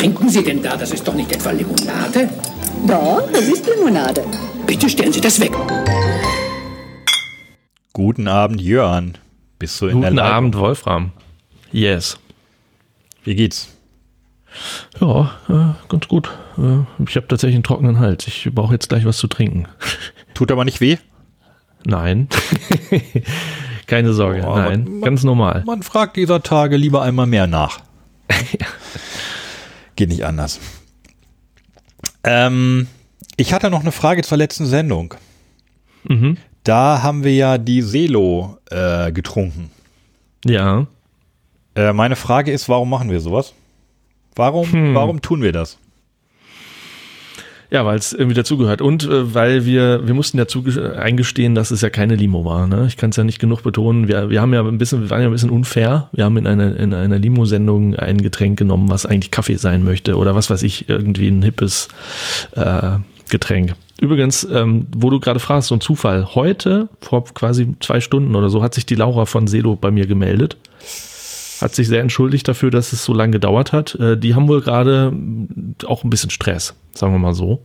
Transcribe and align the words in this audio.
trinken 0.00 0.30
Sie 0.30 0.42
denn 0.42 0.62
da? 0.62 0.78
Das 0.78 0.92
ist 0.92 1.06
doch 1.06 1.12
nicht 1.14 1.30
etwa 1.30 1.50
Limonade? 1.50 2.30
Doch, 2.88 3.30
das 3.32 3.42
ist 3.42 3.66
Limonade. 3.66 4.24
Bitte 4.66 4.88
stellen 4.88 5.12
Sie 5.12 5.20
das 5.20 5.38
weg. 5.40 5.52
Guten 7.92 8.26
Abend, 8.26 8.62
Jörn. 8.62 9.18
Bist 9.58 9.78
du 9.82 9.86
in 9.88 9.92
Guten 9.96 10.02
der 10.02 10.10
Leitung? 10.12 10.32
Abend, 10.36 10.56
Wolfram. 10.56 11.12
Yes. 11.70 12.18
Wie 13.24 13.34
geht's? 13.34 13.76
Ja, 15.00 15.32
äh, 15.50 15.88
ganz 15.90 16.08
gut. 16.08 16.30
Äh, 16.56 16.78
ich 17.06 17.16
habe 17.16 17.28
tatsächlich 17.28 17.56
einen 17.56 17.62
trockenen 17.62 17.98
Hals. 17.98 18.26
Ich 18.26 18.48
brauche 18.54 18.72
jetzt 18.72 18.88
gleich 18.88 19.04
was 19.04 19.18
zu 19.18 19.26
trinken. 19.26 19.66
Tut 20.34 20.50
aber 20.50 20.64
nicht 20.64 20.80
weh? 20.80 20.96
Nein. 21.84 22.28
Keine 23.86 24.14
Sorge. 24.14 24.44
Oh, 24.46 24.56
Nein, 24.56 24.84
man- 24.88 25.00
ganz 25.02 25.24
normal. 25.24 25.62
Man 25.66 25.82
fragt 25.82 26.16
dieser 26.16 26.42
Tage 26.42 26.78
lieber 26.78 27.02
einmal 27.02 27.26
mehr 27.26 27.46
nach. 27.46 27.80
Geht 30.00 30.08
nicht 30.08 30.24
anders. 30.24 30.58
Ähm, 32.24 32.86
ich 33.36 33.52
hatte 33.52 33.68
noch 33.68 33.82
eine 33.82 33.92
Frage 33.92 34.22
zur 34.22 34.38
letzten 34.38 34.64
Sendung. 34.64 35.12
Mhm. 36.04 36.38
Da 36.64 37.02
haben 37.02 37.22
wir 37.22 37.34
ja 37.34 37.58
die 37.58 37.82
Selo 37.82 38.56
äh, 38.70 39.12
getrunken. 39.12 39.70
Ja. 40.46 40.86
Äh, 41.74 41.92
meine 41.92 42.16
Frage 42.16 42.50
ist, 42.50 42.66
warum 42.70 42.88
machen 42.88 43.10
wir 43.10 43.20
sowas? 43.20 43.52
Warum, 44.34 44.72
Hm. 44.72 44.94
warum 44.94 45.20
tun 45.20 45.42
wir 45.42 45.52
das? 45.52 45.76
Ja, 47.72 47.86
weil 47.86 47.98
es 47.98 48.12
irgendwie 48.12 48.34
dazugehört. 48.34 48.82
Und 48.82 49.04
äh, 49.04 49.32
weil 49.32 49.64
wir, 49.64 50.06
wir 50.06 50.14
mussten 50.14 50.38
ja 50.38 50.44
zuge- 50.44 50.96
eingestehen, 50.98 51.54
dass 51.54 51.70
es 51.70 51.82
ja 51.82 51.90
keine 51.90 52.16
Limo 52.16 52.44
war. 52.44 52.66
Ne? 52.66 52.86
Ich 52.88 52.96
kann 52.96 53.10
es 53.10 53.16
ja 53.16 53.22
nicht 53.22 53.38
genug 53.38 53.62
betonen. 53.62 54.08
Wir, 54.08 54.28
wir 54.28 54.40
haben 54.40 54.52
ja 54.52 54.60
ein 54.66 54.78
bisschen, 54.78 55.02
wir 55.02 55.10
waren 55.10 55.20
ja 55.22 55.28
ein 55.28 55.32
bisschen 55.32 55.50
unfair. 55.50 56.08
Wir 56.12 56.24
haben 56.24 56.36
in 56.36 56.48
einer, 56.48 56.76
in 56.76 56.92
einer 56.92 57.18
Limo-Sendung 57.18 57.94
ein 57.94 58.18
Getränk 58.18 58.58
genommen, 58.58 58.88
was 58.90 59.06
eigentlich 59.06 59.30
Kaffee 59.30 59.54
sein 59.54 59.84
möchte 59.84 60.16
oder 60.16 60.34
was 60.34 60.50
weiß 60.50 60.64
ich, 60.64 60.88
irgendwie 60.88 61.28
ein 61.28 61.42
hippes 61.42 61.86
äh, 62.56 62.98
Getränk. 63.28 63.74
Übrigens, 64.00 64.48
ähm, 64.50 64.88
wo 64.96 65.10
du 65.10 65.20
gerade 65.20 65.38
fragst, 65.38 65.68
so 65.68 65.76
ein 65.76 65.80
Zufall. 65.80 66.34
Heute, 66.34 66.88
vor 67.00 67.24
quasi 67.26 67.76
zwei 67.78 68.00
Stunden 68.00 68.34
oder 68.34 68.48
so, 68.48 68.62
hat 68.62 68.74
sich 68.74 68.86
die 68.86 68.96
Laura 68.96 69.26
von 69.26 69.46
Selo 69.46 69.76
bei 69.76 69.92
mir 69.92 70.06
gemeldet. 70.06 70.56
Hat 71.60 71.74
sich 71.74 71.86
sehr 71.86 72.00
entschuldigt 72.00 72.48
dafür, 72.48 72.70
dass 72.70 72.94
es 72.94 73.04
so 73.04 73.12
lange 73.12 73.32
gedauert 73.32 73.72
hat. 73.72 73.94
Äh, 73.96 74.16
die 74.16 74.34
haben 74.34 74.48
wohl 74.48 74.62
gerade 74.62 75.12
auch 75.86 76.02
ein 76.02 76.10
bisschen 76.10 76.30
Stress, 76.30 76.74
sagen 76.94 77.12
wir 77.12 77.18
mal 77.18 77.34
so. 77.34 77.60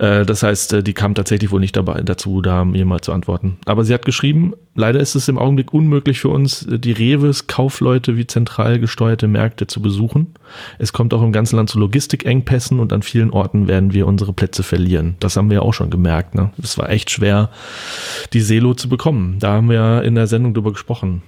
Äh, 0.00 0.24
Das 0.24 0.42
heißt, 0.42 0.72
äh, 0.72 0.82
die 0.82 0.94
kam 0.94 1.14
tatsächlich 1.14 1.50
wohl 1.50 1.60
nicht 1.60 1.76
dabei 1.76 2.00
dazu, 2.00 2.40
da 2.40 2.64
mal 2.64 3.00
zu 3.00 3.12
antworten. 3.12 3.58
Aber 3.66 3.84
sie 3.84 3.94
hat 3.94 4.04
geschrieben, 4.04 4.54
leider 4.74 4.98
ist 4.98 5.14
es 5.14 5.28
im 5.28 5.38
Augenblick 5.38 5.72
unmöglich 5.74 6.20
für 6.20 6.30
uns, 6.30 6.66
die 6.68 6.92
Reves, 6.92 7.46
Kaufleute 7.46 8.16
wie 8.16 8.26
zentral 8.26 8.78
gesteuerte 8.78 9.28
Märkte 9.28 9.66
zu 9.66 9.82
besuchen. 9.82 10.34
Es 10.78 10.92
kommt 10.92 11.12
auch 11.12 11.22
im 11.22 11.32
ganzen 11.32 11.56
Land 11.56 11.70
zu 11.70 11.78
Logistikengpässen 11.78 12.80
und 12.80 12.92
an 12.92 13.02
vielen 13.02 13.30
Orten 13.30 13.68
werden 13.68 13.92
wir 13.92 14.06
unsere 14.06 14.32
Plätze 14.32 14.62
verlieren. 14.62 15.16
Das 15.20 15.36
haben 15.36 15.50
wir 15.50 15.56
ja 15.56 15.62
auch 15.62 15.74
schon 15.74 15.90
gemerkt. 15.90 16.34
Ne? 16.34 16.50
Es 16.62 16.78
war 16.78 16.88
echt 16.88 17.10
schwer, 17.10 17.50
die 18.32 18.40
Selo 18.40 18.74
zu 18.74 18.88
bekommen. 18.88 19.38
Da 19.38 19.52
haben 19.52 19.68
wir 19.68 19.76
ja 19.76 20.00
in 20.00 20.14
der 20.14 20.26
Sendung 20.26 20.54
drüber 20.54 20.72
gesprochen. 20.72 21.22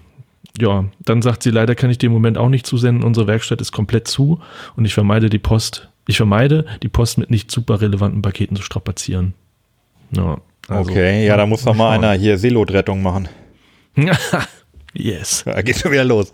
Ja, 0.59 0.85
dann 1.01 1.23
sagt 1.23 1.43
sie, 1.43 1.51
leider 1.51 1.75
kann 1.75 1.91
ich 1.91 1.99
dir 1.99 2.07
im 2.07 2.13
Moment 2.13 2.37
auch 2.39 2.49
nicht 2.49 2.67
zusenden. 2.67 3.05
Unsere 3.05 3.27
Werkstatt 3.27 3.61
ist 3.61 3.73
komplett 3.73 4.09
zu 4.09 4.41
und 4.77 4.85
ich 4.85 4.95
vermeide 4.95 5.31
die 5.31 5.39
Post. 5.39 5.89
Ich 6.07 6.17
vermeide, 6.17 6.67
die 6.83 6.89
Post 6.89 7.19
mit 7.19 7.31
nicht 7.31 7.51
super 7.51 7.81
relevanten 7.81 8.23
Paketen 8.23 8.57
zu 8.57 8.63
strapazieren. 8.63 9.35
Ja, 10.17 10.39
also- 10.69 10.91
okay, 10.91 11.27
ja, 11.27 11.37
da 11.37 11.47
muss 11.47 11.63
doch 11.65 11.75
mal 11.75 11.95
schauen. 11.95 12.05
einer 12.05 12.19
hier 12.21 12.39
Selo-Rettung 12.39 13.03
machen. 13.03 13.29
yes. 14.95 15.45
Ja, 15.47 15.61
geht 15.63 15.79
schon 15.79 15.93
wieder 15.93 16.05
los. 16.05 16.31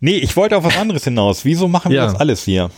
Nee, 0.00 0.16
ich 0.16 0.36
wollte 0.36 0.56
auf 0.56 0.64
was 0.64 0.76
anderes 0.76 1.04
hinaus. 1.04 1.44
Wieso 1.44 1.68
machen 1.68 1.90
wir 1.90 1.98
Ja. 1.98 2.04
das 2.06 2.14
alles 2.16 2.44
hier? 2.44 2.70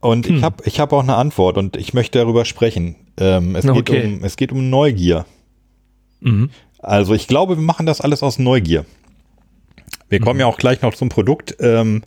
Und 0.00 0.26
ich 0.28 0.42
habe 0.42 0.62
ich 0.66 0.80
hab 0.80 0.92
auch 0.92 1.02
eine 1.02 1.14
Antwort 1.16 1.56
und 1.56 1.76
ich 1.76 1.94
möchte 1.94 2.18
darüber 2.18 2.44
sprechen. 2.44 2.96
Ähm, 3.16 3.56
es, 3.56 3.62
geht 3.64 3.72
Okay. 3.90 4.04
um, 4.04 4.24
es 4.24 4.36
geht 4.36 4.52
um 4.52 4.68
Neugier. 4.68 5.24
Mhm. 6.20 6.50
Also 6.78 7.14
ich 7.14 7.26
glaube, 7.26 7.56
wir 7.56 7.62
machen 7.62 7.86
das 7.86 8.00
alles 8.02 8.22
aus 8.22 8.38
Neugier. 8.38 8.84
Wir 10.10 10.20
kommen 10.20 10.38
ja 10.40 10.46
auch 10.46 10.58
gleich 10.58 10.82
noch 10.82 10.94
zum 10.94 11.08
Produkt, 11.08 11.56
ähm, 11.60 12.02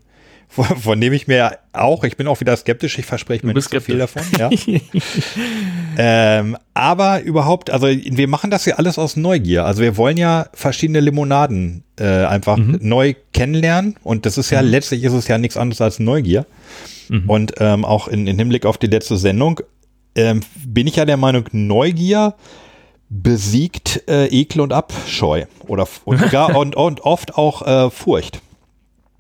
von, 0.48 0.66
von 0.66 1.02
dem 1.02 1.14
ich 1.14 1.28
mir 1.28 1.58
auch, 1.74 2.04
ich 2.04 2.18
bin 2.18 2.28
auch 2.28 2.40
wieder 2.40 2.56
skeptisch, 2.56 2.98
ich 2.98 3.06
verspreche 3.06 3.46
mir 3.46 3.54
nicht 3.54 3.70
so 3.70 3.80
viel 3.80 3.98
davon. 3.98 4.24
Ja. 4.38 4.50
ähm, 5.98 6.58
aber 6.74 7.22
überhaupt, 7.22 7.70
also 7.70 7.88
wir 7.88 8.28
machen 8.28 8.50
das 8.50 8.66
ja 8.66 8.76
alles 8.76 8.98
aus 8.98 9.16
Neugier. 9.16 9.66
Also 9.66 9.82
wir 9.82 9.98
wollen 9.98 10.18
ja 10.18 10.48
verschiedene 10.54 11.00
Limonaden 11.00 11.84
äh, 12.00 12.26
einfach 12.26 12.58
neu 12.58 13.14
kennenlernen 13.34 13.96
und 14.04 14.26
das 14.26 14.38
ist 14.38 14.50
ja, 14.50 14.62
letztlich 14.62 15.04
ist 15.04 15.14
es 15.14 15.28
ja 15.28 15.38
nichts 15.38 15.58
anderes 15.58 15.82
als 15.82 16.00
Neugier. 16.00 16.46
Und 17.28 17.54
ähm, 17.60 17.86
auch 17.86 18.08
in, 18.08 18.28
in 18.28 18.38
Hinblick 18.38 18.66
auf 18.66 18.78
die 18.78 18.88
letzte 18.88 19.18
Sendung 19.18 19.62
ähm, 20.16 20.42
bin 20.66 20.88
ich 20.88 20.98
ja 20.98 21.06
der 21.06 21.18
Meinung, 21.18 21.46
Neugier 21.52 22.36
besiegt 23.10 24.04
äh, 24.10 24.26
Ekel 24.26 24.62
und 24.62 24.74
Abscheu 24.74 25.46
oder 25.68 25.88
und, 26.04 26.20
sogar, 26.24 26.56
und, 26.58 26.76
und 26.76 27.02
oft 27.02 27.36
auch 27.36 27.66
äh, 27.66 27.90
Furcht. 27.90 28.42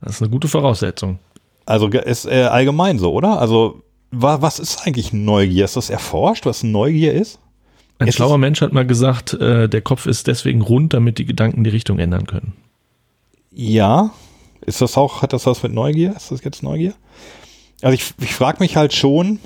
Das 0.01 0.15
ist 0.15 0.21
eine 0.21 0.29
gute 0.29 0.47
Voraussetzung. 0.47 1.19
Also 1.65 1.87
ist 1.87 2.25
äh, 2.25 2.43
allgemein 2.43 2.99
so, 2.99 3.11
oder? 3.13 3.39
Also 3.39 3.83
wa 4.11 4.41
was 4.41 4.59
ist 4.59 4.85
eigentlich 4.85 5.11
Neugier? 5.13 5.65
Ist 5.65 5.75
das 5.75 5.89
erforscht, 5.89 6.45
was 6.45 6.63
Neugier 6.63 7.13
ist? 7.13 7.39
Ein 7.99 8.07
Es 8.07 8.15
schlauer 8.15 8.37
Mensch 8.37 8.61
hat 8.61 8.73
mal 8.73 8.85
gesagt, 8.85 9.33
äh, 9.33 9.67
der 9.67 9.81
Kopf 9.81 10.05
ist 10.05 10.27
deswegen 10.27 10.61
rund, 10.61 10.93
damit 10.93 11.17
die 11.17 11.25
Gedanken 11.25 11.63
die 11.63 11.71
Richtung 11.71 11.99
ändern 11.99 12.27
können. 12.27 12.53
Ja. 13.51 14.11
Ist 14.65 14.81
das 14.81 14.97
auch, 14.97 15.21
hat 15.21 15.33
das 15.33 15.45
was 15.45 15.63
mit 15.63 15.73
Neugier? 15.73 16.13
Ist 16.15 16.31
das 16.31 16.43
jetzt 16.43 16.61
Neugier? 16.61 16.93
Also 17.81 17.93
ich, 17.93 18.13
ich 18.21 18.33
frage 18.33 18.59
mich 18.59 18.75
halt 18.75 18.93
schon, 18.93 19.39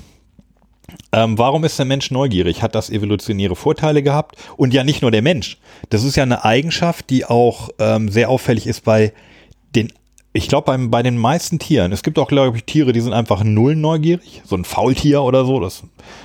ähm, 1.12 1.38
warum 1.38 1.64
ist 1.64 1.78
der 1.78 1.86
Mensch 1.86 2.10
neugierig? 2.10 2.62
Hat 2.62 2.74
das 2.74 2.90
evolutionäre 2.90 3.56
Vorteile 3.56 4.02
gehabt? 4.02 4.36
Und 4.56 4.74
ja, 4.74 4.84
nicht 4.84 5.02
nur 5.02 5.10
der 5.10 5.22
Mensch. 5.22 5.58
Das 5.90 6.04
ist 6.04 6.16
ja 6.16 6.22
eine 6.22 6.44
Eigenschaft, 6.44 7.10
die 7.10 7.24
auch 7.24 7.70
ähm, 7.78 8.10
sehr 8.10 8.28
auffällig 8.28 8.66
ist 8.66 8.84
bei 8.84 9.12
den, 9.74 9.92
ich 10.32 10.48
glaube, 10.48 10.78
bei 10.88 11.02
den 11.02 11.18
meisten 11.18 11.58
Tieren. 11.58 11.92
Es 11.92 12.02
gibt 12.02 12.18
auch, 12.18 12.28
glaube 12.28 12.56
ich, 12.56 12.64
Tiere, 12.64 12.92
die 12.92 13.00
sind 13.00 13.12
einfach 13.12 13.44
null 13.44 13.76
neugierig. 13.76 14.42
So 14.46 14.56
ein 14.56 14.64
Faultier 14.64 15.22
oder 15.22 15.44
so. 15.44 15.60
Das, 15.60 15.82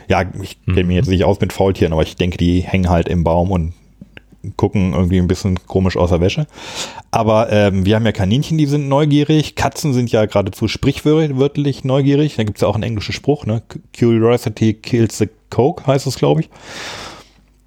ja, 0.07 0.23
ich 0.41 0.63
kenne 0.66 0.85
mich 0.85 0.95
jetzt 0.95 1.09
nicht 1.09 1.25
aus 1.25 1.41
mit 1.41 1.51
Faultieren, 1.51 1.91
aber 1.91 2.03
ich 2.03 2.16
denke, 2.16 2.38
die 2.38 2.62
hängen 2.62 2.90
halt 2.90 3.09
im 3.09 3.23
Baum 3.23 3.51
und 3.51 3.73
gucken 4.56 4.94
irgendwie 4.94 5.17
ein 5.17 5.28
bisschen 5.28 5.59
komisch 5.67 5.97
aus 5.97 6.12
der 6.12 6.22
Wäsche. 6.22 6.47
Aber 7.12 7.51
ähm, 7.51 7.85
wir 7.85 7.96
haben 7.96 8.06
ja 8.06 8.13
Kaninchen, 8.13 8.57
die 8.57 8.66
sind 8.66 8.88
neugierig. 8.88 9.56
Katzen 9.56 9.94
sind 9.94 10.09
ja 10.12 10.25
geradezu 10.25 10.69
sprichwörtlich 10.69 11.84
neugierig. 11.84 12.38
Da 12.38 12.44
gibt 12.44 12.59
es 12.59 12.62
ja 12.62 12.69
auch 12.69 12.75
einen 12.75 12.84
englischen 12.84 13.13
Spruch, 13.13 13.46
ne? 13.46 13.62
Curiosity 13.97 14.73
kills 14.75 15.17
the 15.17 15.28
Coke, 15.50 15.85
heißt 15.85 16.07
es, 16.07 16.16
glaube 16.16 16.41
ich. 16.41 16.50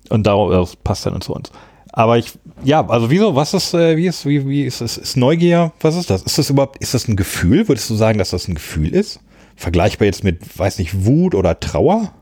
Und 0.08 0.26
das 0.26 0.76
passt 0.76 1.04
dann 1.04 1.20
zu 1.20 1.34
uns. 1.34 1.52
Aber 1.92 2.18
ich, 2.18 2.32
ja, 2.64 2.86
also 2.86 3.10
wieso, 3.10 3.34
was 3.34 3.54
ist, 3.54 3.74
äh, 3.74 3.96
wie 3.96 4.06
ist, 4.06 4.26
wie, 4.26 4.46
wie 4.48 4.64
ist 4.64 4.80
es, 4.80 4.96
ist 4.96 5.16
Neugier, 5.16 5.72
was 5.80 5.96
ist 5.96 6.10
das? 6.10 6.22
Ist 6.22 6.38
das 6.38 6.50
überhaupt, 6.50 6.78
ist 6.78 6.94
das 6.94 7.08
ein 7.08 7.16
Gefühl? 7.16 7.68
Würdest 7.68 7.88
du 7.90 7.94
sagen, 7.94 8.18
dass 8.18 8.30
das 8.30 8.48
ein 8.48 8.54
Gefühl 8.54 8.94
ist? 8.94 9.20
Vergleichbar 9.56 10.06
jetzt 10.06 10.24
mit, 10.24 10.58
weiß 10.58 10.78
nicht, 10.78 11.04
Wut 11.04 11.34
oder 11.34 11.60
Trauer? 11.60 12.12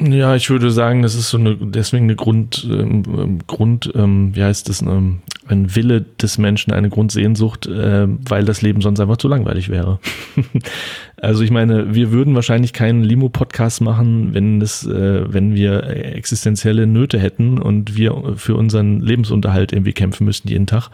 Ja, 0.00 0.34
ich 0.34 0.50
würde 0.50 0.70
sagen, 0.70 1.02
das 1.02 1.14
ist 1.14 1.30
so 1.30 1.38
eine, 1.38 1.56
deswegen 1.56 2.04
eine 2.04 2.16
Grund, 2.16 2.66
ähm, 2.68 3.02
ähm, 3.06 3.38
Grund, 3.46 3.92
ähm, 3.94 4.34
wie 4.34 4.42
heißt 4.42 4.68
das, 4.68 4.82
ähm, 4.82 5.20
ein 5.46 5.76
Wille 5.76 6.02
des 6.02 6.38
Menschen, 6.38 6.72
eine 6.72 6.88
Grundsehnsucht, 6.88 7.66
äh, 7.66 8.08
weil 8.08 8.44
das 8.44 8.62
Leben 8.62 8.80
sonst 8.80 8.98
einfach 9.00 9.18
zu 9.18 9.28
langweilig 9.28 9.68
wäre. 9.68 10.00
also 11.24 11.42
ich 11.42 11.50
meine, 11.50 11.94
wir 11.94 12.12
würden 12.12 12.34
wahrscheinlich 12.34 12.72
keinen 12.72 13.02
Limo-Podcast 13.02 13.80
machen, 13.80 14.34
wenn 14.34 14.60
das, 14.60 14.86
äh, 14.86 15.32
wenn 15.32 15.54
wir 15.54 15.84
existenzielle 15.84 16.86
Nöte 16.86 17.18
hätten 17.18 17.58
und 17.58 17.96
wir 17.96 18.34
für 18.36 18.56
unseren 18.56 19.00
Lebensunterhalt 19.00 19.72
irgendwie 19.72 19.92
kämpfen 19.92 20.24
müssten 20.24 20.48
jeden 20.48 20.66
Tag. 20.66 20.90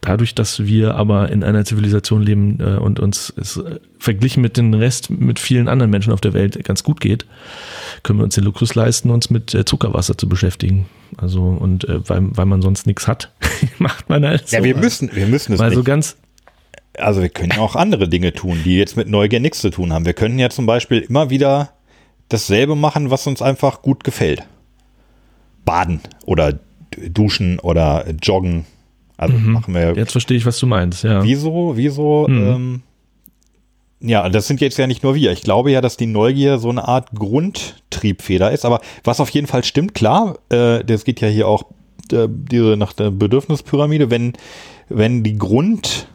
Dadurch, 0.00 0.34
dass 0.34 0.64
wir 0.64 0.94
aber 0.94 1.30
in 1.30 1.44
einer 1.44 1.64
Zivilisation 1.64 2.22
leben 2.22 2.58
äh, 2.60 2.76
und 2.76 3.00
uns 3.00 3.32
es 3.36 3.56
äh, 3.56 3.78
verglichen 3.98 4.42
mit 4.42 4.56
dem 4.56 4.74
Rest, 4.74 5.10
mit 5.10 5.38
vielen 5.38 5.68
anderen 5.68 5.90
Menschen 5.90 6.12
auf 6.12 6.20
der 6.20 6.32
Welt 6.32 6.62
ganz 6.64 6.82
gut 6.82 7.00
geht, 7.00 7.26
können 8.02 8.18
wir 8.18 8.24
uns 8.24 8.34
den 8.34 8.44
Luxus 8.44 8.74
leisten, 8.74 9.10
uns 9.10 9.30
mit 9.30 9.54
äh, 9.54 9.64
Zuckerwasser 9.64 10.16
zu 10.16 10.28
beschäftigen. 10.28 10.86
Also 11.16 11.42
und 11.42 11.88
äh, 11.88 12.08
weil, 12.08 12.22
weil 12.36 12.46
man 12.46 12.62
sonst 12.62 12.86
nichts 12.86 13.06
hat, 13.06 13.32
macht 13.78 14.08
man 14.08 14.24
halt 14.24 14.48
so. 14.48 14.56
Ja, 14.56 14.64
wir 14.64 14.76
müssen, 14.76 15.10
wir 15.14 15.26
müssen 15.26 15.54
es 15.54 15.58
Weil 15.58 15.70
nicht. 15.70 15.76
so 15.76 15.84
ganz, 15.84 16.16
Also 16.98 17.22
wir 17.22 17.28
können 17.28 17.52
ja 17.56 17.62
auch 17.62 17.74
andere 17.74 18.08
Dinge 18.08 18.32
tun, 18.32 18.60
die 18.64 18.76
jetzt 18.76 18.96
mit 18.96 19.08
Neugier 19.08 19.40
nichts 19.40 19.60
zu 19.60 19.70
tun 19.70 19.92
haben. 19.92 20.04
Wir 20.04 20.12
können 20.12 20.38
ja 20.38 20.50
zum 20.50 20.66
Beispiel 20.66 20.98
immer 20.98 21.30
wieder 21.30 21.70
dasselbe 22.28 22.76
machen, 22.76 23.10
was 23.10 23.26
uns 23.26 23.40
einfach 23.40 23.82
gut 23.82 24.04
gefällt. 24.04 24.46
Baden 25.64 26.00
oder 26.26 26.58
duschen 27.08 27.58
oder 27.60 28.04
joggen. 28.22 28.66
Also 29.16 29.36
machen 29.38 29.74
wir. 29.74 29.94
jetzt 29.94 30.12
verstehe 30.12 30.36
ich, 30.36 30.46
was 30.46 30.58
du 30.58 30.66
meinst, 30.66 31.04
ja. 31.04 31.22
Wieso, 31.22 31.76
wieso, 31.76 32.26
ähm, 32.28 32.82
ja, 34.02 34.28
das 34.28 34.48
sind 34.48 34.60
jetzt 34.60 34.78
ja 34.78 34.88
nicht 34.88 35.04
nur 35.04 35.14
wir. 35.14 35.30
Ich 35.30 35.42
glaube 35.42 35.70
ja, 35.70 35.80
dass 35.80 35.96
die 35.96 36.06
Neugier 36.06 36.58
so 36.58 36.70
eine 36.70 36.88
Art 36.88 37.12
Grundtriebfeder 37.14 38.50
ist. 38.50 38.64
Aber 38.64 38.80
was 39.04 39.20
auf 39.20 39.30
jeden 39.30 39.46
Fall 39.46 39.62
stimmt, 39.62 39.94
klar, 39.94 40.38
äh, 40.48 40.82
das 40.84 41.04
geht 41.04 41.20
ja 41.20 41.28
hier 41.28 41.46
auch 41.46 41.66
äh, 42.12 42.26
diese 42.28 42.76
nach 42.76 42.92
der 42.92 43.12
Bedürfnispyramide, 43.12 44.10
wenn, 44.10 44.32
wenn 44.88 45.22
die 45.22 45.38
Grund 45.38 46.08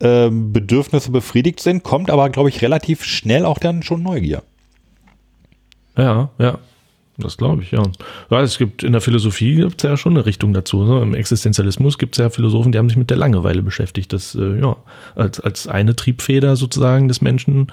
äh, 0.00 0.30
Bedürfnisse 0.30 1.10
befriedigt 1.10 1.60
sind, 1.60 1.82
kommt 1.82 2.10
aber, 2.10 2.30
glaube 2.30 2.48
ich, 2.48 2.62
relativ 2.62 3.04
schnell 3.04 3.44
auch 3.44 3.58
dann 3.58 3.82
schon 3.82 4.02
Neugier. 4.02 4.42
Ja, 5.96 6.30
ja. 6.38 6.58
Das 7.20 7.36
glaube 7.36 7.64
ich, 7.64 7.72
ja. 7.72 7.82
ja. 8.30 8.40
Es 8.42 8.58
gibt 8.58 8.84
in 8.84 8.92
der 8.92 9.00
Philosophie 9.00 9.56
gibt 9.56 9.82
es 9.82 9.90
ja 9.90 9.96
schon 9.96 10.16
eine 10.16 10.24
Richtung 10.24 10.52
dazu. 10.54 10.84
Ne? 10.84 11.02
Im 11.02 11.14
Existenzialismus 11.14 11.98
gibt 11.98 12.14
es 12.14 12.22
ja 12.22 12.30
Philosophen, 12.30 12.70
die 12.70 12.78
haben 12.78 12.88
sich 12.88 12.96
mit 12.96 13.10
der 13.10 13.16
Langeweile 13.16 13.62
beschäftigt. 13.62 14.12
Das, 14.12 14.36
äh, 14.36 14.60
ja, 14.60 14.76
als, 15.16 15.40
als 15.40 15.66
eine 15.66 15.96
Triebfeder 15.96 16.54
sozusagen 16.54 17.08
des 17.08 17.20
Menschen. 17.20 17.72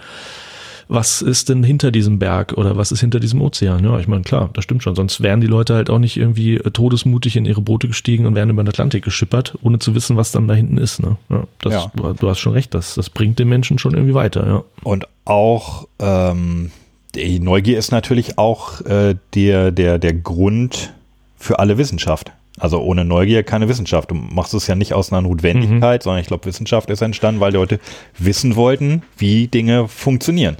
Was 0.87 1.21
ist 1.21 1.49
denn 1.49 1.63
hinter 1.63 1.91
diesem 1.91 2.19
Berg 2.19 2.53
oder 2.53 2.77
was 2.77 2.91
ist 2.91 2.99
hinter 2.99 3.19
diesem 3.19 3.41
Ozean? 3.41 3.83
Ja, 3.83 3.99
ich 3.99 4.07
meine, 4.07 4.23
klar, 4.23 4.49
das 4.53 4.63
stimmt 4.63 4.83
schon. 4.83 4.95
Sonst 4.95 5.21
wären 5.21 5.41
die 5.41 5.47
Leute 5.47 5.75
halt 5.75 5.89
auch 5.89 5.99
nicht 5.99 6.17
irgendwie 6.17 6.55
äh, 6.55 6.71
todesmutig 6.71 7.35
in 7.35 7.45
ihre 7.45 7.61
Boote 7.61 7.87
gestiegen 7.87 8.25
und 8.25 8.35
wären 8.35 8.49
über 8.49 8.63
den 8.63 8.69
Atlantik 8.69 9.03
geschippert, 9.03 9.55
ohne 9.61 9.79
zu 9.79 9.95
wissen, 9.95 10.17
was 10.17 10.31
dann 10.31 10.47
da 10.47 10.53
hinten 10.53 10.77
ist. 10.77 11.01
Ne? 11.01 11.17
Ja, 11.29 11.43
das, 11.61 11.73
ja. 11.73 11.91
Du, 11.95 12.13
du, 12.13 12.29
hast 12.29 12.39
schon 12.39 12.53
recht, 12.53 12.73
das, 12.73 12.95
das 12.95 13.09
bringt 13.09 13.39
den 13.39 13.49
Menschen 13.49 13.79
schon 13.79 13.93
irgendwie 13.93 14.13
weiter. 14.13 14.45
Ja. 14.45 14.63
Und 14.83 15.07
auch 15.25 15.87
ähm 15.99 16.71
die 17.15 17.39
Neugier 17.39 17.77
ist 17.77 17.91
natürlich 17.91 18.37
auch 18.37 18.81
äh, 18.81 19.15
der, 19.33 19.71
der, 19.71 19.99
der 19.99 20.13
Grund 20.13 20.93
für 21.37 21.59
alle 21.59 21.77
Wissenschaft. 21.77 22.31
Also 22.57 22.81
ohne 22.81 23.03
Neugier 23.03 23.43
keine 23.43 23.67
Wissenschaft. 23.67 24.11
Du 24.11 24.15
machst 24.15 24.53
es 24.53 24.67
ja 24.67 24.75
nicht 24.75 24.93
aus 24.93 25.11
einer 25.11 25.21
Notwendigkeit, 25.21 26.01
mhm. 26.01 26.03
sondern 26.03 26.21
ich 26.21 26.27
glaube, 26.27 26.45
Wissenschaft 26.45 26.89
ist 26.89 27.01
entstanden, 27.01 27.41
weil 27.41 27.51
die 27.51 27.57
Leute 27.57 27.79
wissen 28.17 28.55
wollten, 28.55 29.03
wie 29.17 29.47
Dinge 29.47 29.87
funktionieren. 29.87 30.55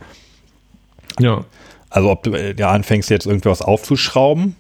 Ja. 1.19 1.45
Also 1.89 2.09
ob 2.09 2.23
du 2.23 2.33
äh, 2.33 2.53
ja, 2.57 2.69
anfängst 2.71 3.09
jetzt 3.09 3.25
irgendwas 3.25 3.61
aufzuschrauben 3.61 4.57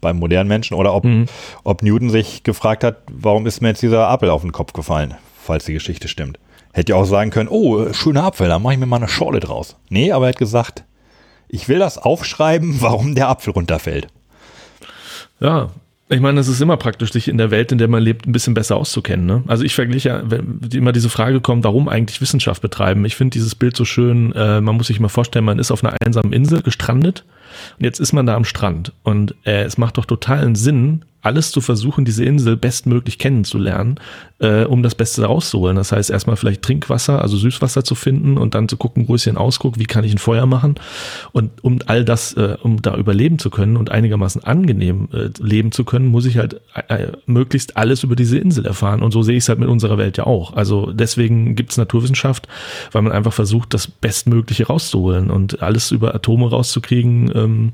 beim 0.00 0.18
modernen 0.18 0.48
Menschen 0.48 0.74
oder 0.74 0.94
ob, 0.94 1.04
mhm. 1.04 1.26
ob 1.62 1.82
Newton 1.82 2.08
sich 2.08 2.42
gefragt 2.42 2.84
hat, 2.84 3.02
warum 3.10 3.46
ist 3.46 3.60
mir 3.60 3.68
jetzt 3.68 3.82
dieser 3.82 4.08
Apfel 4.08 4.30
auf 4.30 4.40
den 4.40 4.52
Kopf 4.52 4.72
gefallen, 4.72 5.14
falls 5.42 5.66
die 5.66 5.74
Geschichte 5.74 6.08
stimmt. 6.08 6.38
Hätte 6.72 6.92
ja 6.92 6.98
auch 6.98 7.04
sagen 7.04 7.30
können, 7.30 7.50
oh, 7.50 7.92
schöner 7.92 8.24
Apfel, 8.24 8.48
da 8.48 8.58
mache 8.58 8.72
ich 8.72 8.80
mir 8.80 8.86
mal 8.86 8.96
eine 8.96 9.08
Schorle 9.08 9.40
draus. 9.40 9.76
Nee, 9.90 10.10
aber 10.12 10.26
er 10.26 10.28
hat 10.30 10.38
gesagt, 10.38 10.84
ich 11.48 11.68
will 11.68 11.78
das 11.78 11.98
aufschreiben, 11.98 12.76
warum 12.80 13.14
der 13.14 13.28
Apfel 13.28 13.52
runterfällt. 13.52 14.08
Ja, 15.38 15.70
ich 16.12 16.20
meine, 16.20 16.40
es 16.40 16.48
ist 16.48 16.60
immer 16.60 16.76
praktisch, 16.76 17.12
sich 17.12 17.28
in 17.28 17.38
der 17.38 17.50
Welt, 17.50 17.72
in 17.72 17.78
der 17.78 17.88
man 17.88 18.02
lebt, 18.02 18.26
ein 18.26 18.32
bisschen 18.32 18.54
besser 18.54 18.76
auszukennen. 18.76 19.26
Ne? 19.26 19.42
Also 19.46 19.64
ich 19.64 19.74
vergleiche, 19.74 20.22
wenn 20.26 20.60
immer 20.72 20.92
diese 20.92 21.08
Frage 21.08 21.40
kommt, 21.40 21.64
warum 21.64 21.88
eigentlich 21.88 22.20
Wissenschaft 22.20 22.62
betreiben. 22.62 23.04
Ich 23.04 23.16
finde 23.16 23.32
dieses 23.32 23.54
Bild 23.54 23.76
so 23.76 23.84
schön. 23.84 24.32
Äh, 24.32 24.60
man 24.60 24.76
muss 24.76 24.88
sich 24.88 25.00
mal 25.00 25.08
vorstellen, 25.08 25.44
man 25.44 25.58
ist 25.58 25.70
auf 25.70 25.82
einer 25.82 25.96
einsamen 26.04 26.32
Insel 26.32 26.62
gestrandet 26.62 27.24
und 27.78 27.84
jetzt 27.84 28.00
ist 28.00 28.12
man 28.12 28.26
da 28.26 28.34
am 28.34 28.44
Strand 28.44 28.92
und 29.02 29.34
äh, 29.44 29.62
es 29.62 29.78
macht 29.78 29.98
doch 29.98 30.04
totalen 30.04 30.54
Sinn, 30.54 31.04
alles 31.22 31.52
zu 31.52 31.60
versuchen, 31.60 32.04
diese 32.04 32.24
Insel 32.24 32.56
bestmöglich 32.56 33.18
kennenzulernen, 33.18 33.98
äh, 34.40 34.64
um 34.64 34.82
das 34.82 34.96
Beste 34.96 35.24
rauszuholen. 35.24 35.76
Das 35.76 35.92
heißt, 35.92 36.10
erstmal 36.10 36.36
vielleicht 36.36 36.62
Trinkwasser, 36.62 37.22
also 37.22 37.36
Süßwasser 37.36 37.84
zu 37.84 37.94
finden 37.94 38.36
und 38.36 38.54
dann 38.54 38.68
zu 38.68 38.76
gucken, 38.76 39.08
wo 39.08 39.14
ist 39.14 39.24
hier 39.24 39.32
ein 39.32 39.38
Ausguck, 39.38 39.78
wie 39.78 39.84
kann 39.84 40.04
ich 40.04 40.12
ein 40.12 40.18
Feuer 40.18 40.46
machen. 40.46 40.74
Und 41.30 41.62
um 41.62 41.78
all 41.86 42.04
das, 42.04 42.32
äh, 42.34 42.56
um 42.62 42.82
da 42.82 42.96
überleben 42.96 43.38
zu 43.38 43.50
können 43.50 43.76
und 43.76 43.90
einigermaßen 43.90 44.42
angenehm 44.42 45.08
äh, 45.12 45.30
leben 45.40 45.70
zu 45.70 45.84
können, 45.84 46.06
muss 46.06 46.26
ich 46.26 46.38
halt 46.38 46.60
äh, 46.88 47.08
möglichst 47.26 47.76
alles 47.76 48.02
über 48.02 48.16
diese 48.16 48.38
Insel 48.38 48.66
erfahren. 48.66 49.02
Und 49.02 49.12
so 49.12 49.22
sehe 49.22 49.36
ich 49.36 49.44
es 49.44 49.48
halt 49.48 49.60
mit 49.60 49.68
unserer 49.68 49.98
Welt 49.98 50.18
ja 50.18 50.26
auch. 50.26 50.54
Also 50.54 50.92
deswegen 50.92 51.54
gibt 51.54 51.70
es 51.70 51.76
Naturwissenschaft, 51.76 52.48
weil 52.90 53.02
man 53.02 53.12
einfach 53.12 53.32
versucht, 53.32 53.74
das 53.74 53.86
Bestmögliche 53.86 54.66
rauszuholen 54.66 55.30
und 55.30 55.62
alles 55.62 55.92
über 55.92 56.14
Atome 56.14 56.50
rauszukriegen, 56.50 57.30
ähm, 57.34 57.72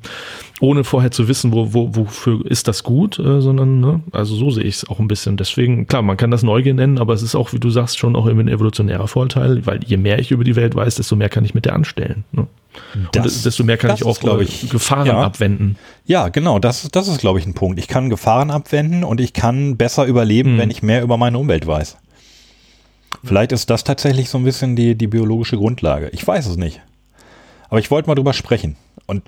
ohne 0.61 0.85
vorher 0.85 1.11
zu 1.11 1.29
wissen, 1.29 1.53
wo, 1.53 1.73
wo, 1.73 1.95
wofür 1.95 2.45
ist 2.45 2.69
das 2.69 2.83
gut, 2.83 3.19
äh, 3.19 3.38
sondern, 3.41 3.81
ne, 3.81 4.01
also 4.13 4.35
so 4.35 4.51
sehe 4.51 4.65
ich 4.65 4.77
es 4.77 4.89
auch 4.89 4.99
ein 4.99 5.09
bisschen. 5.09 5.37
Deswegen, 5.37 5.87
klar, 5.87 6.03
man 6.03 6.17
kann 6.17 6.31
das 6.31 6.43
Neugier 6.43 6.75
nennen, 6.75 6.99
aber 6.99 7.15
es 7.15 7.23
ist 7.23 7.35
auch, 7.35 7.53
wie 7.53 7.59
du 7.59 7.71
sagst, 7.71 7.99
schon 7.99 8.17
auch 8.17 8.27
immer 8.27 8.41
ein 8.41 8.49
evolutionärer 8.49 9.09
Vorteil, 9.09 9.67
weil 9.67 9.81
je 9.85 9.97
mehr 9.97 10.19
ich 10.19 10.31
über 10.31 10.45
die 10.45 10.57
Welt 10.57 10.75
weiß, 10.75 10.97
desto 10.97 11.17
mehr 11.17 11.29
kann 11.29 11.45
ich 11.45 11.55
mit 11.55 11.65
der 11.65 11.75
anstellen. 11.75 12.25
Ne? 12.33 12.47
Das, 13.13 13.37
Und 13.37 13.45
desto 13.45 13.65
mehr 13.65 13.77
kann 13.77 13.95
ich 13.95 14.05
auch, 14.05 14.21
glaube 14.21 14.45
ich, 14.45 14.69
Gefahren 14.71 15.07
ja. 15.07 15.23
abwenden. 15.23 15.77
Ja, 16.07 16.29
genau, 16.29 16.59
das, 16.59 16.89
das 16.91 17.09
ist, 17.09 17.19
glaube 17.19 17.39
ich, 17.39 17.47
ein 17.47 17.55
Punkt. 17.55 17.79
Ich 17.79 17.89
kann 17.89 18.09
Gefahren 18.11 18.51
abwenden 18.51 19.05
und 19.05 19.21
ich 19.21 19.33
kann 19.33 19.77
besser 19.77 20.05
überleben, 20.05 20.55
mhm. 20.55 20.59
wenn 20.59 20.71
ich 20.71 20.83
mehr 20.83 21.03
über 21.03 21.17
meine 21.17 21.39
Umwelt 21.39 21.67
weiß. 21.67 21.97
Vielleicht 23.25 23.53
ist 23.53 23.69
das 23.71 23.85
tatsächlich 23.85 24.31
so 24.31 24.39
ein 24.39 24.45
bisschen 24.45 24.77
die, 24.77 24.95
die 24.95 25.07
biologische 25.07 25.57
Grundlage. 25.57 26.09
Ich 26.11 26.27
weiß 26.27 26.47
es 26.47 26.57
nicht. 26.57 26.81
Aber 27.69 27.81
ich 27.81 27.91
wollte 27.91 28.09
mal 28.09 28.15
drüber 28.15 28.33
sprechen. 28.33 28.77
Und 29.07 29.23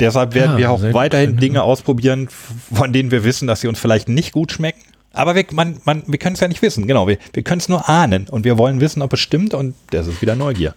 Deshalb 0.00 0.34
werden 0.34 0.52
ja, 0.52 0.58
wir 0.58 0.70
auch 0.70 0.82
weiterhin 0.94 1.36
Dinge 1.36 1.62
ausprobieren, 1.62 2.28
von 2.72 2.92
denen 2.92 3.10
wir 3.10 3.24
wissen, 3.24 3.46
dass 3.46 3.60
sie 3.60 3.68
uns 3.68 3.78
vielleicht 3.78 4.08
nicht 4.08 4.32
gut 4.32 4.52
schmecken. 4.52 4.82
Aber 5.12 5.34
wir, 5.34 5.44
man, 5.52 5.80
man, 5.84 6.02
wir 6.06 6.18
können 6.18 6.34
es 6.34 6.40
ja 6.40 6.48
nicht 6.48 6.62
wissen, 6.62 6.86
genau. 6.86 7.06
Wir, 7.06 7.18
wir 7.32 7.42
können 7.42 7.60
es 7.60 7.68
nur 7.68 7.88
ahnen 7.88 8.28
und 8.28 8.44
wir 8.44 8.56
wollen 8.56 8.80
wissen, 8.80 9.02
ob 9.02 9.12
es 9.12 9.20
stimmt 9.20 9.54
und 9.54 9.74
das 9.90 10.06
ist 10.06 10.22
wieder 10.22 10.34
Neugier. 10.34 10.74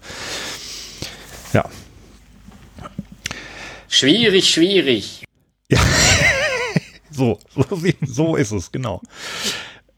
Ja. 1.53 1.65
Schwierig, 3.87 4.49
schwierig. 4.49 5.23
Ja. 5.69 5.79
so, 7.11 7.39
so, 7.55 7.65
so 8.05 8.35
ist 8.35 8.51
es, 8.51 8.71
genau. 8.71 9.01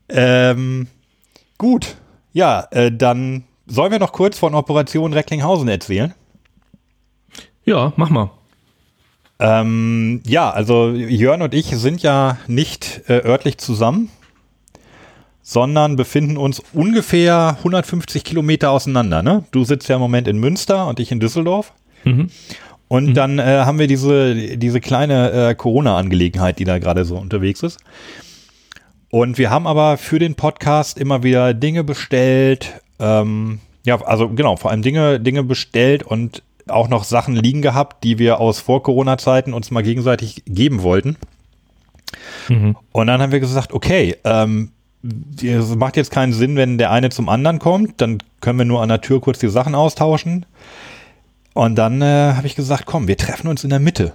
Ähm, 0.10 0.88
gut. 1.58 1.96
Ja, 2.32 2.68
äh, 2.72 2.92
dann 2.92 3.44
sollen 3.66 3.92
wir 3.92 4.00
noch 4.00 4.12
kurz 4.12 4.38
von 4.38 4.54
Operation 4.54 5.14
Recklinghausen 5.14 5.68
erzählen? 5.68 6.14
Ja, 7.66 7.92
mach 7.98 8.10
mal. 8.10 8.30
Ähm, 9.40 10.22
ja, 10.26 10.50
also 10.50 10.90
Jörn 10.90 11.42
und 11.42 11.54
ich 11.54 11.68
sind 11.68 12.02
ja 12.02 12.38
nicht 12.48 13.04
äh, 13.08 13.22
örtlich 13.24 13.58
zusammen, 13.58 14.10
sondern 15.44 15.96
befinden 15.96 16.38
uns 16.38 16.62
ungefähr 16.74 17.56
150 17.60 18.24
Kilometer 18.24 18.72
auseinander. 18.72 19.22
Ne? 19.22 19.44
Du 19.52 19.64
sitzt 19.64 19.88
ja 19.90 19.96
im 19.96 20.02
Moment 20.02 20.28
in 20.28 20.38
Münster 20.38 20.88
und 20.88 21.00
ich 21.00 21.12
in 21.12 21.20
Düsseldorf. 21.20 21.74
Mhm. 22.04 22.30
Und 22.88 23.10
mhm. 23.10 23.14
dann 23.14 23.40
äh, 23.40 23.44
haben 23.44 23.80
wir 23.80 23.88
diese, 23.88 24.58
diese 24.58 24.80
kleine 24.82 25.32
äh, 25.32 25.56
Corona-Angelegenheit, 25.56 26.58
die 26.60 26.64
da 26.64 26.80
gerade 26.80 27.06
so 27.06 27.18
unterwegs 27.18 27.62
ist. 27.64 27.80
Und 29.10 29.38
wir 29.38 29.50
haben 29.50 29.68
aber 29.68 29.98
für 29.98 30.20
den 30.20 30.36
Podcast 30.36 30.98
immer 30.98 31.24
wieder 31.24 31.54
Dinge 31.54 31.84
bestellt. 31.84 32.82
Ähm, 33.00 33.60
ja, 33.86 34.02
also 34.02 34.30
genau, 34.30 34.58
vor 34.58 34.72
allem 34.72 34.82
Dinge, 34.82 35.20
Dinge 35.20 35.44
bestellt 35.44 36.04
und 36.04 36.44
auch 36.70 36.88
noch 36.88 37.04
Sachen 37.04 37.36
liegen 37.36 37.62
gehabt, 37.62 38.04
die 38.04 38.20
wir 38.20 38.40
aus 38.40 38.60
Vor-Corona-Zeiten 38.60 39.54
uns 39.54 39.72
mal 39.72 39.84
gegenseitig 39.84 40.44
geben 40.46 40.84
wollten. 40.84 41.18
Mhm. 42.50 42.76
Und 42.92 43.08
dann 43.08 43.22
haben 43.22 43.32
wir 43.32 43.40
gesagt, 43.40 43.74
okay, 43.74 44.16
ähm, 44.24 44.72
es 45.42 45.76
macht 45.76 45.98
jetzt 45.98 46.12
keinen 46.12 46.34
Sinn, 46.34 46.56
wenn 46.56 46.78
der 46.78 46.92
eine 46.92 47.10
zum 47.10 47.30
anderen 47.30 47.60
kommt, 47.60 48.02
dann 48.02 48.20
können 48.42 48.60
wir 48.60 48.66
nur 48.66 48.82
an 48.82 48.90
der 48.90 49.02
Tür 49.02 49.22
kurz 49.22 49.40
die 49.40 49.50
Sachen 49.50 49.76
austauschen. 49.76 50.46
Und 51.54 51.76
dann 51.76 52.02
äh, 52.02 52.34
habe 52.36 52.48
ich 52.48 52.56
gesagt, 52.56 52.86
komm, 52.86 53.08
wir 53.08 53.18
treffen 53.18 53.48
uns 53.48 53.64
in 53.64 53.70
der 53.70 53.80
Mitte. 53.80 54.14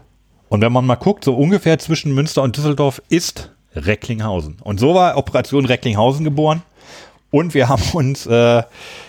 Und 0.48 0.60
wenn 0.60 0.72
man 0.72 0.84
mal 0.84 0.96
guckt, 0.96 1.24
so 1.24 1.34
ungefähr 1.34 1.78
zwischen 1.78 2.14
Münster 2.14 2.42
und 2.42 2.56
Düsseldorf 2.56 3.02
ist 3.08 3.50
Recklinghausen. 3.74 4.58
Und 4.62 4.78
so 4.78 4.94
war 4.94 5.16
Operation 5.16 5.64
Recklinghausen 5.64 6.24
geboren. 6.24 6.62
Und 7.32 7.54
wir 7.54 7.70
haben 7.70 7.82
uns 7.94 8.26
äh, 8.26 8.62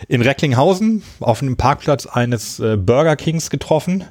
in 0.07 0.21
Recklinghausen 0.21 1.03
auf 1.19 1.41
einem 1.41 1.57
Parkplatz 1.57 2.05
eines 2.07 2.57
äh, 2.59 2.77
Burger 2.77 3.17
Kings 3.17 3.49
getroffen. 3.49 4.05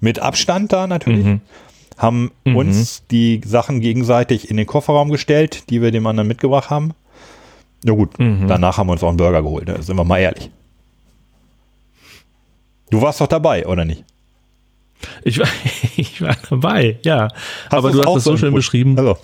Mit 0.00 0.20
Abstand 0.20 0.72
da 0.72 0.86
natürlich. 0.86 1.26
Mhm. 1.26 1.40
Haben 1.96 2.30
mhm. 2.44 2.56
uns 2.56 3.02
die 3.10 3.40
Sachen 3.44 3.80
gegenseitig 3.80 4.48
in 4.48 4.56
den 4.56 4.66
Kofferraum 4.66 5.10
gestellt, 5.10 5.68
die 5.70 5.82
wir 5.82 5.90
dem 5.90 6.06
anderen 6.06 6.28
mitgebracht 6.28 6.70
haben. 6.70 6.94
Na 7.82 7.92
gut, 7.94 8.16
mhm. 8.20 8.46
danach 8.46 8.78
haben 8.78 8.86
wir 8.86 8.92
uns 8.92 9.02
auch 9.02 9.08
einen 9.08 9.16
Burger 9.16 9.42
geholt, 9.42 9.66
ne? 9.66 9.82
sind 9.82 9.96
wir 9.96 10.04
mal 10.04 10.18
ehrlich. 10.18 10.50
Du 12.90 13.02
warst 13.02 13.20
doch 13.20 13.26
dabei, 13.26 13.66
oder 13.66 13.84
nicht? 13.84 14.04
Ich 15.24 15.40
war, 15.40 15.48
ich 15.96 16.22
war 16.22 16.36
dabei, 16.48 17.00
ja. 17.02 17.28
Hast 17.64 17.72
Aber 17.72 17.90
du 17.90 18.04
hast 18.04 18.14
das 18.14 18.24
so 18.24 18.36
schön 18.36 18.54
beschrieben. 18.54 18.96
Also. 18.96 19.18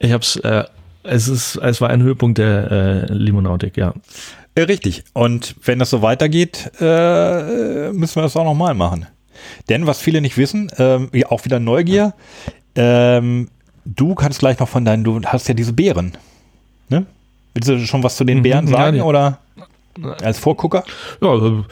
Ich 0.00 0.10
habe 0.10 0.22
es 0.22 0.36
äh, 0.36 0.64
es, 1.08 1.28
ist, 1.28 1.56
es 1.56 1.80
war 1.80 1.90
ein 1.90 2.02
Höhepunkt 2.02 2.38
der 2.38 2.70
äh, 2.70 3.12
Limonautik, 3.12 3.76
ja. 3.76 3.94
Äh, 4.54 4.62
richtig. 4.62 5.04
Und 5.12 5.54
wenn 5.64 5.78
das 5.78 5.90
so 5.90 6.02
weitergeht, 6.02 6.70
äh, 6.80 7.92
müssen 7.92 8.16
wir 8.16 8.22
das 8.22 8.36
auch 8.36 8.44
nochmal 8.44 8.74
machen. 8.74 9.06
Denn 9.68 9.86
was 9.86 10.00
viele 10.00 10.20
nicht 10.20 10.38
wissen, 10.38 10.70
ähm, 10.78 11.10
auch 11.28 11.44
wieder 11.44 11.60
Neugier, 11.60 12.14
ähm, 12.74 13.48
du 13.84 14.14
kannst 14.14 14.38
gleich 14.40 14.58
noch 14.58 14.68
von 14.68 14.84
deinen, 14.84 15.04
du 15.04 15.20
hast 15.22 15.48
ja 15.48 15.54
diese 15.54 15.72
Beeren. 15.72 16.12
Ne? 16.88 17.06
Willst 17.54 17.68
du 17.68 17.78
schon 17.86 18.02
was 18.02 18.16
zu 18.16 18.24
den 18.24 18.38
mhm, 18.38 18.42
Beeren 18.42 18.66
sagen? 18.66 18.96
Ja, 18.96 19.04
oder? 19.04 19.38
Als 20.22 20.38
Vorgucker? 20.38 20.84
Ja, 21.20 21.34
äh, 21.34 21.62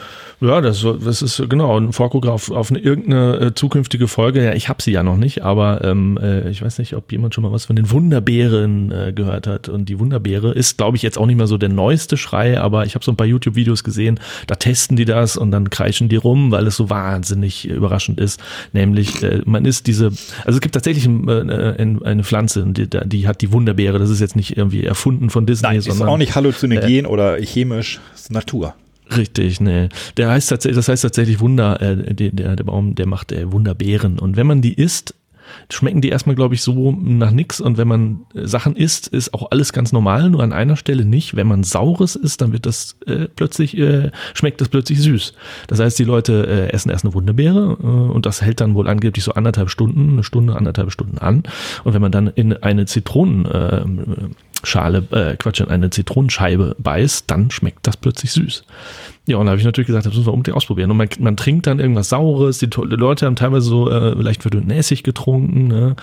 ja, 0.41 0.61
das, 0.61 0.85
das 1.03 1.21
ist 1.21 1.49
genau 1.49 1.79
ein 1.79 1.93
Vorgucker 1.93 2.33
auf, 2.33 2.51
auf 2.51 2.69
eine, 2.69 2.79
irgendeine 2.79 3.37
äh, 3.37 3.53
zukünftige 3.53 4.07
Folge. 4.07 4.43
Ja, 4.43 4.53
ich 4.53 4.69
habe 4.69 4.81
sie 4.81 4.91
ja 4.91 5.03
noch 5.03 5.17
nicht, 5.17 5.43
aber 5.43 5.83
ähm, 5.83 6.19
äh, 6.21 6.49
ich 6.49 6.61
weiß 6.61 6.79
nicht, 6.79 6.95
ob 6.95 7.11
jemand 7.11 7.33
schon 7.33 7.43
mal 7.43 7.51
was 7.51 7.65
von 7.65 7.75
den 7.75 7.89
Wunderbeeren 7.89 8.91
äh, 8.91 9.13
gehört 9.13 9.47
hat. 9.47 9.69
Und 9.69 9.87
die 9.89 9.99
Wunderbeere 9.99 10.51
ist, 10.51 10.77
glaube 10.77 10.97
ich, 10.97 11.03
jetzt 11.03 11.17
auch 11.17 11.25
nicht 11.25 11.37
mehr 11.37 11.47
so 11.47 11.57
der 11.57 11.69
neueste 11.69 12.17
Schrei, 12.17 12.59
aber 12.59 12.85
ich 12.85 12.95
habe 12.95 13.05
so 13.05 13.11
ein 13.11 13.15
paar 13.15 13.27
YouTube-Videos 13.27 13.83
gesehen, 13.83 14.19
da 14.47 14.55
testen 14.55 14.97
die 14.97 15.05
das 15.05 15.37
und 15.37 15.51
dann 15.51 15.69
kreischen 15.69 16.09
die 16.09 16.17
rum, 16.17 16.51
weil 16.51 16.67
es 16.67 16.75
so 16.75 16.89
wahnsinnig 16.89 17.67
überraschend 17.67 18.19
ist. 18.19 18.41
Nämlich, 18.73 19.23
äh, 19.23 19.41
man 19.45 19.65
ist 19.65 19.87
diese, 19.87 20.07
also 20.07 20.57
es 20.57 20.61
gibt 20.61 20.75
tatsächlich 20.75 21.05
äh, 21.05 21.09
eine 21.09 22.23
Pflanze, 22.23 22.65
die, 22.67 22.87
die 22.89 23.27
hat 23.27 23.41
die 23.41 23.51
Wunderbeere. 23.51 23.99
Das 23.99 24.09
ist 24.09 24.19
jetzt 24.19 24.35
nicht 24.35 24.57
irgendwie 24.57 24.83
erfunden 24.83 25.29
von 25.29 25.45
Disney, 25.45 25.69
Nein, 25.69 25.81
sondern 25.81 26.07
ist 26.07 26.13
auch 26.13 26.17
nicht 26.17 26.35
halluzinogen 26.35 27.05
äh, 27.05 27.07
oder 27.07 27.37
chemisch, 27.37 27.99
ist 28.13 28.31
Natur. 28.31 28.75
Richtig, 29.15 29.61
ne. 29.61 29.89
Der 30.17 30.29
heißt 30.29 30.49
tatsächlich, 30.49 30.77
das 30.77 30.87
heißt 30.87 31.03
tatsächlich 31.03 31.39
Wunder, 31.39 31.81
äh, 31.81 32.13
der, 32.13 32.55
der 32.55 32.63
Baum, 32.63 32.95
der 32.95 33.07
macht 33.07 33.31
äh, 33.31 33.51
Wunderbeeren. 33.51 34.19
Und 34.19 34.35
wenn 34.35 34.47
man 34.47 34.61
die 34.61 34.73
isst, 34.73 35.13
schmecken 35.69 36.01
die 36.01 36.09
erstmal, 36.09 36.35
glaube 36.35 36.55
ich, 36.55 36.61
so 36.61 36.91
nach 36.91 37.31
nix. 37.31 37.61
Und 37.61 37.77
wenn 37.77 37.87
man 37.87 38.25
äh, 38.33 38.45
Sachen 38.47 38.75
isst, 38.75 39.07
ist 39.07 39.33
auch 39.33 39.51
alles 39.51 39.73
ganz 39.73 39.91
normal, 39.91 40.29
nur 40.29 40.43
an 40.43 40.53
einer 40.53 40.75
Stelle 40.75 41.05
nicht. 41.05 41.35
Wenn 41.35 41.47
man 41.47 41.63
Saures 41.63 42.15
isst, 42.15 42.41
dann 42.41 42.53
wird 42.53 42.65
das 42.65 42.97
äh, 43.05 43.27
plötzlich, 43.35 43.77
äh, 43.77 44.11
schmeckt 44.33 44.61
das 44.61 44.69
plötzlich 44.69 45.01
süß. 45.01 45.33
Das 45.67 45.79
heißt, 45.79 45.97
die 45.99 46.03
Leute 46.03 46.47
äh, 46.47 46.73
essen 46.73 46.89
erst 46.89 47.05
eine 47.05 47.13
Wunderbeere 47.13 47.77
äh, 47.81 47.85
und 47.85 48.25
das 48.25 48.41
hält 48.41 48.61
dann 48.61 48.75
wohl 48.75 48.87
angeblich 48.87 49.23
so 49.23 49.33
anderthalb 49.33 49.69
Stunden, 49.69 50.13
eine 50.13 50.23
Stunde, 50.23 50.55
anderthalb 50.55 50.91
Stunden 50.91 51.17
an. 51.17 51.43
Und 51.83 51.93
wenn 51.93 52.01
man 52.01 52.11
dann 52.11 52.27
in 52.27 52.53
eine 52.53 52.85
Zitronen, 52.85 53.45
äh, 53.45 53.83
Schale, 54.63 55.07
äh, 55.11 55.35
Quatsch, 55.37 55.59
in 55.59 55.69
eine 55.69 55.89
Zitronenscheibe 55.89 56.75
beißt, 56.79 57.29
dann 57.29 57.51
schmeckt 57.51 57.85
das 57.87 57.97
plötzlich 57.97 58.31
süß. 58.31 58.63
Ja, 59.27 59.37
und 59.37 59.45
da 59.45 59.51
habe 59.51 59.59
ich 59.59 59.65
natürlich 59.65 59.87
gesagt, 59.87 60.05
das 60.05 60.13
müssen 60.13 60.27
wir 60.27 60.33
unbedingt 60.33 60.55
ausprobieren. 60.55 60.91
Und 60.91 60.97
man, 60.97 61.09
man 61.19 61.35
trinkt 61.35 61.67
dann 61.67 61.79
irgendwas 61.79 62.09
Saures, 62.09 62.59
die, 62.59 62.69
die 62.69 62.95
Leute 62.95 63.25
haben 63.25 63.35
teilweise 63.35 63.67
so 63.67 63.89
äh, 63.89 64.11
leicht 64.11 64.41
verdünnten 64.43 64.71
Essig 64.71 65.03
getrunken, 65.03 65.67
ne? 65.67 65.95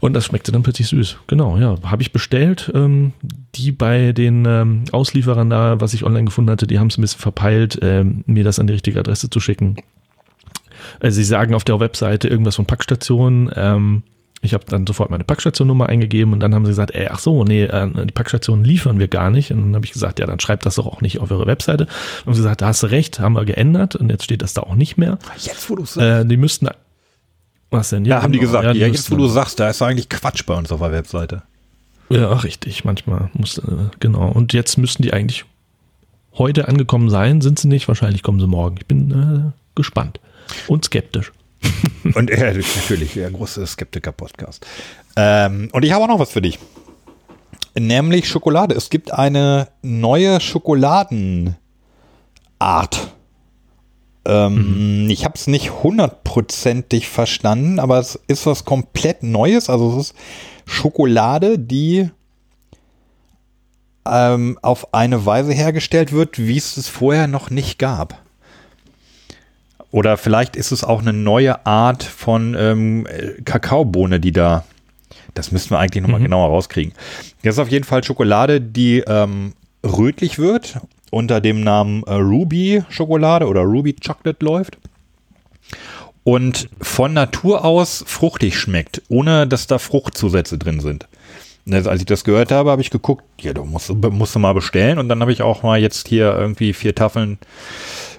Und 0.00 0.12
das 0.12 0.26
schmeckte 0.26 0.52
dann 0.52 0.62
plötzlich 0.62 0.88
süß. 0.88 1.16
Genau, 1.26 1.56
ja. 1.56 1.76
Habe 1.84 2.02
ich 2.02 2.12
bestellt. 2.12 2.70
Ähm, 2.74 3.12
die 3.54 3.72
bei 3.72 4.12
den 4.12 4.44
ähm, 4.44 4.84
Auslieferern 4.92 5.50
da, 5.50 5.80
was 5.80 5.94
ich 5.94 6.04
online 6.04 6.26
gefunden 6.26 6.50
hatte, 6.50 6.66
die 6.66 6.78
haben 6.78 6.88
es 6.88 6.98
ein 6.98 7.00
bisschen 7.00 7.20
verpeilt, 7.20 7.78
ähm, 7.82 8.22
mir 8.26 8.44
das 8.44 8.58
an 8.58 8.66
die 8.66 8.74
richtige 8.74 9.00
Adresse 9.00 9.30
zu 9.30 9.40
schicken. 9.40 9.76
Äh, 11.00 11.10
sie 11.10 11.24
sagen 11.24 11.54
auf 11.54 11.64
der 11.64 11.80
Webseite 11.80 12.28
irgendwas 12.28 12.56
von 12.56 12.66
Packstationen. 12.66 13.50
Ähm, 13.54 14.02
ich 14.42 14.54
habe 14.54 14.64
dann 14.66 14.86
sofort 14.86 15.10
meine 15.10 15.24
Packstationnummer 15.24 15.88
eingegeben 15.88 16.32
und 16.32 16.40
dann 16.40 16.54
haben 16.54 16.64
sie 16.64 16.70
gesagt, 16.70 16.92
ey, 16.94 17.08
ach 17.10 17.18
so, 17.18 17.44
nee, 17.44 17.64
äh, 17.64 17.88
die 18.04 18.12
Packstationen 18.12 18.64
liefern 18.64 18.98
wir 18.98 19.08
gar 19.08 19.30
nicht. 19.30 19.50
Und 19.50 19.62
dann 19.62 19.74
habe 19.74 19.86
ich 19.86 19.92
gesagt, 19.92 20.18
ja, 20.18 20.26
dann 20.26 20.40
schreibt 20.40 20.66
das 20.66 20.76
doch 20.76 20.86
auch 20.86 21.00
nicht 21.00 21.20
auf 21.20 21.30
eure 21.30 21.46
Webseite. 21.46 21.86
Und 22.24 22.34
sie 22.34 22.40
gesagt, 22.40 22.60
da 22.60 22.66
hast 22.66 22.82
du 22.82 22.88
recht, 22.88 23.18
haben 23.18 23.34
wir 23.34 23.44
geändert 23.44 23.96
und 23.96 24.10
jetzt 24.10 24.24
steht 24.24 24.42
das 24.42 24.54
da 24.54 24.62
auch 24.62 24.74
nicht 24.74 24.98
mehr. 24.98 25.18
Jetzt, 25.36 25.68
wo 25.70 25.76
du 25.76 25.84
sagst. 25.84 25.98
Äh, 25.98 26.24
die 26.26 26.36
müssten. 26.36 26.68
Was 27.70 27.90
denn? 27.90 28.04
Ja, 28.04 28.16
ja 28.16 28.22
haben 28.22 28.32
die 28.32 28.38
genau. 28.38 28.50
gesagt. 28.50 28.64
Ja, 28.64 28.72
die 28.72 28.80
ja 28.80 28.86
jetzt, 28.86 29.10
wo 29.10 29.16
du 29.16 29.26
sagst, 29.26 29.58
da 29.58 29.68
ist 29.68 29.82
eigentlich 29.82 30.08
Quatsch 30.08 30.44
bei 30.46 30.54
uns 30.54 30.70
auf 30.70 30.80
der 30.80 30.92
Webseite. 30.92 31.42
Ja, 32.08 32.32
richtig. 32.34 32.84
Manchmal 32.84 33.30
muss, 33.32 33.58
äh, 33.58 33.62
genau. 34.00 34.28
Und 34.28 34.52
jetzt 34.52 34.76
müssten 34.78 35.02
die 35.02 35.12
eigentlich 35.12 35.44
heute 36.34 36.68
angekommen 36.68 37.10
sein. 37.10 37.40
Sind 37.40 37.58
sie 37.58 37.68
nicht? 37.68 37.88
Wahrscheinlich 37.88 38.22
kommen 38.22 38.38
sie 38.38 38.46
morgen. 38.46 38.76
Ich 38.78 38.86
bin 38.86 39.10
äh, 39.10 39.52
gespannt 39.74 40.20
und 40.68 40.84
skeptisch. 40.84 41.32
Und 42.14 42.30
er 42.30 42.52
ist 42.52 42.76
natürlich 42.76 43.14
der 43.14 43.30
große 43.30 43.66
Skeptiker-Podcast. 43.66 44.64
Ähm, 45.16 45.68
und 45.72 45.84
ich 45.84 45.92
habe 45.92 46.04
auch 46.04 46.08
noch 46.08 46.18
was 46.18 46.30
für 46.30 46.42
dich. 46.42 46.58
Nämlich 47.78 48.28
Schokolade. 48.28 48.74
Es 48.74 48.90
gibt 48.90 49.12
eine 49.12 49.68
neue 49.82 50.40
Schokoladenart. 50.40 51.56
Ähm, 54.24 55.04
mhm. 55.04 55.10
Ich 55.10 55.24
habe 55.24 55.34
es 55.34 55.46
nicht 55.46 55.82
hundertprozentig 55.82 57.08
verstanden, 57.08 57.78
aber 57.78 57.98
es 57.98 58.18
ist 58.28 58.46
was 58.46 58.64
komplett 58.64 59.22
Neues. 59.22 59.68
Also 59.68 59.98
es 59.98 60.10
ist 60.10 60.16
Schokolade, 60.64 61.58
die 61.58 62.10
ähm, 64.06 64.58
auf 64.62 64.94
eine 64.94 65.26
Weise 65.26 65.52
hergestellt 65.52 66.12
wird, 66.12 66.38
wie 66.38 66.56
es 66.56 66.76
es 66.76 66.88
vorher 66.88 67.26
noch 67.26 67.50
nicht 67.50 67.78
gab. 67.78 68.25
Oder 69.96 70.18
vielleicht 70.18 70.56
ist 70.56 70.72
es 70.72 70.84
auch 70.84 71.00
eine 71.00 71.14
neue 71.14 71.64
Art 71.64 72.02
von 72.02 72.54
ähm, 72.54 73.06
Kakaobohne, 73.46 74.20
die 74.20 74.30
da. 74.30 74.64
Das 75.32 75.52
müssen 75.52 75.70
wir 75.70 75.78
eigentlich 75.78 76.02
nochmal 76.02 76.20
mhm. 76.20 76.24
genauer 76.24 76.50
rauskriegen. 76.50 76.92
Das 77.42 77.54
ist 77.54 77.58
auf 77.58 77.70
jeden 77.70 77.86
Fall 77.86 78.04
Schokolade, 78.04 78.60
die 78.60 78.98
ähm, 79.06 79.54
rötlich 79.82 80.38
wird, 80.38 80.80
unter 81.10 81.40
dem 81.40 81.62
Namen 81.62 82.02
äh, 82.02 82.12
Ruby 82.12 82.84
Schokolade 82.90 83.46
oder 83.46 83.62
Ruby 83.62 83.94
Chocolate 83.94 84.44
läuft. 84.44 84.76
Und 86.24 86.68
von 86.82 87.14
Natur 87.14 87.64
aus 87.64 88.04
fruchtig 88.06 88.58
schmeckt, 88.58 89.00
ohne 89.08 89.46
dass 89.46 89.66
da 89.66 89.78
Fruchtzusätze 89.78 90.58
drin 90.58 90.80
sind. 90.80 91.08
Also, 91.70 91.88
als 91.88 92.00
ich 92.00 92.06
das 92.06 92.22
gehört 92.22 92.52
habe, 92.52 92.70
habe 92.70 92.82
ich 92.82 92.90
geguckt, 92.90 93.24
ja, 93.40 93.54
du 93.54 93.64
musst, 93.64 93.88
musst 93.88 94.34
du 94.34 94.40
mal 94.40 94.52
bestellen. 94.52 94.98
Und 94.98 95.08
dann 95.08 95.22
habe 95.22 95.32
ich 95.32 95.40
auch 95.40 95.62
mal 95.62 95.80
jetzt 95.80 96.06
hier 96.06 96.36
irgendwie 96.36 96.74
vier 96.74 96.94
Tafeln 96.94 97.38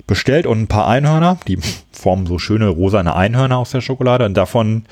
bestellt 0.07 0.47
und 0.47 0.61
ein 0.61 0.67
paar 0.67 0.87
Einhörner. 0.87 1.37
Die 1.47 1.59
formen 1.91 2.25
so 2.25 2.39
schöne 2.39 2.69
rosane 2.69 3.15
Einhörner 3.15 3.57
aus 3.57 3.71
der 3.71 3.81
Schokolade. 3.81 4.25
Und 4.25 4.35
davon 4.35 4.85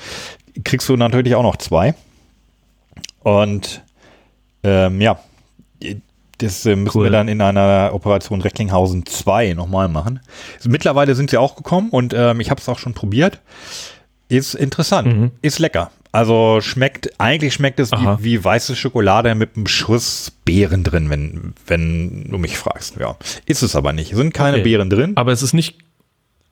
kriegst 0.64 0.88
du 0.90 0.96
natürlich 0.98 1.36
auch 1.36 1.44
noch 1.44 1.58
zwei. 1.58 1.96
Und 3.24 3.82
ähm, 4.64 5.02
ja, 5.02 5.20
das 6.38 6.66
äh, 6.66 6.76
müssen 6.76 6.98
cool. 6.98 7.06
wir 7.06 7.12
dann 7.12 7.28
in 7.28 7.42
einer 7.42 7.92
Operation 7.94 8.42
Recklinghausen 8.42 9.06
2 9.06 9.54
nochmal 9.54 9.88
machen. 9.88 10.20
Mittlerweile 10.64 11.16
sind 11.16 11.30
sie 11.30 11.38
auch 11.38 11.56
gekommen 11.56 11.90
und 11.90 12.14
ähm, 12.14 12.40
ich 12.40 12.50
habe 12.50 12.60
es 12.60 12.68
auch 12.68 12.80
schon 12.80 12.94
probiert. 12.94 13.40
Ist 14.28 14.56
interessant, 14.56 15.08
mhm. 15.08 15.32
ist 15.42 15.60
lecker. 15.60 15.92
Also 16.12 16.62
schmeckt, 16.62 17.20
eigentlich 17.20 17.54
schmeckt 17.54 17.80
es 17.80 17.92
wie, 17.92 18.24
wie, 18.24 18.44
weiße 18.44 18.78
Schokolade 18.78 19.36
mit 19.36 19.58
einem 19.58 19.68
Schuss 19.68 20.32
Beeren 20.46 20.86
drin, 20.86 21.10
wenn, 21.10 21.54
wenn 21.68 22.30
du 22.32 22.38
mich 22.38 22.58
fragst. 22.58 22.96
Ja, 22.98 23.18
ist 23.46 23.64
es 23.64 23.76
aber 23.76 23.92
nicht. 23.92 24.14
Es 24.14 24.18
sind 24.18 24.34
keine 24.34 24.58
okay. 24.58 24.64
Beeren 24.64 24.90
drin. 24.90 25.12
Aber 25.18 25.34
es 25.34 25.44
ist 25.44 25.54
nicht, 25.54 25.76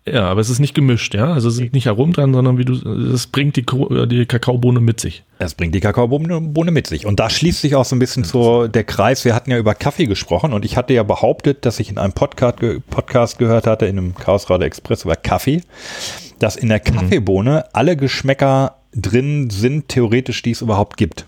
ja, 0.05 0.25
aber 0.25 0.41
es 0.41 0.49
ist 0.49 0.59
nicht 0.59 0.75
gemischt, 0.75 1.15
ja. 1.15 1.31
Also 1.31 1.47
es 1.47 1.57
ist 1.57 1.71
nicht 1.71 1.85
herum 1.85 2.11
dran, 2.11 2.33
sondern 2.33 2.57
wie 2.57 2.65
du, 2.65 2.73
es 3.13 3.27
bringt 3.27 3.55
die, 3.55 3.65
die 4.07 4.25
Kakaobohne 4.25 4.81
mit 4.81 4.99
sich. 4.99 5.23
Es 5.39 5.53
bringt 5.53 5.73
die 5.73 5.79
Kakaobohne 5.79 6.71
mit 6.71 6.87
sich. 6.87 7.05
Und 7.05 7.21
da 7.21 7.29
schließt 7.29 7.61
sich 7.61 7.75
auch 7.75 7.85
so 7.85 7.95
ein 7.95 7.99
bisschen 7.99 8.25
so 8.25 8.67
der 8.67 8.83
Kreis. 8.83 9.23
Wir 9.23 9.33
hatten 9.33 9.49
ja 9.49 9.57
über 9.57 9.75
Kaffee 9.75 10.07
gesprochen 10.07 10.51
und 10.51 10.65
ich 10.65 10.75
hatte 10.75 10.93
ja 10.93 11.03
behauptet, 11.03 11.65
dass 11.65 11.79
ich 11.79 11.89
in 11.89 11.97
einem 11.97 12.11
Podcast, 12.11 12.57
Podcast 12.89 13.39
gehört 13.39 13.65
hatte, 13.65 13.85
in 13.85 13.97
einem 13.97 14.15
Chaos 14.15 14.49
Radio 14.49 14.67
Express 14.67 15.05
über 15.05 15.15
Kaffee, 15.15 15.61
dass 16.43 16.55
in 16.55 16.69
der 16.69 16.79
mhm. 16.79 16.95
Kaffeebohne 16.95 17.73
alle 17.73 17.95
Geschmäcker 17.95 18.75
drin 18.93 19.49
sind, 19.49 19.87
theoretisch, 19.87 20.41
die 20.41 20.51
es 20.51 20.61
überhaupt 20.61 20.97
gibt. 20.97 21.25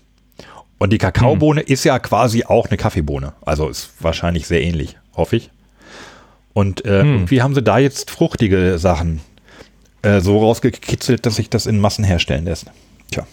Und 0.78 0.92
die 0.92 0.98
Kakaobohne 0.98 1.62
hm. 1.62 1.72
ist 1.72 1.84
ja 1.84 1.98
quasi 1.98 2.44
auch 2.44 2.66
eine 2.68 2.76
Kaffeebohne. 2.76 3.32
Also 3.40 3.68
ist 3.68 3.92
wahrscheinlich 4.00 4.46
sehr 4.46 4.62
ähnlich, 4.62 4.98
hoffe 5.14 5.36
ich. 5.36 5.50
Und 6.52 6.84
äh, 6.84 7.00
hm. 7.00 7.14
irgendwie 7.14 7.40
haben 7.40 7.54
sie 7.54 7.62
da 7.62 7.78
jetzt 7.78 8.10
fruchtige 8.10 8.78
Sachen 8.78 9.20
äh, 10.02 10.20
so 10.20 10.38
rausgekitzelt, 10.38 11.24
dass 11.24 11.36
sich 11.36 11.48
das 11.48 11.64
in 11.64 11.80
Massen 11.80 12.04
herstellen 12.04 12.44
lässt. 12.44 12.66
Tja. 13.10 13.26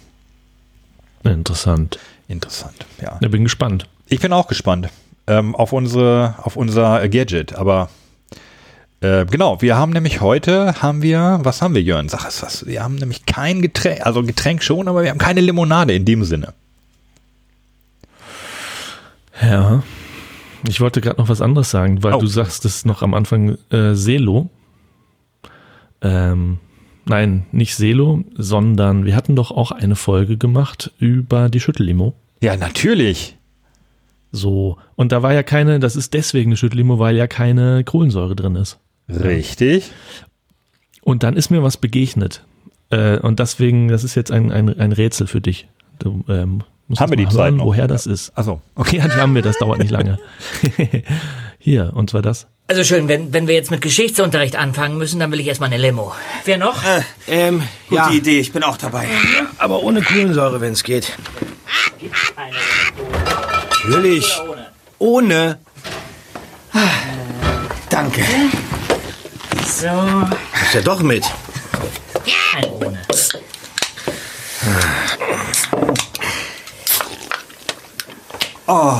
Interessant. 1.25 1.99
Interessant, 2.29 2.85
ja. 3.01 3.19
Ich 3.19 3.29
bin 3.29 3.43
gespannt. 3.43 3.89
Ich 4.07 4.21
bin 4.21 4.31
auch 4.31 4.47
gespannt 4.47 4.87
ähm, 5.27 5.53
auf, 5.53 5.73
unsere, 5.73 6.35
auf 6.41 6.55
unser 6.55 7.07
Gadget, 7.09 7.55
aber 7.55 7.89
äh, 9.03 9.25
genau, 9.25 9.61
wir 9.61 9.75
haben 9.75 9.91
nämlich 9.91 10.21
heute, 10.21 10.81
haben 10.81 11.01
wir, 11.01 11.41
was 11.43 11.61
haben 11.61 11.75
wir, 11.75 11.81
Jörn? 11.81 12.07
Sag 12.07 12.25
es 12.25 12.41
was. 12.41 12.65
Wir 12.65 12.81
haben 12.81 12.95
nämlich 12.95 13.25
kein 13.25 13.61
Getränk, 13.61 14.05
also 14.05 14.23
Getränk 14.23 14.63
schon, 14.63 14.87
aber 14.87 15.03
wir 15.03 15.09
haben 15.09 15.17
keine 15.17 15.41
Limonade 15.41 15.93
in 15.93 16.05
dem 16.05 16.23
Sinne. 16.23 16.53
Ja. 19.41 19.83
Ich 20.65 20.79
wollte 20.79 21.01
gerade 21.01 21.19
noch 21.19 21.27
was 21.27 21.41
anderes 21.41 21.69
sagen, 21.69 22.01
weil 22.01 22.13
oh. 22.13 22.19
du 22.19 22.27
sagst 22.27 22.63
es 22.63 22.85
noch 22.85 23.01
am 23.01 23.13
Anfang 23.13 23.57
äh, 23.71 23.93
Selo. 23.93 24.49
Ähm, 26.01 26.59
nein, 27.03 27.45
nicht 27.51 27.75
Selo, 27.75 28.23
sondern 28.37 29.03
wir 29.03 29.17
hatten 29.17 29.35
doch 29.35 29.51
auch 29.51 29.71
eine 29.71 29.97
Folge 29.97 30.37
gemacht 30.37 30.91
über 30.97 31.49
die 31.49 31.59
Schüttellimo. 31.59 32.13
Ja, 32.41 32.55
natürlich. 32.55 33.35
So, 34.31 34.77
und 34.95 35.11
da 35.11 35.21
war 35.21 35.33
ja 35.33 35.43
keine, 35.43 35.81
das 35.81 35.97
ist 35.97 36.13
deswegen 36.13 36.51
eine 36.51 36.57
Schüttellimo, 36.57 36.99
weil 36.99 37.17
ja 37.17 37.27
keine 37.27 37.83
Kohlensäure 37.83 38.35
drin 38.35 38.55
ist. 38.55 38.79
Richtig. 39.09 39.91
Und 41.01 41.23
dann 41.23 41.35
ist 41.35 41.49
mir 41.49 41.63
was 41.63 41.77
begegnet. 41.77 42.43
Äh, 42.89 43.17
und 43.19 43.39
deswegen, 43.39 43.87
das 43.87 44.03
ist 44.03 44.15
jetzt 44.15 44.31
ein, 44.31 44.51
ein, 44.51 44.79
ein 44.79 44.91
Rätsel 44.91 45.27
für 45.27 45.41
dich. 45.41 45.67
Du, 45.99 46.23
ähm, 46.29 46.63
haben 46.97 47.11
wir 47.11 47.17
die 47.17 47.25
hören, 47.25 47.35
Zeit 47.35 47.53
noch? 47.55 47.65
woher 47.65 47.87
das 47.87 48.05
ist. 48.05 48.37
Achso. 48.37 48.61
Okay, 48.75 48.97
ja, 48.97 49.07
die 49.07 49.15
haben 49.15 49.35
wir, 49.35 49.41
das 49.41 49.57
dauert 49.57 49.79
nicht 49.79 49.91
lange. 49.91 50.19
Hier, 51.59 51.91
und 51.95 52.09
zwar 52.09 52.21
das. 52.21 52.47
Also 52.67 52.83
schön, 52.83 53.07
wenn, 53.07 53.33
wenn 53.33 53.47
wir 53.47 53.55
jetzt 53.55 53.71
mit 53.71 53.81
Geschichtsunterricht 53.81 54.55
anfangen 54.55 54.97
müssen, 54.97 55.19
dann 55.19 55.31
will 55.31 55.39
ich 55.39 55.47
erstmal 55.47 55.71
eine 55.71 55.81
Limo. 55.81 56.13
Wer 56.45 56.57
noch? 56.57 56.83
Äh, 56.83 57.01
ähm, 57.27 57.63
gute 57.89 58.01
ja. 58.01 58.11
Idee, 58.11 58.39
ich 58.39 58.51
bin 58.53 58.63
auch 58.63 58.77
dabei. 58.77 59.07
Aber 59.57 59.83
ohne 59.83 60.01
Kohlensäure, 60.01 60.61
wenn 60.61 60.73
es 60.73 60.83
geht. 60.83 61.17
Gibt's 61.99 62.33
Natürlich. 63.85 64.39
Ohne. 64.99 65.57
ohne. 65.57 65.59
Danke. 67.89 68.23
So, 69.83 69.89
Ist 70.61 70.75
ja 70.75 70.81
doch 70.81 71.01
mit. 71.01 71.25
ohne. 72.79 73.01
Oh, 78.65 78.97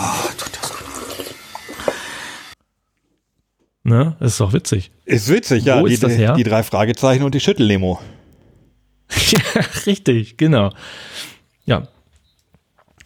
Ne? 3.86 4.16
Das 4.20 4.34
ist 4.34 4.40
doch 4.42 4.52
witzig. 4.52 4.92
Ist 5.06 5.30
witzig, 5.30 5.64
ja. 5.66 5.82
Wo 5.82 5.88
die, 5.88 5.94
ist 5.94 6.04
das 6.04 6.14
her? 6.14 6.34
die 6.36 6.44
drei 6.44 6.64
Fragezeichen 6.64 7.24
und 7.24 7.34
die 7.34 7.40
Schüttellemo. 7.40 8.00
ja, 9.32 9.40
richtig, 9.86 10.36
genau. 10.38 10.70
Ja, 11.66 11.88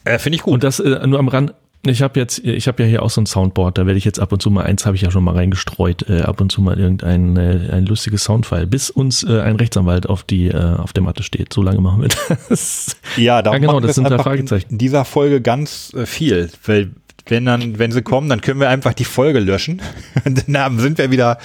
Äh, 0.03 0.17
Finde 0.19 0.37
ich 0.37 0.41
gut. 0.41 0.53
und 0.55 0.63
das 0.63 0.79
äh, 0.79 1.05
nur 1.05 1.19
am 1.19 1.27
Rand. 1.27 1.53
Ich 1.85 2.01
habe 2.01 2.19
jetzt, 2.19 2.39
ich 2.39 2.67
habe 2.67 2.83
ja 2.83 2.89
hier 2.89 3.03
auch 3.03 3.09
so 3.09 3.21
ein 3.21 3.25
Soundboard, 3.25 3.77
da 3.77 3.85
werde 3.85 3.97
ich 3.97 4.05
jetzt 4.05 4.19
ab 4.19 4.33
und 4.33 4.41
zu 4.41 4.49
mal, 4.51 4.65
eins 4.65 4.85
habe 4.85 4.95
ich 4.95 5.03
ja 5.03 5.11
schon 5.11 5.23
mal 5.23 5.35
reingestreut, 5.35 6.09
äh, 6.09 6.21
ab 6.21 6.41
und 6.41 6.51
zu 6.51 6.61
mal 6.61 6.77
irgendein 6.77 7.37
äh, 7.37 7.69
ein 7.71 7.85
lustiges 7.85 8.23
Soundfile, 8.23 8.67
bis 8.67 8.89
uns 8.89 9.23
äh, 9.23 9.39
ein 9.41 9.55
Rechtsanwalt 9.55 10.07
auf 10.09 10.23
die 10.23 10.47
äh, 10.47 10.75
auf 10.75 10.91
der 10.91 11.03
Matte 11.03 11.23
steht. 11.23 11.53
So 11.53 11.61
lange 11.61 11.79
machen 11.79 12.01
wir 12.01 12.09
das. 12.49 12.97
Ja, 13.15 13.41
darum 13.41 13.61
Ja, 13.61 13.67
genau, 13.67 13.79
das 13.79 13.95
sind 13.95 14.05
einfach 14.05 14.23
Fragezeichen. 14.23 14.71
In 14.71 14.77
dieser 14.77 15.05
Folge 15.05 15.41
ganz 15.41 15.93
äh, 15.93 16.05
viel, 16.05 16.49
weil 16.65 16.91
wenn 17.29 17.45
dann, 17.45 17.77
wenn 17.79 17.91
sie 17.91 18.01
kommen, 18.01 18.29
dann 18.29 18.41
können 18.41 18.59
wir 18.59 18.69
einfach 18.69 18.93
die 18.93 19.05
Folge 19.05 19.39
löschen. 19.39 19.81
Dann 20.47 20.79
sind 20.79 20.97
wir 20.97 21.11
wieder, 21.11 21.39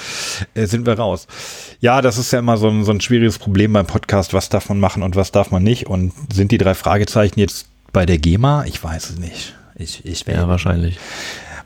äh, 0.55 0.67
sind 0.67 0.87
wir 0.87 0.95
raus. 0.95 1.27
Ja, 1.81 2.03
das 2.03 2.19
ist 2.19 2.33
ja 2.33 2.39
immer 2.39 2.57
so 2.57 2.69
ein, 2.69 2.85
so 2.85 2.93
ein 2.93 3.01
schwieriges 3.01 3.39
Problem 3.39 3.73
beim 3.73 3.87
Podcast. 3.87 4.33
Was 4.33 4.49
darf 4.49 4.69
man 4.69 4.79
machen 4.79 5.03
und 5.03 5.17
was 5.17 5.33
darf 5.33 5.51
man 5.51 5.63
nicht? 5.63 5.87
Und 5.89 6.13
sind 6.33 6.53
die 6.53 6.59
drei 6.59 6.75
Fragezeichen 6.75 7.41
jetzt 7.41 7.69
bei 7.93 8.07
der 8.07 8.19
GEMA? 8.19 8.65
Ich 8.67 8.83
weiß 8.83 9.11
es 9.11 9.19
nicht. 9.19 9.55
Ich, 9.83 10.05
ich, 10.05 10.25
Ja, 10.27 10.49
wahrscheinlich. 10.49 10.99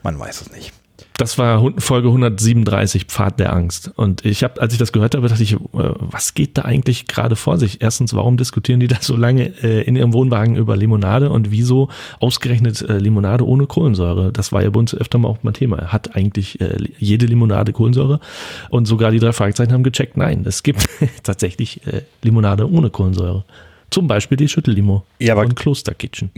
man 0.03 0.19
weiß 0.19 0.41
es 0.43 0.53
nicht. 0.53 0.73
Das 1.19 1.39
war 1.39 1.63
Folge 1.79 2.09
137, 2.09 3.05
Pfad 3.07 3.41
der 3.41 3.53
Angst. 3.55 3.91
Und 3.97 4.25
ich 4.27 4.45
habe, 4.45 4.61
als 4.61 4.75
ich 4.75 4.79
das 4.79 4.93
gehört 4.93 5.15
habe, 5.15 5.29
dachte 5.29 5.43
ich, 5.43 5.53
äh, 5.55 5.59
was 5.73 6.35
geht 6.35 6.59
da 6.59 6.63
eigentlich 6.63 7.07
gerade 7.07 7.37
vor 7.37 7.57
sich? 7.57 7.81
Erstens, 7.81 8.13
warum 8.15 8.37
diskutieren 8.37 8.81
die 8.81 8.87
da 8.95 8.97
so 9.01 9.17
lange 9.17 9.47
äh, 9.63 9.83
in 9.83 9.97
ihrem 9.97 10.13
Wohnwagen 10.13 10.57
über 10.57 10.77
Limonade 10.77 11.31
und 11.31 11.51
wieso 11.51 11.89
ausgerechnet 12.21 12.83
äh, 12.83 12.99
Limonade 12.99 13.47
ohne 13.47 13.67
Kohlensäure? 13.67 14.31
Das 14.31 14.53
war 14.53 14.63
ja 14.63 14.69
bei 14.69 14.79
uns 14.79 14.95
öfter 14.95 15.17
mal 15.19 15.29
auch 15.29 15.43
mal 15.43 15.53
Thema. 15.53 15.91
Hat 15.91 16.15
eigentlich 16.17 16.61
äh, 16.61 16.77
jede 16.99 17.25
Limonade 17.27 17.73
Kohlensäure? 17.73 18.21
Und 18.69 18.85
sogar 18.87 19.11
die 19.11 19.19
drei 19.19 19.33
Fragezeichen 19.33 19.73
haben 19.73 19.85
gecheckt, 19.85 20.19
nein, 20.19 20.45
es 20.47 20.63
gibt 20.63 20.87
tatsächlich 21.23 21.81
Limonade 22.23 22.71
ohne 22.71 22.91
Kohlensäure. 22.91 23.45
Zum 23.91 24.07
Beispiel 24.07 24.37
die 24.37 24.49
Schüttellimo 24.49 25.05
Ja, 25.19 25.33
aber- 25.33 25.45
von 25.45 25.55
Kloster 25.55 25.95
Kitchen. 25.95 26.31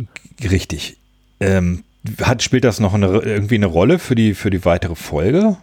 Richtig. 0.48 0.96
Ähm, 1.40 1.84
hat, 2.22 2.42
spielt 2.42 2.64
das 2.64 2.80
noch 2.80 2.94
eine, 2.94 3.06
irgendwie 3.06 3.56
eine 3.56 3.66
Rolle 3.66 3.98
für 3.98 4.14
die, 4.14 4.34
für 4.34 4.50
die 4.50 4.64
weitere 4.64 4.94
Folge? 4.94 5.56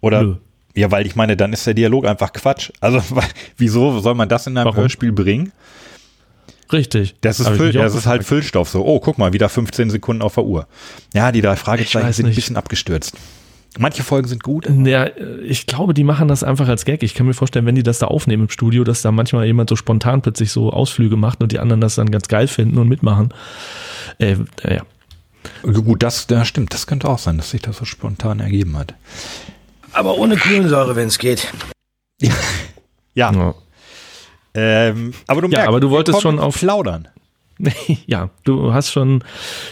Oder? 0.00 0.22
Nö. 0.22 0.36
Ja, 0.74 0.90
weil 0.90 1.06
ich 1.06 1.16
meine, 1.16 1.36
dann 1.36 1.52
ist 1.52 1.66
der 1.66 1.74
Dialog 1.74 2.06
einfach 2.06 2.32
Quatsch. 2.32 2.70
Also, 2.80 3.02
wieso 3.56 3.98
soll 4.00 4.14
man 4.14 4.28
das 4.28 4.46
in 4.46 4.56
einem 4.56 4.66
Warum? 4.66 4.80
Hörspiel 4.80 5.12
bringen? 5.12 5.52
Richtig. 6.72 7.16
Das 7.22 7.40
ist, 7.40 7.48
Füll, 7.48 7.72
das 7.72 7.94
ist 7.94 8.06
halt. 8.06 8.24
Füllstoff. 8.24 8.68
So, 8.68 8.84
oh, 8.84 9.00
guck 9.00 9.18
mal, 9.18 9.32
wieder 9.32 9.48
15 9.48 9.90
Sekunden 9.90 10.22
auf 10.22 10.34
der 10.34 10.44
Uhr. 10.44 10.66
Ja, 11.14 11.32
die 11.32 11.40
drei 11.40 11.56
Fragezeichen 11.56 12.12
sind 12.12 12.26
ein 12.26 12.34
bisschen 12.34 12.56
abgestürzt. 12.56 13.16
Manche 13.78 14.02
Folgen 14.02 14.26
sind 14.28 14.42
gut. 14.42 14.66
Ja, 14.84 15.06
ich 15.42 15.66
glaube, 15.66 15.94
die 15.94 16.02
machen 16.04 16.26
das 16.28 16.42
einfach 16.42 16.68
als 16.68 16.84
Gag. 16.84 17.02
Ich 17.02 17.14
kann 17.14 17.26
mir 17.26 17.34
vorstellen, 17.34 17.66
wenn 17.66 17.74
die 17.74 17.82
das 17.82 17.98
da 17.98 18.06
aufnehmen 18.06 18.44
im 18.44 18.48
Studio, 18.50 18.82
dass 18.82 19.02
da 19.02 19.12
manchmal 19.12 19.44
jemand 19.46 19.68
so 19.68 19.76
spontan 19.76 20.22
plötzlich 20.22 20.50
so 20.50 20.72
Ausflüge 20.72 21.16
macht 21.16 21.42
und 21.42 21.52
die 21.52 21.58
anderen 21.58 21.80
das 21.80 21.94
dann 21.96 22.10
ganz 22.10 22.28
geil 22.28 22.48
finden 22.48 22.78
und 22.78 22.88
mitmachen. 22.88 23.32
Äh, 24.18 24.36
äh, 24.62 24.76
ja. 24.76 24.82
Gut, 25.62 26.02
das, 26.02 26.26
das 26.26 26.48
stimmt. 26.48 26.72
Das 26.74 26.86
könnte 26.86 27.08
auch 27.08 27.18
sein, 27.18 27.36
dass 27.36 27.50
sich 27.50 27.62
das 27.62 27.76
so 27.76 27.84
spontan 27.84 28.40
ergeben 28.40 28.76
hat. 28.76 28.94
aber 29.92 30.16
ohne 30.16 30.36
Kohlensäure, 30.36 30.96
wenn 30.96 31.08
es 31.08 31.18
geht. 31.18 31.52
Ja. 32.20 32.32
Ja. 33.14 33.54
Ähm, 34.54 35.12
aber 35.26 35.40
du 35.42 35.48
Ja, 35.48 35.58
merkst, 35.58 35.68
aber 35.68 35.80
du 35.80 35.90
wolltest 35.90 36.20
schon 36.22 36.38
auf- 36.38 36.58
Plaudern. 36.58 37.08
ja, 38.06 38.30
du 38.44 38.72
hast 38.72 38.90
schon 38.90 39.24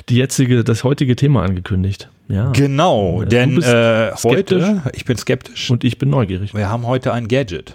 die 0.09 0.16
jetzige, 0.16 0.64
das 0.64 0.85
heutige 0.85 1.16
Thema 1.16 1.43
angekündigt. 1.43 2.09
Ja. 2.28 2.50
Genau, 2.50 3.23
denn 3.23 3.62
äh, 3.62 4.12
heute, 4.25 4.83
ich 4.95 5.05
bin 5.05 5.16
skeptisch. 5.16 5.71
Und 5.71 5.85
ich 5.85 5.99
bin 5.99 6.11
neugierig. 6.11 6.55
Wir 6.55 6.69
haben 6.69 6.87
heute 6.87 7.12
ein 7.12 7.28
Gadget. 7.28 7.75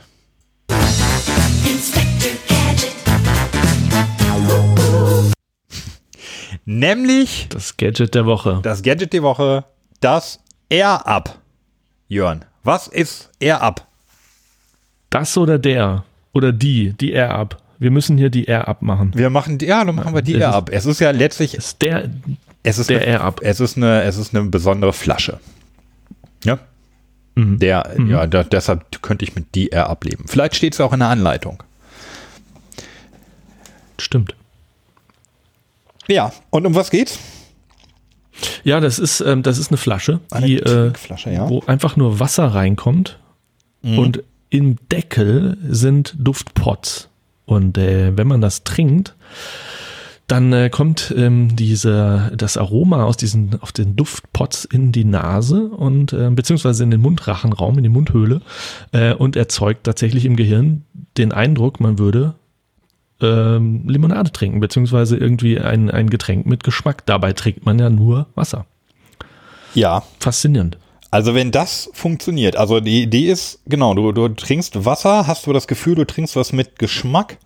Nämlich 6.65 7.47
Das 7.49 7.75
Gadget 7.77 8.13
der 8.13 8.25
Woche. 8.25 8.59
das 8.61 8.83
Gadget 8.83 9.13
die 9.13 9.23
Woche, 9.23 9.65
das 9.99 10.39
Air-Up. 10.69 11.39
Jörn, 12.07 12.45
was 12.63 12.87
ist 12.87 13.29
Air-Up? 13.39 13.87
Das 15.09 15.37
oder 15.37 15.57
der? 15.57 16.03
Oder 16.33 16.51
die, 16.51 16.93
die 16.93 17.11
Air 17.11 17.31
Up. 17.35 17.61
Wir 17.81 17.89
müssen 17.89 18.15
hier 18.15 18.29
die 18.29 18.45
Air 18.45 18.67
Up 18.67 18.83
machen. 18.83 19.11
Wir 19.15 19.31
machen, 19.31 19.57
die- 19.57 19.65
ja, 19.65 19.83
dann 19.83 19.95
machen 19.95 20.13
wir 20.13 20.21
die 20.21 20.33
Es 20.33 20.37
ist- 20.37 20.43
Air-Up. 20.43 20.69
Es 20.71 20.85
ist 20.85 20.99
ja 20.99 21.09
letztlich, 21.09 21.55
ist 21.55 21.81
der, 21.81 22.09
es 22.61 22.77
ist, 22.77 22.91
der 22.91 22.97
eine, 23.01 23.07
Air 23.07 23.21
Up. 23.21 23.39
es 23.41 23.59
ist 23.59 23.75
eine, 23.75 24.03
es 24.03 24.17
ist 24.17 24.35
eine 24.35 24.47
besondere 24.49 24.93
Flasche. 24.93 25.39
Ja. 26.43 26.59
Mhm. 27.33 27.57
Der, 27.57 27.89
ja, 28.07 28.27
da, 28.27 28.43
deshalb 28.43 29.01
könnte 29.01 29.25
ich 29.25 29.33
mit 29.33 29.55
die 29.55 29.69
Air-Up 29.69 30.03
leben. 30.03 30.25
Vielleicht 30.27 30.55
steht 30.55 30.75
es 30.75 30.79
auch 30.79 30.93
in 30.93 30.99
der 30.99 31.07
Anleitung. 31.09 31.63
Stimmt. 33.99 34.35
Ja, 36.07 36.31
und 36.51 36.67
um 36.67 36.75
was 36.75 36.91
geht's? 36.91 37.17
Ja, 38.63 38.79
das 38.79 38.99
ist, 38.99 39.21
ähm, 39.21 39.41
das 39.41 39.57
ist 39.57 39.69
eine 39.71 39.77
Flasche, 39.77 40.19
Eine 40.29 40.45
die, 40.45 40.57
äh, 40.57 40.91
ja. 41.25 41.49
wo 41.49 41.61
einfach 41.65 41.95
nur 41.95 42.19
Wasser 42.19 42.45
reinkommt 42.45 43.17
und 43.83 44.23
im 44.51 44.77
Deckel 44.91 45.57
sind 45.67 46.15
Duftpots. 46.19 47.07
Und 47.51 47.77
äh, 47.77 48.15
wenn 48.15 48.27
man 48.27 48.39
das 48.39 48.63
trinkt, 48.63 49.13
dann 50.25 50.53
äh, 50.53 50.69
kommt 50.69 51.13
ähm, 51.17 51.53
diese, 51.53 52.31
das 52.33 52.55
Aroma 52.55 53.03
aus 53.03 53.17
diesen, 53.17 53.61
auf 53.61 53.73
den 53.73 53.97
Duftpots 53.97 54.63
in 54.63 54.93
die 54.93 55.03
Nase 55.03 55.65
und 55.65 56.13
äh, 56.13 56.29
beziehungsweise 56.29 56.83
in 56.85 56.91
den 56.91 57.01
Mundrachenraum, 57.01 57.75
in 57.75 57.83
die 57.83 57.89
Mundhöhle 57.89 58.39
äh, 58.93 59.13
und 59.13 59.35
erzeugt 59.35 59.83
tatsächlich 59.83 60.23
im 60.23 60.37
Gehirn 60.37 60.85
den 61.17 61.33
Eindruck, 61.33 61.81
man 61.81 61.99
würde 61.99 62.35
ähm, 63.19 63.83
Limonade 63.85 64.31
trinken, 64.31 64.61
beziehungsweise 64.61 65.17
irgendwie 65.17 65.59
ein, 65.59 65.91
ein 65.91 66.09
Getränk 66.09 66.45
mit 66.45 66.63
Geschmack. 66.63 67.05
Dabei 67.05 67.33
trinkt 67.33 67.65
man 67.65 67.77
ja 67.77 67.89
nur 67.89 68.27
Wasser. 68.33 68.65
Ja, 69.73 70.03
Faszinierend. 70.19 70.77
Also 71.11 71.35
wenn 71.35 71.51
das 71.51 71.89
funktioniert, 71.93 72.55
also 72.55 72.79
die 72.79 73.03
Idee 73.03 73.29
ist, 73.29 73.59
genau, 73.65 73.93
du, 73.93 74.13
du 74.13 74.29
trinkst 74.29 74.85
Wasser, 74.85 75.27
hast 75.27 75.45
du 75.45 75.53
das 75.53 75.67
Gefühl, 75.67 75.95
du 75.95 76.05
trinkst 76.05 76.37
was 76.37 76.53
mit 76.53 76.79
Geschmack. 76.79 77.37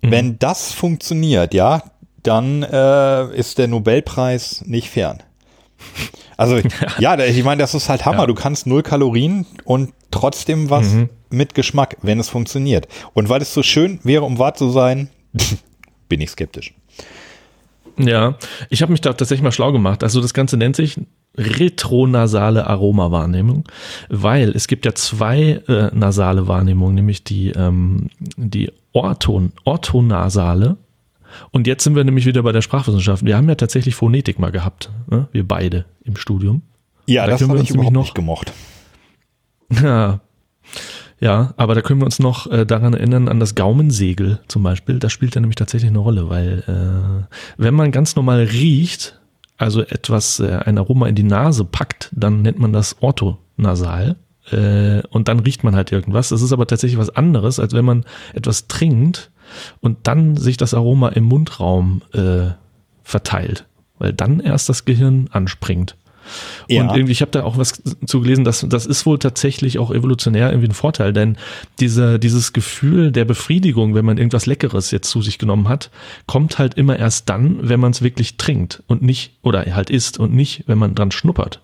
Wenn 0.00 0.38
das 0.38 0.72
funktioniert, 0.72 1.54
ja, 1.54 1.82
dann 2.22 2.62
äh, 2.62 3.34
ist 3.36 3.58
der 3.58 3.68
Nobelpreis 3.68 4.62
nicht 4.66 4.90
fern. 4.90 5.22
Also 6.36 6.60
ja, 6.98 7.18
ich 7.18 7.44
meine, 7.44 7.60
das 7.60 7.74
ist 7.74 7.88
halt 7.88 8.04
Hammer. 8.04 8.20
Ja. 8.20 8.26
Du 8.26 8.34
kannst 8.34 8.66
null 8.66 8.82
Kalorien 8.82 9.46
und 9.64 9.92
trotzdem 10.10 10.70
was 10.70 10.94
mit 11.30 11.54
Geschmack, 11.54 11.96
wenn 12.02 12.20
es 12.20 12.28
funktioniert. 12.28 12.88
Und 13.14 13.28
weil 13.28 13.42
es 13.42 13.52
so 13.54 13.62
schön 13.62 14.00
wäre, 14.02 14.24
um 14.24 14.38
wahr 14.38 14.54
zu 14.54 14.70
sein, 14.70 15.10
bin 16.08 16.20
ich 16.20 16.30
skeptisch. 16.30 16.74
Ja, 17.98 18.36
ich 18.70 18.82
habe 18.82 18.92
mich 18.92 19.00
da 19.00 19.12
tatsächlich 19.12 19.42
mal 19.42 19.52
schlau 19.52 19.72
gemacht. 19.72 20.02
Also 20.02 20.20
das 20.20 20.32
Ganze 20.34 20.56
nennt 20.56 20.76
sich 20.76 20.98
retronasale 21.36 22.66
Aromawahrnehmung, 22.66 23.64
weil 24.08 24.50
es 24.50 24.66
gibt 24.68 24.86
ja 24.86 24.94
zwei 24.94 25.62
äh, 25.68 25.90
nasale 25.94 26.48
Wahrnehmungen, 26.48 26.94
nämlich 26.94 27.24
die, 27.24 27.50
ähm, 27.50 28.08
die 28.36 28.70
Orton, 28.92 29.52
orthonasale. 29.64 30.76
Und 31.50 31.66
jetzt 31.66 31.84
sind 31.84 31.94
wir 31.94 32.04
nämlich 32.04 32.24
wieder 32.26 32.42
bei 32.42 32.52
der 32.52 32.62
Sprachwissenschaft. 32.62 33.24
Wir 33.24 33.36
haben 33.36 33.48
ja 33.48 33.54
tatsächlich 33.54 33.94
Phonetik 33.94 34.38
mal 34.38 34.50
gehabt, 34.50 34.90
ne? 35.10 35.28
wir 35.32 35.46
beide 35.46 35.84
im 36.04 36.16
Studium. 36.16 36.62
Ja, 37.06 37.26
Da 37.26 37.32
das 37.32 37.42
habe 37.42 37.52
uns 37.52 37.62
ich 37.62 37.70
nämlich 37.70 37.88
überhaupt 37.90 37.94
noch- 37.94 38.02
nicht 38.02 38.14
gemocht. 38.14 38.52
Ja. 39.82 40.20
Ja, 41.20 41.52
aber 41.56 41.74
da 41.74 41.82
können 41.82 42.00
wir 42.00 42.04
uns 42.04 42.20
noch 42.20 42.46
äh, 42.50 42.64
daran 42.64 42.94
erinnern, 42.94 43.28
an 43.28 43.40
das 43.40 43.54
Gaumensegel 43.54 44.38
zum 44.46 44.62
Beispiel. 44.62 44.98
Das 44.98 45.12
spielt 45.12 45.34
ja 45.34 45.40
nämlich 45.40 45.56
tatsächlich 45.56 45.90
eine 45.90 45.98
Rolle, 45.98 46.28
weil 46.28 46.62
äh, 46.68 47.34
wenn 47.56 47.74
man 47.74 47.90
ganz 47.90 48.14
normal 48.14 48.44
riecht, 48.44 49.20
also 49.56 49.82
etwas, 49.82 50.38
äh, 50.38 50.60
ein 50.64 50.78
Aroma 50.78 51.08
in 51.08 51.16
die 51.16 51.24
Nase 51.24 51.64
packt, 51.64 52.10
dann 52.12 52.42
nennt 52.42 52.60
man 52.60 52.72
das 52.72 52.96
orthonasal. 53.00 54.16
Äh, 54.52 55.02
und 55.10 55.28
dann 55.28 55.40
riecht 55.40 55.64
man 55.64 55.74
halt 55.74 55.90
irgendwas. 55.90 56.28
Das 56.28 56.40
ist 56.40 56.52
aber 56.52 56.66
tatsächlich 56.66 56.98
was 56.98 57.10
anderes, 57.10 57.58
als 57.58 57.74
wenn 57.74 57.84
man 57.84 58.04
etwas 58.32 58.68
trinkt 58.68 59.30
und 59.80 59.98
dann 60.04 60.36
sich 60.36 60.56
das 60.56 60.72
Aroma 60.74 61.08
im 61.08 61.24
Mundraum 61.24 62.02
äh, 62.12 62.52
verteilt. 63.02 63.66
Weil 63.98 64.12
dann 64.12 64.38
erst 64.38 64.68
das 64.68 64.84
Gehirn 64.84 65.28
anspringt. 65.32 65.96
Ja. 66.68 66.82
Und 66.82 66.96
irgendwie, 66.96 67.12
ich 67.12 67.20
habe 67.20 67.30
da 67.30 67.44
auch 67.44 67.58
was 67.58 67.82
zu 68.06 68.20
gelesen, 68.20 68.44
dass 68.44 68.64
das 68.68 68.86
ist 68.86 69.06
wohl 69.06 69.18
tatsächlich 69.18 69.78
auch 69.78 69.90
evolutionär 69.90 70.50
irgendwie 70.50 70.68
ein 70.68 70.74
Vorteil, 70.74 71.12
denn 71.12 71.36
diese, 71.80 72.18
dieses 72.18 72.52
Gefühl 72.52 73.12
der 73.12 73.24
Befriedigung, 73.24 73.94
wenn 73.94 74.04
man 74.04 74.18
irgendwas 74.18 74.46
Leckeres 74.46 74.90
jetzt 74.90 75.10
zu 75.10 75.22
sich 75.22 75.38
genommen 75.38 75.68
hat, 75.68 75.90
kommt 76.26 76.58
halt 76.58 76.74
immer 76.74 76.98
erst 76.98 77.28
dann, 77.28 77.68
wenn 77.68 77.80
man 77.80 77.92
es 77.92 78.02
wirklich 78.02 78.36
trinkt 78.36 78.82
und 78.86 79.02
nicht, 79.02 79.32
oder 79.42 79.64
halt 79.74 79.90
isst 79.90 80.18
und 80.18 80.34
nicht, 80.34 80.64
wenn 80.66 80.78
man 80.78 80.94
dran 80.94 81.10
schnuppert. 81.10 81.60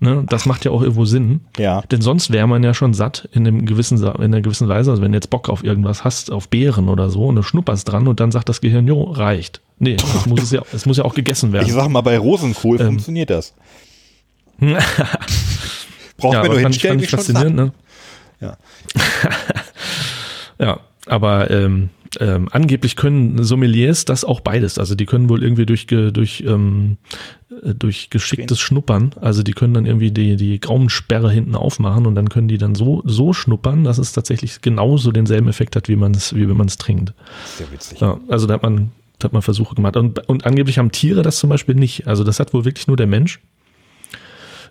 Ne, 0.00 0.24
das 0.28 0.46
macht 0.46 0.64
ja 0.64 0.70
auch 0.70 0.82
irgendwo 0.82 1.04
Sinn. 1.04 1.40
Ja. 1.58 1.82
Denn 1.90 2.00
sonst 2.00 2.32
wäre 2.32 2.46
man 2.46 2.62
ja 2.62 2.74
schon 2.74 2.94
satt 2.94 3.28
in 3.32 3.46
einem 3.46 3.66
gewissen, 3.66 3.98
in 3.98 4.08
einer 4.08 4.40
gewissen 4.40 4.68
Weise. 4.68 4.90
Also 4.90 5.02
wenn 5.02 5.12
du 5.12 5.16
jetzt 5.16 5.30
Bock 5.30 5.48
auf 5.48 5.64
irgendwas 5.64 6.04
hast, 6.04 6.30
auf 6.30 6.48
Beeren 6.48 6.88
oder 6.88 7.10
so, 7.10 7.26
und 7.26 7.36
du 7.36 7.42
schnupperst 7.42 7.90
dran 7.90 8.08
und 8.08 8.20
dann 8.20 8.30
sagt 8.30 8.48
das 8.48 8.60
Gehirn, 8.60 8.86
jo, 8.86 9.02
reicht. 9.04 9.60
Nee, 9.78 9.96
es 10.16 10.26
muss, 10.26 10.42
es 10.42 10.50
ja, 10.52 10.62
es 10.72 10.86
muss 10.86 10.96
ja 10.96 11.04
auch 11.04 11.14
gegessen 11.14 11.52
werden. 11.52 11.66
Ich 11.66 11.72
sag 11.72 11.88
mal, 11.88 12.00
bei 12.00 12.18
Rosenkohl 12.18 12.80
Ähm. 12.80 12.86
funktioniert 12.86 13.30
das. 13.30 13.54
Braucht 14.60 16.34
ja, 16.34 16.40
man 16.40 16.48
nur 16.48 16.56
aber 16.56 16.60
fand 16.62 16.76
ich, 16.76 16.82
hinstellen, 16.82 16.98
fand 16.98 17.04
ich 17.04 17.10
faszinierend, 17.10 17.56
ne? 17.56 17.72
Ja. 18.40 18.56
ja, 20.58 20.80
aber 21.06 21.50
ähm, 21.50 21.90
ähm, 22.20 22.48
angeblich 22.50 22.96
können 22.96 23.42
Sommeliers 23.42 24.04
das 24.04 24.24
auch 24.24 24.40
beides. 24.40 24.78
Also 24.78 24.94
die 24.94 25.06
können 25.06 25.28
wohl 25.28 25.42
irgendwie 25.42 25.66
durch, 25.66 25.86
durch, 25.86 26.42
ähm, 26.46 26.96
äh, 27.62 27.74
durch 27.74 28.10
geschicktes 28.10 28.60
Schnuppern, 28.60 29.14
also 29.20 29.42
die 29.42 29.52
können 29.52 29.74
dann 29.74 29.86
irgendwie 29.86 30.10
die, 30.10 30.36
die 30.36 30.60
Gaumensperre 30.60 31.30
hinten 31.30 31.54
aufmachen 31.54 32.06
und 32.06 32.14
dann 32.14 32.28
können 32.28 32.48
die 32.48 32.58
dann 32.58 32.74
so, 32.74 33.02
so 33.04 33.32
schnuppern, 33.32 33.84
dass 33.84 33.98
es 33.98 34.12
tatsächlich 34.12 34.60
genauso 34.60 35.12
denselben 35.12 35.48
Effekt 35.48 35.76
hat, 35.76 35.88
wie 35.88 35.96
man 35.96 36.12
es, 36.12 36.34
wie 36.34 36.48
wenn 36.48 36.56
man 36.56 36.68
es 36.68 36.78
trinkt. 36.78 37.12
Sehr 37.56 37.70
witzig. 37.72 38.00
Ja, 38.00 38.18
also 38.28 38.46
da 38.46 38.54
hat 38.54 38.62
man, 38.62 38.90
da 39.18 39.26
hat 39.26 39.32
man 39.32 39.42
Versuche 39.42 39.74
gemacht. 39.74 39.96
Und, 39.96 40.26
und 40.28 40.46
angeblich 40.46 40.78
haben 40.78 40.92
Tiere 40.92 41.22
das 41.22 41.38
zum 41.38 41.50
Beispiel 41.50 41.74
nicht. 41.74 42.06
Also 42.06 42.24
das 42.24 42.40
hat 42.40 42.54
wohl 42.54 42.64
wirklich 42.64 42.86
nur 42.86 42.96
der 42.96 43.06
Mensch. 43.06 43.40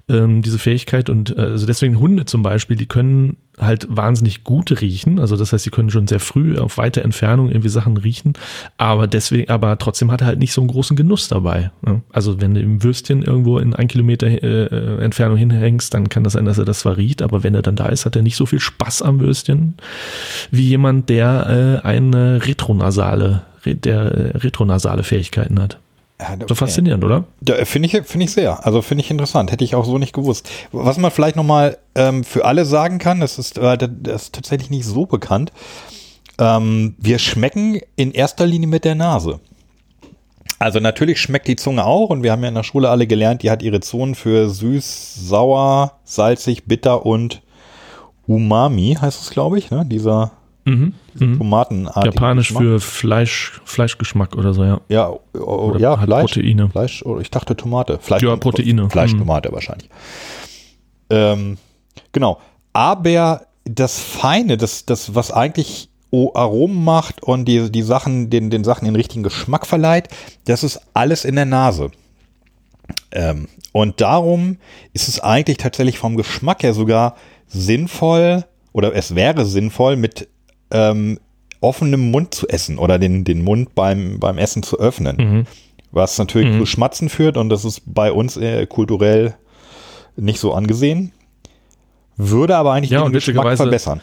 Ähm, 0.09 0.41
diese 0.41 0.57
Fähigkeit 0.57 1.09
und 1.09 1.37
äh, 1.37 1.41
also 1.41 1.65
deswegen 1.65 1.99
Hunde 1.99 2.23
zum 2.23 2.41
Beispiel, 2.41 2.77
die 2.77 2.85
können 2.85 3.35
halt 3.57 3.87
wahnsinnig 3.89 4.45
gut 4.45 4.79
riechen. 4.79 5.19
Also 5.19 5.35
das 5.35 5.51
heißt, 5.51 5.65
sie 5.65 5.69
können 5.69 5.89
schon 5.89 6.07
sehr 6.07 6.21
früh 6.21 6.57
auf 6.57 6.77
weite 6.77 7.03
Entfernung 7.03 7.49
irgendwie 7.49 7.67
Sachen 7.67 7.97
riechen, 7.97 8.31
aber 8.77 9.07
deswegen, 9.07 9.49
aber 9.49 9.77
trotzdem 9.77 10.09
hat 10.09 10.21
er 10.21 10.27
halt 10.27 10.39
nicht 10.39 10.53
so 10.53 10.61
einen 10.61 10.69
großen 10.69 10.95
Genuss 10.95 11.27
dabei. 11.27 11.71
Ne? 11.85 12.03
Also 12.09 12.39
wenn 12.39 12.53
du 12.53 12.61
im 12.61 12.83
Würstchen 12.83 13.21
irgendwo 13.21 13.59
in 13.59 13.73
ein 13.73 13.89
Kilometer 13.89 14.27
äh, 14.27 14.37
äh, 14.37 15.03
Entfernung 15.03 15.35
hinhängst, 15.35 15.93
dann 15.93 16.07
kann 16.07 16.23
das 16.23 16.33
sein, 16.33 16.45
dass 16.45 16.57
er 16.57 16.63
das 16.63 16.79
zwar 16.79 16.95
riecht, 16.95 17.21
aber 17.21 17.43
wenn 17.43 17.53
er 17.53 17.61
dann 17.61 17.75
da 17.75 17.87
ist, 17.87 18.05
hat 18.05 18.15
er 18.15 18.21
nicht 18.21 18.37
so 18.37 18.45
viel 18.45 18.61
Spaß 18.61 19.01
am 19.01 19.19
Würstchen 19.19 19.75
wie 20.51 20.69
jemand, 20.69 21.09
der 21.09 21.81
äh, 21.83 21.85
eine 21.85 22.45
retronasale, 22.47 23.41
re- 23.65 23.75
der 23.75 24.03
äh, 24.03 24.37
retronasale 24.37 25.03
Fähigkeiten 25.03 25.59
hat. 25.59 25.79
So 26.47 26.55
faszinierend, 26.55 27.03
oder? 27.03 27.25
Ja, 27.47 27.63
finde 27.65 27.87
ich, 27.87 28.07
finde 28.07 28.25
ich 28.25 28.31
sehr. 28.31 28.65
Also 28.65 28.81
finde 28.81 29.03
ich 29.03 29.11
interessant. 29.11 29.51
Hätte 29.51 29.63
ich 29.63 29.75
auch 29.75 29.85
so 29.85 29.99
nicht 29.99 30.13
gewusst. 30.13 30.49
Was 30.71 30.97
man 30.97 31.11
vielleicht 31.11 31.35
nochmal 31.35 31.77
ähm, 31.93 32.23
für 32.23 32.43
alle 32.43 32.65
sagen 32.65 32.97
kann, 32.97 33.19
das 33.19 33.37
ist, 33.37 33.59
äh, 33.59 33.77
das 33.77 34.23
ist 34.23 34.35
tatsächlich 34.35 34.71
nicht 34.71 34.85
so 34.85 35.05
bekannt. 35.05 35.51
Ähm, 36.39 36.95
wir 36.97 37.19
schmecken 37.19 37.79
in 37.95 38.11
erster 38.11 38.47
Linie 38.47 38.67
mit 38.67 38.83
der 38.83 38.95
Nase. 38.95 39.39
Also 40.59 40.79
natürlich 40.79 41.21
schmeckt 41.21 41.47
die 41.47 41.55
Zunge 41.55 41.85
auch 41.85 42.09
und 42.09 42.23
wir 42.23 42.31
haben 42.31 42.41
ja 42.41 42.49
in 42.49 42.55
der 42.55 42.63
Schule 42.63 42.89
alle 42.89 43.05
gelernt, 43.05 43.43
die 43.43 43.51
hat 43.51 43.61
ihre 43.61 43.79
Zonen 43.79 44.15
für 44.15 44.49
süß, 44.49 45.27
sauer, 45.27 45.99
salzig, 46.03 46.65
bitter 46.65 47.05
und 47.05 47.43
Umami 48.25 48.97
heißt 48.99 49.21
es, 49.21 49.29
glaube 49.29 49.59
ich, 49.59 49.69
ne? 49.69 49.85
Dieser 49.85 50.31
Mhm. 50.67 50.93
Mhm. 51.13 51.37
Tomatenartige 51.37 52.13
Japanisch 52.13 52.47
Geschmack. 52.49 52.63
für 52.63 52.79
Fleisch, 52.81 53.61
Fleischgeschmack 53.63 54.35
oder 54.35 54.53
so, 54.53 54.63
ja. 54.65 54.81
Ja, 54.89 55.09
oh, 55.09 55.19
Oder 55.39 55.79
ja, 55.79 55.97
halt 55.97 56.07
Fleisch. 56.09 56.33
Proteine. 56.33 56.69
Fleisch, 56.69 57.03
oder 57.03 57.21
ich 57.21 57.31
dachte 57.31 57.55
Tomate. 57.55 57.99
Fleisch, 58.01 58.21
Ja, 58.23 58.35
Proteine. 58.35 58.89
Fleisch, 58.89 59.13
Mhm. 59.13 59.19
Tomate 59.19 59.51
wahrscheinlich. 59.51 59.89
Ähm, 61.09 61.57
genau. 62.11 62.39
Aber 62.73 63.45
das 63.63 63.99
Feine, 63.99 64.57
das, 64.57 64.85
das, 64.85 65.15
was 65.15 65.31
eigentlich 65.31 65.89
Aromen 66.11 66.83
macht 66.83 67.21
und 67.23 67.45
die, 67.45 67.69
die 67.71 67.81
Sachen, 67.81 68.29
den, 68.29 68.49
den 68.49 68.63
Sachen 68.63 68.85
den 68.85 68.95
richtigen 68.95 69.23
Geschmack 69.23 69.65
verleiht, 69.67 70.09
das 70.45 70.63
ist 70.63 70.79
alles 70.93 71.25
in 71.25 71.35
der 71.35 71.45
Nase. 71.45 71.91
Ähm, 73.11 73.47
und 73.73 73.99
darum 74.01 74.57
ist 74.93 75.07
es 75.07 75.19
eigentlich 75.19 75.57
tatsächlich 75.57 75.99
vom 75.99 76.15
Geschmack 76.15 76.63
her 76.63 76.73
sogar 76.73 77.15
sinnvoll 77.47 78.45
oder 78.73 78.95
es 78.95 79.15
wäre 79.15 79.45
sinnvoll, 79.45 79.95
mit 79.97 80.27
ähm, 80.71 81.19
offenem 81.61 82.11
Mund 82.11 82.33
zu 82.33 82.47
essen 82.47 82.77
oder 82.77 82.99
den, 82.99 83.23
den 83.23 83.43
Mund 83.43 83.75
beim, 83.75 84.19
beim 84.19 84.37
Essen 84.37 84.63
zu 84.63 84.79
öffnen. 84.79 85.17
Mhm. 85.17 85.43
Was 85.91 86.17
natürlich 86.17 86.57
zu 86.57 86.65
Schmatzen 86.65 87.09
führt 87.09 87.37
und 87.37 87.49
das 87.49 87.63
ist 87.65 87.81
bei 87.85 88.11
uns 88.11 88.37
äh, 88.37 88.67
kulturell 88.67 89.35
nicht 90.17 90.39
so 90.39 90.53
angesehen. 90.53 91.13
Würde 92.17 92.57
aber 92.57 92.73
eigentlich 92.73 92.91
Ja, 92.91 93.03
den 93.03 93.13
Geschmack 93.13 93.55
verbessern. 93.57 94.01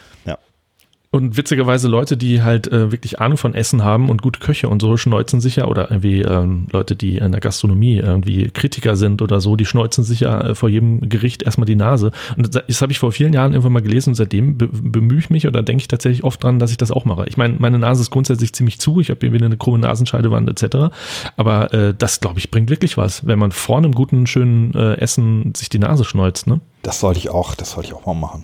Und 1.14 1.36
witzigerweise 1.36 1.86
Leute, 1.86 2.16
die 2.16 2.42
halt 2.42 2.66
äh, 2.72 2.90
wirklich 2.90 3.20
Ahnung 3.20 3.38
von 3.38 3.54
Essen 3.54 3.84
haben 3.84 4.10
und 4.10 4.20
gute 4.20 4.40
Köche 4.40 4.68
und 4.68 4.82
so, 4.82 4.96
schneuzen 4.96 5.40
sich 5.40 5.54
ja, 5.54 5.66
oder 5.66 5.88
irgendwie 5.92 6.22
ähm, 6.22 6.66
Leute, 6.72 6.96
die 6.96 7.18
in 7.18 7.30
der 7.30 7.40
Gastronomie 7.40 7.98
irgendwie 7.98 8.50
Kritiker 8.50 8.96
sind 8.96 9.22
oder 9.22 9.40
so, 9.40 9.54
die 9.54 9.64
schneuzen 9.64 10.02
sich 10.02 10.18
ja 10.18 10.40
äh, 10.40 10.54
vor 10.56 10.68
jedem 10.68 11.08
Gericht 11.08 11.44
erstmal 11.44 11.66
die 11.66 11.76
Nase. 11.76 12.10
Und 12.36 12.52
das, 12.52 12.64
das 12.66 12.82
habe 12.82 12.90
ich 12.90 12.98
vor 12.98 13.12
vielen 13.12 13.32
Jahren 13.32 13.52
irgendwann 13.52 13.74
mal 13.74 13.82
gelesen 13.82 14.10
und 14.10 14.14
seitdem 14.16 14.58
be 14.58 14.66
bemühe 14.66 15.20
ich 15.20 15.30
mich 15.30 15.46
oder 15.46 15.62
denke 15.62 15.82
ich 15.82 15.86
tatsächlich 15.86 16.24
oft 16.24 16.42
dran, 16.42 16.58
dass 16.58 16.72
ich 16.72 16.78
das 16.78 16.90
auch 16.90 17.04
mache. 17.04 17.26
Ich 17.28 17.36
meine, 17.36 17.54
meine 17.60 17.78
Nase 17.78 18.02
ist 18.02 18.10
grundsätzlich 18.10 18.52
ziemlich 18.52 18.80
zu, 18.80 18.98
ich 18.98 19.10
habe 19.10 19.24
irgendwie 19.24 19.44
eine 19.44 19.56
krumme 19.56 19.78
Nasenscheidewand 19.78 20.50
etc. 20.50 20.92
Aber 21.36 21.72
äh, 21.72 21.94
das, 21.96 22.18
glaube 22.18 22.40
ich, 22.40 22.50
bringt 22.50 22.70
wirklich 22.70 22.96
was, 22.96 23.24
wenn 23.24 23.38
man 23.38 23.52
vor 23.52 23.78
einem 23.78 23.92
guten, 23.92 24.26
schönen 24.26 24.74
äh, 24.74 24.94
Essen 24.94 25.54
sich 25.54 25.68
die 25.68 25.78
Nase 25.78 26.02
schneuzt, 26.04 26.48
ne? 26.48 26.60
Das 26.82 26.98
sollte 26.98 27.20
ich 27.20 27.30
auch, 27.30 27.54
das 27.54 27.70
sollte 27.70 27.90
ich 27.90 27.94
auch 27.94 28.04
mal 28.04 28.14
machen. 28.14 28.42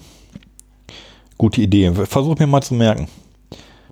Gute 1.41 1.63
Idee. 1.63 1.91
Versuch 2.05 2.39
mir 2.39 2.47
mal 2.47 2.61
zu 2.61 2.75
merken. 2.75 3.09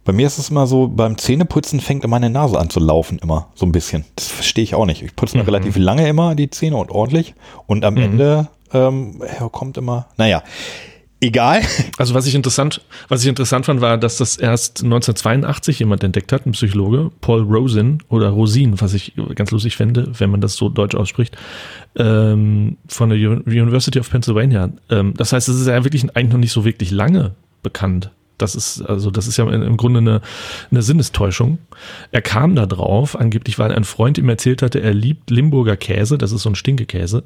Bei 0.05 0.13
mir 0.13 0.27
ist 0.27 0.37
es 0.37 0.51
immer 0.51 0.67
so, 0.67 0.87
beim 0.87 1.17
Zähneputzen 1.17 1.81
fängt 1.81 2.07
meine 2.07 2.29
Nase 2.29 2.59
an 2.61 2.69
zu 2.69 2.79
laufen 2.79 3.19
immer, 3.23 3.49
so 3.55 3.65
ein 3.65 3.73
bisschen. 3.73 4.05
Das 4.17 4.27
verstehe 4.27 4.65
ich 4.65 4.75
auch 4.75 4.85
nicht. 4.85 5.01
Ich 5.03 5.17
putze 5.17 5.35
mir 5.39 5.45
Mhm. 5.45 5.49
relativ 5.49 5.77
lange 5.79 6.07
immer 6.07 6.35
die 6.35 6.51
Zähne 6.51 6.77
und 6.77 6.91
ordentlich. 6.91 7.35
Und 7.67 7.87
am 7.87 7.97
Ende 7.97 8.49
ähm, 8.75 9.23
kommt 9.51 9.79
immer, 9.79 10.09
naja, 10.19 10.43
egal. 11.21 11.63
Also 11.97 12.15
was 12.15 12.27
ich 12.27 12.35
interessant, 12.35 12.81
was 13.09 13.23
ich 13.23 13.29
interessant 13.29 13.67
fand, 13.67 13.81
war, 13.81 13.99
dass 13.99 14.19
das 14.19 14.37
erst 14.37 14.85
1982 14.85 15.81
jemand 15.81 16.05
entdeckt 16.05 16.33
hat, 16.33 16.47
ein 16.47 16.53
Psychologe, 16.53 17.11
Paul 17.21 17.43
Rosin 17.43 17.99
oder 18.09 18.29
Rosin, 18.29 18.81
was 18.81 18.95
ich 18.95 19.15
ganz 19.35 19.51
lustig 19.51 19.77
fände, 19.77 20.13
wenn 20.19 20.31
man 20.31 20.41
das 20.41 20.55
so 20.55 20.69
deutsch 20.69 20.95
ausspricht, 20.95 21.37
ähm, 21.97 22.77
von 22.87 23.11
der 23.11 23.19
University 23.19 23.99
of 23.99 24.11
Pennsylvania. 24.11 24.71
Ähm, 24.91 25.15
das 25.17 25.33
heißt, 25.33 25.49
es 25.49 25.61
ist 25.61 25.67
ja 25.67 25.85
wirklich 25.85 26.05
eigentlich 26.15 26.33
noch 26.33 26.39
nicht 26.39 26.53
so 26.53 26.65
wirklich 26.65 26.91
lange 26.91 27.35
bekannt. 27.63 28.11
Das 28.39 28.55
ist, 28.55 28.83
also, 28.83 29.11
das 29.11 29.27
ist 29.27 29.37
ja 29.37 29.51
im 29.51 29.77
Grunde 29.77 29.99
eine, 29.99 30.21
eine 30.71 30.83
Sinnestäuschung. 30.83 31.59
Er 32.13 32.23
kam 32.23 32.55
da 32.55 32.67
drauf, 32.67 33.19
angeblich, 33.19 33.59
weil 33.59 33.73
ein 33.73 33.83
Freund 33.83 34.17
ihm 34.17 34.29
erzählt 34.29 34.63
hatte, 34.63 34.81
er 34.81 34.95
liebt 34.95 35.29
Limburger 35.31 35.77
Käse, 35.77 36.19
das 36.19 36.31
ist 36.31 36.43
so 36.43 36.51
ein 36.51 36.55
Stinkekäse, 36.55 37.25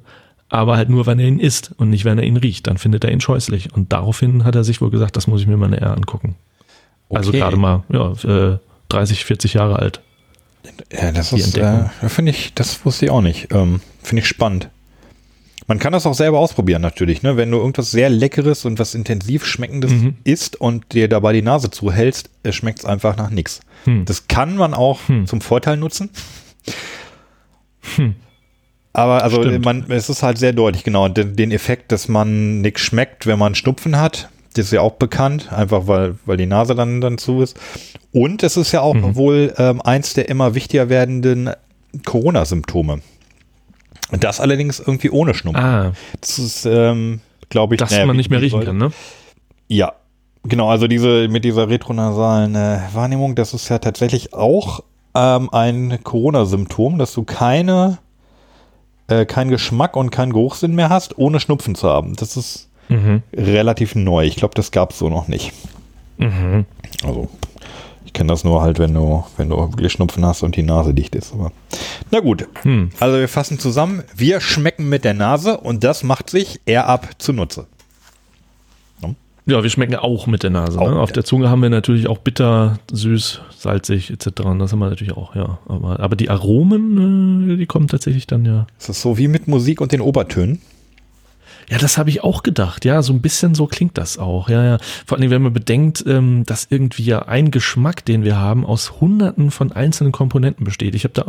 aber 0.52 0.76
halt 0.76 0.88
nur, 0.90 1.06
wenn 1.06 1.18
er 1.18 1.26
ihn 1.26 1.40
isst 1.40 1.72
und 1.78 1.90
nicht, 1.90 2.04
wenn 2.04 2.18
er 2.18 2.24
ihn 2.24 2.36
riecht. 2.36 2.66
Dann 2.66 2.78
findet 2.78 3.04
er 3.04 3.10
ihn 3.10 3.20
scheußlich. 3.20 3.72
Und 3.74 3.92
daraufhin 3.92 4.44
hat 4.44 4.54
er 4.54 4.64
sich 4.64 4.80
wohl 4.80 4.90
gesagt, 4.90 5.16
das 5.16 5.26
muss 5.26 5.40
ich 5.40 5.46
mir 5.46 5.56
mal 5.56 5.68
näher 5.70 5.94
angucken. 5.96 6.36
Also 7.10 7.30
Okay. 7.30 7.38
gerade 7.40 7.56
mal, 7.56 7.82
ja, 7.90 8.12
äh, 8.52 8.58
30, 8.88 9.24
40 9.24 9.54
Jahre 9.54 9.78
alt. 9.78 10.00
Ja, 10.92 11.10
das 11.10 11.32
ist, 11.32 11.56
äh, 11.56 11.84
finde 12.08 12.30
ich, 12.30 12.54
das 12.54 12.84
wusste 12.84 13.06
ich 13.06 13.10
auch 13.10 13.20
nicht. 13.22 13.48
Ähm, 13.52 13.80
finde 14.02 14.20
ich 14.22 14.28
spannend. 14.28 14.68
Man 15.66 15.78
kann 15.78 15.92
das 15.92 16.06
auch 16.06 16.14
selber 16.14 16.38
ausprobieren 16.38 16.82
natürlich, 16.82 17.22
ne? 17.22 17.36
Wenn 17.36 17.50
du 17.50 17.56
irgendwas 17.58 17.90
sehr 17.90 18.10
Leckeres 18.10 18.64
und 18.64 18.78
was 18.78 18.94
intensiv 18.94 19.46
Schmeckendes 19.46 19.90
Mhm. 19.92 20.16
isst 20.24 20.60
und 20.60 20.92
dir 20.92 21.08
dabei 21.08 21.32
die 21.32 21.42
Nase 21.42 21.70
zuhältst, 21.70 22.30
schmeckt 22.50 22.80
es 22.80 22.84
einfach 22.84 23.16
nach 23.16 23.30
nichts. 23.30 23.60
Hm. 23.84 24.04
Das 24.04 24.26
kann 24.28 24.56
man 24.56 24.74
auch 24.74 25.00
Hm. 25.08 25.26
zum 25.26 25.40
Vorteil 25.40 25.76
nutzen. 25.76 26.10
Aber 28.94 29.22
also 29.24 29.42
Stimmt. 29.42 29.64
man, 29.64 29.84
es 29.90 30.08
ist 30.10 30.22
halt 30.22 30.36
sehr 30.38 30.52
deutlich, 30.52 30.84
genau. 30.84 31.08
Den, 31.08 31.34
den 31.36 31.50
Effekt, 31.50 31.92
dass 31.92 32.08
man 32.08 32.60
nichts 32.60 32.82
schmeckt, 32.82 33.26
wenn 33.26 33.38
man 33.38 33.54
Schnupfen 33.54 33.98
hat, 33.98 34.28
das 34.54 34.66
ist 34.66 34.72
ja 34.72 34.82
auch 34.82 34.92
bekannt, 34.92 35.50
einfach 35.50 35.86
weil, 35.86 36.16
weil 36.26 36.36
die 36.36 36.44
Nase 36.46 36.74
dann, 36.74 37.00
dann 37.00 37.16
zu 37.16 37.40
ist. 37.40 37.58
Und 38.12 38.42
es 38.42 38.58
ist 38.58 38.72
ja 38.72 38.82
auch 38.82 38.92
Mhm. 38.94 39.16
wohl 39.16 39.54
ähm, 39.56 39.80
eins 39.80 40.12
der 40.12 40.28
immer 40.28 40.54
wichtiger 40.54 40.90
werdenden 40.90 41.50
Corona-Symptome. 42.04 43.00
Das 44.12 44.40
allerdings 44.40 44.78
irgendwie 44.78 45.08
ohne 45.10 45.32
Schnupfen. 45.32 45.62
Ah, 45.62 45.92
Das 46.20 46.38
ist, 46.38 46.66
ähm, 46.66 47.20
glaube 47.48 47.74
ich, 47.74 47.78
dass 47.78 47.92
naja, 47.92 48.04
man 48.04 48.16
nicht 48.16 48.28
mehr 48.28 48.42
riechen 48.42 48.58
soll- 48.58 48.66
kann, 48.66 48.76
ne? 48.76 48.92
ja, 49.68 49.92
genau. 50.42 50.68
Also 50.68 50.86
diese 50.86 51.28
mit 51.28 51.44
dieser 51.46 51.70
retronasalen 51.70 52.54
äh, 52.54 52.78
Wahrnehmung, 52.92 53.34
das 53.34 53.54
ist 53.54 53.70
ja 53.70 53.78
tatsächlich 53.78 54.34
auch 54.34 54.80
ähm, 55.14 55.48
ein 55.50 55.98
Corona-Symptom, 56.04 56.98
dass 56.98 57.14
du 57.14 57.22
keine 57.24 57.98
äh, 59.08 59.24
keinen 59.26 59.50
Geschmack 59.50 59.96
und 59.96 60.10
keinen 60.10 60.32
Geruchssinn 60.32 60.74
mehr 60.74 60.88
hast, 60.88 61.18
ohne 61.18 61.40
Schnupfen 61.40 61.74
zu 61.74 61.88
haben. 61.88 62.14
Das 62.16 62.36
ist 62.36 62.68
Mhm. 62.88 63.22
relativ 63.34 63.94
neu. 63.94 64.24
Ich 64.26 64.36
glaube, 64.36 64.54
das 64.54 64.70
gab 64.70 64.90
es 64.90 64.98
so 64.98 65.08
noch 65.08 65.26
nicht. 65.28 65.52
Mhm. 66.18 66.66
Also 67.04 67.28
ich 68.04 68.12
kenne 68.12 68.28
das 68.28 68.44
nur 68.44 68.60
halt, 68.60 68.78
wenn 68.78 68.92
du 68.92 69.24
wenn 69.38 69.48
du 69.48 69.56
wirklich 69.56 69.92
Schnupfen 69.92 70.26
hast 70.26 70.42
und 70.42 70.56
die 70.56 70.62
Nase 70.62 70.92
dicht 70.92 71.14
ist. 71.14 71.32
Aber 71.32 71.52
na 72.10 72.20
gut. 72.20 72.46
Hm. 72.62 72.90
Also 73.00 73.18
wir 73.18 73.28
fassen 73.28 73.58
zusammen. 73.58 74.02
Wir 74.14 74.40
schmecken 74.40 74.88
mit 74.90 75.04
der 75.04 75.14
Nase 75.14 75.56
und 75.58 75.84
das 75.84 76.02
macht 76.02 76.28
sich 76.28 76.60
eher 76.66 76.86
ab 76.86 77.08
zunutze. 77.18 77.66
Ja, 79.44 79.62
wir 79.62 79.70
schmecken 79.70 79.96
auch 79.96 80.26
mit 80.28 80.44
der 80.44 80.50
Nase. 80.50 80.78
Ne? 80.78 80.84
Auf 81.00 81.10
der- 81.10 81.24
Zunge 81.24 81.50
haben 81.50 81.62
wir 81.62 81.70
natürlich 81.70 82.06
auch 82.06 82.18
bitter, 82.18 82.78
süß, 82.92 83.40
salzig 83.56 84.10
etc. 84.10 84.42
Und 84.44 84.60
das 84.60 84.70
haben 84.72 84.78
wir 84.78 84.88
natürlich 84.88 85.16
auch, 85.16 85.34
ja. 85.34 85.58
Aber, 85.66 85.98
aber 85.98 86.14
die 86.14 86.30
Aromen, 86.30 87.50
äh, 87.50 87.56
die 87.56 87.66
kommen 87.66 87.88
tatsächlich 87.88 88.26
dann 88.28 88.44
ja. 88.44 88.66
Ist 88.78 89.00
so 89.00 89.18
wie 89.18 89.26
mit 89.28 89.48
Musik 89.48 89.80
und 89.80 89.90
den 89.90 90.00
Obertönen. 90.00 90.60
Ja, 91.70 91.78
das 91.78 91.96
habe 91.98 92.10
ich 92.10 92.22
auch 92.22 92.42
gedacht. 92.42 92.84
Ja, 92.84 93.02
so 93.02 93.12
ein 93.12 93.20
bisschen 93.22 93.54
so 93.54 93.66
klingt 93.66 93.96
das 93.98 94.18
auch. 94.18 94.48
Ja, 94.48 94.64
ja. 94.64 94.78
Vor 95.06 95.18
allem, 95.18 95.30
wenn 95.30 95.42
man 95.42 95.52
bedenkt, 95.52 96.04
ähm, 96.06 96.44
dass 96.44 96.66
irgendwie 96.70 97.04
ja 97.04 97.22
ein 97.26 97.50
Geschmack, 97.50 98.04
den 98.04 98.24
wir 98.24 98.36
haben, 98.36 98.64
aus 98.66 99.00
Hunderten 99.00 99.50
von 99.50 99.72
einzelnen 99.72 100.12
Komponenten 100.12 100.64
besteht. 100.64 100.94
Ich 100.94 101.04
habe 101.04 101.14
da, 101.14 101.24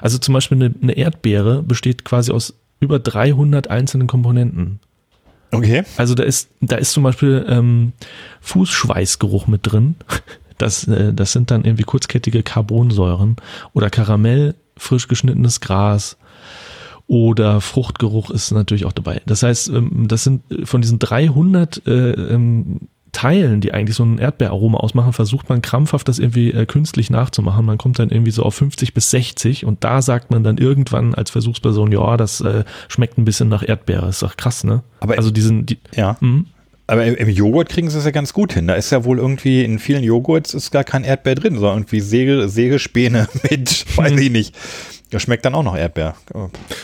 also 0.00 0.18
zum 0.18 0.34
Beispiel 0.34 0.56
eine, 0.62 0.74
eine 0.82 0.92
Erdbeere 0.92 1.62
besteht 1.62 2.04
quasi 2.04 2.32
aus 2.32 2.54
über 2.80 2.98
300 2.98 3.68
einzelnen 3.68 4.06
Komponenten. 4.06 4.78
Okay. 5.50 5.84
Also 5.96 6.14
da 6.14 6.22
ist, 6.22 6.50
da 6.60 6.76
ist 6.76 6.92
zum 6.92 7.02
Beispiel 7.02 7.44
ähm, 7.48 7.92
Fußschweißgeruch 8.40 9.46
mit 9.46 9.60
drin. 9.70 9.96
Das, 10.58 10.88
äh, 10.88 11.14
das 11.14 11.30
sind 11.30 11.52
dann 11.52 11.64
irgendwie 11.64 11.84
kurzkettige 11.84 12.42
Carbonsäuren 12.42 13.36
oder 13.74 13.90
Karamell, 13.90 14.56
frisch 14.76 15.06
geschnittenes 15.06 15.60
Gras 15.60 16.16
oder 17.06 17.60
Fruchtgeruch 17.60 18.30
ist 18.30 18.50
natürlich 18.50 18.84
auch 18.84 18.92
dabei. 18.92 19.22
Das 19.24 19.44
heißt, 19.44 19.68
ähm, 19.68 20.06
das 20.08 20.24
sind 20.24 20.42
von 20.64 20.82
diesen 20.82 20.98
300 20.98 21.86
äh, 21.86 22.10
ähm, 22.10 22.88
Teilen, 23.12 23.60
die 23.60 23.72
eigentlich 23.72 23.96
so 23.96 24.04
ein 24.04 24.18
Erdbeeraroma 24.18 24.78
ausmachen, 24.78 25.12
versucht 25.12 25.48
man 25.48 25.62
krampfhaft 25.62 26.08
das 26.08 26.18
irgendwie 26.18 26.52
äh, 26.52 26.66
künstlich 26.66 27.10
nachzumachen. 27.10 27.64
Man 27.64 27.78
kommt 27.78 27.98
dann 27.98 28.10
irgendwie 28.10 28.30
so 28.30 28.42
auf 28.42 28.54
50 28.54 28.94
bis 28.94 29.10
60 29.10 29.64
und 29.64 29.84
da 29.84 30.02
sagt 30.02 30.30
man 30.30 30.44
dann 30.44 30.58
irgendwann 30.58 31.14
als 31.14 31.30
Versuchsperson, 31.30 31.92
ja, 31.92 32.16
das 32.16 32.40
äh, 32.40 32.64
schmeckt 32.88 33.18
ein 33.18 33.24
bisschen 33.24 33.48
nach 33.48 33.66
Erdbeere. 33.66 34.08
Ist 34.08 34.22
doch 34.22 34.36
krass, 34.36 34.64
ne? 34.64 34.82
Aber 35.00 35.16
also 35.16 35.30
diesen, 35.30 35.66
die, 35.66 35.78
ja. 35.94 36.16
Mh. 36.20 36.44
Aber 36.86 37.04
im, 37.04 37.16
im, 37.16 37.28
Joghurt 37.28 37.68
kriegen 37.68 37.90
sie 37.90 37.98
es 37.98 38.06
ja 38.06 38.10
ganz 38.10 38.32
gut 38.32 38.54
hin. 38.54 38.66
Da 38.66 38.74
ist 38.74 38.90
ja 38.90 39.04
wohl 39.04 39.18
irgendwie 39.18 39.62
in 39.62 39.78
vielen 39.78 40.02
Joghurts 40.02 40.54
ist 40.54 40.70
gar 40.70 40.84
kein 40.84 41.04
Erdbeer 41.04 41.34
drin, 41.34 41.54
sondern 41.54 41.80
irgendwie 41.80 42.00
Säge, 42.00 42.48
Sägespäne 42.48 43.28
mit, 43.50 43.84
weiß 43.96 44.18
ich 44.18 44.30
nicht. 44.30 44.54
Das 45.10 45.22
schmeckt 45.22 45.44
dann 45.44 45.54
auch 45.54 45.62
noch 45.62 45.76
Erdbeer. 45.76 46.14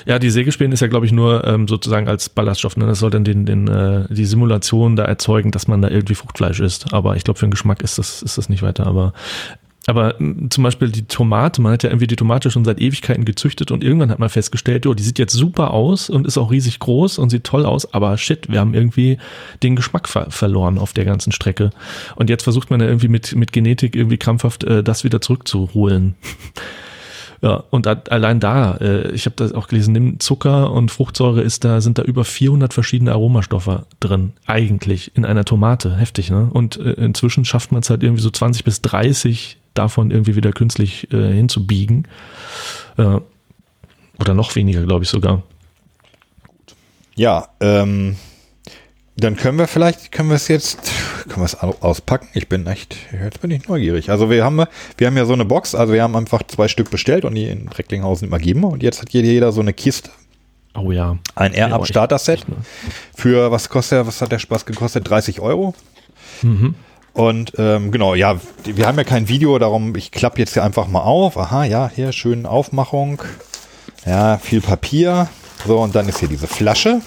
Ja, 0.07 0.19
die 0.19 0.31
Sägespäne 0.31 0.73
ist 0.73 0.81
ja, 0.81 0.87
glaube 0.87 1.05
ich, 1.05 1.13
nur 1.13 1.47
ähm, 1.47 1.69
sozusagen 1.69 2.09
als 2.09 2.29
Ballaststoff. 2.29 2.77
Ne? 2.77 2.87
Das 2.87 2.99
soll 2.99 3.11
dann 3.11 3.25
den, 3.25 3.45
den, 3.45 3.69
äh, 3.69 4.07
die 4.09 4.25
Simulation 4.25 4.97
da 4.97 5.05
erzeugen, 5.05 5.51
dass 5.51 5.69
man 5.69 5.83
da 5.83 5.89
irgendwie 5.89 6.15
Fruchtfleisch 6.15 6.61
isst. 6.61 6.95
Aber 6.95 7.17
ich 7.17 7.25
glaube, 7.25 7.39
für 7.39 7.47
den 7.47 7.51
Geschmack 7.51 7.83
ist 7.83 7.99
das, 7.99 8.23
ist 8.23 8.39
das 8.39 8.49
nicht 8.49 8.63
weiter. 8.63 8.87
Aber 8.87 9.13
aber 9.87 10.15
zum 10.49 10.65
Beispiel 10.65 10.89
die 10.89 11.05
Tomate, 11.05 11.61
man 11.61 11.73
hat 11.73 11.83
ja 11.83 11.91
irgendwie 11.91 12.07
die 12.07 12.17
Tomate 12.17 12.51
schon 12.51 12.65
seit 12.65 12.81
Ewigkeiten 12.81 13.27
gezüchtet 13.27 13.71
und 13.71 13.85
irgendwann 13.85 14.11
hat 14.11 14.19
man 14.19 14.31
festgestellt, 14.31 14.87
oh, 14.87 14.95
die 14.95 15.03
sieht 15.03 15.19
jetzt 15.19 15.35
super 15.35 15.73
aus 15.73 16.09
und 16.09 16.27
ist 16.27 16.39
auch 16.39 16.51
riesig 16.51 16.79
groß 16.79 17.19
und 17.19 17.29
sieht 17.29 17.45
toll 17.45 17.67
aus, 17.67 17.93
aber 17.93 18.17
shit, 18.17 18.49
wir 18.49 18.61
haben 18.61 18.73
irgendwie 18.73 19.19
den 19.63 19.77
Geschmack 19.77 20.09
ver 20.09 20.31
verloren 20.31 20.79
auf 20.79 20.95
der 20.95 21.05
ganzen 21.05 21.33
Strecke. 21.33 21.71
Und 22.17 22.31
jetzt 22.31 22.45
versucht 22.45 22.71
man 22.71 22.81
ja 22.81 22.87
irgendwie 22.87 23.09
mit, 23.09 23.35
mit 23.35 23.53
Genetik 23.53 23.95
irgendwie 23.95 24.17
krampfhaft 24.17 24.65
äh, 24.65 24.83
das 24.83 25.05
wieder 25.05 25.21
zurückzuholen. 25.21 26.15
Ja, 27.45 27.63
und 27.69 27.87
allein 27.87 28.41
da, 28.41 28.77
äh, 28.77 29.11
ich 29.11 29.27
habe 29.27 29.37
das 29.37 29.53
auch 29.53 29.69
gelesen, 29.69 29.93
nimm 29.93 30.19
Zucker 30.19 30.73
und 30.73 30.91
Fruchtsäure 30.91 31.43
ist 31.43 31.63
da, 31.63 31.83
sind 31.83 31.99
da 31.99 32.03
über 32.03 32.25
400 32.25 32.73
verschiedene 32.73 33.13
Aromastoffe 33.13 33.85
drin, 34.01 34.33
eigentlich 34.47 35.15
in 35.15 35.27
einer 35.27 35.45
Tomate. 35.45 35.95
Heftig, 35.95 36.31
ne? 36.31 36.49
Und 36.51 36.79
äh, 36.79 36.93
inzwischen 36.93 37.45
schafft 37.45 37.71
man 37.71 37.83
es 37.83 37.91
halt 37.91 38.03
irgendwie 38.03 38.23
so 38.23 38.31
20 38.31 38.65
bis 38.65 38.81
30 38.81 39.59
davon 39.75 40.11
irgendwie 40.11 40.37
wieder 40.37 40.53
künstlich 40.53 41.13
äh, 41.13 41.35
hinzubiegen. 41.35 42.09
Äh, 42.97 43.21
oder 44.19 44.33
noch 44.33 44.57
weniger, 44.57 44.83
glaube 44.87 45.05
ich 45.05 45.11
sogar. 45.11 45.43
Ja, 47.15 47.49
ähm, 47.61 48.17
dann 49.17 49.37
können 49.37 49.59
wir 49.59 49.69
vielleicht, 49.69 50.11
können 50.11 50.29
wir 50.29 50.37
es 50.37 50.49
jetzt, 50.49 50.79
können 51.29 51.41
wir 51.41 51.45
es 51.45 51.55
auspacken? 51.55 52.29
Ich 52.35 52.49
bin 52.49 52.67
echt, 52.67 52.97
jetzt 53.13 53.41
bin 53.41 53.51
ich 53.53 53.69
neugierig. 53.69 54.11
Also 54.11 54.29
wir 54.29 54.45
haben, 54.45 54.65
wir 54.97 55.07
haben 55.07 55.17
ja 55.17 55.25
so 55.25 55.35
eine 55.35 55.45
Box, 55.45 55.75
also 55.75 55.93
wir 55.93 56.03
haben 56.03 56.17
einfach 56.17 56.43
zwei 56.45 56.67
Stück 56.67 56.91
bestellt 56.91 57.25
und 57.25 57.35
die 57.37 57.45
in 57.45 57.69
Recklinghausen 57.69 58.27
immer 58.27 58.39
geben 58.39 58.65
und 58.65 58.83
jetzt 58.83 59.01
hat 59.01 59.11
jeder 59.11 59.53
so 59.53 59.61
eine 59.61 59.73
Kiste. 59.73 60.11
Oh 60.77 60.91
ja. 60.91 61.17
Ein 61.37 61.53
Air-Up 61.53 61.87
Starter 61.87 62.19
Set. 62.19 62.49
Ne? 62.49 62.57
Für 63.15 63.53
was 63.53 63.69
kostet, 63.69 64.05
was 64.07 64.21
hat 64.21 64.33
der 64.33 64.41
Spaß 64.41 64.67
gekostet? 64.67 65.09
30 65.09 65.39
Euro. 65.41 65.75
Mhm. 66.43 66.75
Und 67.13 67.53
ähm, 67.59 67.93
genau, 67.93 68.17
ja, 68.17 68.41
wir 68.65 68.87
haben 68.89 68.99
ja 68.99 69.05
kein 69.05 69.29
Video, 69.29 69.57
darum 69.61 69.95
ich 69.95 70.11
klappe 70.11 70.41
jetzt 70.41 70.55
hier 70.55 70.65
einfach 70.65 70.89
mal 70.89 71.03
auf. 71.03 71.39
Aha, 71.39 71.65
ja, 71.65 71.89
hier 71.95 72.11
schön 72.11 72.45
Aufmachung. 72.45 73.23
Ja, 74.05 74.39
viel 74.39 74.61
Papier. 74.61 75.29
So, 75.65 75.79
und 75.79 75.95
dann 75.95 76.09
ist 76.09 76.19
hier 76.19 76.29
diese 76.29 76.49
Flasche 76.49 77.01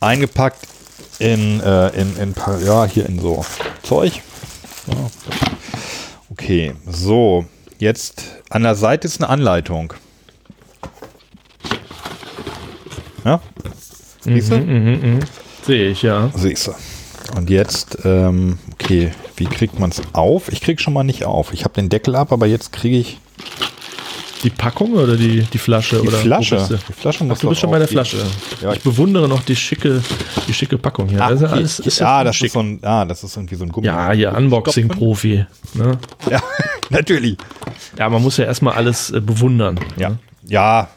eingepackt 0.00 0.66
in, 1.18 1.60
äh, 1.60 1.88
in, 1.90 2.16
in, 2.16 2.34
ja, 2.64 2.84
hier 2.84 3.06
in 3.06 3.20
so 3.20 3.44
Zeug. 3.82 4.22
Ja. 4.86 5.10
Okay, 6.30 6.74
so, 6.86 7.46
jetzt 7.78 8.22
an 8.50 8.62
der 8.62 8.74
Seite 8.74 9.06
ist 9.06 9.20
eine 9.20 9.28
Anleitung. 9.28 9.92
Ja? 13.24 13.40
Siehst 14.20 14.50
du? 14.52 14.58
Mhm, 14.58 14.84
mh, 14.84 15.06
mh. 15.06 15.20
Sehe 15.66 15.90
ich, 15.90 16.02
ja. 16.02 16.30
Siehst 16.34 16.68
du. 16.68 16.74
Und 17.36 17.50
jetzt, 17.50 17.98
ähm, 18.04 18.58
okay, 18.72 19.12
wie 19.36 19.44
kriegt 19.46 19.78
man 19.78 19.90
es 19.90 20.00
auf? 20.12 20.50
Ich 20.50 20.60
krieg 20.60 20.80
schon 20.80 20.94
mal 20.94 21.04
nicht 21.04 21.24
auf. 21.24 21.52
Ich 21.52 21.64
habe 21.64 21.74
den 21.74 21.88
Deckel 21.88 22.14
ab, 22.16 22.32
aber 22.32 22.46
jetzt 22.46 22.72
kriege 22.72 22.96
ich 22.96 23.20
die 24.42 24.50
Packung 24.50 24.92
oder 24.92 25.16
die, 25.16 25.42
die 25.42 25.58
Flasche? 25.58 26.00
Die 26.00 26.08
oder 26.08 26.18
Flasche. 26.18 26.80
Die 26.88 26.92
Flasche 26.92 27.24
muss 27.24 27.38
Ach, 27.38 27.40
du 27.40 27.48
bist 27.48 27.60
schon 27.60 27.70
bei 27.70 27.78
der 27.78 27.88
Flasche. 27.88 28.18
Ja, 28.62 28.72
ich 28.72 28.82
bewundere 28.82 29.28
noch 29.28 29.42
die 29.42 29.56
schicke, 29.56 30.02
die 30.46 30.54
schicke 30.54 30.78
Packung 30.78 31.08
hier. 31.08 31.20
Ach, 31.22 31.30
das 31.30 31.42
ist 31.42 31.50
alles, 31.50 31.78
ist 31.80 31.98
ja, 31.98 32.24
das 32.24 32.40
ist 32.40 32.52
so 32.52 32.60
ein, 32.60 32.80
ja, 32.82 33.04
das 33.04 33.24
ist 33.24 33.36
irgendwie 33.36 33.56
so 33.56 33.64
ein 33.64 33.70
Gummi. 33.70 33.86
Ja, 33.86 34.12
hier 34.12 34.34
Unboxing-Profi. 34.34 35.46
Ne? 35.74 35.98
Ja, 36.30 36.42
natürlich. 36.90 37.36
Ja, 37.98 38.08
man 38.08 38.22
muss 38.22 38.36
ja 38.36 38.44
erstmal 38.44 38.74
alles 38.74 39.10
äh, 39.10 39.20
bewundern. 39.20 39.78
Ja. 39.96 40.10
Ne? 40.10 40.18
Ja. 40.46 40.88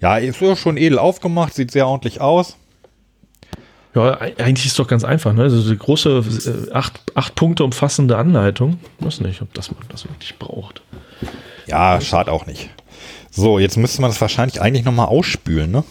Ja, 0.00 0.18
ist 0.18 0.40
ja 0.40 0.56
schon 0.56 0.76
edel 0.76 0.98
aufgemacht, 0.98 1.54
sieht 1.54 1.70
sehr 1.70 1.86
ordentlich 1.86 2.20
aus. 2.20 2.56
Ja, 3.94 4.18
eigentlich 4.20 4.66
ist 4.66 4.72
es 4.72 4.76
doch 4.76 4.88
ganz 4.88 5.04
einfach. 5.04 5.32
Ne? 5.32 5.44
Also 5.44 5.70
die 5.70 5.78
große, 5.78 6.68
äh, 6.68 6.72
acht, 6.72 7.00
acht 7.14 7.34
Punkte 7.34 7.64
umfassende 7.64 8.18
Anleitung. 8.18 8.78
Ich 8.98 9.06
weiß 9.06 9.20
nicht, 9.22 9.40
ob 9.40 9.54
das 9.54 9.70
man 9.70 9.80
das 9.88 10.04
wirklich 10.06 10.38
braucht. 10.38 10.82
Ja, 11.66 12.00
schade 12.00 12.32
auch 12.32 12.46
nicht. 12.46 12.70
So, 13.30 13.58
jetzt 13.58 13.76
müsste 13.76 14.00
man 14.00 14.10
das 14.10 14.20
wahrscheinlich 14.20 14.60
eigentlich 14.60 14.84
nochmal 14.84 15.06
ausspülen, 15.06 15.70
ne? 15.70 15.84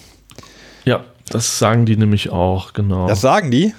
Ja, 0.83 1.03
das 1.29 1.59
sagen 1.59 1.85
die 1.85 1.97
nämlich 1.97 2.29
auch, 2.29 2.73
genau. 2.73 3.07
Das 3.07 3.21
sagen 3.21 3.51
die? 3.51 3.73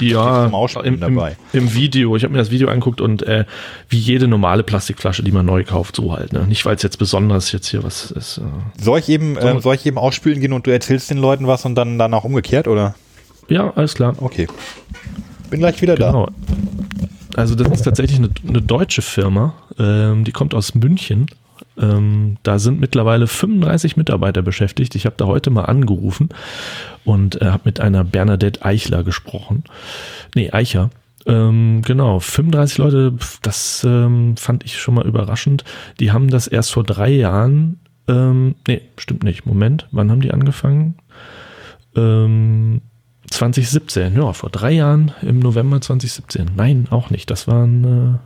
Ich 0.00 0.10
ja, 0.10 0.46
im, 0.82 1.02
im, 1.02 1.20
im, 1.52 1.74
Video. 1.74 2.16
Ich 2.16 2.24
habe 2.24 2.32
mir 2.32 2.38
das 2.38 2.50
Video 2.50 2.68
anguckt 2.68 3.00
und 3.00 3.22
äh, 3.22 3.44
wie 3.88 3.98
jede 3.98 4.26
normale 4.26 4.62
Plastikflasche, 4.64 5.22
die 5.22 5.30
man 5.30 5.46
neu 5.46 5.64
kauft, 5.64 5.96
so 5.96 6.12
halt. 6.12 6.32
Ne? 6.32 6.44
Nicht, 6.46 6.64
weil 6.66 6.74
es 6.74 6.82
jetzt 6.82 6.98
besonders 6.98 7.52
jetzt 7.52 7.68
hier 7.68 7.84
was 7.84 8.10
ist. 8.10 8.38
Äh 8.38 8.82
soll, 8.82 8.98
ich 8.98 9.08
eben, 9.08 9.36
äh, 9.36 9.60
soll 9.60 9.76
ich 9.76 9.86
eben 9.86 9.98
ausspülen 9.98 10.40
gehen 10.40 10.52
und 10.52 10.66
du 10.66 10.72
erzählst 10.72 11.10
den 11.10 11.18
Leuten 11.18 11.46
was 11.46 11.64
und 11.64 11.76
dann 11.76 11.98
danach 11.98 12.24
umgekehrt, 12.24 12.66
oder? 12.66 12.94
Ja, 13.48 13.72
alles 13.76 13.94
klar. 13.94 14.16
Okay. 14.20 14.48
Bin 15.50 15.60
gleich 15.60 15.80
wieder 15.80 15.94
genau. 15.94 16.26
da. 16.26 16.32
Also 17.36 17.54
das 17.54 17.68
ist 17.70 17.82
tatsächlich 17.82 18.18
eine, 18.18 18.30
eine 18.48 18.62
deutsche 18.62 19.02
Firma, 19.02 19.54
ähm, 19.78 20.24
die 20.24 20.32
kommt 20.32 20.54
aus 20.54 20.74
München 20.74 21.26
ähm, 21.78 22.36
da 22.42 22.58
sind 22.58 22.80
mittlerweile 22.80 23.26
35 23.26 23.96
Mitarbeiter 23.96 24.42
beschäftigt. 24.42 24.94
Ich 24.94 25.06
habe 25.06 25.16
da 25.18 25.26
heute 25.26 25.50
mal 25.50 25.64
angerufen 25.64 26.30
und 27.04 27.40
äh, 27.40 27.46
habe 27.46 27.62
mit 27.66 27.80
einer 27.80 28.04
Bernadette 28.04 28.64
Eichler 28.64 29.04
gesprochen. 29.04 29.64
Nee, 30.34 30.50
Eicher. 30.50 30.90
Ähm, 31.26 31.82
genau, 31.84 32.20
35 32.20 32.78
Leute, 32.78 33.14
das 33.42 33.84
ähm, 33.84 34.36
fand 34.36 34.64
ich 34.64 34.78
schon 34.78 34.94
mal 34.94 35.06
überraschend. 35.06 35.64
Die 35.98 36.12
haben 36.12 36.28
das 36.28 36.46
erst 36.46 36.72
vor 36.72 36.84
drei 36.84 37.10
Jahren, 37.10 37.80
ähm, 38.06 38.54
nee, 38.68 38.82
stimmt 38.96 39.24
nicht. 39.24 39.44
Moment, 39.44 39.88
wann 39.90 40.10
haben 40.10 40.20
die 40.20 40.32
angefangen? 40.32 40.94
Ähm, 41.96 42.80
2017, 43.30 44.16
ja, 44.16 44.32
vor 44.32 44.50
drei 44.50 44.72
Jahren 44.72 45.12
im 45.22 45.38
November 45.38 45.80
2017. 45.80 46.52
Nein, 46.56 46.86
auch 46.90 47.10
nicht. 47.10 47.30
Das 47.30 47.48
waren 47.48 47.84
äh, 47.84 48.18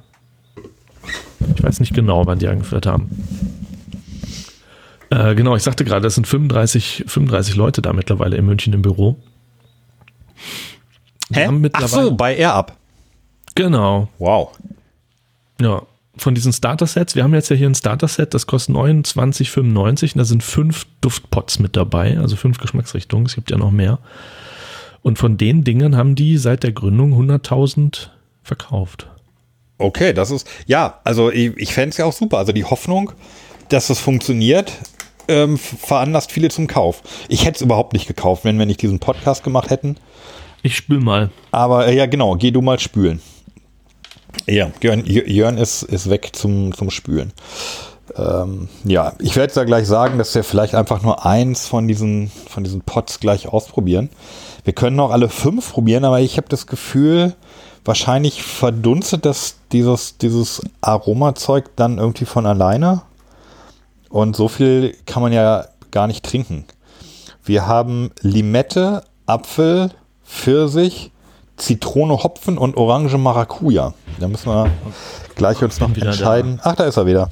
ich 1.56 1.62
weiß 1.62 1.80
nicht 1.80 1.94
genau, 1.94 2.26
wann 2.26 2.38
die 2.38 2.48
angeführt 2.48 2.86
haben. 2.86 3.10
Äh, 5.10 5.34
genau, 5.34 5.56
ich 5.56 5.62
sagte 5.62 5.84
gerade, 5.84 6.02
das 6.02 6.14
sind 6.14 6.26
35, 6.26 7.04
35 7.06 7.56
Leute 7.56 7.82
da 7.82 7.92
mittlerweile 7.92 8.36
in 8.36 8.46
München 8.46 8.72
im 8.72 8.82
Büro. 8.82 9.16
Hä? 11.32 11.48
Ach 11.72 11.88
so, 11.88 12.14
bei 12.14 12.36
AirUp. 12.36 12.72
Genau. 13.54 14.08
Wow. 14.18 14.56
Ja, 15.60 15.82
von 16.16 16.34
diesen 16.34 16.52
Starter-Sets, 16.52 17.16
wir 17.16 17.24
haben 17.24 17.34
jetzt 17.34 17.50
ja 17.50 17.56
hier 17.56 17.68
ein 17.68 17.74
Starter-Set, 17.74 18.34
das 18.34 18.46
kostet 18.46 18.74
29,95 18.76 20.12
und 20.12 20.18
da 20.18 20.24
sind 20.24 20.42
fünf 20.42 20.86
Duftpots 21.00 21.58
mit 21.58 21.76
dabei, 21.76 22.18
also 22.18 22.36
fünf 22.36 22.58
Geschmacksrichtungen, 22.58 23.26
es 23.26 23.34
gibt 23.34 23.50
ja 23.50 23.56
noch 23.56 23.70
mehr. 23.70 23.98
Und 25.02 25.18
von 25.18 25.36
den 25.36 25.64
Dingen 25.64 25.96
haben 25.96 26.14
die 26.14 26.36
seit 26.36 26.62
der 26.62 26.72
Gründung 26.72 27.14
100.000 27.14 28.08
verkauft. 28.42 29.08
Okay, 29.78 30.12
das 30.12 30.30
ist, 30.30 30.46
ja, 30.66 31.00
also 31.04 31.30
ich, 31.30 31.56
ich 31.56 31.72
fände 31.72 31.90
es 31.90 31.96
ja 31.96 32.04
auch 32.04 32.12
super. 32.12 32.38
Also 32.38 32.52
die 32.52 32.64
Hoffnung, 32.64 33.12
dass 33.70 33.86
das 33.86 33.98
funktioniert, 33.98 34.72
ähm, 35.26 35.56
veranlasst 35.56 36.32
viele 36.32 36.50
zum 36.50 36.66
Kauf. 36.66 37.02
Ich 37.28 37.46
hätte 37.46 37.56
es 37.56 37.62
überhaupt 37.62 37.94
nicht 37.94 38.06
gekauft, 38.06 38.44
wenn 38.44 38.58
wir 38.58 38.66
nicht 38.66 38.82
diesen 38.82 38.98
Podcast 38.98 39.42
gemacht 39.42 39.70
hätten. 39.70 39.96
Ich 40.62 40.76
spül 40.76 41.00
mal. 41.00 41.30
Aber 41.50 41.86
äh, 41.86 41.96
ja, 41.96 42.06
genau, 42.06 42.36
geh 42.36 42.50
du 42.50 42.60
mal 42.60 42.78
spülen. 42.78 43.22
Ja, 44.46 44.70
Jörn, 44.82 45.04
Jörn 45.06 45.56
ist, 45.56 45.82
ist 45.82 46.10
weg 46.10 46.30
zum, 46.32 46.74
zum 46.74 46.90
Spülen. 46.90 47.32
Ähm, 48.16 48.68
ja, 48.84 49.12
ich 49.18 49.36
werde 49.36 49.52
da 49.54 49.64
gleich 49.64 49.86
sagen, 49.86 50.18
dass 50.18 50.34
wir 50.34 50.44
vielleicht 50.44 50.74
einfach 50.74 51.02
nur 51.02 51.24
eins 51.24 51.66
von 51.66 51.86
diesen, 51.88 52.30
von 52.48 52.64
diesen 52.64 52.80
Pots 52.82 53.20
gleich 53.20 53.48
ausprobieren. 53.48 54.10
Wir 54.64 54.72
können 54.72 54.98
auch 55.00 55.10
alle 55.10 55.28
fünf 55.28 55.72
probieren, 55.72 56.04
aber 56.04 56.20
ich 56.20 56.36
habe 56.36 56.48
das 56.48 56.66
Gefühl, 56.66 57.34
wahrscheinlich 57.84 58.42
verdunstet 58.42 59.24
das 59.24 59.56
dieses, 59.72 60.18
dieses 60.18 60.62
Aromazeug 60.80 61.70
dann 61.76 61.98
irgendwie 61.98 62.24
von 62.24 62.46
alleine. 62.46 63.02
Und 64.08 64.36
so 64.36 64.48
viel 64.48 64.96
kann 65.06 65.22
man 65.22 65.32
ja 65.32 65.66
gar 65.90 66.06
nicht 66.06 66.24
trinken. 66.24 66.64
Wir 67.44 67.66
haben 67.66 68.10
Limette, 68.20 69.04
Apfel, 69.26 69.90
Pfirsich, 70.24 71.12
Zitrone, 71.56 72.22
Hopfen 72.22 72.58
und 72.58 72.76
Orange 72.76 73.16
Maracuja. 73.16 73.94
Da 74.18 74.28
müssen 74.28 74.50
wir 74.50 74.70
gleich 75.36 75.62
uns 75.62 75.78
noch 75.80 75.94
entscheiden. 75.96 76.56
Da. 76.62 76.70
Ach, 76.70 76.76
da 76.76 76.84
ist 76.84 76.96
er 76.96 77.06
wieder. 77.06 77.30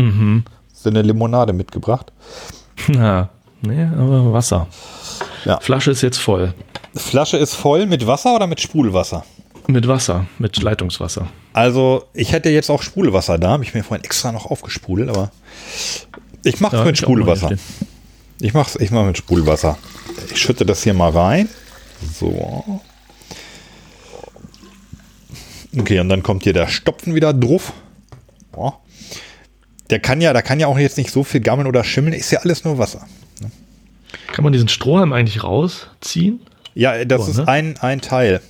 Mhm. 0.00 0.44
Hast 0.72 0.86
du 0.86 0.90
eine 0.90 1.02
Limonade 1.02 1.52
mitgebracht? 1.52 2.12
Na, 2.88 3.28
nee, 3.60 3.84
aber 3.84 4.32
Wasser. 4.32 4.66
Ja. 5.44 5.60
Flasche 5.60 5.90
ist 5.90 6.02
jetzt 6.02 6.18
voll. 6.18 6.54
Flasche 6.94 7.36
ist 7.36 7.54
voll 7.54 7.86
mit 7.86 8.06
Wasser 8.06 8.34
oder 8.34 8.46
mit 8.46 8.60
Sprudelwasser? 8.60 9.24
Mit 9.66 9.86
Wasser, 9.86 10.26
mit 10.38 10.60
Leitungswasser. 10.60 11.28
Also, 11.52 12.04
ich 12.14 12.32
hätte 12.32 12.48
jetzt 12.50 12.70
auch 12.70 12.82
Sprudelwasser 12.82 13.38
da, 13.38 13.50
habe 13.50 13.64
ich 13.64 13.74
mir 13.74 13.84
vorhin 13.84 14.04
extra 14.04 14.32
noch 14.32 14.46
aufgesprudelt, 14.46 15.08
aber 15.08 15.30
ich 16.42 16.60
mache 16.60 16.76
es 16.76 16.80
ja, 16.80 16.86
mit 16.86 16.98
Sprudelwasser. 16.98 17.52
Ich 18.40 18.54
mache 18.54 18.70
es 18.70 18.80
ich 18.80 18.90
mach 18.90 19.04
mit 19.04 19.18
Sprudelwasser. 19.18 19.76
Ich 20.32 20.40
schütte 20.40 20.64
das 20.64 20.82
hier 20.82 20.94
mal 20.94 21.10
rein. 21.10 21.48
So. 22.18 22.80
Okay, 25.78 26.00
und 26.00 26.08
dann 26.08 26.22
kommt 26.22 26.44
hier 26.44 26.54
der 26.54 26.68
Stopfen 26.68 27.14
wieder 27.14 27.32
drauf. 27.32 27.72
Oh. 28.56 28.72
Der 29.90 29.98
kann 29.98 30.20
ja, 30.20 30.32
da 30.32 30.42
kann 30.42 30.60
ja 30.60 30.66
auch 30.66 30.78
jetzt 30.78 30.98
nicht 30.98 31.10
so 31.10 31.24
viel 31.24 31.40
gammeln 31.40 31.66
oder 31.66 31.84
schimmeln, 31.84 32.14
ist 32.14 32.30
ja 32.30 32.40
alles 32.40 32.64
nur 32.64 32.78
Wasser. 32.78 33.06
Ne? 33.40 33.50
Kann 34.32 34.44
man 34.44 34.52
diesen 34.52 34.68
Strohhalm 34.68 35.12
eigentlich 35.12 35.42
rausziehen? 35.42 36.40
Ja, 36.74 37.04
das 37.04 37.24
so, 37.24 37.30
ist 37.32 37.36
ne? 37.38 37.48
ein, 37.48 37.76
ein 37.78 38.00
Teil 38.00 38.40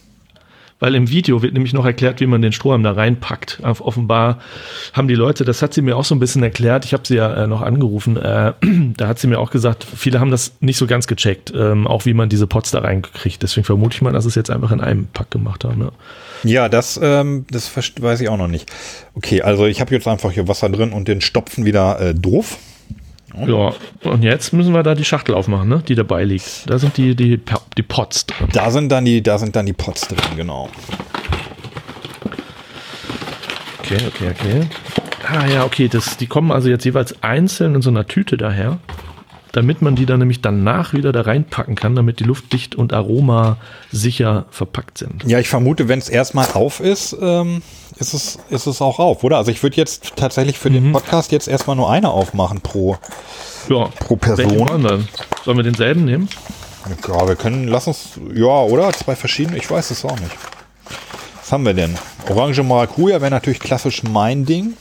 weil 0.80 0.94
im 0.94 1.10
Video 1.10 1.42
wird 1.42 1.52
nämlich 1.52 1.72
noch 1.72 1.84
erklärt, 1.84 2.20
wie 2.20 2.26
man 2.26 2.42
den 2.42 2.52
Strohhalm 2.52 2.82
da 2.82 2.92
reinpackt. 2.92 3.60
Offenbar 3.62 4.38
haben 4.92 5.08
die 5.08 5.14
Leute, 5.14 5.44
das 5.44 5.62
hat 5.62 5.74
sie 5.74 5.82
mir 5.82 5.96
auch 5.96 6.04
so 6.04 6.14
ein 6.14 6.18
bisschen 6.18 6.42
erklärt, 6.42 6.84
ich 6.84 6.92
habe 6.92 7.06
sie 7.06 7.16
ja 7.16 7.44
äh, 7.44 7.46
noch 7.46 7.62
angerufen, 7.62 8.16
äh, 8.16 8.52
da 8.96 9.06
hat 9.06 9.18
sie 9.18 9.28
mir 9.28 9.38
auch 9.38 9.50
gesagt, 9.50 9.86
viele 9.94 10.18
haben 10.18 10.30
das 10.30 10.52
nicht 10.60 10.78
so 10.78 10.86
ganz 10.86 11.06
gecheckt, 11.06 11.52
ähm, 11.54 11.86
auch 11.86 12.06
wie 12.06 12.14
man 12.14 12.28
diese 12.28 12.46
Pots 12.46 12.70
da 12.70 12.80
reinkriegt. 12.80 13.42
Deswegen 13.42 13.64
vermute 13.64 13.94
ich 13.94 14.02
mal, 14.02 14.12
dass 14.12 14.24
es 14.24 14.34
jetzt 14.34 14.50
einfach 14.50 14.72
in 14.72 14.80
einem 14.80 15.06
Pack 15.06 15.30
gemacht 15.30 15.64
haben. 15.64 15.78
Ne? 15.78 15.92
Ja, 16.42 16.68
das, 16.68 16.98
ähm, 17.02 17.46
das 17.50 17.70
weiß 17.76 18.20
ich 18.20 18.28
auch 18.28 18.38
noch 18.38 18.48
nicht. 18.48 18.70
Okay, 19.14 19.42
also 19.42 19.66
ich 19.66 19.80
habe 19.80 19.94
jetzt 19.94 20.08
einfach 20.08 20.32
hier 20.32 20.48
Wasser 20.48 20.68
drin 20.70 20.92
und 20.92 21.08
den 21.08 21.20
Stopfen 21.20 21.64
wieder 21.64 22.00
äh, 22.00 22.14
doof. 22.14 22.58
Ja, 23.46 23.72
und 24.02 24.22
jetzt 24.22 24.52
müssen 24.52 24.72
wir 24.74 24.82
da 24.82 24.94
die 24.94 25.04
Schachtel 25.04 25.34
aufmachen, 25.34 25.68
ne? 25.68 25.82
die 25.86 25.94
dabei 25.94 26.24
liegt. 26.24 26.68
Da 26.68 26.78
sind 26.78 26.96
die, 26.96 27.14
die, 27.14 27.40
die 27.76 27.82
Pots 27.82 28.26
drin. 28.26 28.48
Da 28.52 28.70
sind 28.70 28.90
dann 28.90 29.04
die, 29.04 29.22
da 29.22 29.38
sind 29.38 29.54
dann 29.56 29.66
die 29.66 29.72
Pots 29.72 30.08
drin, 30.08 30.18
genau. 30.36 30.68
Okay, 33.80 33.98
okay, 34.06 34.30
okay. 34.30 34.66
Ah 35.26 35.46
ja, 35.46 35.64
okay, 35.64 35.88
das, 35.88 36.16
die 36.16 36.26
kommen 36.26 36.50
also 36.50 36.68
jetzt 36.68 36.84
jeweils 36.84 37.22
einzeln 37.22 37.74
in 37.74 37.82
so 37.82 37.90
einer 37.90 38.06
Tüte 38.06 38.36
daher, 38.36 38.78
damit 39.52 39.82
man 39.82 39.96
die 39.96 40.06
dann 40.06 40.20
nämlich 40.20 40.40
danach 40.40 40.92
wieder 40.92 41.12
da 41.12 41.22
reinpacken 41.22 41.74
kann, 41.74 41.94
damit 41.94 42.20
die 42.20 42.24
luftdicht 42.24 42.74
und 42.74 42.92
aromasicher 42.92 44.46
verpackt 44.50 44.98
sind. 44.98 45.24
Ja, 45.24 45.38
ich 45.38 45.48
vermute, 45.48 45.88
wenn 45.88 45.98
es 45.98 46.08
erstmal 46.08 46.48
auf 46.54 46.80
ist, 46.80 47.16
ähm, 47.20 47.62
ist 48.00 48.14
es, 48.14 48.38
ist 48.48 48.66
es 48.66 48.80
auch 48.80 48.98
auf, 48.98 49.22
oder? 49.24 49.36
Also 49.36 49.50
ich 49.50 49.62
würde 49.62 49.76
jetzt 49.76 50.16
tatsächlich 50.16 50.58
für 50.58 50.70
mhm. 50.70 50.74
den 50.74 50.92
Podcast 50.92 51.32
jetzt 51.32 51.48
erstmal 51.48 51.76
nur 51.76 51.90
eine 51.90 52.10
aufmachen 52.10 52.60
pro, 52.60 52.96
ja. 53.68 53.88
pro 54.00 54.16
Person. 54.16 54.82
Dann? 54.82 55.08
Sollen 55.44 55.56
wir 55.56 55.64
denselben 55.64 56.04
nehmen? 56.04 56.28
Ja, 57.06 57.28
wir 57.28 57.36
können, 57.36 57.68
lass 57.68 57.86
uns, 57.86 58.18
ja, 58.34 58.46
oder? 58.46 58.90
Zwei 58.92 59.14
verschiedene, 59.14 59.58
ich 59.58 59.70
weiß 59.70 59.90
es 59.90 60.04
auch 60.04 60.18
nicht. 60.18 60.32
Was 61.38 61.52
haben 61.52 61.66
wir 61.66 61.74
denn? 61.74 61.98
Orange 62.28 62.62
Maracuja 62.62 63.20
wäre 63.20 63.30
natürlich 63.30 63.60
klassisch 63.60 64.02
mein 64.02 64.46
Ding. 64.46 64.74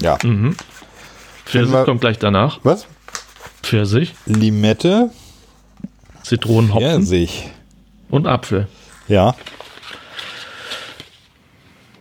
Ja. 0.00 0.18
Mhm. 0.24 0.56
Pfirsich 1.44 1.72
wir, 1.72 1.84
kommt 1.84 2.00
gleich 2.00 2.18
danach. 2.18 2.58
Was? 2.64 2.86
Pfirsich. 3.62 4.14
Limette. 4.26 5.10
Zitronenhopfen. 6.22 7.02
Pfirsich. 7.02 7.48
Und 8.10 8.26
Apfel. 8.26 8.66
Ja. 9.06 9.36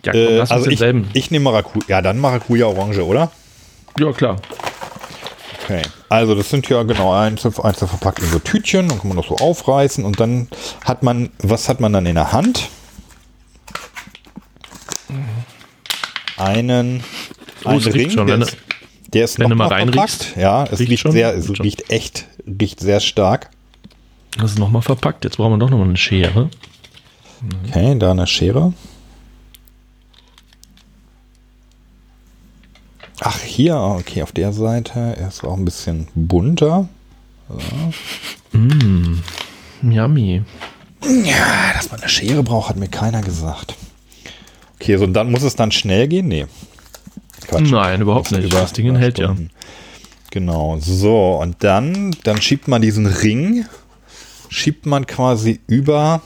Ja, 0.05 0.11
komm, 0.11 0.21
äh, 0.21 0.39
also 0.39 0.69
ich, 0.69 0.81
ich 1.13 1.31
nehme 1.31 1.45
Maracuja. 1.45 1.85
Ja, 1.87 2.01
dann 2.01 2.19
Maracuja 2.19 2.67
Orange, 2.67 3.05
oder? 3.05 3.31
Ja, 3.99 4.11
klar. 4.11 4.37
Okay. 5.63 5.81
Also 6.09 6.35
das 6.35 6.49
sind 6.49 6.69
ja 6.69 6.83
genau 6.83 7.11
einzeln, 7.13 7.53
einzeln 7.63 7.87
verpackt 7.87 8.19
in 8.19 8.29
so 8.29 8.39
Tütchen. 8.39 8.87
Dann 8.87 8.99
kann 8.99 9.07
man 9.07 9.17
das 9.17 9.27
so 9.27 9.35
aufreißen 9.37 10.05
und 10.05 10.19
dann 10.19 10.47
hat 10.83 11.01
man, 11.01 11.31
was 11.39 11.69
hat 11.69 11.79
man 11.79 11.91
dann 11.91 12.05
in 12.05 12.15
der 12.15 12.31
Hand? 12.31 12.69
Einen, 16.37 17.03
oh, 17.63 17.69
einen 17.69 17.81
Ring. 17.81 18.09
Schon, 18.11 18.27
der, 18.27 18.41
ist, 18.41 18.57
der 19.13 19.25
ist 19.25 19.39
noch 19.39 19.49
mal 19.49 19.69
verpackt. 19.69 20.35
Ja, 20.37 20.65
es 20.65 20.79
riecht, 20.79 21.11
sehr, 21.11 21.33
es 21.33 21.49
riecht 21.59 21.89
echt, 21.89 22.25
riecht 22.45 22.79
sehr 22.79 22.99
stark. 22.99 23.49
Das 24.37 24.51
ist 24.51 24.59
nochmal 24.59 24.81
verpackt. 24.81 25.23
Jetzt 25.23 25.37
brauchen 25.37 25.53
wir 25.53 25.57
doch 25.57 25.69
nochmal 25.69 25.87
eine 25.87 25.97
Schere. 25.97 26.49
Okay, 27.69 27.97
da 27.97 28.11
eine 28.11 28.27
Schere. 28.27 28.73
Ach, 33.21 33.39
hier, 33.39 33.77
okay, 33.77 34.23
auf 34.23 34.31
der 34.31 34.51
Seite. 34.51 35.15
Er 35.17 35.27
ist 35.27 35.43
auch 35.43 35.57
ein 35.57 35.65
bisschen 35.65 36.07
bunter. 36.15 36.87
So. 37.49 38.57
Mm, 38.57 39.23
yummy. 39.81 40.43
Ja, 41.23 41.73
dass 41.73 41.91
man 41.91 41.99
eine 41.99 42.09
Schere 42.09 42.43
braucht, 42.43 42.69
hat 42.69 42.77
mir 42.77 42.87
keiner 42.87 43.21
gesagt. 43.21 43.75
Okay, 44.75 44.97
so 44.97 45.05
und 45.05 45.13
dann 45.13 45.31
muss 45.31 45.43
es 45.43 45.55
dann 45.55 45.71
schnell 45.71 46.07
gehen? 46.07 46.27
Nee. 46.27 46.47
Quatsch. 47.47 47.69
Nein, 47.69 48.01
überhaupt 48.01 48.31
nicht. 48.31 48.45
Über 48.45 48.61
das 48.61 48.73
Ding 48.73 48.95
hält 48.95 49.19
ja. 49.19 49.35
Genau, 50.31 50.77
so, 50.81 51.39
und 51.41 51.63
dann, 51.63 52.13
dann 52.23 52.41
schiebt 52.41 52.67
man 52.67 52.81
diesen 52.81 53.05
Ring, 53.05 53.65
schiebt 54.49 54.85
man 54.85 55.07
quasi 55.07 55.61
über 55.67 56.21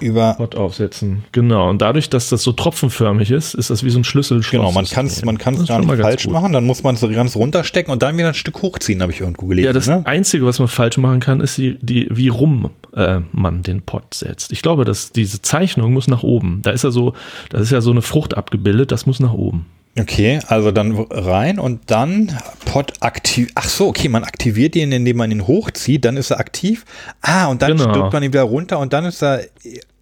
über 0.00 0.34
Pot 0.34 0.54
aufsetzen. 0.54 1.24
Genau. 1.32 1.68
Und 1.70 1.82
dadurch, 1.82 2.10
dass 2.10 2.28
das 2.28 2.42
so 2.42 2.52
tropfenförmig 2.52 3.30
ist, 3.30 3.54
ist 3.54 3.70
das 3.70 3.84
wie 3.84 3.90
so 3.90 3.98
ein 3.98 4.04
Schlüssel. 4.04 4.40
Genau, 4.50 4.72
man 4.72 4.86
kann 4.86 5.06
es 5.06 5.24
man 5.24 5.38
kann's 5.38 5.66
gar 5.66 5.80
nicht 5.80 6.00
falsch 6.00 6.24
gut. 6.24 6.32
machen. 6.32 6.52
Dann 6.52 6.64
muss 6.64 6.82
man 6.82 6.94
es 6.94 7.00
so 7.00 7.08
ganz 7.08 7.36
runterstecken 7.36 7.92
und 7.92 8.02
dann 8.02 8.16
wieder 8.16 8.28
ein 8.28 8.34
Stück 8.34 8.62
hochziehen, 8.62 9.02
habe 9.02 9.12
ich 9.12 9.20
irgendwo 9.20 9.46
gelesen. 9.46 9.66
Ja, 9.66 9.72
das 9.72 9.86
ne? 9.86 10.02
Einzige, 10.04 10.44
was 10.46 10.58
man 10.58 10.68
falsch 10.68 10.98
machen 10.98 11.20
kann, 11.20 11.40
ist, 11.40 11.58
die, 11.58 11.78
die, 11.80 12.08
wie 12.10 12.28
rum 12.28 12.70
äh, 12.94 13.20
man 13.32 13.62
den 13.62 13.82
Pot 13.82 14.14
setzt. 14.14 14.52
Ich 14.52 14.62
glaube, 14.62 14.84
dass 14.84 15.12
diese 15.12 15.42
Zeichnung 15.42 15.92
muss 15.92 16.08
nach 16.08 16.22
oben. 16.22 16.60
Da 16.62 16.70
ist 16.70 16.84
ja 16.84 16.90
so, 16.90 17.14
da 17.50 17.58
ist 17.58 17.70
ja 17.70 17.80
so 17.80 17.90
eine 17.90 18.02
Frucht 18.02 18.36
abgebildet, 18.36 18.92
das 18.92 19.06
muss 19.06 19.20
nach 19.20 19.32
oben. 19.32 19.66
Okay, 19.98 20.40
also 20.46 20.72
dann 20.72 20.94
rein 21.10 21.58
und 21.58 21.90
dann 21.90 22.38
Pot 22.66 22.92
aktiv. 23.00 23.50
Ach 23.54 23.68
so, 23.68 23.88
okay, 23.88 24.08
man 24.08 24.24
aktiviert 24.24 24.76
ihn, 24.76 24.92
indem 24.92 25.16
man 25.16 25.30
ihn 25.30 25.46
hochzieht, 25.46 26.04
dann 26.04 26.18
ist 26.18 26.30
er 26.30 26.38
aktiv. 26.38 26.84
Ah, 27.22 27.46
und 27.46 27.62
dann 27.62 27.78
genau. 27.78 27.90
stürzt 27.90 28.12
man 28.12 28.22
ihn 28.22 28.32
wieder 28.32 28.42
runter 28.42 28.78
und 28.78 28.92
dann 28.92 29.06
ist 29.06 29.22
er 29.22 29.46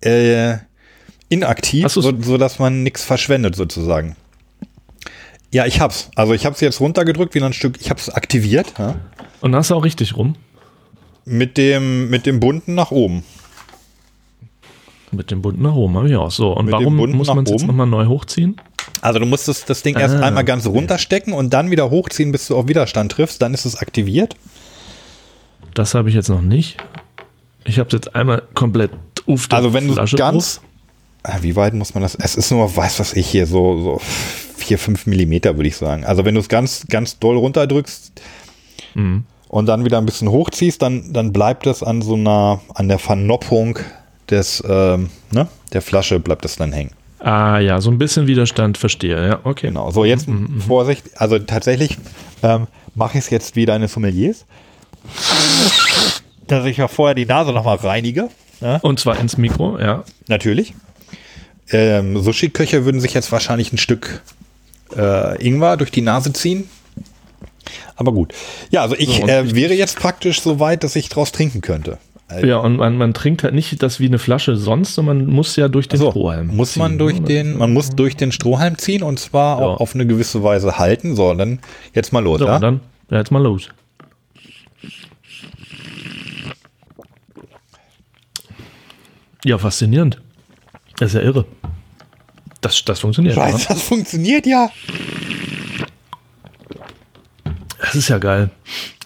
äh, 0.01 0.59
inaktiv, 1.29 1.89
so, 1.89 2.01
so 2.01 2.39
dass 2.39 2.59
man 2.59 2.83
nichts 2.83 3.05
verschwendet 3.05 3.55
sozusagen. 3.55 4.17
Ja, 5.53 5.67
ich 5.67 5.81
hab's. 5.81 6.11
Also 6.17 6.35
ich 6.35 6.45
hab's 6.45 6.61
jetzt 6.61 6.81
runtergedrückt, 6.81 7.37
wie 7.37 7.41
ein 7.41 7.53
Stück. 7.53 7.81
Ich 7.81 7.89
hab's 7.89 8.09
aktiviert. 8.09 8.75
Ja. 8.77 8.97
Und 9.41 9.55
hast 9.55 9.71
du 9.71 9.77
auch 9.77 9.85
richtig 9.85 10.17
rum? 10.17 10.35
Mit 11.25 11.57
dem 11.57 12.11
mit 12.11 12.27
dem 12.27 12.41
bunten 12.41 12.75
nach 12.75 12.91
oben. 12.91 13.23
Mit 15.13 15.31
dem 15.31 15.41
bunten 15.41 15.63
nach 15.63 15.77
oben 15.77 15.97
habe 15.97 16.09
ich 16.09 16.17
auch. 16.17 16.33
So 16.33 16.53
und 16.57 16.65
mit 16.65 16.73
warum 16.73 16.97
muss 16.97 17.29
man 17.29 17.45
es 17.45 17.51
jetzt 17.51 17.67
nochmal 17.67 17.87
neu 17.87 18.07
hochziehen? 18.07 18.61
Also 19.01 19.19
du 19.19 19.27
musst 19.27 19.49
das, 19.49 19.65
das 19.65 19.83
Ding 19.83 19.97
ah, 19.97 20.01
erst 20.01 20.17
einmal 20.17 20.45
ganz 20.45 20.67
okay. 20.67 20.77
runterstecken 20.77 21.33
und 21.33 21.53
dann 21.53 21.71
wieder 21.71 21.91
hochziehen, 21.91 22.33
bis 22.33 22.49
du 22.49 22.57
auf 22.57 22.69
Widerstand 22.69 23.13
triffst. 23.13 23.41
Dann 23.43 23.55
ist 23.55 23.65
es 23.65 23.77
aktiviert. 23.77 24.37
Das 25.75 25.95
habe 25.95 26.09
ich 26.09 26.15
jetzt 26.15 26.29
noch 26.29 26.43
nicht. 26.43 26.77
Ich 27.65 27.79
habe 27.79 27.89
es 27.89 27.93
jetzt 27.93 28.15
einmal 28.15 28.43
komplett 28.55 28.91
auf 29.27 29.47
Also 29.51 29.73
wenn 29.73 29.89
du 29.89 29.95
ganz... 29.95 30.57
Drauf. 30.57 30.61
Wie 31.41 31.57
weit 31.57 31.73
muss 31.73 31.95
man 31.95 32.03
das? 32.03 32.15
Es 32.15 32.37
ist 32.37 32.51
nur, 32.51 32.77
weiß 32.77 33.01
was 33.01 33.15
ich 33.15 33.27
hier, 33.27 33.47
so, 33.47 33.81
so 33.83 34.01
4, 34.59 34.79
5 34.79 35.07
Millimeter 35.07 35.57
würde 35.57 35.69
ich 35.69 35.77
sagen. 35.77 36.05
Also 36.05 36.25
wenn 36.27 36.35
du 36.35 36.41
es 36.41 36.49
ganz, 36.49 36.87
ganz 36.89 37.19
doll 37.19 37.39
runterdrückst 37.39 38.21
mhm. 38.95 39.25
und 39.49 39.67
dann 39.67 39.87
wieder 39.87 39.99
ein 39.99 40.07
bisschen 40.07 40.29
hochziehst, 40.29 40.83
dann, 40.83 41.15
dann 41.15 41.33
bleibt 41.33 41.67
es 41.67 41.83
an 41.83 42.03
so 42.03 42.15
einer, 42.15 42.61
an 42.75 42.89
der 42.89 42.99
Vernoppung 42.99 43.79
des, 44.29 44.63
ähm, 44.69 45.09
ne, 45.31 45.49
der 45.73 45.81
Flasche 45.81 46.21
bleibt 46.21 46.45
es 46.45 46.57
dann 46.57 46.73
hängen. 46.73 46.93
Ah 47.25 47.59
ja, 47.59 47.81
so 47.81 47.91
ein 47.91 47.97
bisschen 47.97 48.27
Widerstand, 48.27 48.77
verstehe. 48.77 49.27
Ja, 49.27 49.41
okay. 49.45 49.69
Genau. 49.69 49.91
So, 49.91 50.05
jetzt 50.05 50.29
mhm, 50.29 50.57
mhm. 50.57 50.61
Vorsicht. 50.61 51.05
Also 51.17 51.39
tatsächlich 51.39 51.97
ähm, 52.43 52.67
mache 52.95 53.17
ich 53.17 53.25
es 53.25 53.31
jetzt 53.31 53.57
wie 53.57 53.65
deine 53.65 53.89
Sommeliers. 53.89 54.45
Dass 56.47 56.67
ich 56.67 56.77
ja 56.77 56.87
vorher 56.87 57.15
die 57.15 57.25
Nase 57.25 57.53
nochmal 57.53 57.77
reinige. 57.77 58.29
Ja? 58.61 58.77
Und 58.77 59.01
zwar 59.01 59.19
ins 59.19 59.39
Mikro, 59.39 59.79
ja. 59.79 60.05
Natürlich. 60.29 60.75
Ähm, 61.71 62.23
Sushi-Köche 62.23 62.85
würden 62.85 63.01
sich 63.01 63.15
jetzt 63.15 63.33
wahrscheinlich 63.33 63.73
ein 63.73 63.79
Stück 63.79 64.21
äh, 64.95 65.43
Ingwer 65.43 65.79
durch 65.79 65.91
die 65.91 66.03
Nase 66.03 66.31
ziehen. 66.35 66.69
Aber 67.97 68.13
gut. 68.13 68.35
Ja, 68.69 68.83
also 68.83 68.97
ich 68.99 69.17
So, 69.17 69.27
äh, 69.27 69.55
wäre 69.55 69.73
jetzt 69.73 69.99
praktisch 69.99 70.43
so 70.43 70.61
weit, 70.61 70.85
dass 70.85 70.95
ich 70.95 71.09
draus 71.09 71.33
trinken 71.33 71.63
könnte. 71.63 71.97
Ja, 72.43 72.57
und 72.59 72.77
man, 72.77 72.97
man 72.97 73.13
trinkt 73.15 73.45
halt 73.45 73.55
nicht 73.55 73.83
das 73.83 74.01
wie 74.01 74.07
eine 74.07 74.19
Flasche 74.19 74.57
sonst, 74.57 74.95
sondern 74.95 75.27
man 75.27 75.35
muss 75.35 75.57
ja 75.57 75.69
durch 75.69 75.89
den 75.89 76.01
So, 76.01 76.11
Strohhalm. 76.11 76.49
muss 76.57 76.75
man 76.77 76.93
ziehen, 76.93 76.99
durch 76.99 77.21
ne? 77.21 77.27
den, 77.27 77.59
man 77.59 77.73
muss 77.73 77.91
durch 77.91 78.17
den 78.17 78.33
Strohhalm 78.33 78.79
ziehen 78.79 79.03
und 79.03 79.19
zwar 79.21 79.61
Ja. 79.61 79.67
auch 79.67 79.81
auf 79.81 79.95
eine 79.95 80.07
gewisse 80.07 80.43
Weise 80.43 80.79
halten. 80.79 81.15
So, 81.15 81.33
dann 81.35 81.61
jetzt 81.93 82.13
mal 82.13 82.21
los, 82.25 82.39
So, 82.41 82.47
ja? 82.47 82.59
dann, 82.59 82.81
ja, 83.11 83.19
jetzt 83.19 83.31
mal 83.31 83.43
los. 83.43 83.69
Ja, 89.45 89.59
faszinierend. 89.59 90.21
Das 90.99 91.11
ist 91.11 91.15
ja 91.15 91.21
irre. 91.23 91.45
Das, 92.61 92.83
das 92.85 93.01
funktioniert. 93.01 93.35
Scheiße, 93.35 93.57
oder? 93.57 93.65
das 93.75 93.83
funktioniert 93.83 94.47
ja. 94.47 94.71
Das 97.81 97.95
ist 97.95 98.09
ja 98.09 98.19
geil. 98.19 98.51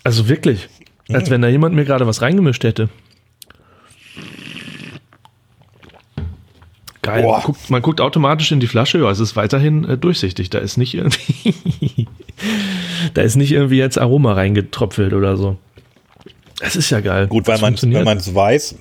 Also 0.05 0.29
wirklich. 0.29 0.69
Als 1.11 1.31
wenn 1.31 1.43
da 1.43 1.49
jemand 1.49 1.75
mir 1.75 1.85
gerade 1.85 2.07
was 2.07 2.23
reingemischt 2.23 2.63
hätte. 2.65 2.89
Geil. 7.09 7.25
Man 7.25 7.43
guckt, 7.43 7.71
man 7.71 7.83
guckt 7.83 8.01
automatisch 8.01 8.53
in 8.53 8.61
die 8.61 8.67
Flasche, 8.67 8.99
ja, 8.99 9.11
es 9.11 9.21
ist 9.21 9.37
weiterhin 9.37 9.85
äh, 9.85 9.99
durchsichtig. 9.99 10.51
Da 10.51 10.59
ist 10.59 10.77
nicht 10.77 10.95
irgendwie. 10.95 12.07
da 13.15 13.23
ist 13.23 13.37
nicht 13.37 13.53
irgendwie 13.53 13.79
jetzt 13.79 13.99
Aroma 13.99 14.33
reingetropfelt 14.33 15.13
oder 15.13 15.37
so. 15.37 15.57
Es 16.61 16.77
ist 16.77 16.91
ja 16.91 17.01
geil. 17.01 17.29
Gut, 17.29 17.47
weil 17.47 17.59
Das 17.59 17.83
man 17.83 17.93
wenn 17.93 18.05
man 18.05 18.19
es 18.19 18.35
weiß, 18.35 18.77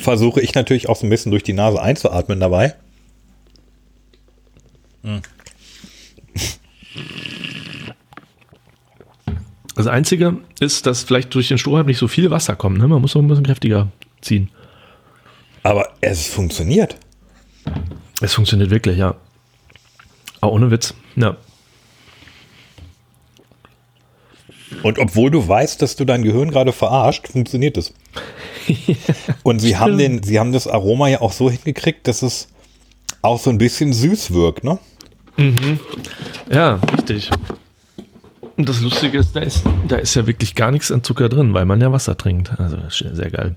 versuche 0.00 0.40
ich 0.40 0.54
natürlich 0.54 0.88
auch 0.88 0.96
so 0.96 1.06
ein 1.06 1.10
bisschen 1.10 1.30
durch 1.30 1.42
die 1.42 1.52
Nase 1.52 1.80
einzuatmen 1.80 2.40
dabei. 2.40 2.74
Das 9.76 9.86
Einzige 9.86 10.38
ist, 10.60 10.86
dass 10.86 11.02
vielleicht 11.02 11.34
durch 11.34 11.48
den 11.48 11.58
Strohhalm 11.58 11.86
nicht 11.86 11.98
so 11.98 12.08
viel 12.08 12.30
Wasser 12.30 12.56
kommt. 12.56 12.78
Ne? 12.78 12.88
Man 12.88 13.00
muss 13.00 13.12
so 13.12 13.18
ein 13.18 13.28
bisschen 13.28 13.44
kräftiger 13.44 13.88
ziehen. 14.20 14.50
Aber 15.62 15.88
es 16.00 16.26
funktioniert. 16.26 16.96
Es 18.20 18.34
funktioniert 18.34 18.70
wirklich, 18.70 18.98
ja. 18.98 19.14
Aber 20.40 20.52
ohne 20.52 20.70
Witz. 20.70 20.94
Ja. 21.16 21.36
Und 24.82 24.98
obwohl 24.98 25.30
du 25.30 25.46
weißt, 25.46 25.80
dass 25.80 25.96
du 25.96 26.04
dein 26.04 26.22
Gehirn 26.22 26.50
gerade 26.50 26.72
verarscht, 26.72 27.28
funktioniert 27.28 27.76
es. 27.76 27.94
Und 29.42 29.60
sie 29.60 29.76
haben 29.76 29.98
den, 29.98 30.22
sie 30.22 30.38
haben 30.38 30.52
das 30.52 30.66
Aroma 30.66 31.08
ja 31.08 31.20
auch 31.20 31.32
so 31.32 31.50
hingekriegt, 31.50 32.06
dass 32.08 32.22
es 32.22 32.48
auch 33.22 33.38
so 33.38 33.50
ein 33.50 33.58
bisschen 33.58 33.92
süß 33.92 34.32
wirkt, 34.32 34.64
ne? 34.64 34.78
Ja, 36.50 36.80
richtig. 36.96 37.30
Und 38.56 38.68
das 38.68 38.80
Lustige 38.80 39.18
ist 39.18 39.34
da, 39.34 39.40
ist, 39.40 39.64
da 39.88 39.96
ist 39.96 40.14
ja 40.14 40.26
wirklich 40.26 40.54
gar 40.54 40.70
nichts 40.70 40.92
an 40.92 41.02
Zucker 41.02 41.28
drin, 41.28 41.54
weil 41.54 41.64
man 41.64 41.80
ja 41.80 41.90
Wasser 41.90 42.16
trinkt. 42.16 42.58
Also 42.58 42.76
sehr 42.90 43.30
geil. 43.30 43.56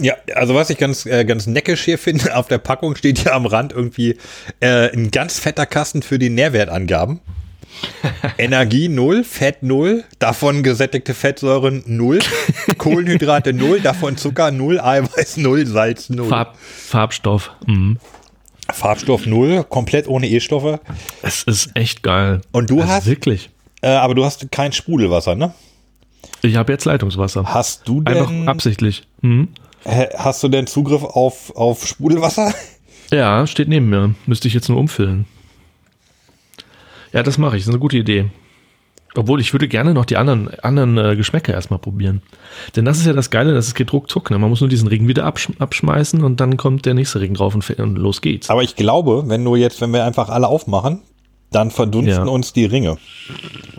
Ja, 0.00 0.14
also 0.34 0.54
was 0.54 0.70
ich 0.70 0.78
ganz, 0.78 1.06
äh, 1.06 1.24
ganz 1.24 1.46
neckisch 1.46 1.82
hier 1.84 1.98
finde, 1.98 2.36
auf 2.36 2.48
der 2.48 2.58
Packung 2.58 2.96
steht 2.96 3.24
ja 3.24 3.32
am 3.32 3.46
Rand 3.46 3.72
irgendwie 3.72 4.16
äh, 4.60 4.92
ein 4.92 5.10
ganz 5.10 5.38
fetter 5.38 5.66
Kasten 5.66 6.02
für 6.02 6.18
die 6.18 6.30
Nährwertangaben. 6.30 7.20
Energie 8.38 8.88
0, 8.88 9.22
Fett 9.24 9.62
0, 9.62 10.02
davon 10.18 10.62
gesättigte 10.62 11.14
Fettsäuren 11.14 11.82
0, 11.86 12.18
Kohlenhydrate 12.78 13.52
0, 13.52 13.80
davon 13.80 14.16
Zucker 14.16 14.50
0, 14.50 14.80
Eiweiß 14.80 15.36
0, 15.36 15.66
Salz 15.66 16.10
0. 16.10 16.28
Farb, 16.28 16.56
Farbstoff. 16.58 17.52
Mhm. 17.66 17.98
Farbstoff 18.72 19.26
0, 19.26 19.64
komplett 19.64 20.08
ohne 20.08 20.28
E-Stoffe. 20.28 20.80
Es 21.22 21.42
ist 21.44 21.70
echt 21.74 22.02
geil. 22.02 22.40
Und 22.52 22.70
du 22.70 22.80
also 22.80 22.92
hast- 22.92 23.06
Wirklich. 23.06 23.50
Äh, 23.80 23.88
aber 23.90 24.14
du 24.14 24.24
hast 24.24 24.50
kein 24.50 24.72
Sprudelwasser, 24.72 25.36
ne? 25.36 25.54
Ich 26.42 26.56
habe 26.56 26.72
jetzt 26.72 26.84
Leitungswasser. 26.84 27.44
Hast 27.54 27.86
du 27.88 28.02
Einfach 28.04 28.28
denn, 28.28 28.48
absichtlich. 28.48 29.04
Mhm. 29.22 29.48
Hast 29.84 30.42
du 30.42 30.48
denn 30.48 30.66
Zugriff 30.66 31.02
auf, 31.04 31.54
auf 31.56 31.86
Sprudelwasser? 31.86 32.52
Ja, 33.10 33.46
steht 33.46 33.68
neben 33.68 33.88
mir. 33.88 34.14
Müsste 34.26 34.48
ich 34.48 34.54
jetzt 34.54 34.68
nur 34.68 34.78
umfüllen. 34.78 35.24
Ja, 37.12 37.22
das 37.22 37.38
mache 37.38 37.56
ich. 37.56 37.62
Das 37.62 37.68
ist 37.68 37.74
eine 37.74 37.80
gute 37.80 37.96
Idee. 37.96 38.26
Obwohl, 39.16 39.40
ich 39.40 39.54
würde 39.54 39.66
gerne 39.68 39.94
noch 39.94 40.04
die 40.04 40.16
anderen, 40.18 40.48
anderen 40.60 40.98
äh, 40.98 41.16
Geschmäcker 41.16 41.52
erstmal 41.54 41.78
probieren. 41.78 42.20
Denn 42.76 42.84
das 42.84 42.98
ist 42.98 43.06
ja 43.06 43.14
das 43.14 43.30
Geile, 43.30 43.54
das 43.54 43.74
geht 43.74 43.92
ruckzuck. 43.92 44.30
Ne? 44.30 44.38
Man 44.38 44.50
muss 44.50 44.60
nur 44.60 44.68
diesen 44.68 44.86
Ring 44.86 45.08
wieder 45.08 45.24
absch 45.24 45.48
abschmeißen 45.58 46.22
und 46.22 46.38
dann 46.40 46.56
kommt 46.58 46.84
der 46.84 46.92
nächste 46.94 47.20
Ring 47.20 47.34
drauf 47.34 47.54
und, 47.54 47.68
und 47.80 47.96
los 47.96 48.20
geht's. 48.20 48.50
Aber 48.50 48.62
ich 48.62 48.76
glaube, 48.76 49.24
wenn 49.26 49.42
du 49.44 49.56
jetzt, 49.56 49.80
wenn 49.80 49.92
wir 49.92 50.04
einfach 50.04 50.28
alle 50.28 50.46
aufmachen, 50.46 51.00
dann 51.50 51.70
verdunsten 51.70 52.26
Ja. 52.26 52.30
uns 52.30 52.52
die 52.52 52.66
Ringe. 52.66 52.98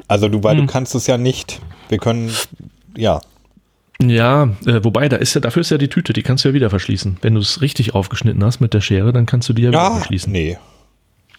Also 0.07 0.27
du, 0.27 0.43
weil 0.43 0.57
du 0.57 0.65
kannst 0.65 0.95
es 0.95 1.05
ja 1.05 1.17
nicht. 1.19 1.61
Wir 1.87 1.99
können, 1.99 2.31
ja. 2.97 3.21
Ja, 4.01 4.49
äh, 4.65 4.81
wobei, 4.83 5.09
da 5.09 5.17
ist 5.17 5.33
ja, 5.33 5.41
dafür 5.41 5.61
ist 5.61 5.71
ja 5.71 5.77
die 5.77 5.89
Tüte, 5.89 6.13
die 6.13 6.23
kannst 6.23 6.45
du 6.45 6.49
ja 6.49 6.53
wieder 6.53 6.69
verschließen. 6.69 7.17
Wenn 7.21 7.33
du 7.35 7.41
es 7.41 7.61
richtig 7.61 7.95
aufgeschnitten 7.95 8.43
hast 8.43 8.61
mit 8.61 8.73
der 8.73 8.79
Schere, 8.81 9.11
dann 9.11 9.25
kannst 9.25 9.49
du 9.49 9.53
die 9.53 9.63
ja 9.63 9.69
wieder 9.69 9.79
Ja, 9.79 9.91
verschließen. 9.97 10.31
nee. 10.31 10.57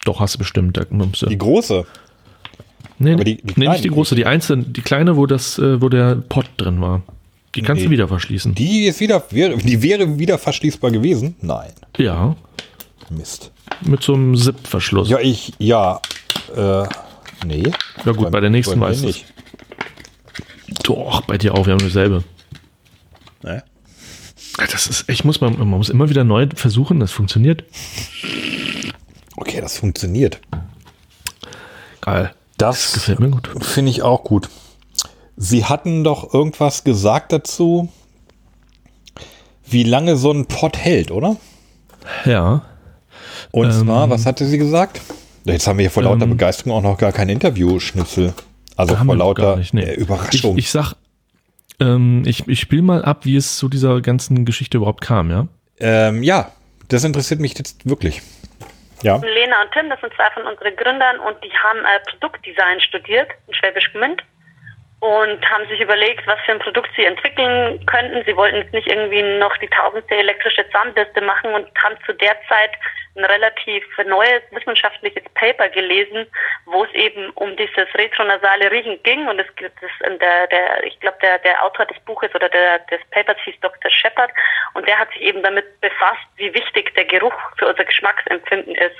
Doch, 0.05 0.19
hast 0.19 0.35
du 0.35 0.39
bestimmt. 0.39 0.77
Da 0.77 0.83
musst 0.89 1.21
du, 1.23 1.27
Die 1.27 1.37
große. 1.37 1.85
nee, 2.99 3.13
aber 3.13 3.23
die- 3.23 3.37
die 3.37 3.53
nee, 3.59 3.67
nicht 3.67 3.83
die 3.83 3.89
große, 3.89 4.13
die 4.15 4.25
einzelne, 4.25 4.63
die 4.63 4.81
kleine, 4.81 5.15
wo 5.17 5.25
das, 5.25 5.57
äh, 5.59 5.81
wo 5.81 5.89
der 5.89 6.15
Pot 6.15 6.45
drin 6.57 6.81
war. 6.81 7.01
Die 7.55 7.61
kannst 7.63 7.81
Nee. 7.81 7.87
du 7.87 7.91
wieder 7.91 8.07
verschließen. 8.07 8.53
Die 8.55 8.85
ist 8.85 8.99
wieder, 8.99 9.23
wäre, 9.31 9.57
die 9.57 9.81
wäre 9.81 10.17
wieder 10.19 10.37
verschließbar 10.37 10.91
gewesen. 10.91 11.35
Nein. 11.41 11.71
Ja, 11.97 12.35
Mist. 13.09 13.51
mit 13.81 14.01
so 14.03 14.13
einem 14.13 14.35
Zip-Verschluss. 14.37 15.09
Ja, 15.09 15.19
ich, 15.19 15.53
ja, 15.59 15.99
äh, 16.55 16.83
nee. 17.45 17.63
Ja 18.05 18.11
gut, 18.13 18.31
bei 18.31 18.39
der 18.39 18.49
nächsten 18.51 18.79
du's. 18.79 19.01
nicht. 19.01 19.25
Doch, 20.83 21.21
bei 21.21 21.37
dir 21.37 21.53
auch, 21.53 21.65
wir 21.65 21.73
haben 21.73 21.79
dasselbe. 21.83 22.23
Ne? 23.43 23.63
Ja, 24.59 24.65
Das 24.67 24.87
ist, 24.87 25.05
ich 25.09 25.23
muss 25.23 25.41
man, 25.41 25.57
man 25.57 25.67
muss 25.69 25.89
immer 25.89 26.09
wieder 26.09 26.23
neu 26.23 26.47
versuchen, 26.55 26.99
das 26.99 27.11
funktioniert. 27.11 27.63
Okay, 29.35 29.61
das 29.61 29.77
funktioniert. 29.77 30.39
Geil. 32.01 32.33
Das 32.57 32.93
Gefällt 32.93 33.19
mir 33.19 33.29
gut. 33.29 33.49
finde 33.63 33.91
ich 33.91 34.01
auch 34.03 34.23
gut. 34.23 34.49
Sie 35.37 35.65
hatten 35.65 36.03
doch 36.03 36.33
irgendwas 36.33 36.83
gesagt 36.83 37.31
dazu, 37.31 37.89
wie 39.65 39.83
lange 39.83 40.17
so 40.17 40.31
ein 40.31 40.45
Pot 40.45 40.77
hält, 40.77 41.11
oder? 41.11 41.37
Ja. 42.25 42.63
Und 43.51 43.67
Ähm, 43.71 43.85
zwar, 43.85 44.09
was 44.09 44.25
hatte 44.25 44.45
sie 44.45 44.57
gesagt? 44.57 45.01
Jetzt 45.45 45.65
haben 45.65 45.77
wir 45.79 45.83
hier 45.83 45.91
vor 45.91 46.03
lauter 46.03 46.27
Begeisterung 46.27 46.73
auch 46.73 46.81
noch 46.83 46.97
gar 46.97 47.11
kein 47.11 47.29
Interview-Schnitzel. 47.29 48.33
Also 48.75 48.95
vor 48.95 49.15
lauter 49.15 49.55
nicht, 49.57 49.73
nee. 49.73 49.91
Überraschung. 49.95 50.57
Ich, 50.57 50.65
ich 50.65 50.71
sag, 50.71 50.93
ähm, 51.81 52.23
ich, 52.25 52.47
ich 52.47 52.59
spiele 52.59 52.83
mal 52.83 53.03
ab, 53.03 53.25
wie 53.25 53.35
es 53.35 53.57
zu 53.57 53.67
dieser 53.67 54.01
ganzen 54.01 54.45
Geschichte 54.45 54.77
überhaupt 54.77 55.01
kam, 55.01 55.29
ja? 55.29 55.47
ähm, 55.79 56.23
ja, 56.23 56.51
das 56.89 57.03
interessiert 57.03 57.39
mich 57.39 57.57
jetzt 57.57 57.87
wirklich. 57.87 58.21
Ja. 59.03 59.17
Lena 59.17 59.63
und 59.63 59.71
Tim, 59.73 59.89
das 59.89 59.99
sind 59.99 60.13
zwei 60.13 60.29
von 60.33 60.43
unseren 60.43 60.75
Gründern 60.75 61.19
und 61.19 61.35
die 61.43 61.51
haben 61.51 61.79
äh, 61.79 61.99
Produktdesign 62.11 62.79
studiert 62.81 63.29
in 63.47 63.53
Schwäbisch 63.55 63.91
Gmünd 63.93 64.21
und 64.99 65.43
haben 65.49 65.67
sich 65.67 65.81
überlegt, 65.81 66.27
was 66.27 66.39
für 66.45 66.51
ein 66.51 66.59
Produkt 66.59 66.89
sie 66.95 67.05
entwickeln 67.05 67.83
könnten. 67.87 68.23
Sie 68.25 68.35
wollten 68.35 68.57
jetzt 68.57 68.73
nicht 68.73 68.87
irgendwie 68.87 69.23
noch 69.39 69.57
die 69.57 69.67
tausendste 69.67 70.15
elektrische 70.15 70.63
Zahnbürste 70.69 71.21
machen 71.21 71.51
und 71.55 71.65
haben 71.83 71.95
zu 72.05 72.13
der 72.13 72.35
Zeit 72.47 72.71
ein 73.15 73.25
relativ 73.25 73.83
neues 74.05 74.41
wissenschaftliches 74.51 75.23
Paper 75.33 75.69
gelesen, 75.69 76.25
wo 76.65 76.85
es 76.85 76.93
eben 76.93 77.29
um 77.31 77.55
dieses 77.57 77.93
retronasale 77.95 78.71
Riechen 78.71 79.01
ging 79.03 79.27
und 79.27 79.39
es 79.39 79.55
gibt 79.55 79.77
in 80.05 80.19
der, 80.19 80.47
der 80.47 80.83
ich 80.85 80.99
glaube 80.99 81.17
der 81.21 81.39
der 81.39 81.63
Autor 81.63 81.85
des 81.85 81.99
Buches 82.01 82.33
oder 82.33 82.49
der 82.49 82.79
des 82.79 83.01
Papers 83.11 83.37
hieß 83.43 83.55
Dr. 83.61 83.91
Shepard 83.91 84.31
und 84.73 84.87
der 84.87 84.97
hat 84.97 85.11
sich 85.11 85.21
eben 85.21 85.43
damit 85.43 85.79
befasst, 85.81 86.25
wie 86.37 86.53
wichtig 86.53 86.93
der 86.95 87.05
Geruch 87.05 87.33
für 87.57 87.67
unser 87.67 87.83
Geschmacksempfinden 87.83 88.75
ist. 88.75 88.97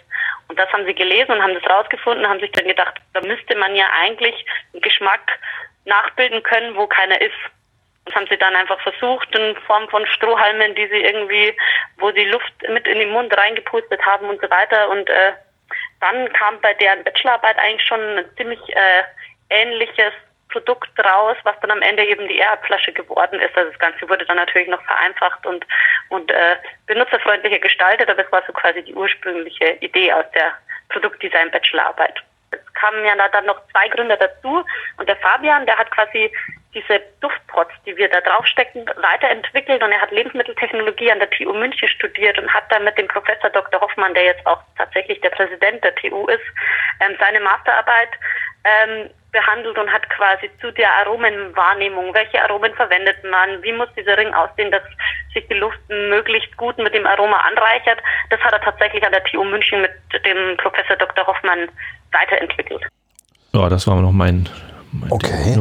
Und 0.47 0.59
das 0.59 0.71
haben 0.73 0.85
sie 0.85 0.93
gelesen 0.93 1.31
und 1.31 1.41
haben 1.41 1.53
das 1.53 1.69
rausgefunden, 1.69 2.27
haben 2.27 2.41
sich 2.41 2.51
dann 2.51 2.67
gedacht, 2.67 2.95
da 3.13 3.21
müsste 3.21 3.55
man 3.55 3.75
ja 3.75 3.85
eigentlich 4.01 4.45
einen 4.73 4.81
Geschmack 4.81 5.39
nachbilden 5.85 6.43
können, 6.43 6.75
wo 6.75 6.87
keiner 6.87 7.19
ist. 7.21 7.31
Das 8.05 8.15
haben 8.15 8.27
sie 8.27 8.37
dann 8.37 8.55
einfach 8.55 8.79
versucht 8.81 9.33
in 9.35 9.55
Form 9.67 9.87
von 9.89 10.05
Strohhalmen, 10.07 10.73
die 10.75 10.87
sie 10.87 11.01
irgendwie, 11.01 11.55
wo 11.97 12.11
sie 12.11 12.25
Luft 12.25 12.53
mit 12.69 12.87
in 12.87 12.99
den 12.99 13.11
Mund 13.11 13.35
reingepustet 13.35 14.03
haben 14.05 14.27
und 14.27 14.41
so 14.41 14.49
weiter. 14.49 14.89
Und 14.89 15.09
äh, 15.09 15.33
dann 15.99 16.31
kam 16.33 16.59
bei 16.61 16.73
deren 16.73 17.03
Bachelorarbeit 17.03 17.57
eigentlich 17.59 17.87
schon 17.87 17.99
ein 17.99 18.25
ziemlich 18.37 18.59
äh, 18.69 19.03
ähnliches 19.49 20.13
Produkt 20.49 20.89
raus, 20.99 21.37
was 21.43 21.55
dann 21.61 21.71
am 21.71 21.81
Ende 21.81 22.03
eben 22.05 22.27
die 22.27 22.37
Airflasche 22.37 22.91
geworden 22.91 23.39
ist. 23.39 23.55
Also 23.55 23.69
das 23.69 23.79
Ganze 23.79 24.09
wurde 24.09 24.25
dann 24.25 24.37
natürlich 24.37 24.67
noch 24.67 24.81
vereinfacht 24.83 25.45
und 25.45 25.65
und 26.09 26.29
äh, 26.29 26.57
benutzerfreundlicher 26.87 27.59
gestaltet, 27.59 28.09
aber 28.09 28.25
es 28.25 28.31
war 28.31 28.43
so 28.45 28.53
quasi 28.53 28.83
die 28.83 28.93
ursprüngliche 28.93 29.77
Idee 29.79 30.11
aus 30.11 30.25
der 30.33 30.53
Produktdesign 30.89 31.51
Bachelorarbeit. 31.51 32.21
Es 32.51 32.73
kamen 32.73 33.05
ja 33.05 33.15
da 33.15 33.29
dann 33.29 33.45
noch 33.45 33.61
zwei 33.71 33.87
Gründer 33.87 34.17
dazu 34.17 34.63
und 34.97 35.07
der 35.07 35.15
Fabian, 35.17 35.65
der 35.65 35.77
hat 35.77 35.89
quasi 35.91 36.31
diese 36.73 37.01
Duftpots, 37.19 37.73
die 37.85 37.95
wir 37.97 38.09
da 38.09 38.21
draufstecken, 38.21 38.85
weiterentwickelt 39.01 39.83
und 39.83 39.91
er 39.91 40.01
hat 40.01 40.11
Lebensmitteltechnologie 40.11 41.11
an 41.11 41.19
der 41.19 41.29
TU 41.29 41.53
München 41.53 41.87
studiert 41.87 42.37
und 42.37 42.53
hat 42.53 42.63
dann 42.69 42.83
mit 42.83 42.97
dem 42.97 43.07
Professor 43.07 43.49
Dr. 43.49 43.81
Hoffmann, 43.81 44.13
der 44.13 44.25
jetzt 44.25 44.45
auch 44.47 44.61
tatsächlich 44.77 45.19
der 45.21 45.31
Präsident 45.31 45.83
der 45.83 45.95
TU 45.95 46.27
ist, 46.27 46.43
ähm, 47.01 47.15
seine 47.19 47.39
Masterarbeit 47.41 48.09
ähm, 48.63 49.09
behandelt 49.31 49.77
und 49.77 49.91
hat 49.91 50.09
quasi 50.09 50.49
zu 50.59 50.71
der 50.71 50.93
Aromenwahrnehmung, 50.97 52.13
welche 52.13 52.43
Aromen 52.43 52.73
verwendet 52.73 53.17
man, 53.23 53.61
wie 53.63 53.73
muss 53.73 53.87
dieser 53.95 54.17
Ring 54.17 54.33
aussehen, 54.33 54.71
dass 54.71 54.83
sich 55.33 55.47
die 55.47 55.55
Luft 55.55 55.79
möglichst 55.89 56.55
gut 56.57 56.77
mit 56.77 56.93
dem 56.93 57.05
Aroma 57.05 57.37
anreichert. 57.37 57.99
Das 58.29 58.39
hat 58.41 58.53
er 58.53 58.61
tatsächlich 58.61 59.03
an 59.03 59.11
der 59.11 59.23
TU 59.23 59.43
München 59.43 59.81
mit 59.81 59.91
dem 60.25 60.57
Professor 60.57 60.95
Dr. 60.97 61.25
Hoffmann 61.25 61.69
weiterentwickelt. 62.11 62.83
Ja, 63.53 63.69
das 63.69 63.87
war 63.87 64.01
noch 64.01 64.11
mein. 64.11 64.49
mein 64.91 65.11
Okay. 65.11 65.55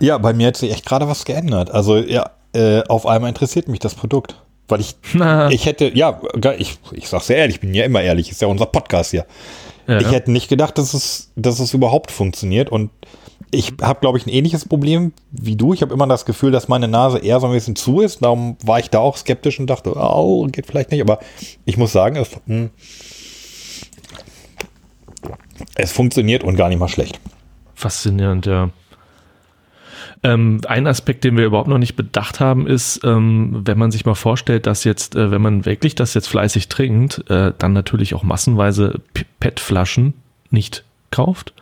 Ja. 0.00 0.08
Ja, 0.08 0.18
bei 0.18 0.32
mir 0.32 0.48
hat 0.48 0.56
sich 0.56 0.72
echt 0.72 0.86
gerade 0.86 1.08
was 1.08 1.24
geändert. 1.24 1.70
Also 1.70 1.96
ja, 1.96 2.30
äh, 2.52 2.82
auf 2.88 3.06
einmal 3.06 3.28
interessiert 3.28 3.68
mich 3.68 3.80
das 3.80 3.94
Produkt. 3.94 4.36
Weil 4.68 4.80
ich, 4.80 4.96
Na. 5.14 5.50
ich 5.50 5.66
hätte, 5.66 5.90
ja, 5.96 6.20
ich, 6.58 6.78
ich 6.92 7.08
sag's 7.08 7.26
sehr 7.26 7.38
ehrlich, 7.38 7.56
ich 7.56 7.60
bin 7.60 7.74
ja 7.74 7.84
immer 7.84 8.02
ehrlich, 8.02 8.30
ist 8.30 8.42
ja 8.42 8.48
unser 8.48 8.66
Podcast 8.66 9.10
hier. 9.10 9.26
Ja. 9.86 10.00
Ich 10.00 10.10
hätte 10.10 10.30
nicht 10.30 10.48
gedacht, 10.48 10.76
dass 10.76 10.92
es, 10.92 11.32
dass 11.34 11.60
es 11.60 11.72
überhaupt 11.72 12.10
funktioniert. 12.10 12.68
Und 12.70 12.90
ich 13.50 13.72
habe, 13.80 14.00
glaube 14.00 14.18
ich, 14.18 14.26
ein 14.26 14.30
ähnliches 14.30 14.66
Problem 14.66 15.12
wie 15.30 15.56
du. 15.56 15.72
Ich 15.72 15.80
habe 15.80 15.94
immer 15.94 16.06
das 16.06 16.26
Gefühl, 16.26 16.50
dass 16.50 16.68
meine 16.68 16.88
Nase 16.88 17.18
eher 17.18 17.40
so 17.40 17.46
ein 17.46 17.54
bisschen 17.54 17.74
zu 17.74 18.00
ist. 18.00 18.22
Darum 18.22 18.58
war 18.62 18.78
ich 18.78 18.90
da 18.90 18.98
auch 18.98 19.16
skeptisch 19.16 19.58
und 19.58 19.68
dachte, 19.68 19.94
oh, 19.96 20.46
geht 20.46 20.66
vielleicht 20.66 20.90
nicht. 20.90 21.00
Aber 21.00 21.20
ich 21.64 21.78
muss 21.78 21.92
sagen, 21.92 22.16
es, 22.16 22.28
hm, 22.46 22.68
es 25.74 25.92
funktioniert 25.92 26.44
und 26.44 26.56
gar 26.56 26.68
nicht 26.68 26.78
mal 26.78 26.88
schlecht. 26.88 27.18
Faszinierend, 27.74 28.44
ja. 28.44 28.70
Ähm, 30.24 30.60
ein 30.66 30.86
Aspekt, 30.86 31.24
den 31.24 31.36
wir 31.36 31.44
überhaupt 31.44 31.68
noch 31.68 31.78
nicht 31.78 31.96
bedacht 31.96 32.40
haben, 32.40 32.66
ist, 32.66 33.04
ähm, 33.04 33.62
wenn 33.64 33.78
man 33.78 33.90
sich 33.90 34.04
mal 34.04 34.14
vorstellt, 34.14 34.66
dass 34.66 34.84
jetzt, 34.84 35.14
äh, 35.14 35.30
wenn 35.30 35.42
man 35.42 35.64
wirklich 35.64 35.94
das 35.94 36.14
jetzt 36.14 36.28
fleißig 36.28 36.68
trinkt, 36.68 37.24
äh, 37.30 37.52
dann 37.56 37.72
natürlich 37.72 38.14
auch 38.14 38.22
massenweise 38.22 39.00
PET-Flaschen 39.40 40.14
nicht 40.50 40.84
kauft, 41.10 41.52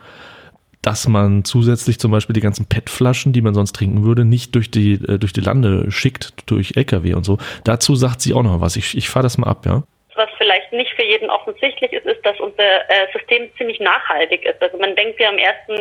dass 0.81 1.07
man 1.07 1.43
zusätzlich 1.43 1.99
zum 1.99 2.11
Beispiel 2.11 2.33
die 2.33 2.41
ganzen 2.41 2.65
PET-Flaschen, 2.67 3.33
die 3.33 3.41
man 3.41 3.53
sonst 3.53 3.75
trinken 3.75 4.03
würde, 4.03 4.25
nicht 4.25 4.55
durch 4.55 4.71
die, 4.71 4.93
äh, 4.93 5.19
durch 5.19 5.33
die 5.33 5.41
Lande 5.41 5.91
schickt, 5.91 6.49
durch 6.49 6.77
LKW 6.77 7.13
und 7.13 7.25
so. 7.25 7.37
Dazu 7.63 7.95
sagt 7.95 8.21
sie 8.21 8.33
auch 8.33 8.43
noch 8.43 8.61
was. 8.61 8.75
Ich, 8.75 8.97
ich 8.97 9.09
fahre 9.09 9.23
das 9.23 9.37
mal 9.37 9.47
ab, 9.47 9.65
ja. 9.65 9.83
Was 10.15 10.29
vielleicht 10.37 10.71
nicht 10.71 10.91
für 10.95 11.03
jeden 11.03 11.29
offensichtlich 11.29 11.91
ist, 11.93 12.05
ist, 12.05 12.25
dass 12.25 12.39
unser 12.39 12.89
äh, 12.89 13.07
System 13.13 13.49
ziemlich 13.57 13.79
nachhaltig 13.79 14.45
ist. 14.45 14.61
Also 14.61 14.77
man 14.77 14.95
denkt 14.95 15.19
ja 15.19 15.29
am 15.29 15.37
ersten, 15.37 15.79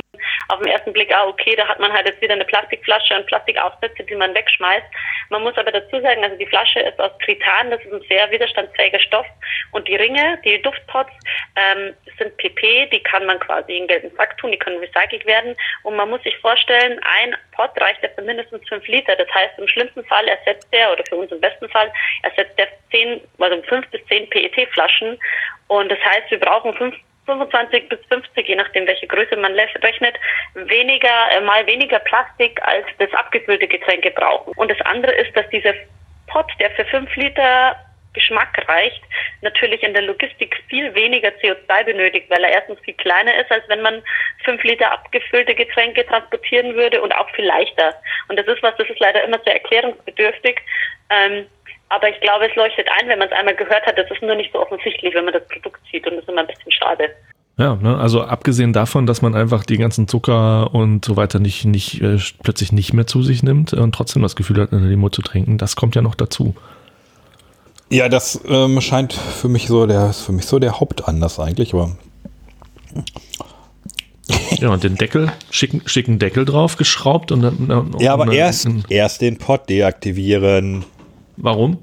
auf 0.48 0.58
den 0.60 0.68
ersten 0.68 0.92
Blick, 0.92 1.14
ah, 1.14 1.26
okay, 1.26 1.54
da 1.56 1.66
hat 1.66 1.80
man 1.80 1.92
halt 1.92 2.06
jetzt 2.06 2.20
wieder 2.20 2.34
eine 2.34 2.44
Plastikflasche 2.44 3.14
und 3.16 3.26
Plastikaufsätze, 3.26 4.04
die 4.04 4.14
man 4.14 4.34
wegschmeißt. 4.34 4.86
Man 5.30 5.42
muss 5.42 5.56
aber 5.56 5.72
dazu 5.72 6.00
sagen, 6.00 6.22
also 6.22 6.36
die 6.36 6.46
Flasche 6.46 6.80
ist 6.80 6.98
aus 7.00 7.12
Tritan, 7.24 7.70
das 7.70 7.82
ist 7.84 7.92
ein 7.92 8.02
sehr 8.08 8.30
widerstandsfähiger 8.30 9.00
Stoff. 9.00 9.26
Und 9.72 9.88
die 9.88 9.96
Ringe, 9.96 10.38
die 10.44 10.60
Duftpots, 10.62 11.12
ähm, 11.56 11.94
sind 12.18 12.36
PP, 12.36 12.86
die 12.86 13.02
kann 13.02 13.26
man 13.26 13.38
quasi 13.40 13.76
in 13.76 13.86
gelben 13.86 14.10
Sack 14.16 14.36
tun, 14.38 14.52
die 14.52 14.58
können 14.58 14.78
recycelt 14.78 15.26
werden. 15.26 15.56
Und 15.82 15.96
man 15.96 16.10
muss 16.10 16.22
sich 16.22 16.36
vorstellen, 16.38 17.00
ein 17.02 17.36
Pot 17.52 17.70
reicht 17.80 18.02
ja 18.02 18.08
für 18.14 18.22
mindestens 18.22 18.66
fünf 18.68 18.86
Liter. 18.86 19.16
Das 19.16 19.28
heißt, 19.34 19.58
im 19.58 19.68
schlimmsten 19.68 20.04
Fall 20.04 20.26
ersetzt 20.28 20.72
der, 20.72 20.92
oder 20.92 21.04
für 21.08 21.16
uns 21.16 21.32
im 21.32 21.40
besten 21.40 21.68
Fall, 21.68 21.92
ersetzt 22.22 22.58
der 22.58 22.68
zehn, 22.90 23.20
also 23.38 23.62
fünf 23.62 23.88
bis 23.90 24.04
zehn 24.06 24.28
PET-Flaschen. 24.30 25.18
Und 25.68 25.90
das 25.90 25.98
heißt, 25.98 26.30
wir 26.30 26.40
brauchen 26.40 26.74
fünf 26.74 26.96
25 27.26 27.88
bis 27.88 27.98
50, 28.08 28.48
je 28.48 28.56
nachdem 28.56 28.86
welche 28.86 29.06
Größe 29.06 29.36
man 29.36 29.52
rechnet, 29.52 30.16
weniger, 30.54 31.30
äh, 31.32 31.40
mal 31.40 31.66
weniger 31.66 31.98
Plastik 32.00 32.60
als 32.62 32.86
das 32.98 33.12
abgefüllte 33.12 33.66
Getränke 33.66 34.10
brauchen. 34.12 34.52
Und 34.56 34.70
das 34.70 34.80
andere 34.82 35.12
ist, 35.12 35.36
dass 35.36 35.48
dieser 35.50 35.74
Pot, 36.28 36.50
der 36.58 36.70
für 36.72 36.84
5 36.84 37.14
Liter 37.16 37.76
Geschmack 38.16 38.66
reicht, 38.66 39.02
natürlich 39.42 39.82
in 39.82 39.92
der 39.92 40.02
Logistik 40.02 40.56
viel 40.68 40.92
weniger 40.94 41.28
CO2 41.28 41.84
benötigt, 41.84 42.30
weil 42.30 42.42
er 42.42 42.50
erstens 42.50 42.80
viel 42.80 42.94
kleiner 42.94 43.38
ist, 43.38 43.52
als 43.52 43.68
wenn 43.68 43.82
man 43.82 44.02
5 44.44 44.62
Liter 44.64 44.90
abgefüllte 44.90 45.54
Getränke 45.54 46.04
transportieren 46.06 46.74
würde 46.74 47.02
und 47.02 47.14
auch 47.14 47.28
viel 47.30 47.44
leichter. 47.44 47.94
Und 48.28 48.38
das 48.38 48.46
ist 48.46 48.62
was, 48.62 48.74
das 48.78 48.88
ist 48.88 49.00
leider 49.00 49.22
immer 49.22 49.38
sehr 49.44 49.54
erklärungsbedürftig. 49.54 50.58
Ähm, 51.10 51.46
aber 51.88 52.08
ich 52.08 52.20
glaube, 52.20 52.48
es 52.48 52.54
leuchtet 52.56 52.86
ein, 53.00 53.08
wenn 53.08 53.18
man 53.18 53.28
es 53.28 53.34
einmal 53.34 53.54
gehört 53.54 53.84
hat. 53.86 53.96
Das 53.96 54.10
ist 54.10 54.22
nur 54.22 54.34
nicht 54.34 54.52
so 54.52 54.60
offensichtlich, 54.60 55.14
wenn 55.14 55.24
man 55.24 55.34
das 55.34 55.46
Produkt 55.48 55.80
sieht. 55.90 56.06
Und 56.06 56.14
das 56.16 56.22
ist 56.22 56.28
immer 56.28 56.40
ein 56.42 56.46
bisschen 56.46 56.72
schade. 56.72 57.08
Ja, 57.58 57.74
ne, 57.76 57.96
also 57.96 58.22
abgesehen 58.22 58.72
davon, 58.74 59.06
dass 59.06 59.22
man 59.22 59.34
einfach 59.34 59.64
die 59.64 59.78
ganzen 59.78 60.08
Zucker 60.08 60.74
und 60.74 61.04
so 61.06 61.16
weiter 61.16 61.38
nicht, 61.38 61.64
nicht 61.64 62.02
äh, 62.02 62.18
plötzlich 62.42 62.70
nicht 62.70 62.92
mehr 62.92 63.06
zu 63.06 63.22
sich 63.22 63.42
nimmt 63.42 63.72
und 63.72 63.94
trotzdem 63.94 64.20
das 64.22 64.36
Gefühl 64.36 64.60
hat, 64.60 64.72
eine 64.72 64.86
Limo 64.86 65.08
zu 65.08 65.22
trinken, 65.22 65.56
das 65.56 65.74
kommt 65.74 65.94
ja 65.94 66.02
noch 66.02 66.14
dazu. 66.14 66.54
Ja, 67.88 68.10
das 68.10 68.42
ähm, 68.46 68.80
scheint 68.82 69.14
für 69.14 69.48
mich 69.48 69.68
so 69.68 69.86
der, 69.86 70.10
ist 70.10 70.20
für 70.22 70.32
mich 70.32 70.44
so 70.44 70.58
der 70.58 70.80
Hauptanlass 70.80 71.40
eigentlich, 71.40 71.72
aber 71.72 71.96
Ja, 74.58 74.70
und 74.70 74.84
den 74.84 74.96
Deckel, 74.96 75.32
schicken, 75.50 75.82
schicken 75.86 76.18
Deckel 76.18 76.44
drauf 76.44 76.76
geschraubt 76.76 77.30
und 77.32 77.42
dann. 77.42 77.70
und 77.70 78.00
ja, 78.02 78.12
aber 78.12 78.26
dann- 78.26 78.34
erst, 78.34 78.68
erst 78.88 79.20
den 79.20 79.38
Pot 79.38 79.68
deaktivieren. 79.68 80.84
Warum? 81.36 81.78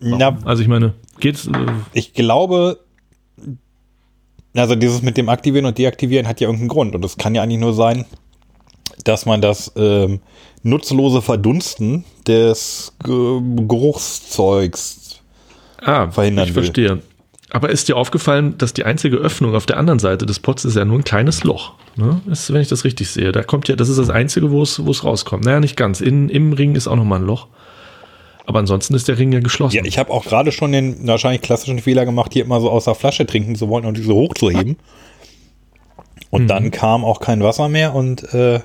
Na, 0.00 0.38
Also 0.44 0.62
ich 0.62 0.68
meine, 0.68 0.94
geht's. 1.18 1.46
Äh, 1.46 1.50
ich 1.92 2.14
glaube, 2.14 2.80
also 4.54 4.74
dieses 4.74 5.02
mit 5.02 5.16
dem 5.16 5.28
Aktivieren 5.28 5.66
und 5.66 5.78
Deaktivieren 5.78 6.26
hat 6.26 6.40
ja 6.40 6.48
irgendeinen 6.48 6.68
Grund 6.68 6.94
und 6.94 7.04
es 7.04 7.16
kann 7.16 7.34
ja 7.34 7.42
eigentlich 7.42 7.60
nur 7.60 7.74
sein, 7.74 8.06
dass 9.04 9.26
man 9.26 9.40
das 9.40 9.72
ähm, 9.76 10.20
nutzlose 10.62 11.22
Verdunsten 11.22 12.04
des 12.26 12.92
Ge 13.04 13.40
Geruchszeugs 13.66 15.20
ah, 15.82 16.10
verhindern 16.10 16.48
ich 16.48 16.54
will. 16.54 16.64
verstehe. 16.64 17.02
Aber 17.52 17.70
ist 17.70 17.88
dir 17.88 17.96
aufgefallen, 17.96 18.56
dass 18.58 18.72
die 18.74 18.84
einzige 18.84 19.16
Öffnung 19.16 19.54
auf 19.56 19.66
der 19.66 19.76
anderen 19.76 19.98
Seite 19.98 20.24
des 20.26 20.38
Pots 20.38 20.64
ist 20.64 20.76
ja 20.76 20.84
nur 20.84 20.98
ein 20.98 21.04
kleines 21.04 21.42
Loch? 21.42 21.72
Ne? 21.96 22.20
Ist, 22.30 22.52
wenn 22.52 22.60
ich 22.60 22.68
das 22.68 22.84
richtig 22.84 23.10
sehe. 23.10 23.32
Da 23.32 23.42
kommt 23.42 23.66
ja, 23.68 23.74
das 23.76 23.88
ist 23.88 23.98
das 23.98 24.08
Einzige, 24.10 24.50
wo 24.52 24.62
es, 24.62 24.84
wo 24.84 24.90
es 24.92 25.02
rauskommt. 25.04 25.44
Naja, 25.44 25.58
nicht 25.60 25.76
ganz. 25.76 26.00
In, 26.00 26.28
Im 26.28 26.52
Ring 26.52 26.76
ist 26.76 26.86
auch 26.86 26.94
nochmal 26.96 27.18
ein 27.20 27.26
Loch. 27.26 27.48
Aber 28.46 28.60
ansonsten 28.60 28.94
ist 28.94 29.08
der 29.08 29.18
Ring 29.18 29.32
ja 29.32 29.40
geschlossen. 29.40 29.76
Ja, 29.76 29.84
ich 29.84 29.98
habe 29.98 30.10
auch 30.12 30.24
gerade 30.24 30.52
schon 30.52 30.72
den 30.72 31.06
wahrscheinlich 31.06 31.42
klassischen 31.42 31.78
Fehler 31.80 32.04
gemacht, 32.04 32.32
hier 32.32 32.44
immer 32.44 32.60
so 32.60 32.70
aus 32.70 32.84
der 32.84 32.94
Flasche 32.94 33.26
trinken 33.26 33.54
zu 33.56 33.68
wollen 33.68 33.84
und 33.84 33.96
diese 33.96 34.14
hochzuheben. 34.14 34.76
Und 36.30 36.46
dann 36.48 36.70
kam 36.70 37.04
auch 37.04 37.20
kein 37.20 37.42
Wasser 37.42 37.68
mehr 37.68 37.94
und 37.94 38.32
äh, 38.32 38.60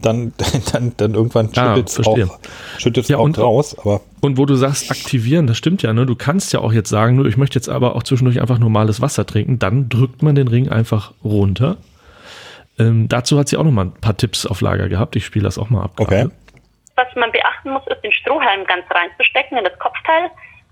dann, 0.00 0.32
dann, 0.72 0.92
dann 0.96 1.14
irgendwann 1.14 1.50
Ah, 1.56 1.74
schüttet 1.74 1.88
es 1.90 1.94
verstehe. 1.96 2.26
auch, 2.30 2.38
schüttet's 2.78 3.08
Ja, 3.08 3.18
auch 3.18 3.24
und- 3.24 3.38
raus. 3.38 3.76
Aber 3.78 4.00
Und 4.20 4.36
wo 4.36 4.46
du 4.46 4.54
sagst, 4.54 4.90
aktivieren, 4.90 5.46
das 5.46 5.56
stimmt 5.56 5.82
ja, 5.82 5.92
ne? 5.92 6.06
Du 6.06 6.16
kannst 6.16 6.52
ja 6.52 6.60
auch 6.60 6.72
jetzt 6.72 6.88
sagen, 6.88 7.16
nur 7.16 7.26
ich 7.26 7.36
möchte 7.36 7.58
jetzt 7.58 7.68
aber 7.68 7.94
auch 7.94 8.02
zwischendurch 8.02 8.40
einfach 8.40 8.58
normales 8.58 9.00
Wasser 9.00 9.26
trinken, 9.26 9.58
dann 9.58 9.88
drückt 9.88 10.22
man 10.22 10.34
den 10.34 10.48
Ring 10.48 10.68
einfach 10.68 11.12
runter. 11.22 11.76
Ähm, 12.78 13.08
dazu 13.08 13.38
hat 13.38 13.48
sie 13.48 13.56
auch 13.56 13.64
noch 13.64 13.72
mal 13.72 13.86
ein 13.86 14.00
paar 14.00 14.16
Tipps 14.16 14.46
auf 14.46 14.60
Lager 14.60 14.88
gehabt. 14.88 15.16
Ich 15.16 15.24
spiele 15.24 15.44
das 15.44 15.58
auch 15.58 15.70
mal 15.70 15.82
ab. 15.82 15.92
Okay. 15.98 16.22
gerade. 16.22 16.30
Was 16.96 17.14
man 17.14 17.30
beachten 17.30 17.70
muss, 17.70 17.86
ist 17.86 18.02
den 18.02 18.12
Strohhalm 18.12 18.64
ganz 18.64 18.84
reinzustecken 18.90 19.56
in 19.58 19.64
das 19.64 19.78
Kopfteil. 19.78 20.30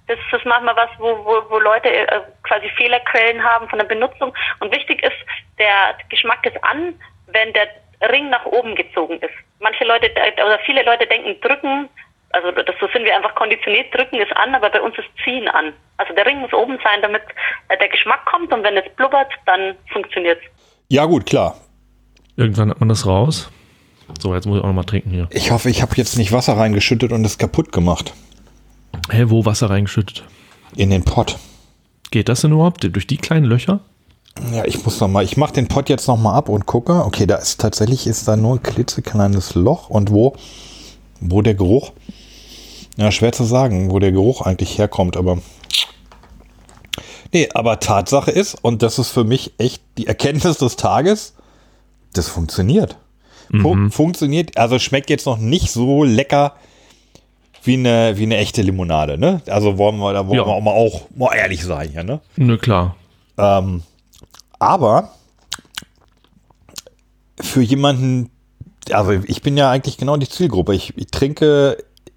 Das 0.08 0.18
ist 0.32 0.44
manchmal 0.44 0.76
was, 0.76 0.90
wo, 0.98 1.24
wo, 1.24 1.50
wo 1.50 1.58
Leute 1.58 1.88
äh, 1.88 2.20
quasi 2.42 2.68
Fehlerquellen 2.76 3.42
haben 3.42 3.68
von 3.68 3.78
der 3.78 3.86
Benutzung. 3.86 4.32
Und 4.60 4.74
wichtig 4.74 5.02
ist, 5.02 5.16
der 5.58 5.96
Geschmack 6.08 6.46
ist 6.46 6.62
an, 6.62 6.94
wenn 7.28 7.52
der 7.52 7.68
Ring 8.10 8.30
nach 8.30 8.44
oben 8.46 8.74
gezogen 8.74 9.18
ist. 9.20 9.34
Manche 9.58 9.84
Leute 9.84 10.14
äh, 10.14 10.32
oder 10.44 10.58
viele 10.64 10.84
Leute 10.84 11.06
denken, 11.06 11.40
drücken, 11.40 11.88
also 12.30 12.50
das, 12.50 12.74
so 12.80 12.86
sind 12.92 13.04
wir 13.04 13.14
einfach 13.16 13.34
konditioniert, 13.34 13.94
drücken 13.94 14.16
ist 14.20 14.34
an, 14.36 14.54
aber 14.54 14.70
bei 14.70 14.80
uns 14.80 14.96
ist 14.98 15.06
ziehen 15.24 15.48
an. 15.48 15.72
Also 15.96 16.12
der 16.14 16.26
Ring 16.26 16.40
muss 16.40 16.52
oben 16.52 16.78
sein, 16.84 17.00
damit 17.02 17.22
äh, 17.68 17.78
der 17.78 17.88
Geschmack 17.88 18.24
kommt 18.26 18.52
und 18.52 18.62
wenn 18.62 18.76
es 18.76 18.84
blubbert, 18.96 19.32
dann 19.46 19.74
funktioniert's. 19.92 20.42
ja 20.88 21.04
gut, 21.06 21.26
klar. 21.26 21.56
Irgendwann 22.36 22.68
hat 22.70 22.80
man 22.80 22.88
das 22.90 23.06
raus. 23.06 23.50
So, 24.20 24.34
jetzt 24.34 24.46
muss 24.46 24.58
ich 24.58 24.62
auch 24.62 24.68
noch 24.68 24.74
mal 24.74 24.84
trinken 24.84 25.10
hier. 25.10 25.26
Ich 25.30 25.50
hoffe, 25.50 25.70
ich 25.70 25.80
habe 25.82 25.92
jetzt 25.96 26.18
nicht 26.18 26.32
Wasser 26.32 26.56
reingeschüttet 26.56 27.10
und 27.12 27.24
es 27.24 27.38
kaputt 27.38 27.72
gemacht 27.72 28.12
Hä, 29.10 29.24
wo 29.28 29.44
Wasser 29.46 29.70
reingeschüttet? 29.70 30.24
in 30.76 30.90
den 30.90 31.04
Pott. 31.04 31.38
Geht 32.10 32.28
das 32.28 32.42
denn 32.42 32.52
überhaupt? 32.52 32.84
Durch 32.84 33.06
die 33.06 33.16
kleinen 33.16 33.46
Löcher? 33.46 33.80
Ja, 34.52 34.64
ich 34.66 34.84
muss 34.84 35.00
noch 35.00 35.08
mal, 35.08 35.24
ich 35.24 35.36
mache 35.38 35.54
den 35.54 35.68
Pott 35.68 35.88
jetzt 35.88 36.06
noch 36.08 36.18
mal 36.18 36.34
ab 36.34 36.48
und 36.50 36.66
gucke. 36.66 37.04
Okay, 37.04 37.26
da 37.26 37.36
ist 37.36 37.60
tatsächlich 37.60 38.06
ist 38.06 38.28
da 38.28 38.36
nur 38.36 38.56
ein 38.56 38.62
klitzekleines 38.62 39.54
Loch 39.54 39.88
und 39.88 40.10
wo, 40.10 40.36
wo 41.20 41.40
der 41.40 41.54
Geruch, 41.54 41.92
ja, 42.96 43.10
schwer 43.10 43.32
zu 43.32 43.44
sagen, 43.44 43.90
wo 43.90 43.98
der 43.98 44.12
Geruch 44.12 44.42
eigentlich 44.42 44.78
herkommt, 44.78 45.16
aber 45.16 45.38
nee, 47.32 47.48
aber 47.54 47.80
Tatsache 47.80 48.30
ist, 48.30 48.56
und 48.62 48.82
das 48.82 48.98
ist 48.98 49.10
für 49.10 49.24
mich 49.24 49.52
echt 49.58 49.82
die 49.98 50.06
Erkenntnis 50.06 50.58
des 50.58 50.76
Tages, 50.76 51.34
das 52.14 52.28
funktioniert. 52.28 52.96
Fu 53.62 53.76
Funktioniert, 53.90 54.56
also 54.58 54.78
schmeckt 54.80 55.08
jetzt 55.08 55.24
noch 55.26 55.38
nicht 55.38 55.70
so 55.70 56.02
lecker 56.02 56.54
wie 57.62 57.74
eine, 57.74 58.16
wie 58.16 58.24
eine 58.24 58.38
echte 58.38 58.62
Limonade, 58.62 59.18
ne? 59.18 59.40
Also 59.46 59.78
wollen 59.78 59.98
wir, 59.98 60.12
da 60.12 60.26
wollen 60.26 60.38
Ja. 60.38 60.46
wir 60.46 60.52
auch 60.52 60.60
mal, 60.60 60.72
auch 60.72 61.02
mal 61.14 61.34
ehrlich 61.36 61.64
sein, 61.64 61.92
ja, 61.92 62.02
ne? 62.02 62.20
Nö, 62.36 62.58
klar. 62.58 62.96
Ähm, 63.38 63.82
aber 64.58 65.12
für 67.40 67.62
jemanden, 67.62 68.30
also 68.90 69.12
ich 69.12 69.42
bin 69.42 69.56
ja 69.56 69.70
eigentlich 69.70 69.96
genau 69.98 70.16
die 70.16 70.28
Zielgruppe. 70.28 70.74
Ich, 70.74 70.96
ich 70.96 71.08
trinke, 71.08 71.76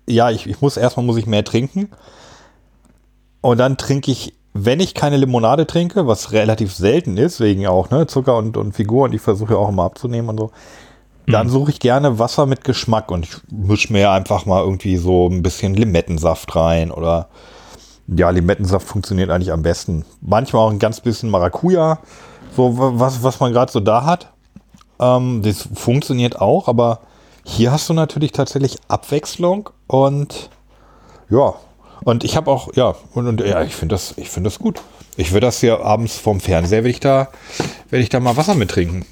ja, 0.10 0.30
ich, 0.32 0.48
ich 0.48 0.62
muss 0.62 0.78
erstmal 0.78 1.06
muss 1.06 1.18
ich 1.18 1.26
mehr 1.28 1.44
trinken. 1.44 1.90
Und 3.42 3.58
dann 3.60 3.78
trinke 3.78 4.12
ich, 4.12 4.34
wenn 4.54 4.80
ich 4.80 4.94
keine 4.94 5.18
Limonade 5.18 5.66
trinke, 5.68 6.08
was 6.08 6.32
relativ 6.32 6.74
selten 6.74 7.18
ist, 7.18 7.40
wegen 7.40 7.66
auch 7.68 7.90
ne, 7.90 8.08
Zucker 8.08 8.36
und, 8.38 8.58
und 8.58 8.74
Figur 8.74 9.06
und 9.06 9.14
ich 9.14 9.22
versuche 9.22 9.54
ja 9.54 9.60
auch 9.60 9.70
immer 9.70 9.84
abzunehmen 9.84 10.30
und 10.30 10.38
so, 10.40 10.52
dann 11.28 11.48
Mhm. 11.48 11.52
suche 11.52 11.72
ich 11.72 11.80
gerne 11.80 12.18
Wasser 12.20 12.46
mit 12.48 12.64
Geschmack 12.64 13.12
und 13.12 13.26
ich 13.26 13.36
mische 13.52 13.94
mir 13.94 14.12
einfach 14.12 14.46
mal 14.46 14.62
irgendwie 14.64 14.98
so 14.98 15.28
ein 15.28 15.44
bisschen 15.44 15.76
Limettensaft 15.76 16.56
rein 16.56 16.92
oder 16.92 17.30
ja, 18.08 18.32
Limettensaft 18.32 18.88
funktioniert 18.88 19.30
eigentlich 19.30 19.52
am 19.52 19.62
besten. 19.62 20.04
Manchmal 20.22 20.64
auch 20.66 20.72
ein 20.72 20.80
ganz 20.80 21.00
bisschen 21.00 21.30
Maracuja, 21.30 22.00
so 22.56 22.78
wa- 22.80 22.94
was, 22.96 23.22
was 23.22 23.40
man 23.40 23.54
gerade 23.54 23.72
so 23.72 23.80
da 23.80 24.04
hat. 24.04 24.32
Ähm, 25.00 25.44
das 25.44 25.70
funktioniert 25.76 26.42
auch, 26.42 26.68
aber 26.68 27.02
hier 27.46 27.72
hast 27.72 27.88
du 27.88 27.94
natürlich 27.94 28.32
tatsächlich 28.32 28.80
Abwechslung 28.88 29.70
und 29.90 30.50
ja, 31.30 31.54
und 32.06 32.24
ich 32.24 32.38
habe 32.38 32.50
auch, 32.50 32.74
ja, 32.76 32.96
und, 33.14 33.28
und 33.28 33.42
ja, 33.42 33.62
ich 33.64 33.76
finde 33.76 33.96
das, 33.96 34.14
ich 34.18 34.30
finde 34.30 34.48
das 34.50 34.60
gut. 34.60 34.80
Ich 35.18 35.32
würde 35.34 35.48
das 35.48 35.60
hier 35.60 35.82
abends 35.84 36.18
vorm 36.18 36.40
Fernseher, 36.40 36.78
werde 36.84 36.90
ich 36.90 37.02
da, 37.02 37.28
werde 37.90 38.04
ich 38.04 38.10
da 38.10 38.20
mal 38.22 38.38
Wasser 38.38 38.56
mit 38.56 38.70
trinken. 38.72 39.06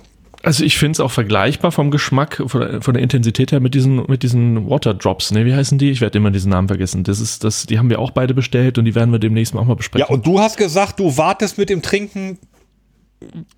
Also 0.43 0.63
ich 0.63 0.77
finde 0.77 0.93
es 0.93 0.99
auch 1.01 1.11
vergleichbar 1.11 1.71
vom 1.73 1.91
Geschmack, 1.91 2.41
von 2.45 2.61
der, 2.61 2.81
von 2.81 2.93
der 2.93 3.03
Intensität 3.03 3.51
her 3.51 3.59
mit 3.59 3.73
diesen, 3.73 4.05
mit 4.07 4.23
diesen 4.23 4.69
Water 4.69 4.93
Drops. 4.93 5.31
Ne, 5.31 5.45
wie 5.45 5.53
heißen 5.53 5.77
die? 5.77 5.89
Ich 5.91 5.99
werde 5.99 6.17
immer 6.19 6.31
diesen 6.31 6.51
Namen 6.51 6.67
vergessen. 6.69 7.03
Das 7.03 7.19
ist, 7.19 7.43
das, 7.43 7.65
die 7.65 7.77
haben 7.79 7.89
wir 7.89 7.99
auch 7.99 8.11
beide 8.11 8.33
bestellt 8.33 8.77
und 8.77 8.85
die 8.85 8.95
werden 8.95 9.11
wir 9.11 9.19
demnächst 9.19 9.53
mal 9.53 9.59
auch 9.61 9.65
mal 9.65 9.71
Ja, 9.73 9.77
besprechen. 9.77 10.13
und 10.15 10.25
du 10.25 10.39
hast 10.39 10.55
gesagt, 10.55 10.99
du 10.99 11.17
wartest 11.17 11.57
mit 11.57 11.69
dem 11.69 11.81
Trinken, 11.81 12.37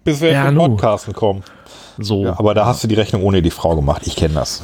bis 0.03 0.22
wir 0.22 0.32
Ja, 0.32 0.45
zum 0.47 0.55
nu. 0.55 0.61
Podcasten 0.70 1.13
kommen. 1.13 1.43
so. 1.99 2.24
Ja, 2.24 2.39
aber 2.39 2.55
da 2.55 2.65
hast 2.65 2.84
du 2.84 2.88
die 2.88 2.95
Rechnung 2.95 3.22
ohne 3.24 3.41
die 3.43 3.51
Frau 3.51 3.76
gemacht. 3.76 4.03
Ich 4.05 4.15
kenne 4.15 4.34
das. 4.36 4.63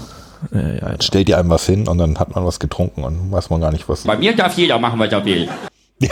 Ja, 0.52 0.60
ja, 0.62 0.74
ja. 0.92 1.02
Stellt 1.02 1.28
dir 1.28 1.38
einem 1.38 1.50
was 1.50 1.66
hin 1.66 1.88
und 1.88 1.98
dann 1.98 2.18
hat 2.20 2.36
man 2.36 2.46
was 2.46 2.60
getrunken 2.60 3.04
und 3.04 3.32
weiß 3.32 3.50
man 3.50 3.62
gar 3.62 3.72
nicht, 3.72 3.88
was. 3.90 4.04
Bei 4.04 4.18
mir 4.18 4.36
darf 4.36 4.58
jeder 4.58 4.80
machen, 4.80 5.00
was 5.00 5.12
er 5.12 5.26
will. 5.26 5.50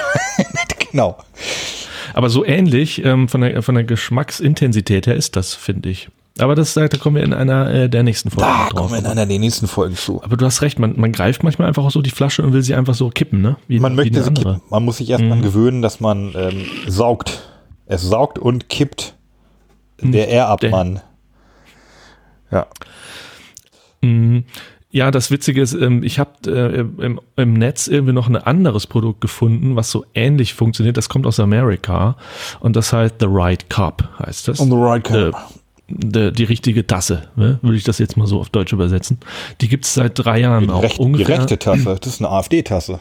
genau. 0.92 1.18
Aber 2.14 2.30
so 2.30 2.46
ähnlich 2.46 3.04
ähm, 3.04 3.28
von, 3.28 3.42
der, 3.42 3.62
von 3.64 3.76
der 3.76 3.84
Geschmacksintensität 3.84 5.08
her 5.08 5.16
ist 5.16 5.36
das, 5.36 5.54
finde 5.54 5.90
ich. 5.90 6.10
Aber 6.40 6.56
das, 6.56 6.74
da 6.74 6.88
kommen 6.88 7.18
wir 7.18 7.24
in 7.24 7.34
einer 7.34 7.70
äh, 7.72 7.90
der 7.90 8.02
nächsten 8.02 8.32
Folgen 8.32 8.48
Da 8.50 8.70
drauf. 8.70 8.74
kommen 8.74 8.92
wir 8.92 8.98
in 9.00 9.06
einer 9.06 9.26
der 9.28 9.38
nächsten 9.40 9.68
Folgen 9.68 9.96
zu. 9.96 10.24
Aber 10.24 10.36
du 10.36 10.46
hast 10.46 10.62
recht, 10.64 10.80
man, 10.80 11.00
man 11.00 11.12
greift 11.12 11.44
manchmal 11.44 11.68
einfach 11.68 11.84
auch 11.84 11.92
so 11.92 12.02
die 12.02 12.10
Flasche 12.10 12.42
und 12.42 12.54
will 12.54 12.64
sie 12.64 12.74
einfach 12.74 12.96
so 12.96 13.10
kippen, 13.10 13.42
ne? 13.42 13.58
Wie, 13.68 13.80
Man 13.80 13.94
wie 13.94 13.98
möchte 13.98 14.24
sie 14.24 14.32
kippen. 14.32 14.62
Man 14.70 14.84
muss 14.84 14.98
sich 14.98 15.10
erstmal 15.10 15.42
gewöhnen, 15.42 15.84
dass 15.84 16.00
man 16.00 16.34
ähm, 16.36 16.66
saugt. 16.88 17.44
Es 17.86 18.02
saugt 18.02 18.40
und 18.40 18.68
kippt. 18.70 19.14
Der 20.02 20.28
Air-Up-Mann. 20.28 21.02
Ja. 22.52 22.66
Mhm. 24.04 24.44
Ja, 24.92 25.10
das 25.10 25.32
Witzige 25.32 25.60
ist, 25.60 25.74
ähm, 25.74 26.04
ich 26.04 26.20
habe 26.20 26.32
äh, 26.46 27.12
im, 27.42 27.54
Netz 27.54 27.88
irgendwie 27.88 28.14
noch 28.14 28.30
ein 28.30 28.36
anderes 28.36 28.86
Produkt 28.86 29.22
gefunden, 29.22 29.76
was 29.76 29.90
so 29.90 30.06
ähnlich 30.14 30.54
funktioniert. 30.54 30.98
Das 30.98 31.10
kommt 31.10 31.26
aus 31.26 31.40
Amerika 31.40 32.16
und 32.60 32.76
das 32.76 32.94
heißt 32.94 33.16
The 33.20 33.26
Right 33.28 33.72
Cup, 33.72 34.08
heißt 34.20 34.50
das. 34.50 34.60
On 34.60 34.70
the 34.70 34.78
right 34.78 35.04
cup. 35.04 35.18
Äh, 35.18 35.64
die, 35.88 36.32
die 36.32 36.44
richtige 36.44 36.86
Tasse, 36.86 37.24
ne? 37.36 37.58
würde 37.64 37.76
ich 37.76 37.84
das 37.84 37.98
jetzt 37.98 38.18
mal 38.18 38.28
so 38.28 38.40
auf 38.40 38.50
Deutsch 38.50 38.72
übersetzen. 38.72 39.18
Die 39.62 39.68
gibt 39.68 39.86
es 39.86 39.96
seit 39.96 40.12
drei 40.16 40.40
Jahren 40.42 40.66
Die, 40.66 40.70
auch 40.70 40.84
recht, 40.84 40.98
die 40.98 41.02
ungefähr. 41.02 41.40
rechte 41.40 41.58
Tasse. 41.58 41.98
Das 42.00 42.14
ist 42.14 42.22
eine 42.22 42.30
AfD-Tasse. 42.30 43.00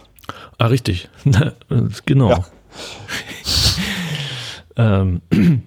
Ah, 0.56 0.66
richtig. 0.66 1.10
genau. 2.06 2.30
Ja. 2.30 2.44
ähm, 5.02 5.20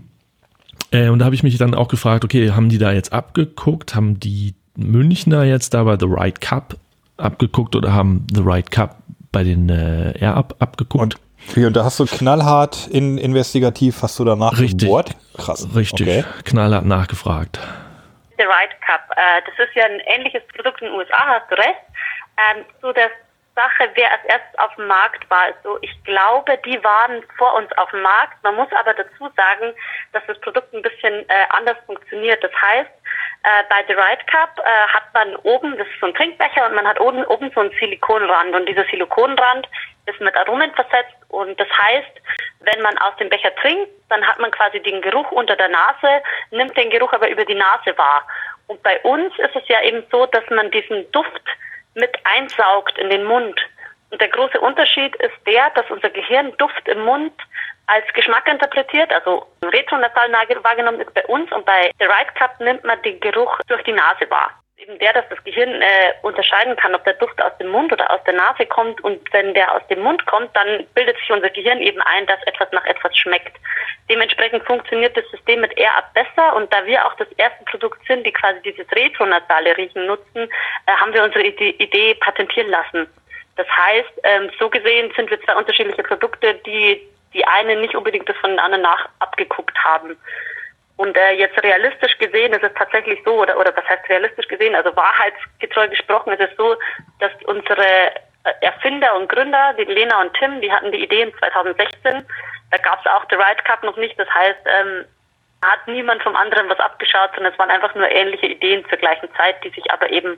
äh, 0.91 1.09
und 1.09 1.19
da 1.19 1.25
habe 1.25 1.35
ich 1.35 1.43
mich 1.43 1.55
dann 1.57 1.75
auch 1.75 1.87
gefragt, 1.87 2.25
okay, 2.25 2.49
haben 2.51 2.69
die 2.69 2.79
da 2.79 2.91
jetzt 2.91 3.13
abgeguckt? 3.13 3.93
Haben 3.93 4.19
die 4.19 4.55
Münchner 4.75 5.43
jetzt 5.43 5.73
da 5.73 5.83
bei 5.83 5.97
The 5.99 6.07
Right 6.07 6.39
Cup 6.41 6.75
abgeguckt 7.17 7.75
oder 7.75 7.93
haben 7.93 8.25
The 8.33 8.41
Right 8.43 8.69
Cup 8.71 8.97
bei 9.31 9.43
den 9.43 9.69
äh, 9.69 10.17
Air 10.19 10.35
Up 10.37 10.55
abgeguckt? 10.59 11.15
Und, 11.55 11.57
und 11.57 11.75
da 11.75 11.83
hast 11.83 11.99
du 11.99 12.05
knallhart 12.05 12.87
in, 12.87 13.17
investigativ, 13.17 14.01
hast 14.01 14.17
du 14.19 14.25
danach 14.25 14.59
Richtig. 14.59 14.79
gebohrt? 14.81 15.11
Krass. 15.37 15.67
Richtig, 15.75 16.07
Okay. 16.07 16.23
knallhart 16.45 16.85
nachgefragt. 16.85 17.59
The 18.37 18.43
Right 18.43 18.71
Cup. 18.85 19.01
Äh, 19.15 19.41
das 19.45 19.67
ist 19.67 19.75
ja 19.75 19.85
ein 19.85 19.99
ähnliches 20.13 20.41
Produkt 20.53 20.81
in 20.81 20.87
den 20.87 20.95
USA, 20.97 21.17
hast 21.39 21.49
du 21.51 21.55
recht. 21.55 21.79
Ähm, 22.37 22.65
so 22.81 22.91
der 22.91 23.09
Sache, 23.55 23.87
wer 23.95 24.11
als 24.11 24.19
erstes 24.27 24.59
auf 24.59 24.75
dem 24.75 24.87
Markt 24.87 25.29
war, 25.29 25.47
ist 25.47 25.63
so, 25.63 25.77
ich 25.81 26.03
glaube, 26.03 26.59
die 26.65 26.75
waren 26.83 27.23
vor 27.37 27.55
uns 27.55 27.71
auf 27.77 27.89
dem 27.91 28.01
Markt. 28.01 28.35
Man 28.43 28.55
muss 28.55 28.67
aber 28.77 28.93
dazu 28.93 29.31
sagen, 29.37 29.71
dass 30.11 30.23
das 30.27 30.37
Produkt 30.41 30.73
ein 30.73 30.81
bisschen 30.81 31.23
äh, 31.29 31.47
anders 31.57 31.77
funktioniert. 31.85 32.43
Das 32.43 32.51
heißt, 32.51 32.91
äh, 33.45 33.63
bei 33.69 33.83
The 33.87 33.93
Right 33.93 34.25
Cup 34.27 34.59
äh, 34.59 34.87
hat 34.93 35.13
man 35.13 35.35
oben, 35.37 35.77
das 35.77 35.87
ist 35.87 35.99
so 35.99 36.07
ein 36.07 36.15
Trinkbecher 36.15 36.65
und 36.65 36.75
man 36.75 36.87
hat 36.87 36.99
oben, 36.99 37.23
oben 37.25 37.51
so 37.53 37.61
einen 37.61 37.71
Silikonrand 37.79 38.55
und 38.55 38.67
dieser 38.67 38.85
Silikonrand 38.85 39.67
ist 40.07 40.19
mit 40.19 40.35
Aromen 40.35 40.71
versetzt 40.73 41.15
und 41.29 41.59
das 41.59 41.67
heißt, 41.69 42.21
wenn 42.61 42.81
man 42.81 42.97
aus 42.97 43.15
dem 43.17 43.29
Becher 43.29 43.53
trinkt, 43.55 43.91
dann 44.09 44.25
hat 44.27 44.39
man 44.39 44.49
quasi 44.51 44.79
den 44.79 45.01
Geruch 45.01 45.31
unter 45.31 45.55
der 45.55 45.69
Nase, 45.69 46.23
nimmt 46.51 46.75
den 46.75 46.89
Geruch 46.89 47.13
aber 47.13 47.29
über 47.29 47.45
die 47.45 47.55
Nase 47.55 47.95
wahr. 47.97 48.27
Und 48.67 48.81
bei 48.81 48.99
uns 49.01 49.37
ist 49.37 49.55
es 49.55 49.67
ja 49.67 49.81
eben 49.83 50.03
so, 50.11 50.25
dass 50.25 50.43
man 50.49 50.71
diesen 50.71 51.09
Duft 51.11 51.43
mit 51.93 52.11
einsaugt 52.23 52.97
in 52.97 53.09
den 53.11 53.25
Mund. 53.25 53.59
Und 54.09 54.21
der 54.21 54.29
große 54.29 54.59
Unterschied 54.59 55.15
ist 55.17 55.35
der, 55.45 55.69
dass 55.71 55.89
unser 55.91 56.09
Gehirn 56.09 56.55
Duft 56.57 56.87
im 56.87 57.01
Mund 57.05 57.33
als 57.87 58.05
Geschmack 58.13 58.47
interpretiert, 58.47 59.11
also 59.11 59.45
retronasal 59.63 60.31
wahrgenommen 60.63 61.01
ist 61.01 61.13
bei 61.13 61.25
uns 61.25 61.51
und 61.51 61.65
bei 61.65 61.91
The 61.99 62.05
Right 62.05 62.33
Cup 62.35 62.59
nimmt 62.59 62.83
man 62.83 63.01
den 63.03 63.19
Geruch 63.19 63.59
durch 63.67 63.83
die 63.83 63.93
Nase 63.93 64.29
wahr. 64.29 64.51
Eben 64.77 64.99
der, 64.99 65.13
dass 65.13 65.27
das 65.29 65.41
Gehirn 65.45 65.81
äh, 65.81 66.13
unterscheiden 66.21 66.75
kann, 66.75 66.93
ob 66.93 67.03
der 67.05 67.13
Duft 67.13 67.41
aus 67.41 67.57
dem 67.59 67.69
Mund 67.69 67.93
oder 67.93 68.11
aus 68.11 68.21
der 68.25 68.33
Nase 68.33 68.65
kommt 68.65 69.01
und 69.03 69.21
wenn 69.31 69.53
der 69.53 69.73
aus 69.73 69.81
dem 69.87 70.01
Mund 70.01 70.25
kommt, 70.25 70.53
dann 70.55 70.85
bildet 70.93 71.17
sich 71.17 71.31
unser 71.31 71.49
Gehirn 71.49 71.79
eben 71.79 72.01
ein, 72.01 72.25
dass 72.25 72.41
etwas 72.45 72.69
nach 72.71 72.85
etwas 72.85 73.15
schmeckt. 73.17 73.55
Dementsprechend 74.09 74.65
funktioniert 74.65 75.15
das 75.15 75.25
System 75.31 75.61
mit 75.61 75.77
AirUp 75.77 76.13
besser 76.13 76.55
und 76.55 76.71
da 76.73 76.85
wir 76.85 77.05
auch 77.05 77.13
das 77.15 77.31
erste 77.37 77.63
Produkt 77.65 78.05
sind, 78.05 78.25
die 78.25 78.33
quasi 78.33 78.61
dieses 78.63 78.91
retronasale 78.91 79.77
Riechen 79.77 80.07
nutzen, 80.07 80.49
äh, 80.87 80.91
haben 80.91 81.13
wir 81.13 81.23
unsere 81.23 81.45
Idee, 81.45 81.75
Idee 81.79 82.15
patentieren 82.15 82.69
lassen. 82.69 83.07
Das 83.55 83.67
heißt, 83.69 84.11
ähm, 84.23 84.51
so 84.59 84.69
gesehen 84.69 85.13
sind 85.15 85.29
wir 85.29 85.41
zwei 85.41 85.55
unterschiedliche 85.55 86.03
Produkte, 86.03 86.55
die 86.65 87.01
die 87.35 87.45
einen 87.45 87.81
nicht 87.81 87.95
unbedingt 87.95 88.27
das 88.27 88.37
von 88.37 88.51
den 88.51 88.59
anderen 88.59 88.83
nach 88.83 89.09
abgeguckt 89.19 89.77
haben. 89.83 90.17
Und 90.97 91.17
äh, 91.17 91.31
jetzt 91.33 91.61
realistisch 91.61 92.17
gesehen 92.17 92.53
ist 92.53 92.63
es 92.63 92.73
tatsächlich 92.73 93.19
so, 93.25 93.41
oder, 93.41 93.59
oder 93.59 93.75
was 93.75 93.87
heißt 93.87 94.07
realistisch 94.07 94.47
gesehen, 94.47 94.75
also 94.75 94.95
wahrheitsgetreu 94.95 95.89
gesprochen 95.89 96.31
ist 96.33 96.39
es 96.39 96.55
so, 96.57 96.77
dass 97.19 97.31
unsere 97.45 97.85
äh, 97.85 98.53
Erfinder 98.61 99.13
und 99.17 99.27
Gründer, 99.27 99.73
die 99.77 99.83
Lena 99.83 100.21
und 100.21 100.33
Tim, 100.35 100.61
die 100.61 100.71
hatten 100.71 100.93
die 100.93 101.03
Idee 101.03 101.23
in 101.23 101.33
2016. 101.37 102.25
Da 102.71 102.77
gab 102.77 102.99
es 103.01 103.11
auch 103.11 103.25
The 103.29 103.35
Right 103.35 103.63
Cup 103.65 103.83
noch 103.83 103.97
nicht. 103.97 104.17
Das 104.17 104.29
heißt, 104.29 104.59
ähm, 104.65 105.05
hat 105.61 105.85
niemand 105.87 106.23
vom 106.23 106.35
anderen 106.35 106.69
was 106.69 106.79
abgeschaut, 106.79 107.31
sondern 107.35 107.51
es 107.51 107.59
waren 107.59 107.71
einfach 107.71 107.93
nur 107.95 108.09
ähnliche 108.09 108.47
Ideen 108.47 108.85
zur 108.87 108.97
gleichen 108.97 109.29
Zeit, 109.35 109.61
die 109.63 109.69
sich 109.69 109.91
aber 109.91 110.09
eben 110.09 110.37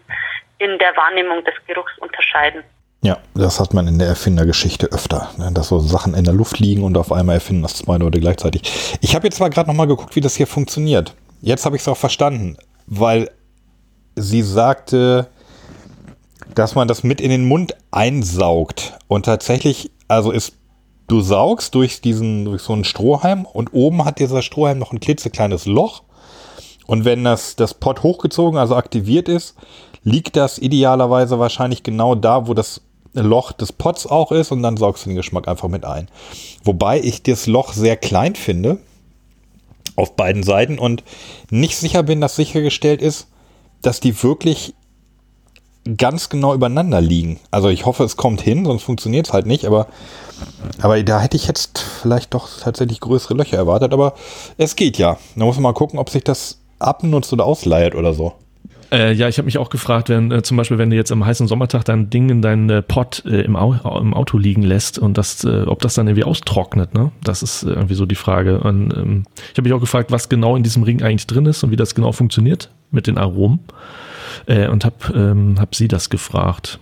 in 0.57 0.79
der 0.79 0.95
Wahrnehmung 0.97 1.43
des 1.43 1.53
Geruchs 1.67 1.95
unterscheiden. 1.99 2.63
Ja, 3.03 3.17
das 3.35 3.59
hat 3.59 3.73
man 3.73 3.87
in 3.87 3.99
der 3.99 4.07
Erfindergeschichte 4.07 4.87
öfter, 4.87 5.29
ne? 5.37 5.51
dass 5.51 5.67
so 5.67 5.79
Sachen 5.79 6.13
in 6.13 6.23
der 6.23 6.33
Luft 6.33 6.59
liegen 6.59 6.83
und 6.83 6.97
auf 6.97 7.11
einmal 7.11 7.35
erfinden 7.35 7.61
das 7.61 7.75
zwei 7.75 7.97
Leute 7.97 8.19
gleichzeitig. 8.19 8.63
Ich 9.01 9.15
habe 9.15 9.27
jetzt 9.27 9.39
mal 9.39 9.49
gerade 9.49 9.69
noch 9.69 9.75
mal 9.75 9.85
geguckt, 9.85 10.15
wie 10.15 10.21
das 10.21 10.35
hier 10.35 10.47
funktioniert. 10.47 11.13
Jetzt 11.41 11.65
habe 11.65 11.75
ich 11.75 11.83
es 11.83 11.87
auch 11.87 11.97
verstanden, 11.97 12.57
weil 12.87 13.29
sie 14.15 14.41
sagte, 14.41 15.27
dass 16.55 16.73
man 16.73 16.87
das 16.87 17.03
mit 17.03 17.21
in 17.21 17.29
den 17.29 17.45
Mund 17.45 17.75
einsaugt 17.91 18.97
und 19.07 19.25
tatsächlich, 19.25 19.91
also 20.07 20.31
ist 20.31 20.53
du 21.07 21.21
saugst 21.21 21.75
durch 21.75 22.01
diesen 22.01 22.45
durch 22.45 22.61
so 22.61 22.73
einen 22.73 22.83
Strohhalm 22.83 23.45
und 23.45 23.73
oben 23.73 24.03
hat 24.03 24.19
dieser 24.19 24.41
Strohhalm 24.41 24.79
noch 24.79 24.91
ein 24.91 24.99
klitzekleines 24.99 25.65
Loch 25.65 26.03
und 26.85 27.05
wenn 27.05 27.23
das 27.23 27.55
das 27.55 27.73
Pot 27.73 28.03
hochgezogen, 28.03 28.59
also 28.59 28.75
aktiviert 28.75 29.29
ist, 29.29 29.55
liegt 30.03 30.35
das 30.35 30.57
idealerweise 30.57 31.37
wahrscheinlich 31.37 31.83
genau 31.83 32.15
da, 32.15 32.47
wo 32.47 32.53
das 32.53 32.81
Loch 33.24 33.51
des 33.51 33.72
Pots 33.72 34.05
auch 34.07 34.32
ist 34.32 34.51
und 34.51 34.63
dann 34.63 34.78
saugst 34.78 35.05
du 35.05 35.09
den 35.09 35.15
Geschmack 35.15 35.47
einfach 35.47 35.70
mit 35.70 35.86
ein. 35.86 36.07
Wobei 36.63 36.99
ich 36.99 37.24
das 37.24 37.47
Loch 37.47 37.74
sehr 37.74 37.97
klein 37.97 38.36
finde 38.36 38.80
auf 39.95 40.15
beiden 40.15 40.43
Seiten 40.43 40.78
und 40.80 41.03
nicht 41.49 41.76
sicher 41.78 42.03
bin, 42.03 42.22
dass 42.22 42.36
sichergestellt 42.36 43.01
ist, 43.01 43.28
dass 43.82 43.99
die 43.99 44.24
wirklich 44.24 44.74
ganz 45.95 46.30
genau 46.30 46.53
übereinander 46.53 46.99
liegen. 47.01 47.39
Also 47.51 47.70
ich 47.70 47.86
hoffe, 47.86 48.03
es 48.03 48.18
kommt 48.18 48.41
hin, 48.41 48.65
sonst 48.65 48.84
funktioniert 48.84 49.28
es 49.28 49.34
halt 49.34 49.45
nicht, 49.45 49.65
aber, 49.65 49.88
aber 50.82 51.01
da 51.03 51.22
hätte 51.22 51.38
ich 51.38 51.47
jetzt 51.47 51.80
vielleicht 51.80 52.34
doch 52.34 52.49
tatsächlich 52.59 52.99
größere 52.99 53.36
Löcher 53.36 53.57
erwartet, 53.57 53.93
aber 53.93 54.13
es 54.57 54.76
geht 54.76 54.97
ja. 54.97 55.18
Da 55.36 55.45
muss 55.45 55.55
man 55.55 55.63
mal 55.63 55.74
gucken, 55.74 55.99
ob 55.99 56.09
sich 56.09 56.24
das 56.24 56.59
abnutzt 56.80 57.32
oder 57.32 57.45
ausleiert 57.45 57.95
oder 57.95 58.13
so. 58.13 58.34
Äh, 58.91 59.11
ja, 59.11 59.27
ich 59.27 59.38
habe 59.38 59.45
mich 59.45 59.57
auch 59.57 59.69
gefragt, 59.69 60.09
wenn 60.09 60.31
äh, 60.31 60.43
zum 60.43 60.55
Beispiel, 60.55 60.77
wenn 60.77 60.89
du 60.89 60.95
jetzt 60.95 61.11
am 61.11 61.25
heißen 61.25 61.47
Sommertag 61.47 61.83
dein 61.83 62.09
Ding 62.09 62.29
in 62.29 62.41
deinen 62.41 62.69
äh, 62.69 62.81
Pott 62.81 63.23
äh, 63.25 63.41
im, 63.41 63.57
Au 63.57 63.73
im 63.99 64.13
Auto 64.13 64.38
liegen 64.38 64.61
lässt 64.61 64.97
und 64.97 65.17
das, 65.17 65.43
äh, 65.43 65.63
ob 65.67 65.81
das 65.81 65.95
dann 65.95 66.07
irgendwie 66.07 66.23
austrocknet, 66.23 66.93
ne? 66.93 67.11
Das 67.21 67.43
ist 67.43 67.63
äh, 67.63 67.69
irgendwie 67.69 67.95
so 67.95 68.05
die 68.05 68.15
Frage. 68.15 68.59
Und 68.59 68.95
ähm, 68.95 69.25
ich 69.51 69.57
habe 69.57 69.63
mich 69.63 69.73
auch 69.73 69.81
gefragt, 69.81 70.11
was 70.11 70.29
genau 70.29 70.55
in 70.55 70.63
diesem 70.63 70.83
Ring 70.83 71.03
eigentlich 71.03 71.27
drin 71.27 71.45
ist 71.45 71.63
und 71.63 71.71
wie 71.71 71.75
das 71.75 71.95
genau 71.95 72.11
funktioniert. 72.13 72.69
mit 72.91 73.07
den 73.07 73.17
Aromen 73.17 73.59
und 74.47 74.85
habe 74.85 74.95
ähm, 75.13 75.57
hab 75.59 75.75
sie 75.75 75.89
das 75.89 76.09
gefragt. 76.09 76.79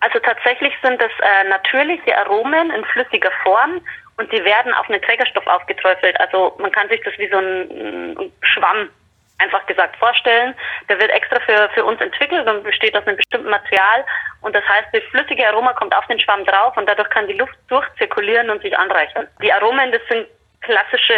Also 0.00 0.18
tatsächlich 0.18 0.72
sind 0.82 1.00
es 1.00 1.12
natürliche 1.48 2.16
Aromen 2.18 2.70
in 2.70 2.84
flüssiger 2.86 3.30
Form 3.44 3.80
und 4.16 4.32
die 4.32 4.42
werden 4.44 4.72
auf 4.74 4.88
einen 4.88 5.00
Trägerstoff 5.02 5.46
aufgeträufelt. 5.46 6.18
Also 6.18 6.56
man 6.58 6.72
kann 6.72 6.88
sich 6.88 7.00
das 7.04 7.14
wie 7.18 7.28
so 7.28 7.36
ein, 7.36 8.16
ein 8.18 8.32
Schwamm 8.40 8.88
einfach 9.38 9.64
gesagt 9.66 9.96
vorstellen. 9.96 10.54
Der 10.88 10.98
wird 10.98 11.10
extra 11.10 11.40
für, 11.40 11.68
für 11.74 11.84
uns 11.84 12.00
entwickelt 12.00 12.46
und 12.48 12.64
besteht 12.64 12.96
aus 12.96 13.06
einem 13.06 13.16
bestimmten 13.16 13.50
Material. 13.50 14.04
Und 14.40 14.54
das 14.54 14.64
heißt, 14.68 14.88
das 14.92 15.02
flüssige 15.10 15.46
Aroma 15.48 15.72
kommt 15.72 15.94
auf 15.94 16.06
den 16.06 16.18
Schwamm 16.20 16.44
drauf 16.44 16.76
und 16.76 16.88
dadurch 16.88 17.10
kann 17.10 17.26
die 17.28 17.34
Luft 17.34 17.56
durchzirkulieren 17.68 18.50
und 18.50 18.62
sich 18.62 18.76
anreichern. 18.76 19.26
Die 19.42 19.52
Aromen, 19.52 19.92
das 19.92 20.02
sind 20.08 20.26
klassische 20.60 21.14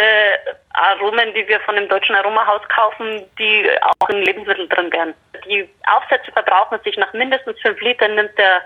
Aromen, 0.73 1.33
die 1.33 1.47
wir 1.47 1.59
von 1.61 1.75
dem 1.75 1.89
deutschen 1.89 2.15
Aromahaus 2.15 2.61
kaufen, 2.69 3.23
die 3.37 3.67
auch 3.99 4.09
in 4.09 4.21
Lebensmitteln 4.21 4.69
drin 4.69 4.91
wären. 4.91 5.13
Die 5.47 5.67
Aufsätze 5.87 6.31
verbrauchen 6.31 6.79
sich 6.83 6.95
nach 6.97 7.11
mindestens 7.13 7.59
fünf 7.61 7.79
Litern, 7.81 8.15
nimmt 8.15 8.37
der 8.37 8.61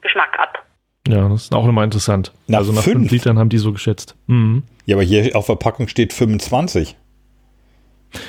Geschmack 0.00 0.38
ab. 0.38 0.64
Ja, 1.08 1.28
das 1.28 1.44
ist 1.44 1.54
auch 1.54 1.64
nochmal 1.64 1.84
interessant. 1.84 2.32
Nach 2.46 2.58
also 2.58 2.72
nach 2.72 2.82
fünf? 2.82 2.98
fünf 2.98 3.10
Litern 3.10 3.38
haben 3.38 3.48
die 3.48 3.58
so 3.58 3.72
geschätzt. 3.72 4.14
Mhm. 4.26 4.64
Ja, 4.84 4.96
aber 4.96 5.02
hier 5.02 5.34
auf 5.34 5.46
der 5.46 5.56
Packung 5.56 5.88
steht 5.88 6.12
25. 6.12 6.96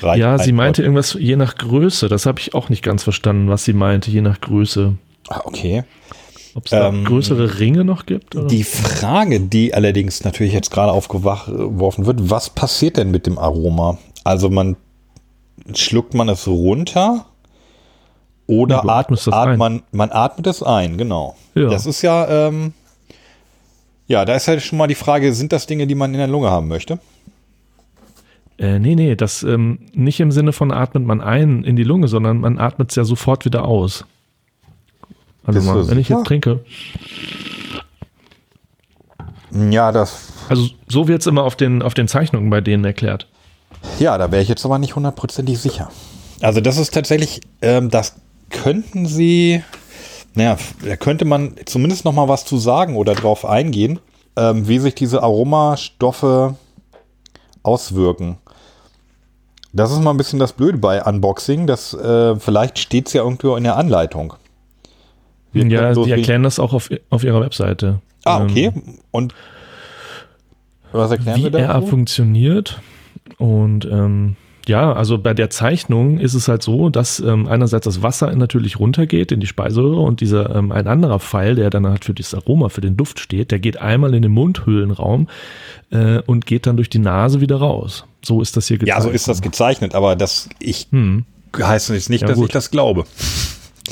Reicht 0.00 0.20
Ja, 0.20 0.38
sie 0.38 0.52
ein 0.52 0.56
meinte 0.56 0.82
irgendwas 0.82 1.14
je 1.18 1.36
nach 1.36 1.56
Größe. 1.56 2.08
Das 2.08 2.26
habe 2.26 2.40
ich 2.40 2.54
auch 2.54 2.68
nicht 2.68 2.82
ganz 2.82 3.02
verstanden, 3.02 3.48
was 3.48 3.64
sie 3.64 3.72
meinte, 3.72 4.10
je 4.10 4.20
nach 4.20 4.40
Größe. 4.40 4.94
Ah, 5.28 5.42
okay. 5.44 5.84
Ob 6.54 6.66
es 6.66 6.70
da 6.70 6.88
Ähm, 6.88 7.04
größere 7.04 7.58
Ringe 7.58 7.84
noch 7.84 8.06
gibt? 8.06 8.36
Oder? 8.36 8.46
Die 8.46 8.64
Frage, 8.64 9.40
die 9.40 9.74
allerdings 9.74 10.24
natürlich 10.24 10.52
jetzt 10.52 10.70
gerade 10.70 10.92
aufgeworfen 10.92 12.06
wird, 12.06 12.30
was 12.30 12.50
passiert 12.50 12.96
denn 12.96 13.10
mit 13.10 13.26
dem 13.26 13.38
Aroma? 13.38 13.98
Also 14.24 14.50
man 14.50 14.76
schluckt 15.74 16.14
man 16.14 16.28
es 16.28 16.46
runter 16.46 17.26
oder 18.46 18.82
Ja, 18.84 18.94
atmet, 18.96 19.28
atmet 19.28 19.58
man, 19.58 19.82
man 19.92 20.10
atmet 20.12 20.46
es 20.46 20.62
ein, 20.62 20.98
genau. 20.98 21.36
Ja. 21.54 21.68
Das 21.68 21.86
ist 21.86 22.02
ja, 22.02 22.48
ähm, 22.48 22.74
ja, 24.06 24.24
da 24.24 24.34
ist 24.34 24.48
halt 24.48 24.62
schon 24.62 24.78
mal 24.78 24.88
die 24.88 24.94
Frage, 24.94 25.32
sind 25.32 25.52
das 25.52 25.66
Dinge, 25.66 25.86
die 25.86 25.94
man 25.94 26.12
in 26.12 26.18
der 26.18 26.28
Lunge 26.28 26.50
haben 26.50 26.68
möchte? 26.68 26.98
Äh, 28.58 28.78
nee, 28.78 28.94
nee, 28.94 29.16
das 29.16 29.42
ähm, 29.42 29.80
nicht 29.94 30.20
im 30.20 30.30
Sinne 30.30 30.52
von 30.52 30.70
atmet 30.72 31.04
man 31.04 31.20
ein 31.20 31.64
in 31.64 31.76
die 31.76 31.84
Lunge, 31.84 32.08
sondern 32.08 32.38
man 32.38 32.58
atmet 32.58 32.90
es 32.90 32.96
ja 32.96 33.04
sofort 33.04 33.44
wieder 33.44 33.64
aus. 33.64 34.04
Also 35.44 35.60
mal, 35.62 35.88
wenn 35.88 35.98
ich 35.98 36.08
jetzt 36.08 36.24
trinke. 36.24 36.60
Ja, 39.70 39.92
das, 39.92 40.32
Also 40.48 40.68
so 40.88 41.08
wird 41.08 41.20
es 41.20 41.26
immer 41.26 41.42
auf 41.42 41.56
den, 41.56 41.82
auf 41.82 41.94
den 41.94 42.08
Zeichnungen 42.08 42.48
bei 42.50 42.60
denen 42.60 42.84
erklärt. 42.84 43.26
ja, 43.98 44.16
da 44.16 44.30
wäre 44.30 44.42
ich 44.42 44.48
jetzt 44.48 44.64
aber 44.64 44.78
nicht 44.78 44.96
hundertprozentig 44.96 45.58
sicher. 45.58 45.90
Also 46.40 46.60
das 46.60 46.78
ist 46.78 46.94
tatsächlich, 46.94 47.40
ähm, 47.60 47.90
das 47.90 48.14
könnten 48.50 49.06
Sie, 49.06 49.62
naja, 50.34 50.56
da 50.84 50.96
könnte 50.96 51.24
man 51.24 51.54
zumindest 51.66 52.04
noch 52.04 52.12
mal 52.12 52.28
was 52.28 52.44
zu 52.44 52.56
sagen 52.56 52.96
oder 52.96 53.14
drauf 53.14 53.44
eingehen, 53.44 54.00
ähm, 54.36 54.66
wie 54.68 54.78
sich 54.78 54.94
diese 54.94 55.22
Aromastoffe 55.22 56.54
auswirken. 57.62 58.38
Das 59.72 59.90
ist 59.90 60.00
mal 60.02 60.10
ein 60.10 60.16
bisschen 60.18 60.38
das 60.38 60.52
Blöde 60.52 60.78
bei 60.78 61.02
Unboxing, 61.02 61.66
das 61.66 61.94
äh, 61.94 62.36
vielleicht 62.36 62.78
steht 62.78 63.06
es 63.06 63.14
ja 63.14 63.22
irgendwo 63.22 63.56
in 63.56 63.64
der 63.64 63.76
Anleitung. 63.76 64.34
Wir 65.52 65.66
ja, 65.66 65.92
die 65.94 66.10
erklären 66.10 66.42
das 66.42 66.58
auch 66.58 66.72
auf, 66.72 66.90
auf 67.10 67.24
ihrer 67.24 67.40
Webseite. 67.40 68.00
Ah, 68.24 68.40
Ähm, 68.40 68.44
okay. 68.50 68.72
Und 69.10 69.34
was 70.92 71.10
erklären 71.10 71.38
wie 71.38 71.52
wir 71.52 71.68
RA 71.68 71.74
dazu? 71.74 71.86
funktioniert. 71.86 72.80
Und 73.38 73.84
ähm, 73.86 74.36
ja, 74.66 74.92
also 74.92 75.18
bei 75.18 75.34
der 75.34 75.50
Zeichnung 75.50 76.18
ist 76.18 76.34
es 76.34 76.46
halt 76.48 76.62
so, 76.62 76.88
dass 76.88 77.18
ähm, 77.20 77.48
einerseits 77.48 77.84
das 77.84 78.02
Wasser 78.02 78.34
natürlich 78.34 78.78
runtergeht 78.78 79.32
in 79.32 79.40
die 79.40 79.46
Speiseröhre 79.46 80.00
und 80.00 80.20
dieser 80.20 80.54
ähm, 80.54 80.70
ein 80.72 80.86
anderer 80.86 81.18
Pfeil, 81.18 81.54
der 81.56 81.70
dann 81.70 81.86
halt 81.86 82.04
für 82.04 82.14
das 82.14 82.34
Aroma, 82.34 82.68
für 82.68 82.80
den 82.80 82.96
Duft 82.96 83.18
steht, 83.20 83.50
der 83.50 83.58
geht 83.58 83.78
einmal 83.78 84.14
in 84.14 84.22
den 84.22 84.32
Mundhöhlenraum 84.32 85.28
äh, 85.90 86.18
und 86.26 86.46
geht 86.46 86.66
dann 86.66 86.76
durch 86.76 86.90
die 86.90 86.98
Nase 87.00 87.40
wieder 87.40 87.56
raus. 87.56 88.04
So 88.24 88.40
ist 88.40 88.56
das 88.56 88.68
hier 88.68 88.76
Ja, 88.78 88.80
gezeichnet. 88.84 89.02
so 89.04 89.10
ist 89.10 89.28
das 89.28 89.42
gezeichnet, 89.42 89.94
aber 89.94 90.14
das 90.16 90.48
ich 90.60 90.86
Hm. 90.90 91.24
heißt 91.60 91.90
jetzt 91.90 92.08
nicht, 92.10 92.22
Ja, 92.22 92.28
dass 92.28 92.36
gut. 92.36 92.46
ich 92.46 92.52
das 92.52 92.70
glaube. 92.70 93.04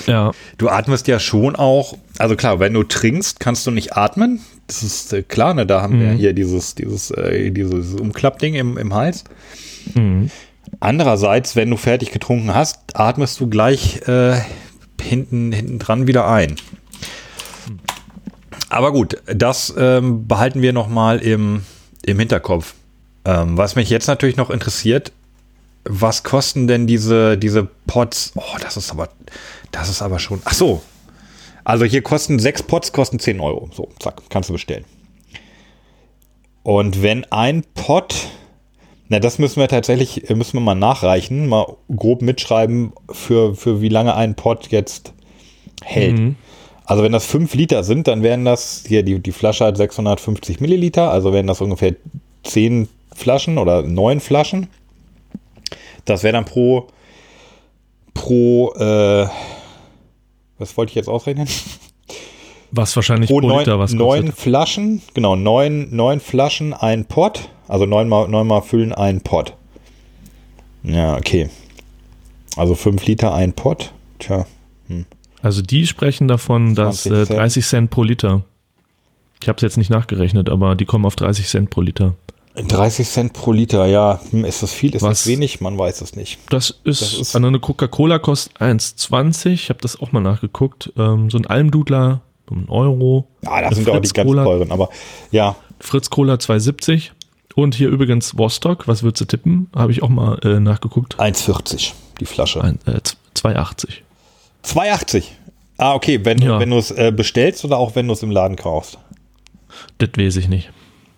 Ja, 0.07 0.31
Du 0.57 0.69
atmest 0.69 1.09
ja 1.09 1.19
schon 1.19 1.57
auch, 1.57 1.97
also 2.19 2.37
klar, 2.37 2.61
wenn 2.61 2.73
du 2.75 2.85
trinkst, 2.85 3.41
kannst 3.41 3.67
du 3.67 3.71
nicht 3.73 3.97
atmen. 3.97 4.41
Das 4.69 4.85
ist 4.85 5.13
äh, 5.13 5.23
klar, 5.25 5.53
ne? 5.53 5.67
Da 5.67 5.83
haben 5.83 5.99
wir 6.01 6.13
Mhm. 6.13 6.17
hier 6.17 6.33
dieses, 6.33 6.77
dieses, 6.77 7.11
äh, 7.11 7.51
dieses 7.51 7.95
Umklappding 7.97 8.55
im, 8.55 8.79
im 8.79 8.95
Hals. 8.95 9.25
Mhm. 9.95 10.31
Andererseits, 10.81 11.57
wenn 11.57 11.69
du 11.71 11.77
fertig 11.77 12.11
getrunken 12.11 12.55
hast, 12.55 12.99
atmest 12.99 13.39
du 13.39 13.49
gleich 13.49 14.09
äh, 14.09 14.41
hinten, 15.01 15.53
hinten 15.53 15.79
dran 15.79 16.07
wieder 16.07 16.27
ein. 16.27 16.57
Aber 18.71 18.93
gut, 18.93 19.21
das 19.27 19.75
ähm, 19.77 20.27
behalten 20.27 20.63
wir 20.63 20.73
nochmal 20.73 21.19
im, 21.19 21.65
im 22.05 22.19
Hinterkopf. 22.19 22.75
Ähm, 23.27 23.59
was 23.59 23.77
mich 23.77 23.91
jetzt 23.91 24.07
natürlich 24.07 24.37
noch 24.37 24.49
interessiert, 24.49 25.13
was 25.85 26.23
kosten 26.23 26.67
denn 26.67 26.87
diese, 26.87 27.37
diese 27.37 27.65
Pots? 27.87 28.33
Oh, 28.35 28.57
das 28.61 28.77
ist 28.77 28.91
aber, 28.91 29.09
das 29.73 29.89
ist 29.89 30.03
aber 30.03 30.19
schon. 30.19 30.41
Ach 30.45 30.55
so. 30.55 30.83
Also 31.65 31.85
hier 31.85 32.03
kosten 32.03 32.39
sechs 32.39 32.63
Pots, 32.63 32.93
kosten 32.93 33.19
10 33.19 33.39
Euro. 33.41 33.69
So, 33.73 33.91
zack, 33.99 34.23
kannst 34.31 34.49
du 34.49 34.55
bestellen. 34.55 34.85
Und 36.63 37.03
wenn 37.03 37.25
ein 37.31 37.65
Pot, 37.75 38.29
na, 39.11 39.19
das 39.19 39.41
müssen 39.41 39.59
wir 39.59 39.67
tatsächlich, 39.67 40.31
äh, 40.31 40.37
müssen 40.37 40.55
wir 40.55 40.61
mal 40.61 40.77
nachreichen, 40.77 41.49
mal 41.49 41.77
grob 41.95 42.23
mitschreiben, 42.23 42.93
für, 43.11 43.57
für 43.57 43.83
wie 43.83 43.89
lange 43.89 44.15
ein 44.15 44.37
Pot 44.37 44.69
jetzt 44.71 45.13
hält. 45.83 46.17
Mhm. 46.17 46.37
Also 46.85 47.03
wenn 47.03 47.11
das 47.11 47.27
5 47.27 47.53
Liter 47.55 47.83
sind, 47.83 48.07
dann 48.07 48.23
wären 48.23 48.45
das, 48.45 48.85
hier 48.87 49.03
die, 49.03 49.19
die 49.19 49.33
Flasche 49.33 49.65
hat 49.65 49.77
650 49.77 50.61
Milliliter, 50.61 51.11
also 51.11 51.33
wären 51.33 51.49
das 51.49 51.61
ungefähr 51.61 51.97
10 52.45 52.89
Flaschen 53.13 53.59
oder 53.59 53.83
9 53.83 54.21
Flaschen. 54.21 54.69
Das 56.05 56.23
wäre 56.23 56.35
dann 56.35 56.45
pro, 56.45 56.87
pro, 58.15 58.73
äh, 58.75 59.27
was 60.59 60.77
wollte 60.77 60.91
ich 60.91 60.97
jetzt 60.97 61.09
ausrechnen? 61.09 61.49
Was 62.73 62.95
wahrscheinlich 62.97 63.29
Pro 63.31 63.41
pro 63.41 63.49
neun, 63.49 63.59
Liter 63.61 63.79
was 63.79 63.93
neun 63.93 64.27
kostet. 64.27 64.39
Flaschen, 64.41 65.03
genau, 65.15 65.37
neun, 65.37 65.95
neun 65.95 66.21
Flaschen 66.21 66.73
ein 66.73 67.05
Pot, 67.05 67.49
also 67.69 67.87
neunmal, 67.87 68.29
neunmal 68.29 68.63
füllen 68.63 68.93
ein 68.93 69.21
Pot. 69.21 69.55
Ja, 70.83 71.17
okay. 71.17 71.51
Also 72.57 72.75
5 72.75 73.05
Liter 73.07 73.35
ein 73.35 73.53
Pot. 73.53 73.93
Tja, 74.19 74.47
Also 75.43 75.63
die 75.63 75.87
sprechen 75.87 76.29
davon, 76.29 76.75
dass 76.75 77.05
20 77.05 77.13
äh, 77.13 77.27
Cent. 77.27 77.39
30 77.41 77.67
Cent 77.67 77.91
pro 77.91 78.03
Liter. 78.03 78.43
Ich 79.43 79.49
habe 79.49 79.57
es 79.57 79.63
jetzt 79.63 79.77
nicht 79.79 79.91
nachgerechnet, 79.91 80.51
aber 80.51 80.75
die 80.75 80.85
kommen 80.85 81.07
auf 81.07 81.17
30 81.17 81.47
Cent 81.49 81.71
pro 81.71 81.81
Liter. 81.81 82.15
30 82.57 83.09
Cent 83.09 83.33
pro 83.33 83.53
Liter, 83.53 83.87
ja. 83.87 84.21
Hm, 84.31 84.45
Ist 84.45 84.63
das 84.63 84.73
viel, 84.73 84.95
ist 84.95 85.03
Was? 85.03 85.21
das 85.21 85.27
wenig? 85.29 85.61
Man 85.61 85.79
weiß 85.79 86.01
es 86.03 86.17
nicht. 86.17 86.39
Das 86.51 86.71
ist, 86.85 87.01
Das 87.03 87.13
ist- 87.15 87.35
also 87.35 87.47
eine 87.47 87.61
Coca-Cola 87.61 88.19
kostet 88.19 88.61
1,20. 88.61 89.53
Ich 89.53 89.69
habe 89.71 89.81
das 89.81 89.99
auch 90.01 90.13
mal 90.13 90.21
nachgeguckt. 90.21 90.93
Ähm, 90.99 91.31
so 91.31 91.39
ein 91.39 91.47
Almdudler, 91.47 92.21
um 92.51 92.59
einen 92.59 92.69
Euro. 92.69 93.27
Ja, 93.43 93.61
das 93.63 93.77
sind 93.77 93.89
auch 93.89 93.93
die 93.95 93.99
Fritz 94.09 94.13
ganz 94.15 94.29
Cola, 94.29 94.45
teuren, 94.45 94.73
aber 94.73 94.89
ja, 95.31 95.57
Fritz 95.81 96.11
Cola 96.11 96.35
2,70. 96.35 97.11
Und 97.57 97.75
hier 97.75 97.89
übrigens 97.89 98.39
Vostok, 98.39 98.87
was 98.87 99.03
würdest 99.03 99.21
du 99.23 99.25
tippen? 99.25 99.69
Habe 99.75 99.91
ich 99.93 100.03
auch 100.03 100.09
mal 100.09 100.39
äh, 100.45 100.61
nachgeguckt. 100.61 101.19
1,40 101.19 101.93
die 102.21 102.27
Flasche. 102.27 102.63
Ein, 102.63 102.79
äh, 102.87 103.01
2,80. 103.35 103.89
2,80. 104.65 105.25
Ah, 105.79 105.95
okay, 105.95 106.25
wenn, 106.25 106.39
du- 106.39 106.47
Ja. 106.47 106.61
wenn 106.61 106.71
du 106.71 106.77
es 106.79 106.91
äh, 106.91 107.13
bestellst 107.15 107.65
oder 107.65 107.79
auch 107.79 107.95
wenn 107.97 108.07
du 108.07 108.13
es 108.13 108.23
im 108.23 108.31
Laden 108.31 108.57
kaufst. 108.57 108.99
Das 109.99 110.11
weiß 110.17 110.37
ich 110.37 110.49
nicht. 110.49 110.71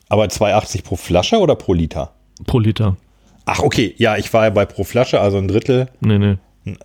Aber 0.09 0.24
2,80 0.24 0.85
pro 0.85 0.97
Flasche 0.97 1.39
oder 1.39 1.55
pro 1.57 1.74
Liter? 1.74 2.12
Pro 2.47 2.59
Liter. 2.59 2.97
Ach, 3.45 3.59
okay, 3.61 3.95
ja, 3.99 4.16
ich 4.16 4.33
war 4.33 4.45
ja 4.45 4.51
bei 4.51 4.64
pro 4.64 4.85
Flasche, 4.85 5.20
also 5.20 5.37
ein 5.39 5.49
Drittel, 5.49 5.89
Nee, 6.01 6.18
nee. 6.18 6.37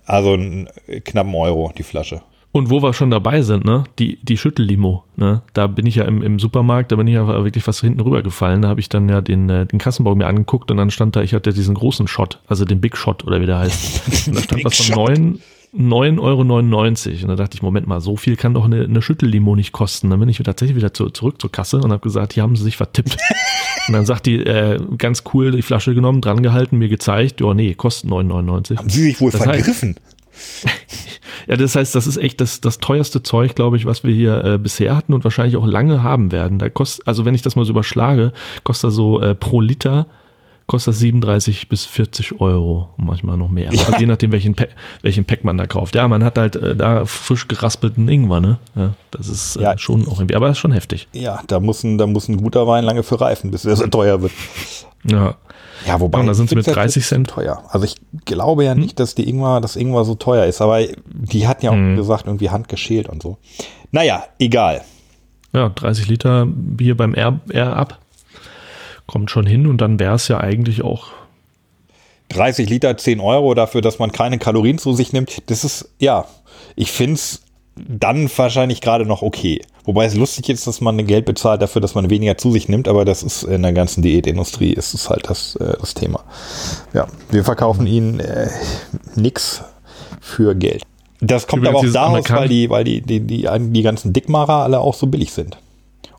also 0.06 0.32
einen 0.32 0.68
knappen 1.04 1.34
Euro 1.34 1.72
die 1.76 1.84
Flasche. 1.84 2.22
Und 2.50 2.70
wo 2.70 2.82
wir 2.82 2.94
schon 2.94 3.10
dabei 3.10 3.42
sind, 3.42 3.64
ne, 3.66 3.84
die, 3.98 4.18
die 4.22 4.36
Schüttellimo, 4.38 5.04
ne, 5.16 5.42
da 5.52 5.66
bin 5.66 5.84
ich 5.86 5.96
ja 5.96 6.04
im, 6.04 6.22
im 6.22 6.38
Supermarkt, 6.38 6.90
da 6.90 6.96
bin 6.96 7.06
ich 7.06 7.14
ja 7.14 7.26
wirklich 7.26 7.62
fast 7.62 7.80
hinten 7.82 8.00
rübergefallen. 8.00 8.62
Da 8.62 8.68
habe 8.68 8.80
ich 8.80 8.88
dann 8.88 9.08
ja 9.08 9.20
den, 9.20 9.50
äh, 9.50 9.66
den 9.66 9.78
Kassenbau 9.78 10.14
mir 10.14 10.26
angeguckt 10.26 10.70
und 10.70 10.78
dann 10.78 10.90
stand 10.90 11.14
da, 11.14 11.20
ich 11.20 11.34
hatte 11.34 11.52
diesen 11.52 11.74
großen 11.74 12.08
Shot, 12.08 12.40
also 12.46 12.64
den 12.64 12.80
Big 12.80 12.96
Shot 12.96 13.24
oder 13.24 13.40
wie 13.40 13.46
der 13.46 13.58
heißt. 13.58 14.28
Und 14.28 14.36
da 14.36 14.42
stand 14.42 14.64
was 14.64 14.80
von. 14.80 14.96
9, 14.96 15.38
9,99 15.76 16.18
Euro. 16.20 16.40
Und 17.22 17.28
da 17.28 17.36
dachte 17.36 17.56
ich, 17.56 17.62
Moment 17.62 17.86
mal, 17.86 18.00
so 18.00 18.16
viel 18.16 18.36
kann 18.36 18.54
doch 18.54 18.64
eine, 18.64 18.84
eine 18.84 19.02
Schüttellimo 19.02 19.54
nicht 19.54 19.72
kosten. 19.72 20.08
Dann 20.08 20.18
bin 20.18 20.30
ich 20.30 20.38
tatsächlich 20.38 20.76
wieder 20.76 20.94
zu, 20.94 21.10
zurück 21.10 21.40
zur 21.40 21.52
Kasse 21.52 21.76
und 21.78 21.92
habe 21.92 22.00
gesagt, 22.00 22.32
hier 22.32 22.42
haben 22.42 22.56
sie 22.56 22.64
sich 22.64 22.78
vertippt. 22.78 23.18
und 23.88 23.92
dann 23.92 24.06
sagt 24.06 24.24
die, 24.24 24.36
äh, 24.36 24.80
ganz 24.96 25.24
cool, 25.34 25.50
die 25.50 25.62
Flasche 25.62 25.94
genommen, 25.94 26.22
dran 26.22 26.42
gehalten, 26.42 26.78
mir 26.78 26.88
gezeigt, 26.88 27.42
ja, 27.42 27.52
nee, 27.52 27.74
kostet 27.74 28.10
9,99. 28.10 28.78
Haben 28.78 28.88
Sie 28.88 29.02
sich 29.02 29.20
wohl 29.20 29.30
Das 29.30 29.42
heißt- 29.42 29.44
vergriffen? 29.44 29.96
Ja, 31.48 31.56
das 31.56 31.74
heißt, 31.76 31.94
das 31.94 32.06
ist 32.06 32.18
echt 32.18 32.40
das, 32.40 32.60
das 32.60 32.78
teuerste 32.78 33.22
Zeug, 33.22 33.54
glaube 33.54 33.76
ich, 33.78 33.86
was 33.86 34.04
wir 34.04 34.14
hier 34.14 34.44
äh, 34.44 34.58
bisher 34.58 34.94
hatten 34.94 35.14
und 35.14 35.24
wahrscheinlich 35.24 35.56
auch 35.56 35.66
lange 35.66 36.02
haben 36.02 36.30
werden. 36.30 36.58
Da 36.58 36.68
kostet, 36.68 37.06
also 37.08 37.24
wenn 37.24 37.34
ich 37.34 37.42
das 37.42 37.56
mal 37.56 37.64
so 37.64 37.70
überschlage, 37.72 38.32
kostet 38.64 38.92
so 38.92 39.20
äh, 39.20 39.34
pro 39.34 39.60
Liter 39.60 40.06
kostet 40.66 40.92
das 40.92 40.98
37 41.00 41.70
bis 41.70 41.86
40 41.86 42.42
Euro, 42.42 42.90
manchmal 42.98 43.38
noch 43.38 43.48
mehr. 43.48 43.72
Ja. 43.72 43.86
Also 43.86 43.96
je 43.98 44.04
nachdem, 44.04 44.32
welchen, 44.32 44.54
Pack, 44.54 44.68
welchen 45.00 45.24
Pack 45.24 45.42
man 45.42 45.56
da 45.56 45.66
kauft. 45.66 45.94
Ja, 45.94 46.06
man 46.08 46.22
hat 46.22 46.36
halt 46.36 46.56
äh, 46.56 46.76
da 46.76 47.06
frisch 47.06 47.48
geraspelten 47.48 48.06
Ingwer, 48.06 48.40
ne? 48.42 48.58
Ja, 48.76 48.92
das 49.10 49.28
ist 49.28 49.56
äh, 49.56 49.62
Ja. 49.62 49.78
schon 49.78 50.06
auch 50.06 50.20
irgendwie, 50.20 50.34
aber 50.34 50.48
das 50.48 50.58
ist 50.58 50.60
schon 50.60 50.72
heftig. 50.72 51.08
Ja, 51.14 51.40
da 51.46 51.58
muss 51.58 51.82
ein, 51.84 51.96
da 51.96 52.06
muss 52.06 52.28
ein 52.28 52.36
guter 52.36 52.66
Wein 52.66 52.84
lange 52.84 53.02
für 53.02 53.18
reifen, 53.18 53.50
bis 53.50 53.64
er 53.64 53.76
so 53.76 53.86
teuer 53.86 54.20
wird. 54.20 54.32
Ja. 55.04 55.36
Ja, 55.86 56.00
wobei. 56.00 56.18
Und 56.20 56.26
da 56.26 56.34
sind 56.34 56.48
sie 56.50 56.56
mit 56.56 56.64
find's 56.64 56.74
30 56.76 56.96
jetzt 57.02 57.08
Cent. 57.08 57.30
Teuer. 57.30 57.62
Also 57.70 57.84
ich 57.84 57.94
glaube 58.24 58.64
ja 58.64 58.74
nicht, 58.74 58.98
dass 58.98 59.14
die 59.14 59.28
Ingwer, 59.28 59.60
das 59.60 59.76
Ingwer 59.76 60.04
so 60.04 60.16
teuer 60.16 60.44
ist, 60.46 60.60
aber 60.60 60.80
die 61.06 61.46
hatten 61.46 61.64
ja 61.64 61.70
auch 61.70 61.76
Mhm. 61.76 61.96
gesagt, 61.96 62.26
irgendwie 62.26 62.50
handgeschält 62.50 63.08
und 63.08 63.22
so. 63.22 63.38
Naja, 63.92 64.24
egal. 64.40 64.82
Ja, 65.52 65.68
30 65.68 66.08
Liter 66.08 66.46
Bier 66.46 66.96
beim 66.96 67.14
Air, 67.14 67.40
Air 67.50 67.76
ab. 67.76 67.98
Kommt 69.06 69.30
schon 69.30 69.46
hin 69.46 69.66
und 69.66 69.80
dann 69.80 69.98
wäre 70.00 70.14
es 70.16 70.26
ja 70.28 70.38
eigentlich 70.40 70.82
auch 70.82 71.06
30 72.30 72.68
Liter, 72.68 72.96
10 72.96 73.20
Euro 73.20 73.54
dafür, 73.54 73.80
dass 73.80 73.98
man 73.98 74.12
keine 74.12 74.38
Kalorien 74.38 74.78
zu 74.78 74.92
sich 74.92 75.12
nimmt. 75.12 75.48
Das 75.50 75.64
ist, 75.64 75.88
ja, 75.98 76.26
ich 76.76 76.90
finde 76.92 77.14
es 77.14 77.40
dann 77.88 78.30
wahrscheinlich 78.36 78.80
gerade 78.80 79.04
noch 79.06 79.22
okay. 79.22 79.60
Wobei 79.84 80.04
es 80.04 80.14
lustig 80.14 80.48
ist, 80.50 80.66
dass 80.66 80.80
man 80.80 81.06
Geld 81.06 81.24
bezahlt 81.24 81.62
dafür, 81.62 81.80
dass 81.80 81.94
man 81.94 82.10
weniger 82.10 82.36
zu 82.36 82.50
sich 82.52 82.68
nimmt, 82.68 82.88
aber 82.88 83.04
das 83.04 83.22
ist 83.22 83.42
in 83.42 83.62
der 83.62 83.72
ganzen 83.72 84.02
Diätindustrie 84.02 84.72
ist 84.72 84.92
es 84.94 85.08
halt 85.08 85.28
das, 85.30 85.56
äh, 85.56 85.76
das 85.80 85.94
Thema. 85.94 86.24
Ja, 86.92 87.06
wir 87.30 87.44
verkaufen 87.44 87.86
ihnen 87.86 88.20
äh, 88.20 88.48
nix 89.14 89.62
für 90.20 90.54
Geld. 90.54 90.82
Das 91.20 91.46
kommt 91.46 91.62
Übrigens 91.66 91.78
aber 91.78 91.88
auch 91.88 91.92
daraus, 92.12 92.30
Amerikan- 92.30 92.38
weil 92.38 92.48
die, 92.48 92.70
weil 92.70 92.84
die, 92.84 93.00
die, 93.00 93.20
die, 93.20 93.48
die 93.58 93.82
ganzen 93.82 94.12
Dickmacher 94.12 94.54
alle 94.54 94.80
auch 94.80 94.94
so 94.94 95.06
billig 95.06 95.32
sind. 95.32 95.56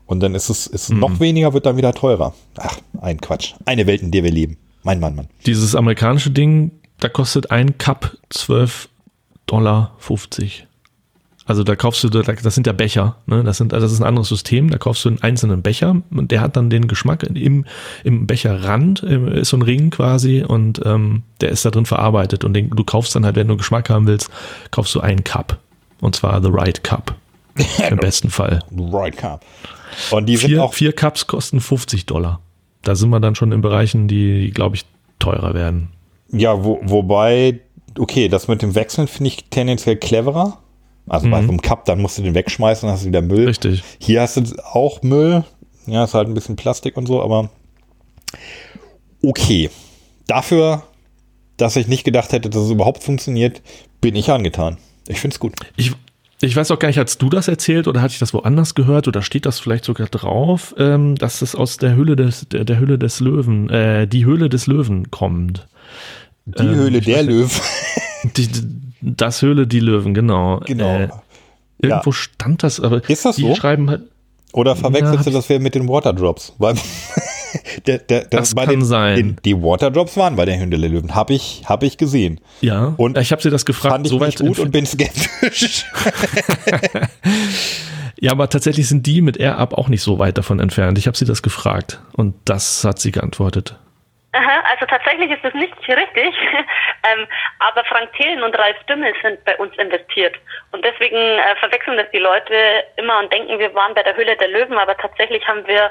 Und 0.06 0.20
dann 0.20 0.34
ist 0.34 0.50
es 0.50 0.66
ist 0.66 0.90
Mhm. 0.90 0.98
noch 0.98 1.20
weniger, 1.20 1.52
wird 1.54 1.66
dann 1.66 1.76
wieder 1.76 1.94
teurer. 1.94 2.34
Ach, 2.58 2.76
ein 3.00 3.20
Quatsch. 3.20 3.54
Eine 3.64 3.86
Welt, 3.86 4.02
in 4.02 4.10
der 4.10 4.24
wir 4.24 4.32
leben. 4.32 4.56
Mein 4.82 4.98
Mann, 4.98 5.14
Mann. 5.14 5.28
dieses 5.46 5.74
amerikanische 5.76 6.30
Ding, 6.30 6.72
da 6.98 7.08
kostet 7.08 7.50
ein 7.50 7.78
Cup 7.78 8.16
12,50 8.32 8.88
Dollar. 9.46 9.96
Also 11.50 11.64
da 11.64 11.74
kaufst 11.74 12.04
du, 12.04 12.08
das 12.08 12.54
sind 12.54 12.68
ja 12.68 12.72
Becher, 12.72 13.16
ne? 13.26 13.42
das, 13.42 13.56
sind, 13.56 13.72
das 13.72 13.90
ist 13.90 13.98
ein 13.98 14.06
anderes 14.06 14.28
System, 14.28 14.70
da 14.70 14.78
kaufst 14.78 15.04
du 15.04 15.08
einen 15.08 15.20
einzelnen 15.20 15.62
Becher 15.62 16.00
und 16.12 16.30
der 16.30 16.42
hat 16.42 16.56
dann 16.56 16.70
den 16.70 16.86
Geschmack 16.86 17.24
im, 17.24 17.64
im 18.04 18.28
Becherrand, 18.28 19.02
ist 19.02 19.48
so 19.48 19.56
ein 19.56 19.62
Ring 19.62 19.90
quasi 19.90 20.44
und 20.46 20.80
ähm, 20.84 21.24
der 21.40 21.48
ist 21.48 21.64
da 21.64 21.72
drin 21.72 21.86
verarbeitet 21.86 22.44
und 22.44 22.54
den, 22.54 22.70
du 22.70 22.84
kaufst 22.84 23.16
dann 23.16 23.24
halt, 23.24 23.34
wenn 23.34 23.48
du 23.48 23.56
Geschmack 23.56 23.90
haben 23.90 24.06
willst, 24.06 24.30
kaufst 24.70 24.94
du 24.94 25.00
einen 25.00 25.24
Cup 25.24 25.58
und 26.00 26.14
zwar 26.14 26.40
The 26.40 26.50
Right 26.52 26.84
Cup 26.84 27.16
im 27.90 27.96
besten 27.96 28.30
Fall. 28.30 28.60
Right 28.70 29.16
Cup. 29.16 29.44
Und 30.12 30.26
die 30.26 30.36
sind 30.36 30.50
Vier, 30.50 30.62
auch 30.62 30.72
vier 30.72 30.92
Cups 30.92 31.26
kosten 31.26 31.60
50 31.60 32.06
Dollar. 32.06 32.38
Da 32.82 32.94
sind 32.94 33.10
wir 33.10 33.18
dann 33.18 33.34
schon 33.34 33.50
in 33.50 33.60
Bereichen, 33.60 34.06
die, 34.06 34.52
glaube 34.54 34.76
ich, 34.76 34.84
teurer 35.18 35.52
werden. 35.54 35.88
Ja, 36.30 36.62
wo, 36.62 36.78
wobei, 36.84 37.58
okay, 37.98 38.28
das 38.28 38.46
mit 38.46 38.62
dem 38.62 38.76
Wechseln 38.76 39.08
finde 39.08 39.30
ich 39.30 39.46
tendenziell 39.50 39.96
cleverer. 39.96 40.58
Also 41.10 41.28
bei 41.28 41.42
so 41.42 41.48
einem 41.48 41.60
Cup, 41.60 41.86
dann 41.86 42.00
musst 42.00 42.18
du 42.18 42.22
den 42.22 42.36
wegschmeißen, 42.36 42.86
dann 42.86 42.94
hast 42.94 43.02
du 43.02 43.08
wieder 43.08 43.20
Müll. 43.20 43.40
Mhm. 43.40 43.48
Richtig. 43.48 43.82
Hier 43.98 44.20
hast 44.20 44.36
du 44.36 44.42
auch 44.64 45.02
Müll. 45.02 45.42
Ja, 45.86 46.04
ist 46.04 46.14
halt 46.14 46.28
ein 46.28 46.34
bisschen 46.34 46.54
Plastik 46.54 46.96
und 46.96 47.06
so, 47.06 47.20
aber 47.20 47.50
okay. 49.20 49.70
Dafür, 50.28 50.84
dass 51.56 51.74
ich 51.74 51.88
nicht 51.88 52.04
gedacht 52.04 52.30
hätte, 52.32 52.48
dass 52.48 52.62
es 52.62 52.70
überhaupt 52.70 53.02
funktioniert, 53.02 53.60
bin 54.00 54.14
ich 54.14 54.30
angetan. 54.30 54.78
Ich 55.08 55.20
finde 55.20 55.34
es 55.34 55.40
gut. 55.40 55.54
Ich, 55.76 55.90
ich 56.40 56.54
weiß 56.54 56.70
auch 56.70 56.78
gar 56.78 56.86
nicht, 56.86 56.98
hast 56.98 57.20
du 57.20 57.28
das 57.28 57.48
erzählt 57.48 57.88
oder 57.88 58.02
hatte 58.02 58.12
ich 58.12 58.20
das 58.20 58.32
woanders 58.32 58.76
gehört 58.76 59.08
oder 59.08 59.22
steht 59.22 59.46
das 59.46 59.58
vielleicht 59.58 59.84
sogar 59.86 60.06
drauf, 60.06 60.76
ähm, 60.78 61.16
dass 61.16 61.42
es 61.42 61.56
aus 61.56 61.76
der 61.76 61.96
Höhle 61.96 62.14
des, 62.14 62.46
der, 62.50 62.64
der 62.64 62.78
Höhle 62.78 62.98
des 62.98 63.18
Löwen, 63.18 63.68
äh, 63.68 64.06
die 64.06 64.24
Höhle 64.24 64.48
des 64.48 64.68
Löwen 64.68 65.10
kommt. 65.10 65.66
Die 66.46 66.62
Ähm, 66.62 66.76
Höhle 66.76 67.00
der 67.00 67.24
Löwen. 67.24 67.50
Die, 68.36 68.48
das 69.00 69.42
Höhle, 69.42 69.66
die 69.66 69.80
Löwen, 69.80 70.14
genau. 70.14 70.60
Genau. 70.66 70.96
Äh, 70.98 71.08
irgendwo 71.78 72.12
stand 72.12 72.62
das, 72.62 72.80
aber 72.80 73.08
Ist 73.08 73.24
das 73.24 73.36
die 73.36 73.42
so? 73.42 73.54
schreiben 73.54 73.88
halt, 73.88 74.02
Oder 74.52 74.76
verwechselst 74.76 75.26
Ja, 75.26 75.32
du 75.32 75.36
das 75.38 75.48
mit 75.48 75.74
den 75.74 75.88
Waterdrops? 75.88 76.52
Weil 76.58 76.74
der, 77.86 77.98
der, 77.98 78.20
der, 78.26 78.40
Das 78.40 78.54
bei 78.54 78.64
kann 78.66 78.74
den, 78.74 78.84
sein. 78.84 79.16
Den, 79.16 79.36
die 79.44 79.56
Waterdrops 79.62 80.16
waren 80.16 80.36
bei 80.36 80.44
der 80.44 80.58
Höhle 80.58 80.78
der 80.78 80.90
Löwen. 80.90 81.14
Habe 81.14 81.32
ich, 81.34 81.62
hab 81.66 81.82
ich 81.82 81.96
gesehen. 81.96 82.40
ja, 82.60 82.92
Und 82.96 83.16
ich 83.16 83.32
habe 83.32 83.40
sie 83.42 83.50
das 83.50 83.64
gefragt, 83.64 83.92
Fand 83.94 84.06
ich 84.06 84.10
so 84.10 84.20
weit 84.20 84.38
gut 84.38 84.58
und 84.58 84.70
bin 84.70 84.84
skeptisch. 84.86 85.86
Ja, 88.22 88.32
aber 88.32 88.50
tatsächlich 88.50 88.86
sind 88.86 89.06
die 89.06 89.22
mit 89.22 89.38
Air-Up 89.38 89.72
auch 89.72 89.88
nicht 89.88 90.02
so 90.02 90.18
weit 90.18 90.36
davon 90.36 90.60
entfernt. 90.60 90.98
Ich 90.98 91.06
habe 91.06 91.16
sie 91.16 91.24
das 91.24 91.40
gefragt 91.40 92.00
und 92.12 92.34
das 92.44 92.84
hat 92.84 92.98
sie 92.98 93.12
geantwortet. 93.12 93.78
Aha, 94.32 94.62
also 94.70 94.86
tatsächlich 94.86 95.30
ist 95.32 95.44
das 95.44 95.54
nicht 95.54 95.74
richtig, 95.88 96.34
ähm, 97.12 97.26
aber 97.58 97.84
Frank 97.84 98.12
Thelen 98.12 98.44
und 98.44 98.56
Ralf 98.56 98.76
Dümmel 98.84 99.12
sind 99.22 99.44
bei 99.44 99.56
uns 99.56 99.76
investiert. 99.76 100.36
Und 100.70 100.84
deswegen 100.84 101.16
äh, 101.16 101.56
verwechseln 101.56 101.96
das 101.96 102.10
die 102.12 102.18
Leute 102.18 102.84
immer 102.96 103.18
und 103.18 103.32
denken, 103.32 103.58
wir 103.58 103.74
waren 103.74 103.92
bei 103.94 104.04
der 104.04 104.16
Höhle 104.16 104.36
der 104.36 104.48
Löwen, 104.48 104.78
aber 104.78 104.96
tatsächlich 104.96 105.46
haben 105.48 105.66
wir 105.66 105.90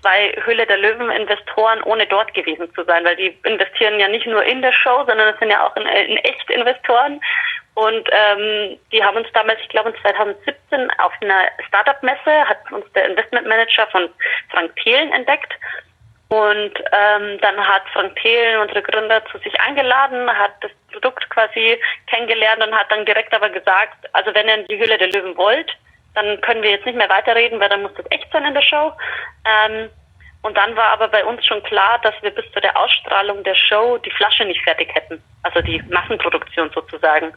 zwei 0.00 0.32
Höhle 0.44 0.66
der 0.66 0.78
Löwen-Investoren, 0.78 1.82
ohne 1.82 2.06
dort 2.06 2.32
gewesen 2.32 2.72
zu 2.74 2.84
sein, 2.84 3.04
weil 3.04 3.16
die 3.16 3.36
investieren 3.44 3.98
ja 3.98 4.06
nicht 4.06 4.26
nur 4.26 4.44
in 4.44 4.62
der 4.62 4.72
Show, 4.72 5.04
sondern 5.06 5.34
es 5.34 5.38
sind 5.40 5.50
ja 5.50 5.66
auch 5.66 5.76
in, 5.76 5.86
in 5.86 6.16
echt 6.18 6.48
Investoren. 6.48 7.20
Und 7.74 8.08
ähm, 8.12 8.78
die 8.92 9.02
haben 9.02 9.16
uns 9.16 9.28
damals, 9.32 9.60
ich 9.62 9.68
glaube 9.68 9.94
2017, 10.02 10.90
auf 10.98 11.12
einer 11.20 11.42
Startup-Messe, 11.68 12.48
hat 12.48 12.70
uns 12.72 12.84
der 12.92 13.08
Investmentmanager 13.08 13.86
von 13.88 14.08
Frank 14.50 14.74
Thelen 14.76 15.12
entdeckt. 15.12 15.52
Und 16.30 16.72
ähm, 16.92 17.38
dann 17.40 17.58
hat 17.58 17.82
Frank 17.92 18.14
Thelen 18.16 18.60
unsere 18.60 18.82
Gründer 18.82 19.20
zu 19.26 19.38
sich 19.38 19.60
eingeladen, 19.60 20.30
hat 20.30 20.52
das 20.60 20.70
Produkt 20.92 21.28
quasi 21.28 21.76
kennengelernt 22.06 22.62
und 22.62 22.72
hat 22.72 22.90
dann 22.90 23.04
direkt 23.04 23.34
aber 23.34 23.50
gesagt, 23.50 24.08
also 24.12 24.32
wenn 24.32 24.46
ihr 24.46 24.54
in 24.54 24.66
die 24.68 24.78
Höhle 24.78 24.96
der 24.96 25.10
Löwen 25.10 25.36
wollt, 25.36 25.76
dann 26.14 26.40
können 26.40 26.62
wir 26.62 26.70
jetzt 26.70 26.86
nicht 26.86 26.96
mehr 26.96 27.08
weiterreden, 27.08 27.58
weil 27.58 27.68
dann 27.68 27.82
muss 27.82 27.94
das 27.96 28.06
echt 28.10 28.30
sein 28.32 28.44
in 28.44 28.54
der 28.54 28.62
Show. 28.62 28.92
Ähm, 29.44 29.90
und 30.42 30.56
dann 30.56 30.74
war 30.74 30.88
aber 30.90 31.08
bei 31.08 31.24
uns 31.24 31.44
schon 31.44 31.62
klar, 31.64 31.98
dass 32.02 32.14
wir 32.22 32.30
bis 32.30 32.50
zu 32.52 32.60
der 32.60 32.74
Ausstrahlung 32.76 33.44
der 33.44 33.54
Show 33.54 33.98
die 33.98 34.10
Flasche 34.10 34.44
nicht 34.44 34.62
fertig 34.62 34.94
hätten. 34.94 35.22
Also 35.42 35.60
die 35.60 35.82
Massenproduktion 35.90 36.70
sozusagen. 36.70 37.32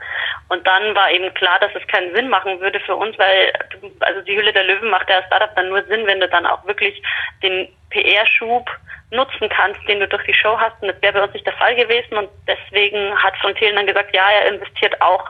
Und 0.47 0.65
dann 0.65 0.95
war 0.95 1.11
eben 1.11 1.33
klar, 1.33 1.59
dass 1.59 1.71
es 1.75 1.85
keinen 1.87 2.15
Sinn 2.15 2.29
machen 2.29 2.61
würde 2.61 2.79
für 2.79 2.95
uns, 2.95 3.17
weil 3.17 3.51
also 3.99 4.21
die 4.21 4.37
Hülle 4.37 4.53
der 4.53 4.63
Löwen 4.63 4.89
macht 4.89 5.11
als 5.11 5.25
Startup 5.25 5.53
dann 5.55 5.69
nur 5.69 5.83
Sinn, 5.83 6.05
wenn 6.05 6.21
du 6.21 6.29
dann 6.29 6.45
auch 6.45 6.65
wirklich 6.65 7.01
den 7.41 7.67
PR-Schub 7.93 8.65
nutzen 9.11 9.47
kannst, 9.49 9.79
den 9.87 9.99
du 9.99 10.07
durch 10.07 10.23
die 10.25 10.33
Show 10.33 10.57
hast. 10.57 10.81
Und 10.81 10.89
das 10.89 11.01
wäre 11.01 11.13
bei 11.13 11.23
uns 11.23 11.33
nicht 11.33 11.45
der 11.45 11.53
Fall 11.53 11.75
gewesen. 11.75 12.17
Und 12.17 12.29
deswegen 12.47 13.15
hat 13.15 13.33
Frank 13.41 13.57
Thelen 13.57 13.75
dann 13.75 13.87
gesagt, 13.87 14.13
ja, 14.13 14.23
er 14.41 14.53
investiert 14.53 14.99
auch, 15.01 15.23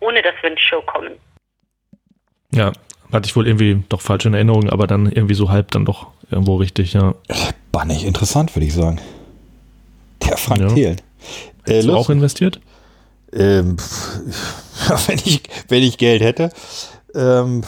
ohne 0.00 0.22
dass 0.22 0.34
wir 0.42 0.50
in 0.50 0.56
die 0.56 0.62
Show 0.62 0.82
kommen. 0.82 1.12
Ja, 2.52 2.72
hatte 3.12 3.26
ich 3.28 3.36
wohl 3.36 3.46
irgendwie 3.46 3.82
doch 3.88 4.00
falsch 4.00 4.26
in 4.26 4.34
Erinnerung, 4.34 4.70
aber 4.70 4.86
dann 4.86 5.06
irgendwie 5.10 5.34
so 5.34 5.50
halb 5.50 5.70
dann 5.70 5.84
doch 5.84 6.08
irgendwo 6.30 6.56
richtig, 6.56 6.92
ja. 6.94 7.14
Bannig 7.70 8.04
interessant, 8.04 8.54
würde 8.56 8.66
ich 8.66 8.74
sagen. 8.74 9.00
Der 10.26 10.36
Frank 10.36 10.60
Ja. 10.62 10.68
Thelen. 10.68 11.00
Äh, 11.66 11.78
Hast 11.78 11.88
du 11.88 11.94
auch 11.94 12.10
investiert? 12.10 12.60
Ähm, 13.32 13.76
wenn, 15.06 15.18
ich, 15.18 15.42
wenn 15.68 15.82
ich 15.82 15.98
Geld 15.98 16.22
hätte. 16.22 16.50
Ähm, 17.14 17.62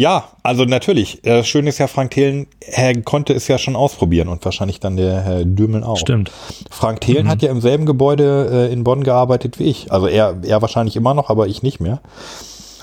ja, 0.00 0.24
also 0.42 0.64
natürlich. 0.64 1.20
Das 1.24 1.46
Schöne 1.46 1.68
ist 1.68 1.76
ja, 1.76 1.86
Frank 1.86 2.12
Thelen 2.12 2.46
er 2.60 2.98
konnte 3.02 3.34
es 3.34 3.48
ja 3.48 3.58
schon 3.58 3.76
ausprobieren 3.76 4.28
und 4.28 4.42
wahrscheinlich 4.46 4.80
dann 4.80 4.96
der 4.96 5.20
Herr 5.20 5.44
Dümel 5.44 5.84
auch. 5.84 5.98
Stimmt. 5.98 6.30
Frank 6.70 7.02
Thelen 7.02 7.28
hat 7.28 7.42
ja 7.42 7.50
im 7.50 7.60
selben 7.60 7.84
Gebäude 7.84 8.68
äh, 8.70 8.72
in 8.72 8.82
Bonn 8.82 9.04
gearbeitet 9.04 9.58
wie 9.58 9.64
ich. 9.64 9.92
Also 9.92 10.06
er, 10.06 10.38
er 10.42 10.62
wahrscheinlich 10.62 10.96
immer 10.96 11.12
noch, 11.12 11.28
aber 11.28 11.48
ich 11.48 11.62
nicht 11.62 11.80
mehr. 11.80 12.00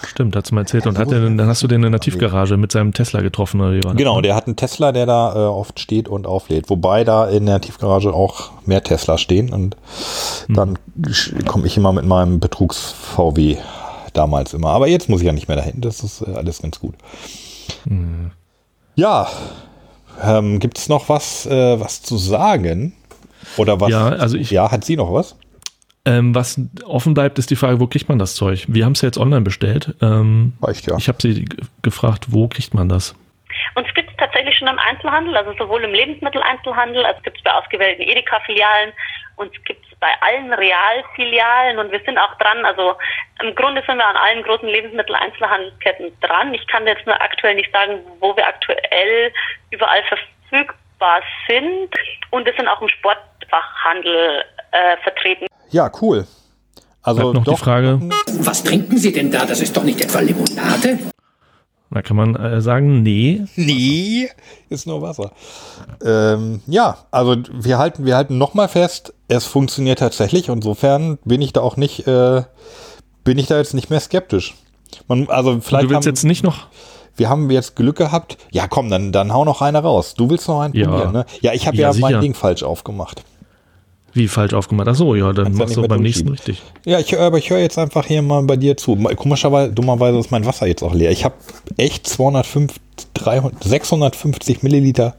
Stimmt, 0.06 0.36
hat's 0.36 0.52
mal 0.52 0.62
erzählt. 0.62 0.86
Und 0.86 1.00
hat 1.00 1.12
er, 1.12 1.22
dann 1.22 1.48
hast 1.48 1.64
du 1.64 1.68
den 1.68 1.84
in 1.84 1.92
der 1.92 2.00
Tiefgarage 2.00 2.56
mit 2.56 2.72
seinem 2.72 2.94
Tesla 2.94 3.22
getroffen, 3.22 3.62
oder 3.62 3.74
wie 3.74 3.84
war? 3.84 3.96
Genau, 3.96 4.22
der 4.22 4.36
hat 4.36 4.46
einen 4.46 4.56
Tesla, 4.56 4.92
der 4.92 5.08
da 5.08 5.34
äh, 5.34 5.48
oft 5.48 5.80
steht 5.80 6.08
und 6.08 6.28
auflädt. 6.28 6.70
Wobei 6.70 7.04
da 7.04 7.28
in 7.28 7.48
der 7.48 7.60
Tiefgarage 7.62 8.14
auch 8.14 8.52
mehr 8.68 8.84
Tesla 8.84 9.18
stehen 9.18 9.52
und 9.52 9.76
dann 10.48 10.78
komme 11.48 11.66
ich 11.66 11.78
immer 11.78 11.94
mit 11.94 12.06
meinem 12.06 12.40
Betrugs-VW 12.40 13.58
damals 14.18 14.54
immer. 14.54 14.70
Aber 14.70 14.88
jetzt 14.88 15.08
muss 15.10 15.22
ich 15.22 15.28
ja 15.28 15.34
nicht 15.34 15.48
mehr 15.48 15.58
dahin. 15.58 15.80
Das 15.82 16.04
ist 16.04 16.22
äh, 16.22 16.34
alles 16.36 16.62
ganz 16.62 16.80
gut. 16.80 16.96
Ja, 18.96 19.28
ähm, 20.24 20.60
gibt 20.60 20.78
es 20.78 20.90
noch 20.90 21.10
was, 21.10 21.46
äh, 21.46 21.80
was 21.80 22.02
zu 22.02 22.18
sagen? 22.18 22.94
Oder 23.58 23.80
was? 23.80 23.90
Ja, 23.90 24.08
also 24.10 24.38
ich- 24.38 24.52
Ja, 24.52 24.72
hat 24.72 24.84
sie 24.84 24.98
noch 24.98 25.14
was? 25.14 25.38
Ähm, 26.06 26.34
was 26.34 26.60
offen 26.86 27.14
bleibt, 27.14 27.38
ist 27.38 27.50
die 27.50 27.56
Frage, 27.58 27.80
wo 27.80 27.88
kriegt 27.88 28.08
man 28.10 28.18
das 28.18 28.36
Zeug? 28.36 28.66
Wir 28.70 28.86
haben 28.86 28.94
es 28.94 29.02
ja 29.02 29.08
jetzt 29.08 29.18
online 29.18 29.42
bestellt. 29.42 29.94
Ähm, 30.02 30.54
Reicht 30.62 30.88
ja. 30.88 30.96
Ich 30.98 31.08
habe 31.10 31.18
sie 31.22 31.46
gefragt, 31.82 32.28
wo 32.30 32.48
kriegt 32.48 32.74
man 32.74 32.88
das? 32.88 33.14
Uns 33.76 33.88
gibt 33.94 34.10
es 34.10 34.16
tatsächlich 34.18 34.58
schon 34.58 34.68
im 34.70 34.80
Einzelhandel, 34.80 35.36
also 35.36 35.52
sowohl 35.58 35.84
im 35.84 35.92
Lebensmitteleinzelhandel, 35.92 37.06
als 37.06 37.22
gibt 37.24 37.38
es 37.38 37.44
bei 37.44 37.52
ausgewählten 37.54 38.02
Edeka-Filialen, 38.04 38.92
uns 39.36 39.52
gibt 39.66 39.84
es 39.86 39.87
bei 40.00 40.10
allen 40.22 40.54
Real-Filialen 40.54 41.80
und 41.80 41.92
wir 41.92 42.02
sind 42.06 42.18
auch 42.18 42.36
dran, 42.38 42.66
also 42.66 42.96
im 43.42 43.56
Grunde 43.56 43.84
sind 43.88 43.98
wir 43.98 44.08
an 44.08 44.16
allen 44.16 44.44
großen 44.44 44.68
Lebensmitteleinzelhandelsketten 44.68 46.12
dran. 46.22 46.54
Ich 46.54 46.68
kann 46.68 46.86
jetzt 46.86 47.06
nur 47.06 47.20
aktuell 47.22 47.56
nicht 47.56 47.72
sagen, 47.72 48.00
wo 48.20 48.36
wir 48.36 48.48
aktuell 48.48 49.32
überall 49.72 50.04
verfüg 50.04 50.28
verfügbar 50.50 51.22
sind 51.48 51.90
und 52.32 52.48
es 52.48 52.56
sind 52.56 52.68
auch 52.68 52.82
im 52.82 52.90
Sportfachhandel 52.90 54.44
äh, 54.72 54.98
vertreten. 55.04 55.48
Ja, 55.70 55.92
cool. 56.02 56.26
Also 57.04 57.22
Bleibt 57.22 57.34
noch 57.36 57.44
die 57.44 57.52
doch, 57.52 57.60
Frage, 57.60 58.00
Was 58.40 58.64
trinken 58.64 58.98
Sie 58.98 59.14
denn 59.14 59.32
da? 59.32 59.46
Das 59.46 59.62
ist 59.62 59.76
doch 59.76 59.84
nicht 59.84 60.02
etwa 60.02 60.20
Limonade? 60.20 61.00
Da 61.92 62.02
kann 62.02 62.18
man 62.18 62.36
äh, 62.36 62.62
sagen, 62.62 63.02
nee. 63.04 63.44
Nee, 63.56 64.30
ist 64.70 64.88
nur 64.88 65.02
Wasser. 65.02 65.32
Ähm, 66.04 66.62
ja, 66.68 66.98
also 67.12 67.38
wir 67.52 67.78
halten, 67.78 68.06
wir 68.06 68.16
halten 68.16 68.38
nochmal 68.38 68.68
fest, 68.68 69.14
es 69.28 69.46
funktioniert 69.46 70.00
tatsächlich. 70.00 70.50
Insofern 70.50 71.18
bin 71.24 71.42
ich 71.42 71.54
da 71.54 71.62
auch 71.62 71.78
nicht, 71.78 72.08
äh, 72.08 72.44
bin 73.24 73.38
ich 73.38 73.48
da 73.48 73.58
jetzt 73.58 73.74
nicht 73.74 73.90
mehr 73.90 74.00
skeptisch. 74.00 74.56
Man, 75.08 75.30
also 75.30 75.60
vielleicht 75.62 75.86
du 75.86 75.90
willst 75.90 76.06
haben, 76.08 76.14
jetzt 76.14 76.24
nicht 76.24 76.44
noch, 76.44 76.68
wir 77.16 77.30
haben 77.30 77.50
jetzt 77.50 77.76
Glück 77.76 77.98
gehabt. 77.98 78.38
Ja, 78.52 78.68
komm, 78.68 78.90
dann, 78.90 79.12
dann 79.12 79.34
hau 79.34 79.44
noch 79.46 79.62
einer 79.62 79.80
raus. 79.80 80.14
Du 80.16 80.30
willst 80.30 80.48
noch 80.48 80.62
einen 80.62 80.74
Ja. 80.76 80.88
probieren, 80.88 81.14
ne? 81.14 81.26
Ja, 81.42 81.54
ich 81.54 81.68
habe 81.68 81.76
Ja, 81.78 81.92
ja, 81.92 82.00
mein. 82.00 82.22
Ding 82.22 82.34
falsch 82.34 82.64
aufgemacht. 82.64 83.24
Wie 84.18 84.28
falsch 84.28 84.54
aufgemacht? 84.54 84.88
Ach 84.88 84.96
so, 84.96 85.16
ja, 85.16 85.32
dann 85.34 85.46
Kannst 85.46 85.60
ja 85.60 85.66
machst 85.66 85.78
nicht 85.78 85.86
du 85.86 85.88
beim 85.88 86.02
nächsten 86.02 86.28
richtig. 86.30 86.62
Ja, 86.86 87.00
ich 87.00 87.18
aber 87.18 87.38
ich 87.38 87.50
höre 87.50 87.60
jetzt 87.60 87.78
einfach 87.78 88.06
hier 88.06 88.22
mal 88.22 88.44
bei 88.44 88.58
dir 88.58 88.76
zu. 88.78 88.96
Komischerweise, 88.96 89.72
dummerweise 89.72 90.18
ist 90.18 90.32
mein 90.32 90.46
Wasser 90.46 90.68
jetzt 90.68 90.84
auch 90.84 90.94
leer. 90.94 91.12
Ich 91.12 91.24
habe 91.24 91.36
echt 91.78 92.08
205, 92.08 92.76
300, 93.14 93.64
650 93.64 94.64
Milliliter 94.64 95.16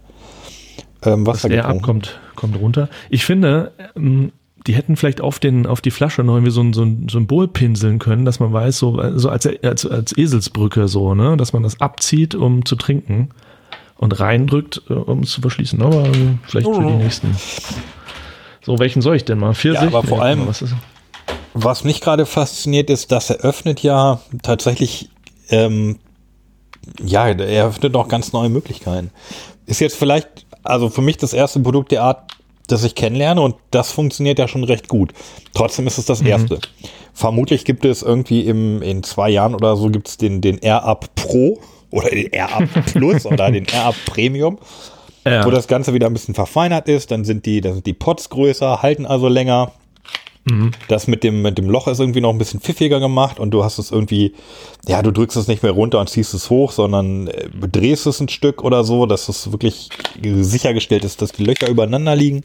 ähm, 1.02 1.26
Was 1.26 1.44
Wasser 1.44 1.50
er 1.50 1.62
getrunken. 1.62 1.78
abkommt, 1.78 2.20
kommt 2.34 2.60
runter. 2.60 2.88
Ich 3.10 3.24
finde, 3.24 3.72
ähm, 3.96 4.32
die 4.66 4.74
hätten 4.74 4.96
vielleicht 4.96 5.20
auf, 5.20 5.38
den, 5.38 5.66
auf 5.66 5.80
die 5.80 5.90
Flasche 5.90 6.22
noch 6.24 6.34
irgendwie 6.34 6.52
so 6.52 6.60
ein, 6.60 6.72
so 6.72 6.82
ein 6.82 7.08
Symbol 7.08 7.48
pinseln 7.48 7.98
können, 7.98 8.24
dass 8.24 8.40
man 8.40 8.52
weiß, 8.52 8.78
so, 8.78 9.00
so 9.16 9.30
als, 9.30 9.48
als, 9.62 9.86
als 9.86 10.16
Eselsbrücke 10.16 10.88
so, 10.88 11.14
ne, 11.14 11.36
dass 11.36 11.52
man 11.52 11.62
das 11.62 11.80
abzieht, 11.80 12.34
um 12.34 12.64
zu 12.64 12.76
trinken 12.76 13.30
und 13.96 14.18
reindrückt, 14.20 14.82
äh, 14.90 14.94
um 14.94 15.20
es 15.20 15.30
zu 15.30 15.40
verschließen. 15.40 15.80
Aber 15.80 16.04
äh, 16.06 16.38
vielleicht 16.42 16.66
für 16.66 16.82
die 16.82 16.92
nächsten. 16.92 17.34
So, 18.68 18.78
welchen 18.78 19.00
soll 19.00 19.16
ich 19.16 19.24
denn 19.24 19.38
mal? 19.38 19.54
Pfirsich? 19.54 19.80
Ja, 19.80 19.86
aber 19.88 20.02
vor 20.02 20.18
Nee, 20.18 20.24
allem- 20.24 20.46
Was 20.46 20.60
ist? 20.60 20.74
Was 21.54 21.84
mich 21.84 22.02
gerade 22.02 22.26
fasziniert 22.26 22.90
ist, 22.90 23.10
dass 23.10 23.30
er 23.30 23.36
öffnet 23.38 23.82
ja 23.82 24.20
tatsächlich, 24.42 25.08
ähm, 25.48 25.98
ja, 27.02 27.28
er 27.28 27.66
öffnet 27.68 27.96
auch 27.96 28.08
ganz 28.08 28.34
neue 28.34 28.50
Möglichkeiten. 28.50 29.10
Ist 29.64 29.80
jetzt 29.80 29.96
vielleicht, 29.96 30.44
also 30.62 30.90
für 30.90 31.00
mich 31.00 31.16
das 31.16 31.32
erste 31.32 31.60
Produkt 31.60 31.92
der 31.92 32.02
Art, 32.02 32.30
das 32.66 32.84
ich 32.84 32.94
kennenlerne 32.94 33.40
und 33.40 33.56
das 33.70 33.90
funktioniert 33.90 34.38
ja 34.38 34.46
schon 34.48 34.64
recht 34.64 34.88
gut. 34.88 35.14
Trotzdem 35.54 35.86
ist 35.86 35.96
es 35.96 36.04
das 36.04 36.20
erste. 36.20 36.58
Vermutlich 37.14 37.64
gibt 37.64 37.86
es 37.86 38.02
irgendwie 38.02 38.42
im, 38.42 38.82
in 38.82 39.02
zwei 39.02 39.30
Jahren 39.30 39.54
oder 39.54 39.76
so 39.76 39.88
gibt 39.88 40.08
es 40.08 40.18
den, 40.18 40.42
den 40.42 40.58
Air-Up 40.58 41.14
Pro 41.14 41.58
oder 41.90 42.10
den 42.10 42.26
Air-Up 42.26 42.68
Plus 42.92 43.24
oder 43.26 43.50
den 43.50 43.64
Air-Up 43.64 43.94
Premium, 44.04 44.58
Ja. 45.24 45.44
wo 45.44 45.50
das 45.50 45.68
Ganze 45.68 45.92
wieder 45.94 46.06
ein 46.06 46.12
bisschen 46.12 46.34
verfeinert 46.34 46.88
ist. 46.88 47.10
Dann 47.10 47.24
sind 47.24 47.44
die, 47.46 47.60
dann 47.60 47.74
sind 47.74 47.86
die 47.86 47.92
Pots 47.92 48.30
größer, 48.30 48.82
halten 48.82 49.06
also 49.06 49.28
länger. 49.28 49.72
Das 50.88 51.06
mit 51.06 51.24
dem, 51.24 51.42
mit 51.42 51.58
dem 51.58 51.68
Loch 51.68 51.88
ist 51.88 52.00
irgendwie 52.00 52.20
noch 52.20 52.30
ein 52.30 52.38
bisschen 52.38 52.60
pfiffiger 52.60 53.00
gemacht 53.00 53.38
und 53.38 53.50
du 53.50 53.64
hast 53.64 53.78
es 53.78 53.90
irgendwie, 53.90 54.34
ja, 54.86 55.02
du 55.02 55.10
drückst 55.10 55.36
es 55.36 55.46
nicht 55.46 55.62
mehr 55.62 55.72
runter 55.72 56.00
und 56.00 56.08
ziehst 56.08 56.32
es 56.32 56.48
hoch, 56.48 56.72
sondern 56.72 57.26
äh, 57.28 57.48
drehst 57.70 58.06
es 58.06 58.20
ein 58.20 58.28
Stück 58.28 58.64
oder 58.64 58.84
so, 58.84 59.06
dass 59.06 59.28
es 59.28 59.52
wirklich 59.52 59.90
sichergestellt 60.22 61.04
ist, 61.04 61.20
dass 61.20 61.32
die 61.32 61.44
Löcher 61.44 61.68
übereinander 61.68 62.16
liegen. 62.16 62.44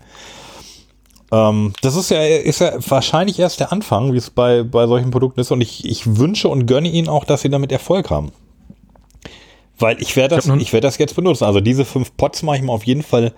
Ähm, 1.32 1.74
das 1.82 1.96
ist 1.96 2.12
ja, 2.12 2.22
ist 2.24 2.60
ja 2.60 2.74
wahrscheinlich 2.88 3.40
erst 3.40 3.60
der 3.60 3.72
Anfang, 3.72 4.12
wie 4.14 4.18
es 4.18 4.30
bei, 4.30 4.64
bei 4.64 4.86
solchen 4.88 5.12
Produkten 5.12 5.40
ist 5.40 5.52
und 5.52 5.62
ich, 5.62 5.86
ich 5.86 6.18
wünsche 6.18 6.50
und 6.50 6.66
gönne 6.66 6.90
ihnen 6.90 7.08
auch, 7.08 7.24
dass 7.24 7.42
sie 7.42 7.50
damit 7.50 7.72
Erfolg 7.72 8.10
haben. 8.10 8.32
Weil 9.84 10.02
ich 10.02 10.16
werde 10.16 10.36
das, 10.36 10.48
Ich 10.48 10.54
ich 10.62 10.74
werde 10.74 10.88
das 10.88 10.98
jetzt 10.98 11.16
benutzen. 11.16 11.44
Also 11.44 11.60
diese 11.60 11.86
fünf 11.86 12.16
Pots 12.18 12.42
mache 12.44 12.58
ich 12.58 12.64
mal 12.64 12.74
auf 12.74 12.86
jeden 12.86 13.04
Fall 13.04 13.34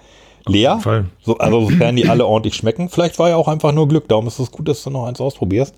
leer. 0.46 0.72
jeden 0.72 0.82
Fall. 0.82 1.06
So, 1.24 1.38
also 1.38 1.70
sofern 1.70 1.96
die 1.96 2.08
alle 2.08 2.26
ordentlich 2.26 2.56
schmecken. 2.56 2.90
Vielleicht 2.90 3.20
war 3.20 3.30
ja 3.30 3.36
auch 3.36 3.48
einfach 3.48 3.72
nur 3.72 3.88
Glück. 3.88 4.08
Darum 4.08 4.28
ist 4.28 4.40
es 4.40 4.52
gut, 4.52 4.68
dass 4.68 4.84
du 4.84 4.90
noch 4.90 5.06
eins 5.08 5.20
ausprobierst. 5.20 5.74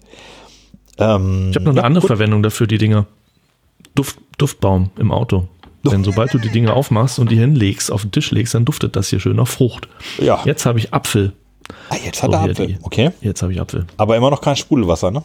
Ähm, 0.99 1.47
Ich 1.51 1.55
habe 1.55 1.65
noch 1.65 1.71
eine 1.71 1.81
ja, 1.81 1.83
andere 1.85 2.01
gut. 2.01 2.07
Verwendung 2.07 2.43
dafür, 2.43 2.67
die 2.67 2.77
Dinger. 2.77 3.05
Duft, 3.95 4.17
Duftbaum 4.37 4.91
im 4.97 5.11
Auto. 5.11 5.47
Denn 5.89 6.03
sobald 6.03 6.33
du 6.33 6.37
die 6.37 6.49
Dinge 6.49 6.73
aufmachst 6.73 7.17
und 7.17 7.31
die 7.31 7.37
hinlegst, 7.37 7.91
auf 7.91 8.01
den 8.01 8.11
Tisch 8.11 8.31
legst, 8.31 8.53
dann 8.53 8.65
duftet 8.65 8.95
das 8.97 9.09
hier 9.09 9.19
schön 9.21 9.37
nach 9.37 9.47
Frucht. 9.47 9.87
Ja. 10.17 10.41
Jetzt 10.43 10.65
habe 10.65 10.79
ich 10.79 10.93
Apfel. 10.93 11.31
Ah, 11.89 11.95
jetzt 12.03 12.21
hat 12.23 12.31
So, 12.31 12.37
er 12.37 12.43
Apfel. 12.43 12.67
die. 12.67 12.77
Okay. 12.81 13.11
Jetzt 13.21 13.41
habe 13.41 13.53
ich 13.53 13.61
Apfel. 13.61 13.85
Aber 13.95 14.17
immer 14.17 14.29
noch 14.29 14.41
kein 14.41 14.55
Sprudelwasser, 14.57 15.11
ne? 15.11 15.23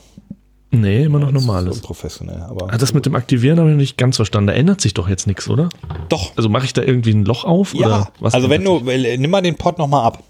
Nee, 0.75 1.05
immer 1.05 1.19
noch 1.19 1.31
Das 1.31 1.43
ist 1.43 1.47
normales. 1.47 1.77
Unprofessionell. 1.77 2.41
Aber 2.49 2.73
Ah, 2.73 2.79
Das 2.79 2.95
mit 2.95 3.05
dem 3.05 3.15
Aktivieren 3.15 3.59
habe 3.59 3.69
ich 3.69 3.75
noch 3.75 3.81
nicht 3.81 3.99
ganz 3.99 4.17
verstanden. 4.17 4.47
Da 4.49 4.55
ändert 4.55 4.81
sich 4.81 4.95
doch 4.95 5.07
jetzt 5.09 5.27
nichts, 5.27 5.49
oder? 5.49 5.69
doch. 6.09 6.33
Also 6.37 6.49
mache 6.49 6.65
ich 6.65 6.73
da 6.73 6.83
irgendwie 6.83 7.13
ein 7.13 7.25
Loch 7.27 7.45
auf? 7.45 7.75
Ja. 7.75 7.87
Oder 7.87 8.13
was 8.21 8.33
also 8.35 8.49
wenn 8.49 8.65
du, 8.65 8.79
äh, 8.89 9.17
nimm 9.19 9.31
mal 9.31 9.43
den 9.43 9.57
Pot 9.57 9.77
nochmal 9.79 10.05
ab. 10.07 10.17
sich? 10.17 10.27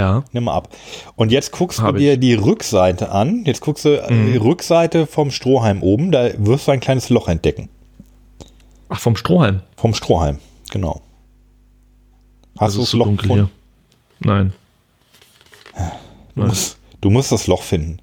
Ja. 0.00 0.22
Nimm 0.32 0.44
mal 0.44 0.54
ab. 0.54 0.68
Und 1.16 1.32
jetzt 1.32 1.50
guckst 1.52 1.80
Hab 1.82 1.94
du 1.94 1.98
dir 1.98 2.12
ich. 2.12 2.18
Mhm. 2.18 2.20
die 2.20 2.34
Rückseite 2.34 3.10
an. 3.10 3.44
Jetzt 3.44 3.60
guckst 3.60 3.84
du 3.84 4.00
äh, 4.00 4.08
die 4.32 4.36
Rückseite 4.36 5.06
vom 5.06 5.30
Strohhalm 5.32 5.82
oben. 5.82 6.12
Da 6.12 6.30
wirst 6.38 6.68
du 6.68 6.72
ein 6.72 6.80
kleines 6.80 7.08
Loch 7.08 7.26
entdecken. 7.28 7.68
Ach, 8.88 9.00
vom 9.00 9.16
Strohhalm. 9.16 9.62
Vom 9.76 9.94
Strohhalm. 9.94 10.38
Genau. 10.70 11.00
Hast 12.58 12.76
du 12.76 12.80
das 12.80 12.92
Loch 12.92 13.06
dunkel. 13.06 13.48
Nein. 14.20 14.52
Du 16.36 16.42
musst, 16.42 16.78
du 17.00 17.10
musst 17.10 17.32
das 17.32 17.46
Loch 17.48 17.62
finden. 17.62 17.98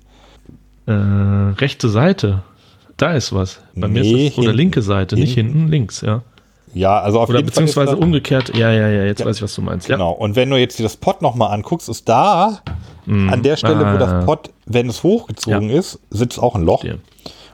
Äh, 0.86 0.92
rechte 0.92 1.90
Seite. 1.90 2.44
Da 2.98 3.14
ist 3.14 3.34
was. 3.34 3.60
Bei 3.76 3.88
mir 3.88 4.02
Nee, 4.02 4.28
ist 4.28 4.32
das, 4.34 4.38
oder 4.40 4.48
hinten. 4.48 4.58
linke 4.58 4.82
Seite, 4.82 5.16
nicht 5.16 5.34
Hinten. 5.34 5.54
hinten, 5.54 5.72
links, 5.72 6.02
ja. 6.02 6.22
Ja, 6.76 7.00
also 7.02 7.20
auf 7.20 7.30
Oder 7.30 7.40
jeden 7.40 7.52
Fall 7.52 7.64
beziehungsweise 7.66 7.96
da- 7.98 8.04
umgekehrt. 8.04 8.56
Ja, 8.58 8.72
ja, 8.72 8.88
ja, 8.90 9.04
jetzt 9.06 9.20
Ja. 9.20 9.26
weiß 9.28 9.38
ich, 9.38 9.44
was 9.44 9.54
du 9.54 9.62
meinst. 9.62 9.88
Genau. 9.88 10.12
Und 10.12 10.36
wenn 10.36 10.50
du 10.50 10.58
jetzt 10.58 10.80
dir 10.80 10.84
das 10.84 10.98
Pot 10.98 11.22
nochmal 11.22 11.52
anguckst, 11.54 11.88
ist 11.88 12.10
da 12.10 12.62
an 13.06 13.44
der 13.44 13.58
Stelle, 13.58 13.80
wo 13.80 13.84
Ah. 13.86 13.98
das 13.98 14.26
Pot, 14.26 14.50
wenn 14.66 14.90
es 14.90 15.04
hochgezogen 15.04 15.70
Ja. 15.70 15.78
ist, 15.80 16.00
sitzt 16.10 16.40
auch 16.40 16.56
ein 16.56 16.64
Loch. 16.64 16.84
Ja. 16.84 16.96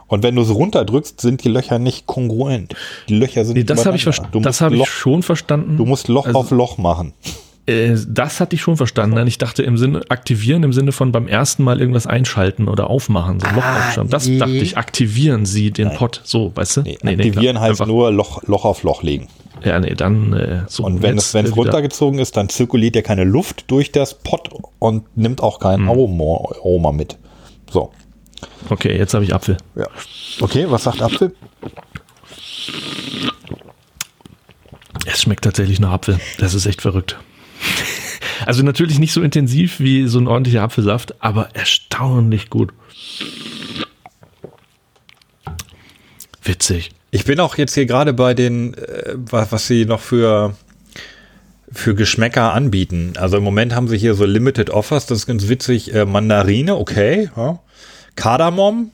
Und 0.07 0.23
wenn 0.23 0.35
du 0.35 0.41
es 0.41 0.49
runterdrückst, 0.53 1.19
sind 1.21 1.43
die 1.43 1.49
Löcher 1.49 1.79
nicht 1.79 2.07
kongruent. 2.07 2.75
Die 3.09 3.15
Löcher 3.17 3.43
sind 3.45 3.57
Nee, 3.57 3.63
das 3.63 3.85
habe 3.85 3.97
ich, 3.97 4.05
Du 4.31 4.39
das 4.39 4.61
hab 4.61 4.71
ich 4.71 4.79
Loch, 4.79 4.87
schon 4.87 5.21
verstanden. 5.21 5.75
Du 5.77 5.85
musst 5.85 6.07
Loch 6.07 6.25
Also- 6.25 6.39
auf 6.39 6.51
Loch 6.51 6.77
machen. 6.77 7.13
Äh, 7.69 7.97
das 8.07 8.39
hatte 8.39 8.55
ich 8.55 8.61
schon 8.61 8.77
verstanden. 8.77 9.15
Nein, 9.15 9.27
ich 9.27 9.37
dachte 9.37 9.63
im 9.63 9.77
Sinne 9.77 10.01
aktivieren, 10.09 10.63
im 10.63 10.73
Sinne 10.73 10.91
von 10.91 11.11
beim 11.11 11.27
ersten 11.27 11.63
Mal 11.63 11.79
irgendwas 11.79 12.07
einschalten 12.07 12.67
oder 12.67 12.89
aufmachen, 12.89 13.39
so 13.39 13.47
ein 13.47 13.55
Loch 13.55 13.63
aufschauen. 13.65 14.09
Das 14.09 14.25
Ah, 14.27 14.29
nee. 14.31 14.37
dachte 14.39 14.51
ich, 14.57 14.77
aktivieren 14.77 15.45
Sie 15.45 15.71
den 15.71 15.91
Pot. 15.93 16.21
So, 16.23 16.51
weißt 16.55 16.77
du? 16.77 16.81
Nee, 16.81 16.97
aktivieren 17.03 17.55
klar. 17.55 17.61
heißt 17.61 17.69
Einfach- 17.81 17.87
nur 17.87 18.11
Loch, 18.11 18.43
Loch 18.43 18.65
auf 18.65 18.83
Loch 18.83 19.03
legen. 19.03 19.27
Ja, 19.63 19.79
nee, 19.79 19.93
dann 19.93 20.31
äh, 20.33 20.61
so. 20.67 20.83
Und 20.85 21.01
wenn 21.01 21.17
es, 21.17 21.33
wenn 21.33 21.45
es 21.45 21.51
äh, 21.51 21.55
runtergezogen 21.55 22.19
ist, 22.19 22.37
dann 22.37 22.47
zirkuliert 22.47 22.95
ja 22.95 23.01
keine 23.01 23.25
Luft 23.25 23.65
durch 23.69 23.91
das 23.91 24.13
Pot 24.13 24.49
und 24.79 25.03
nimmt 25.17 25.41
auch 25.43 25.59
kein 25.59 25.81
Hm. 25.81 25.89
Aroma, 25.89 26.23
Aroma 26.59 26.91
mit. 26.93 27.17
So. 27.69 27.91
Okay, 28.69 28.97
jetzt 28.97 29.13
habe 29.13 29.25
ich 29.25 29.33
Apfel. 29.33 29.57
Ja. 29.75 29.87
Okay, 30.39 30.65
was 30.69 30.83
sagt 30.85 31.01
Apfel? 31.01 31.33
Es 35.05 35.21
schmeckt 35.21 35.43
tatsächlich 35.43 35.79
nach 35.79 35.91
Apfel. 35.91 36.19
Das 36.39 36.53
ist 36.53 36.65
echt 36.65 36.81
verrückt. 36.81 37.17
Also 38.45 38.63
natürlich 38.63 38.99
nicht 38.99 39.13
so 39.13 39.21
intensiv 39.21 39.79
wie 39.79 40.07
so 40.07 40.17
ein 40.19 40.27
ordentlicher 40.27 40.63
Apfelsaft, 40.63 41.21
aber 41.21 41.49
erstaunlich 41.55 42.49
gut. 42.49 42.71
Witzig. 46.43 46.91
Ich 47.11 47.25
bin 47.25 47.39
auch 47.39 47.57
jetzt 47.57 47.73
hier 47.73 47.85
gerade 47.85 48.13
bei 48.13 48.33
den, 48.33 48.73
äh, 48.75 49.15
was, 49.15 49.67
sie 49.67 49.85
noch 49.85 49.99
für, 49.99 50.55
für 51.71 51.95
Geschmäcker 51.95 52.53
anbieten. 52.53 53.13
Also 53.17 53.37
im 53.37 53.43
Moment 53.43 53.73
haben 53.75 53.87
sie 53.87 53.97
hier 53.97 54.15
so 54.15 54.25
Limited 54.25 54.69
Offers, 54.69 55.05
das 55.05 55.19
ist 55.19 55.25
ganz 55.27 55.47
witzig. 55.49 55.93
Äh, 55.93 56.05
Mandarine, 56.05 56.75
okay. 56.77 57.29
Ja. 57.35 57.59
Kardamom 58.15 58.91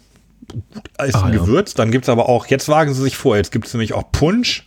ist 1.05 1.15
Ah, 1.15 1.23
ein 1.25 1.33
ja. 1.33 1.39
Gewürz. 1.39 1.73
Dann 1.73 1.91
gibt's 1.91 2.09
aber 2.09 2.29
auch, 2.29 2.47
jetzt 2.47 2.67
wagen 2.67 2.93
sie 2.93 3.01
sich 3.03 3.17
vor, 3.17 3.35
jetzt 3.37 3.51
gibt's 3.51 3.73
nämlich 3.73 3.93
auch 3.93 4.11
Punsch 4.11 4.65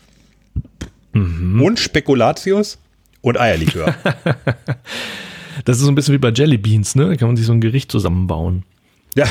Mhm. 1.15 1.63
und 1.63 1.81
Spekulatius 1.81 2.79
und 3.21 3.39
Eierlikör. 3.39 3.95
Das 5.65 5.79
ist 5.79 5.83
so 5.85 5.91
ein 5.91 5.95
bisschen 5.95 6.15
wie 6.15 6.19
bei 6.19 6.31
Jelly 6.31 6.57
Beans, 6.57 6.95
ne? 6.95 7.09
Da 7.09 7.17
kann 7.17 7.29
man 7.29 7.37
sich 7.37 7.47
so 7.47 7.53
ein 7.53 7.61
Gericht 7.61 7.91
zusammenbauen. 7.91 8.65
ja, 9.15 9.27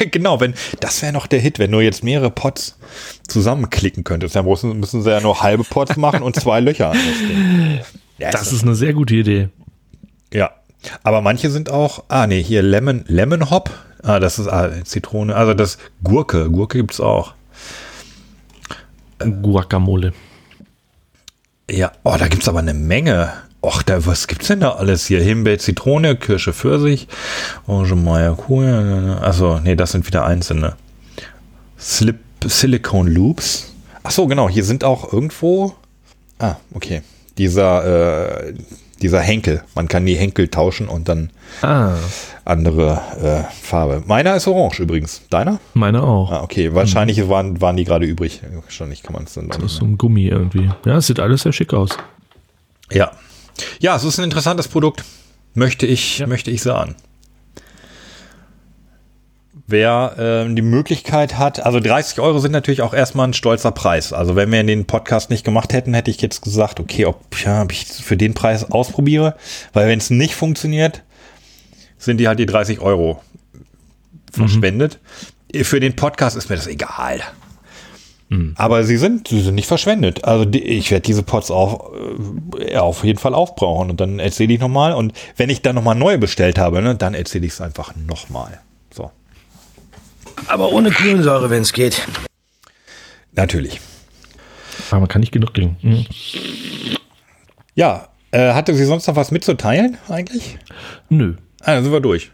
genau, 0.10 0.40
wenn, 0.40 0.54
das 0.80 1.02
wäre 1.02 1.12
noch 1.12 1.26
der 1.26 1.40
Hit, 1.40 1.58
wenn 1.58 1.70
du 1.70 1.80
jetzt 1.80 2.02
mehrere 2.02 2.30
Pots 2.30 2.78
zusammenklicken 3.28 4.04
könntest. 4.04 4.34
Dann 4.34 4.44
müssen, 4.44 4.80
müssen 4.80 5.02
sie 5.02 5.10
ja 5.10 5.20
nur 5.20 5.40
halbe 5.42 5.64
Pots 5.64 5.96
machen 5.96 6.22
und 6.22 6.36
zwei 6.36 6.60
Löcher 6.60 6.90
an 6.90 6.98
das 6.98 7.18
Ding. 7.18 7.80
Ja, 8.18 8.30
Das 8.30 8.52
ist 8.52 8.62
eine 8.62 8.74
sehr 8.74 8.92
gute 8.92 9.14
Idee. 9.14 9.48
Ja, 10.32 10.50
aber 11.02 11.20
manche 11.20 11.50
sind 11.50 11.70
auch, 11.70 12.04
ah 12.08 12.26
nee, 12.26 12.42
hier 12.42 12.62
Lemon, 12.62 13.04
Lemon 13.06 13.50
Hop, 13.50 13.70
ah, 14.02 14.18
das 14.18 14.38
ist 14.38 14.48
ah, 14.48 14.70
Zitrone, 14.84 15.34
also 15.34 15.54
das 15.54 15.78
Gurke, 16.02 16.50
Gurke 16.50 16.78
gibt's 16.78 17.00
auch. 17.00 17.34
Guacamole. 19.18 20.12
Ja, 21.70 21.92
oh, 22.04 22.16
da 22.18 22.28
gibt's 22.28 22.48
aber 22.48 22.58
eine 22.58 22.74
Menge. 22.74 23.32
Och, 23.60 23.82
da, 23.82 24.04
was 24.06 24.26
gibt's 24.26 24.48
denn 24.48 24.60
da 24.60 24.72
alles 24.72 25.06
hier? 25.06 25.22
Himbeer, 25.22 25.58
Zitrone, 25.58 26.16
Kirsche, 26.16 26.52
Pfirsich, 26.52 27.06
Orange, 27.66 27.94
Maracuja, 27.94 29.18
also 29.18 29.60
nee, 29.60 29.76
das 29.76 29.92
sind 29.92 30.04
wieder 30.06 30.24
einzelne. 30.24 30.74
Slip, 31.78 32.18
Silicone 32.44 33.08
Loops. 33.08 33.72
Ach 34.02 34.10
so, 34.10 34.26
genau, 34.26 34.48
hier 34.48 34.64
sind 34.64 34.82
auch 34.82 35.12
irgendwo, 35.12 35.74
ah, 36.40 36.56
okay. 36.74 37.02
dieser, 37.38 38.48
äh, 38.48 38.54
dieser 39.02 39.20
Henkel. 39.20 39.62
Man 39.74 39.88
kann 39.88 40.06
die 40.06 40.14
Henkel 40.14 40.48
tauschen 40.48 40.88
und 40.88 41.08
dann 41.08 41.30
Ah, 41.60 41.94
andere 42.44 43.00
äh, 43.48 43.52
Farbe. 43.62 44.02
Meiner 44.06 44.34
ist 44.36 44.46
orange 44.48 44.80
übrigens. 44.80 45.22
Deiner? 45.30 45.60
meine 45.74 46.02
auch. 46.02 46.30
Ah, 46.32 46.42
okay. 46.42 46.74
Wahrscheinlich 46.74 47.28
waren, 47.28 47.60
waren 47.60 47.76
die 47.76 47.84
gerade 47.84 48.06
übrig. 48.06 48.40
Wahrscheinlich 48.64 49.02
kann 49.02 49.12
man 49.14 49.24
es 49.24 49.34
dann 49.34 49.48
Das 49.48 49.58
ist 49.58 49.62
nicht 49.64 49.72
so 49.74 49.84
ein 49.84 49.98
Gummi 49.98 50.26
irgendwie. 50.26 50.70
Ja, 50.86 50.96
es 50.96 51.06
sieht 51.06 51.20
alles 51.20 51.42
sehr 51.42 51.52
schick 51.52 51.72
aus. 51.74 51.90
Ja. 52.90 53.12
Ja, 53.80 53.96
es 53.96 54.04
ist 54.04 54.18
ein 54.18 54.24
interessantes 54.24 54.68
Produkt. 54.68 55.04
Möchte 55.54 55.86
ich, 55.86 56.24
möchte 56.26 56.50
ich 56.50 56.62
sagen. 56.62 56.96
Wer 59.72 60.16
ähm, 60.18 60.54
die 60.54 60.60
Möglichkeit 60.60 61.38
hat, 61.38 61.64
also 61.64 61.80
30 61.80 62.20
Euro 62.20 62.38
sind 62.40 62.52
natürlich 62.52 62.82
auch 62.82 62.92
erstmal 62.92 63.26
ein 63.26 63.32
stolzer 63.32 63.70
Preis. 63.70 64.12
Also 64.12 64.36
wenn 64.36 64.52
wir 64.52 64.62
den 64.62 64.84
Podcast 64.84 65.30
nicht 65.30 65.44
gemacht 65.44 65.72
hätten, 65.72 65.94
hätte 65.94 66.10
ich 66.10 66.20
jetzt 66.20 66.42
gesagt, 66.42 66.78
okay, 66.78 67.06
ob, 67.06 67.22
ja, 67.42 67.62
ob 67.62 67.72
ich 67.72 67.86
für 67.86 68.18
den 68.18 68.34
Preis 68.34 68.70
ausprobiere, 68.70 69.34
weil 69.72 69.88
wenn 69.88 69.98
es 69.98 70.10
nicht 70.10 70.34
funktioniert, 70.34 71.02
sind 71.96 72.18
die 72.18 72.28
halt 72.28 72.38
die 72.38 72.44
30 72.44 72.80
Euro 72.80 73.22
verschwendet. 74.30 74.98
Für 75.62 75.80
den 75.80 75.96
Podcast 75.96 76.36
ist 76.36 76.50
mir 76.50 76.56
das 76.56 76.66
egal. 76.66 77.20
Aber 78.56 78.84
sie 78.84 78.98
sind, 78.98 79.28
sie 79.28 79.40
sind 79.40 79.54
nicht 79.54 79.68
verschwendet. 79.68 80.24
Also 80.24 80.44
die, 80.44 80.62
ich 80.62 80.90
werde 80.90 81.04
diese 81.04 81.22
Pots 81.22 81.50
auch 81.50 81.92
äh, 82.58 82.76
auf 82.76 83.04
jeden 83.04 83.18
Fall 83.18 83.32
aufbrauchen 83.32 83.88
und 83.88 84.00
dann 84.00 84.18
erzähle 84.18 84.52
ich 84.52 84.60
nochmal. 84.60 84.92
Und 84.92 85.14
wenn 85.38 85.48
ich 85.48 85.62
dann 85.62 85.76
nochmal 85.76 85.94
neue 85.94 86.18
bestellt 86.18 86.58
habe, 86.58 86.82
ne, 86.82 86.94
dann 86.94 87.14
erzähle 87.14 87.46
ich 87.46 87.52
es 87.52 87.62
einfach 87.62 87.94
nochmal. 88.06 88.60
Aber 90.46 90.72
ohne 90.72 90.90
Kohlensäure, 90.90 91.50
wenn 91.50 91.62
es 91.62 91.72
geht. 91.72 92.06
Natürlich. 93.32 93.80
Aber 94.90 95.00
man 95.00 95.08
kann 95.08 95.20
nicht 95.20 95.32
genug 95.32 95.54
kriegen. 95.54 95.76
Mhm. 95.82 96.06
Ja, 97.74 98.08
äh, 98.30 98.52
hatte 98.52 98.74
sie 98.74 98.84
sonst 98.84 99.06
noch 99.06 99.16
was 99.16 99.30
mitzuteilen 99.30 99.96
eigentlich? 100.08 100.58
Nö. 101.08 101.34
Ah, 101.60 101.74
dann 101.74 101.84
sind 101.84 101.92
wir 101.92 102.00
durch. 102.00 102.30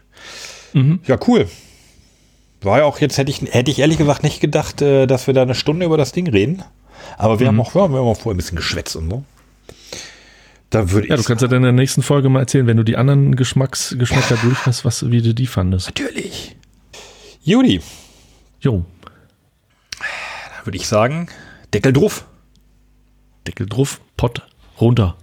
Ja, 1.07 1.17
cool. 1.27 1.47
War 2.61 2.79
ja 2.79 2.83
auch 2.85 2.99
jetzt, 2.99 3.17
hätte 3.17 3.31
ich, 3.31 3.41
hätte 3.41 3.71
ich 3.71 3.79
ehrlich 3.79 3.97
gesagt 3.97 4.23
nicht 4.23 4.39
gedacht, 4.41 4.81
äh, 4.81 5.07
dass 5.07 5.27
wir 5.27 5.33
da 5.33 5.41
eine 5.41 5.55
Stunde 5.55 5.85
über 5.85 5.97
das 5.97 6.11
Ding 6.11 6.29
reden. 6.29 6.63
Aber 7.17 7.39
wir 7.39 7.47
haben 7.47 7.59
auch, 7.59 7.73
ja, 7.73 7.89
wir 7.89 7.99
haben 7.99 8.07
auch 8.07 8.19
vorher 8.19 8.35
ein 8.35 8.37
bisschen 8.37 8.57
geschwätzt 8.57 8.95
und 8.95 9.09
so. 9.09 9.23
Da 10.69 10.91
würde 10.91 11.07
ich 11.07 11.09
Ja, 11.09 11.17
du 11.17 11.23
kannst 11.23 11.41
ja 11.41 11.47
dann 11.47 11.57
in 11.57 11.63
der 11.63 11.71
nächsten 11.71 12.03
Folge 12.03 12.29
mal 12.29 12.41
erzählen, 12.41 12.67
wenn 12.67 12.77
du 12.77 12.83
die 12.83 12.97
anderen 12.97 13.35
Geschmacks, 13.35 13.95
Geschmäcker 13.97 14.37
durch 14.43 14.65
hast, 14.65 14.85
was, 14.85 15.09
wie 15.09 15.21
du 15.21 15.33
die 15.33 15.47
fandest. 15.47 15.87
natürlich. 15.87 16.55
Judy, 17.49 17.81
Jo, 18.61 18.85
würde 20.65 20.77
ich 20.77 20.87
sagen, 20.87 21.29
Deckel 21.73 21.93
drauf. 21.93 22.27
Deckel 23.47 23.65
drauf, 23.65 24.01
Pott 24.17 24.47
runter. 24.79 25.17